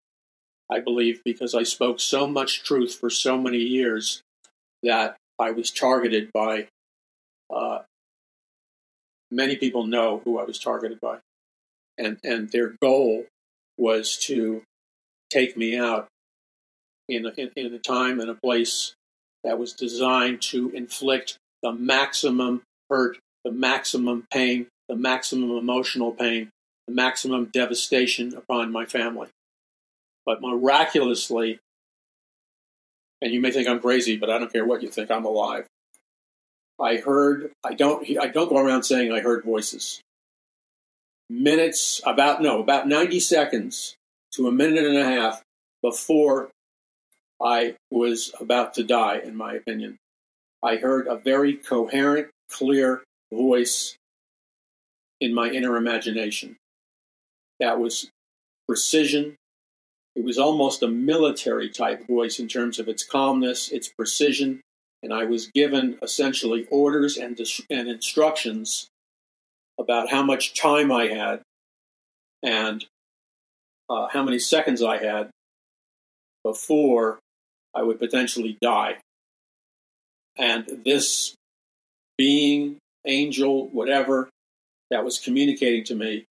I 0.72 0.80
believe 0.80 1.22
because 1.24 1.54
I 1.54 1.64
spoke 1.64 2.00
so 2.00 2.28
much 2.28 2.64
truth 2.64 2.96
for 2.96 3.10
so 3.10 3.38
many 3.38 3.58
years 3.58 4.22
that 4.84 5.18
I 5.40 5.52
was 5.52 5.72
targeted 5.72 6.32
by. 6.34 6.68
Uh, 7.54 7.80
many 9.32 9.56
people 9.56 9.86
know 9.86 10.22
who 10.24 10.40
I 10.40 10.44
was 10.44 10.60
targeted 10.60 11.00
by, 11.00 11.20
and 11.98 12.18
and 12.24 12.50
their 12.52 12.76
goal 12.82 13.26
was 13.78 14.18
to 14.28 14.64
take 15.30 15.56
me 15.56 15.78
out 15.78 16.08
in 17.08 17.26
a, 17.26 17.30
in, 17.38 17.52
in 17.56 17.74
a 17.74 17.80
time 17.80 18.20
and 18.20 18.30
a 18.30 18.36
place 18.36 18.94
that 19.44 19.60
was 19.60 19.74
designed 19.74 20.42
to 20.42 20.70
inflict 20.72 21.38
the 21.68 21.74
maximum 21.74 22.62
hurt, 22.90 23.18
the 23.44 23.52
maximum 23.52 24.26
pain, 24.32 24.68
the 24.88 24.96
maximum 24.96 25.52
emotional 25.52 26.14
pain, 26.14 26.50
the 26.88 26.94
maximum 26.94 27.50
devastation 27.52 28.34
upon 28.34 28.72
my 28.72 28.86
family. 28.86 29.28
But 30.26 30.42
miraculously, 30.42 31.60
and 33.22 33.34
you 33.34 33.42
may 33.42 33.52
think 33.52 33.68
I'm 33.68 33.82
crazy, 33.82 34.16
but 34.16 34.30
I 34.30 34.38
don't 34.38 34.52
care 34.52 34.64
what 34.64 34.82
you 34.82 34.88
think, 34.88 35.12
I'm 35.12 35.26
alive. 35.26 35.66
I 36.80 36.98
heard, 36.98 37.52
I 37.66 37.74
don't, 37.74 38.08
I 38.18 38.28
don't 38.28 38.48
go 38.48 38.60
around 38.60 38.84
saying 38.84 39.12
I 39.12 39.20
heard 39.20 39.44
voices. 39.44 40.00
Minutes, 41.30 42.00
about, 42.06 42.42
no, 42.42 42.62
about 42.62 42.88
90 42.88 43.20
seconds 43.20 43.98
to 44.36 44.48
a 44.48 44.54
minute 44.54 44.86
and 44.86 44.98
a 44.98 45.04
half 45.04 45.42
before 45.82 46.50
I 47.42 47.76
was 47.92 48.32
about 48.40 48.76
to 48.76 48.84
die, 48.84 49.20
in 49.20 49.36
my 49.36 49.56
opinion. 49.56 49.98
I 50.64 50.78
heard 50.78 51.08
a 51.08 51.16
very 51.16 51.54
coherent, 51.54 52.30
clear 52.50 53.04
voice 53.32 53.96
in 55.20 55.34
my 55.34 55.50
inner 55.50 55.76
imagination. 55.78 56.58
That 57.60 57.80
was 57.80 58.10
precision. 58.68 59.36
It 60.16 60.24
was 60.24 60.38
almost 60.38 60.84
a 60.84 60.88
military 60.88 61.70
type 61.70 62.08
voice 62.08 62.40
in 62.40 62.48
terms 62.48 62.80
of 62.80 62.88
its 62.88 63.04
calmness, 63.04 63.70
its 63.70 63.88
precision, 63.88 64.62
and 65.04 65.14
I 65.14 65.26
was 65.26 65.48
given 65.48 65.98
essentially 66.02 66.68
orders 66.72 67.18
and, 67.18 67.40
and 67.70 67.88
instructions 67.88 68.88
about 69.80 70.10
how 70.10 70.24
much 70.24 70.60
time 70.60 70.92
I 70.92 71.08
had 71.08 71.42
and 72.42 72.84
uh, 73.90 74.08
how 74.08 74.24
many 74.24 74.40
seconds 74.40 74.82
I 74.82 74.98
had 74.98 75.30
before 76.44 77.20
I 77.76 77.84
would 77.84 78.00
potentially 78.00 78.58
die. 78.62 78.98
And 80.38 80.82
this 80.86 81.34
being, 82.18 82.78
angel, 83.06 83.68
whatever, 83.70 84.30
that 84.90 85.04
was 85.04 85.20
communicating 85.20 85.84
to 85.86 85.96
me 85.96 86.26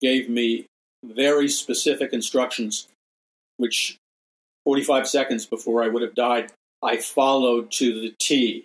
gave 0.00 0.28
me 0.28 0.66
very 1.04 1.48
specific 1.48 2.12
instructions, 2.12 2.88
which 3.56 3.96
45 4.64 5.08
seconds 5.08 5.46
before 5.46 5.82
I 5.82 5.88
would 5.88 6.02
have 6.02 6.14
died, 6.14 6.52
I 6.82 6.98
followed 6.98 7.70
to 7.72 8.00
the 8.00 8.14
T. 8.20 8.64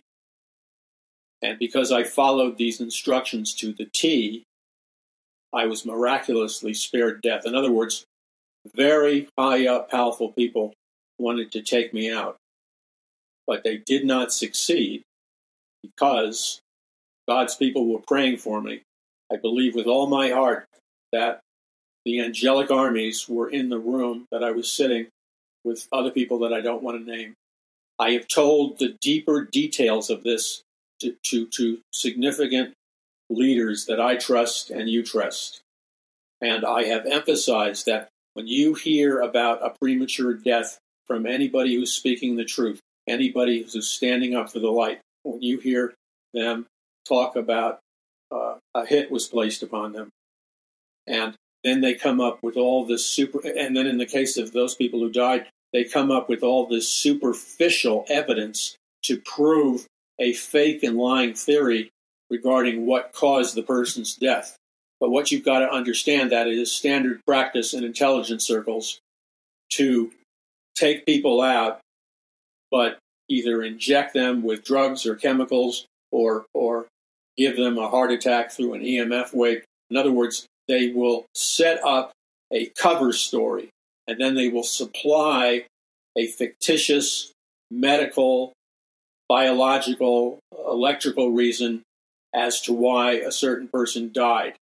And 1.42 1.60
because 1.60 1.92
I 1.92 2.04
followed 2.04 2.58
these 2.58 2.82
instructions 2.82 3.54
to 3.56 3.74
the 3.74 3.86
T, 3.94 4.44
I 5.54 5.66
was 5.66 5.86
miraculously 5.86 6.74
spared 6.74 7.22
death. 7.22 7.46
In 7.46 7.56
other 7.56 7.72
words, 7.72 8.06
very 8.76 9.30
high 9.38 9.68
up, 9.68 9.90
powerful 9.90 10.32
people 10.32 10.74
wanted 11.18 11.52
to 11.54 11.62
take 11.62 11.94
me 11.94 12.12
out. 12.12 12.38
But 13.48 13.64
they 13.64 13.78
did 13.78 14.06
not 14.06 14.34
succeed 14.34 15.04
because 15.82 16.60
God's 17.28 17.56
people 17.56 17.88
were 17.88 18.00
praying 18.00 18.38
for 18.38 18.62
me. 18.62 18.82
I 19.32 19.38
believe 19.38 19.76
with 19.76 19.88
all 19.88 20.08
my 20.08 20.30
heart 20.30 20.68
that 21.12 21.40
the 22.06 22.22
angelic 22.22 22.72
armies 22.72 23.28
were 23.28 23.50
in 23.50 23.70
the 23.70 23.80
room 23.80 24.28
that 24.32 24.44
I 24.44 24.52
was 24.52 24.72
sitting 24.72 25.08
with 25.64 25.88
other 25.92 26.12
people 26.12 26.40
that 26.40 26.54
I 26.54 26.62
don't 26.62 26.84
want 26.84 27.06
to 27.06 27.12
name. 27.12 27.34
I 28.00 28.12
have 28.12 28.28
told 28.28 28.80
the 28.80 28.96
deeper 29.02 29.44
details 29.44 30.10
of 30.10 30.24
this 30.24 30.62
to, 31.02 31.16
to, 31.24 31.48
to 31.48 31.80
significant 31.92 32.74
leaders 33.30 33.86
that 33.86 34.00
I 34.00 34.16
trust 34.16 34.70
and 34.70 34.88
you 34.90 35.04
trust. 35.04 35.62
And 36.42 36.64
I 36.64 36.84
have 36.86 37.06
emphasized 37.06 37.86
that 37.88 38.10
when 38.34 38.48
you 38.48 38.76
hear 38.76 39.20
about 39.20 39.66
a 39.66 39.76
premature 39.78 40.34
death 40.34 40.78
from 41.08 41.26
anybody 41.26 41.76
who's 41.76 41.92
speaking 41.92 42.36
the 42.36 42.46
truth, 42.46 42.80
anybody 43.08 43.64
who's 43.64 43.88
standing 43.88 44.36
up 44.36 44.52
for 44.52 44.60
the 44.60 44.72
light. 44.72 45.00
When 45.24 45.42
you 45.42 45.60
hear 45.60 45.94
them 46.34 46.66
talk 47.08 47.36
about 47.36 47.80
uh, 48.32 48.56
a 48.74 48.86
hit 48.86 49.12
was 49.12 49.28
placed 49.28 49.64
upon 49.64 49.94
them, 49.94 50.10
and 51.06 51.36
then 51.64 51.82
they 51.82 51.94
come 51.94 52.20
up 52.20 52.40
with 52.42 52.58
all 52.58 52.86
this 52.86 53.06
super, 53.06 53.40
and 53.46 53.76
then 53.76 53.88
in 53.88 53.98
the 53.98 54.06
case 54.06 54.38
of 54.38 54.54
those 54.54 54.76
people 54.76 55.00
who 55.00 55.10
died, 55.12 55.48
they 55.74 55.84
come 55.84 56.12
up 56.12 56.30
with 56.30 56.44
all 56.44 56.66
this 56.66 56.90
superficial 56.90 58.06
evidence 58.10 58.76
to 59.04 59.20
prove 59.20 59.86
a 60.20 60.34
fake 60.34 60.84
and 60.84 60.98
lying 60.98 61.34
theory 61.34 61.90
regarding 62.30 62.86
what 62.86 63.14
caused 63.14 63.56
the 63.56 63.64
person's 63.64 64.16
death. 64.16 64.56
But 65.00 65.12
what 65.12 65.32
you've 65.32 65.46
got 65.46 65.60
to 65.60 65.72
understand 65.72 66.32
that 66.32 66.48
it 66.48 66.58
is 66.58 66.72
standard 66.72 67.22
practice 67.26 67.74
in 67.74 67.84
intelligence 67.84 68.46
circles 68.46 69.00
to 69.74 70.12
take 70.76 71.06
people 71.06 71.42
out, 71.42 71.80
but 72.72 73.00
either 73.30 73.64
inject 73.64 74.14
them 74.14 74.44
with 74.44 74.64
drugs 74.64 75.06
or 75.06 75.16
chemicals 75.16 75.86
or, 76.12 76.46
or 76.54 76.88
give 77.38 77.58
them 77.58 77.78
a 77.78 77.90
heart 77.90 78.12
attack 78.12 78.52
through 78.52 78.74
an 78.74 78.82
EMF 78.82 79.34
wave. 79.34 79.64
In 79.90 79.98
other 79.98 80.12
words, 80.12 80.46
they 80.68 80.90
will 80.90 81.26
set 81.34 81.84
up 81.84 82.12
a 82.52 82.72
cover 82.78 83.12
story 83.14 83.70
and 84.08 84.20
then 84.20 84.36
they 84.36 84.50
will 84.50 84.64
supply 84.64 85.66
a 86.18 86.28
fictitious 86.28 87.32
medical, 87.70 88.54
biological, 89.28 90.40
electrical 90.52 91.32
reason 91.32 91.84
as 92.34 92.62
to 92.62 92.74
why 92.74 93.14
a 93.14 93.32
certain 93.32 93.68
person 93.68 94.12
died. 94.14 94.56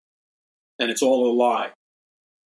And 0.78 0.90
it's 0.90 1.02
all 1.02 1.31
a 1.31 1.32
lie. 1.32 1.70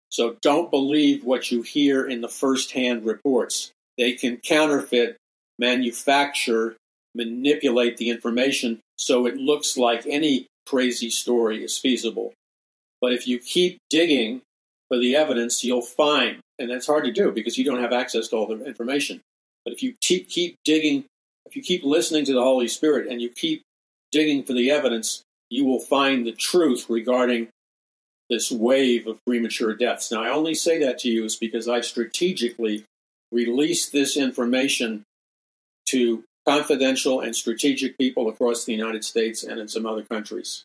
So 0.10 0.38
don't 0.42 0.72
believe 0.72 1.24
what 1.24 1.52
you 1.52 1.62
hear 1.62 2.08
in 2.08 2.22
the 2.22 2.30
first 2.30 2.72
hand 2.72 3.06
reports. 3.06 3.72
They 3.98 4.14
can 4.14 4.38
counterfeit, 4.38 5.18
manufacture, 5.60 6.76
manipulate 7.16 7.98
the 7.98 8.10
information 8.10 8.80
so 8.98 9.26
it 9.26 9.38
looks 9.38 9.78
like 9.78 10.06
any 10.08 10.48
crazy 10.66 11.10
story 11.10 11.64
is 11.64 11.78
feasible. 11.78 12.34
But 13.00 13.14
if 13.14 13.28
you 13.28 13.40
keep 13.40 13.78
digging 13.90 14.42
for 14.88 14.98
the 14.98 15.16
evidence, 15.16 15.64
you'll 15.64 15.82
find, 15.82 16.40
and 16.60 16.70
that's 16.70 16.88
hard 16.88 17.06
to 17.06 17.12
do 17.12 17.32
because 17.32 17.58
you 17.58 17.64
don't 17.64 17.82
have 17.82 17.94
access 17.94 18.28
to 18.30 18.36
all 18.36 18.48
the 18.48 18.66
information. 18.66 19.22
But 19.64 19.74
if 19.74 19.84
you 19.84 19.96
keep, 20.02 20.30
keep 20.30 20.56
digging, 20.64 21.06
if 21.46 21.56
you 21.56 21.62
keep 21.62 21.84
listening 21.84 22.26
to 22.26 22.34
the 22.34 22.42
Holy 22.42 22.68
Spirit 22.68 23.08
and 23.08 23.22
you 23.22 23.30
keep 23.30 23.62
digging 24.12 24.44
for 24.44 24.54
the 24.54 24.72
evidence, 24.72 25.22
you 25.50 25.66
will 25.66 25.80
find 25.80 26.26
the 26.26 26.32
truth 26.32 26.88
regarding 26.90 27.50
this 28.30 28.52
wave 28.52 29.08
of 29.08 29.20
premature 29.26 29.74
deaths. 29.74 30.12
Now, 30.12 30.24
I 30.24 30.30
only 30.30 30.54
say 30.54 30.80
that 30.80 31.00
to 31.00 31.10
you 31.10 31.24
is 31.24 31.36
because 31.36 31.68
I've 31.68 31.86
strategically 31.86 32.84
released 33.32 33.92
this 33.92 34.18
information 34.18 35.04
to 35.88 36.24
confidential 36.48 37.20
and 37.22 37.36
strategic 37.36 37.98
people 37.98 38.30
across 38.30 38.64
the 38.64 38.74
United 38.74 39.04
States 39.04 39.44
and 39.44 39.60
in 39.60 39.68
some 39.68 39.86
other 39.86 40.04
countries. 40.04 40.64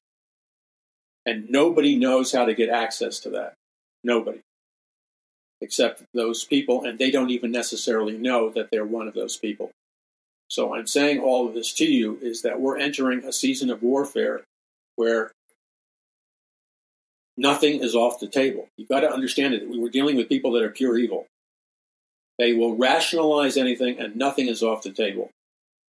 And 1.27 1.51
nobody 1.51 1.97
knows 1.97 2.33
how 2.33 2.45
to 2.45 2.55
get 2.55 2.69
access 2.69 3.19
to 3.21 3.31
that. 3.31 3.55
Nobody. 4.05 4.41
Except 5.61 6.03
those 6.15 6.45
people, 6.45 6.85
and 6.85 6.99
they 6.99 7.11
don't 7.11 7.31
even 7.31 7.53
necessarily 7.53 8.17
know 8.17 8.51
that 8.51 8.69
they're 8.71 8.85
one 8.85 9.09
of 9.09 9.15
those 9.15 9.37
people. 9.37 9.71
So 10.49 10.75
I'm 10.75 10.87
saying 10.87 11.21
all 11.21 11.49
of 11.49 11.55
this 11.55 11.73
to 11.75 11.85
you 11.85 12.19
is 12.21 12.43
that 12.43 12.61
we're 12.61 12.79
entering 12.79 13.25
a 13.25 13.33
season 13.33 13.71
of 13.71 13.83
warfare 13.83 14.43
where 14.97 15.33
nothing 17.37 17.83
is 17.83 17.95
off 17.95 18.21
the 18.21 18.29
table. 18.29 18.69
You've 18.77 18.89
got 18.89 19.01
to 19.01 19.11
understand 19.11 19.55
it. 19.55 19.69
We 19.69 19.79
were 19.79 19.89
dealing 19.89 20.17
with 20.17 20.29
people 20.29 20.53
that 20.53 20.63
are 20.63 20.71
pure 20.71 20.99
evil. 20.99 21.27
They 22.39 22.53
will 22.53 22.77
rationalize 22.77 23.57
anything, 23.57 23.99
and 23.99 24.17
nothing 24.17 24.49
is 24.49 24.63
off 24.63 24.83
the 24.83 24.93
table. 24.93 25.31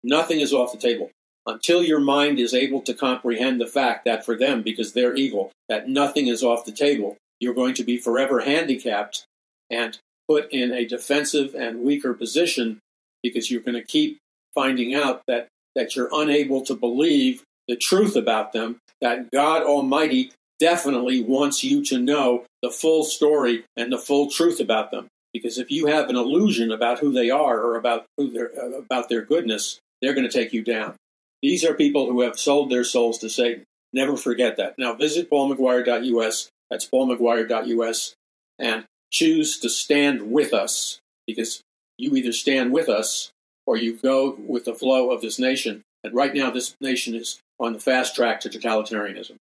Nothing 0.04 0.40
is 0.40 0.54
off 0.54 0.72
the 0.72 0.78
table 0.78 1.12
until 1.46 1.84
your 1.84 2.00
mind 2.00 2.40
is 2.40 2.54
able 2.54 2.82
to 2.82 2.94
comprehend 2.94 3.60
the 3.60 3.68
fact 3.68 4.06
that 4.06 4.26
for 4.26 4.38
them, 4.38 4.62
because 4.62 4.94
they're 4.94 5.16
evil, 5.16 5.52
that 5.70 5.90
nothing 5.90 6.28
is 6.28 6.44
off 6.44 6.66
the 6.66 6.72
table. 6.72 7.18
You're 7.40 7.54
going 7.54 7.74
to 7.76 7.84
be 7.84 7.98
forever 7.98 8.42
handicapped, 8.42 9.26
and 9.70 9.98
put 10.28 10.52
in 10.52 10.72
a 10.72 10.86
defensive 10.86 11.54
and 11.56 11.82
weaker 11.82 12.14
position 12.14 12.80
because 13.22 13.50
you're 13.50 13.62
going 13.62 13.76
to 13.76 13.84
keep 13.84 14.18
finding 14.54 14.94
out 14.94 15.22
that, 15.28 15.48
that 15.76 15.96
you're 15.96 16.10
unable 16.14 16.62
to 16.62 16.76
believe 16.76 17.44
the 17.68 17.76
truth 17.76 18.16
about 18.16 18.54
them, 18.54 18.78
that 19.02 19.32
God 19.32 19.64
Almighty 19.64 20.32
definitely 20.60 21.22
wants 21.22 21.64
you 21.64 21.84
to 21.86 21.98
know 21.98 22.46
the 22.62 22.70
full 22.70 23.04
story 23.04 23.66
and 23.76 23.92
the 23.92 23.98
full 23.98 24.30
truth 24.30 24.60
about 24.60 24.92
them. 24.92 25.08
Because 25.34 25.58
if 25.58 25.72
you 25.72 25.88
have 25.88 26.10
an 26.10 26.16
illusion 26.16 26.72
about 26.72 27.00
who 27.00 27.12
they 27.12 27.30
are 27.30 27.60
or 27.60 27.76
about 27.76 28.06
who 28.18 28.32
they're, 28.32 28.52
uh, 28.58 28.78
about 28.78 29.10
their 29.10 29.24
goodness, 29.24 29.80
they're 30.02 30.14
going 30.14 30.28
to 30.28 30.32
take 30.32 30.54
you 30.54 30.64
down. 30.64 30.96
These 31.42 31.66
are 31.66 31.74
people 31.74 32.08
who 32.08 32.22
have 32.22 32.40
sold 32.40 32.70
their 32.70 32.84
souls 32.84 33.18
to 33.20 33.30
Satan. 33.30 33.64
Never 33.92 34.16
forget 34.16 34.58
that. 34.58 34.76
Now 34.78 34.94
visit 34.94 35.30
paulmcguire.us. 35.30 36.50
That's 36.70 36.88
paulmcguire.us, 36.88 38.16
and 38.58 38.86
choose 39.12 39.60
to 39.60 39.70
stand 39.70 40.32
with 40.32 40.54
us 40.54 41.00
because 41.28 41.62
you 41.98 42.16
either 42.16 42.32
stand 42.32 42.72
with 42.72 42.90
us 42.90 43.32
or 43.66 43.78
you 43.78 43.98
go 43.98 44.36
with 44.40 44.66
the 44.66 44.74
flow 44.74 45.12
of 45.12 45.22
this 45.22 45.40
nation. 45.40 45.84
And 46.04 46.14
right 46.14 46.34
now, 46.34 46.50
this 46.50 46.76
nation 46.82 47.16
is 47.16 47.40
on 47.60 47.74
the 47.74 47.80
fast 47.80 48.16
track 48.16 48.42
to 48.42 48.50
totalitarianism. 48.50 49.36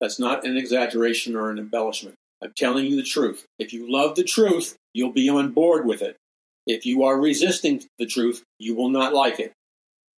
That's 0.00 0.18
not 0.18 0.44
an 0.44 0.56
exaggeration 0.56 1.34
or 1.34 1.50
an 1.50 1.58
embellishment. 1.58 2.14
I'm 2.42 2.52
telling 2.56 2.86
you 2.86 2.96
the 2.96 3.02
truth. 3.02 3.46
If 3.58 3.72
you 3.72 3.90
love 3.90 4.16
the 4.16 4.24
truth, 4.24 4.76
you'll 4.92 5.12
be 5.12 5.28
on 5.28 5.52
board 5.52 5.86
with 5.86 6.02
it. 6.02 6.16
If 6.66 6.86
you 6.86 7.04
are 7.04 7.20
resisting 7.20 7.82
the 7.98 8.06
truth, 8.06 8.42
you 8.58 8.74
will 8.74 8.88
not 8.88 9.14
like 9.14 9.40
it. 9.40 9.52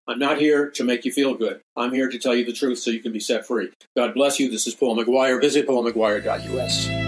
I'm 0.06 0.18
not 0.18 0.38
here 0.38 0.70
to 0.70 0.84
make 0.84 1.04
you 1.04 1.12
feel 1.12 1.34
good. 1.34 1.60
I'm 1.76 1.92
here 1.92 2.10
to 2.10 2.18
tell 2.18 2.34
you 2.34 2.44
the 2.44 2.52
truth 2.52 2.78
so 2.78 2.90
you 2.90 3.00
can 3.00 3.12
be 3.12 3.20
set 3.20 3.46
free. 3.46 3.70
God 3.96 4.12
bless 4.14 4.38
you. 4.38 4.50
This 4.50 4.66
is 4.66 4.74
Paul 4.74 4.96
McGuire. 4.96 5.40
Visit 5.40 5.66
paulmcguire.us. 5.66 7.03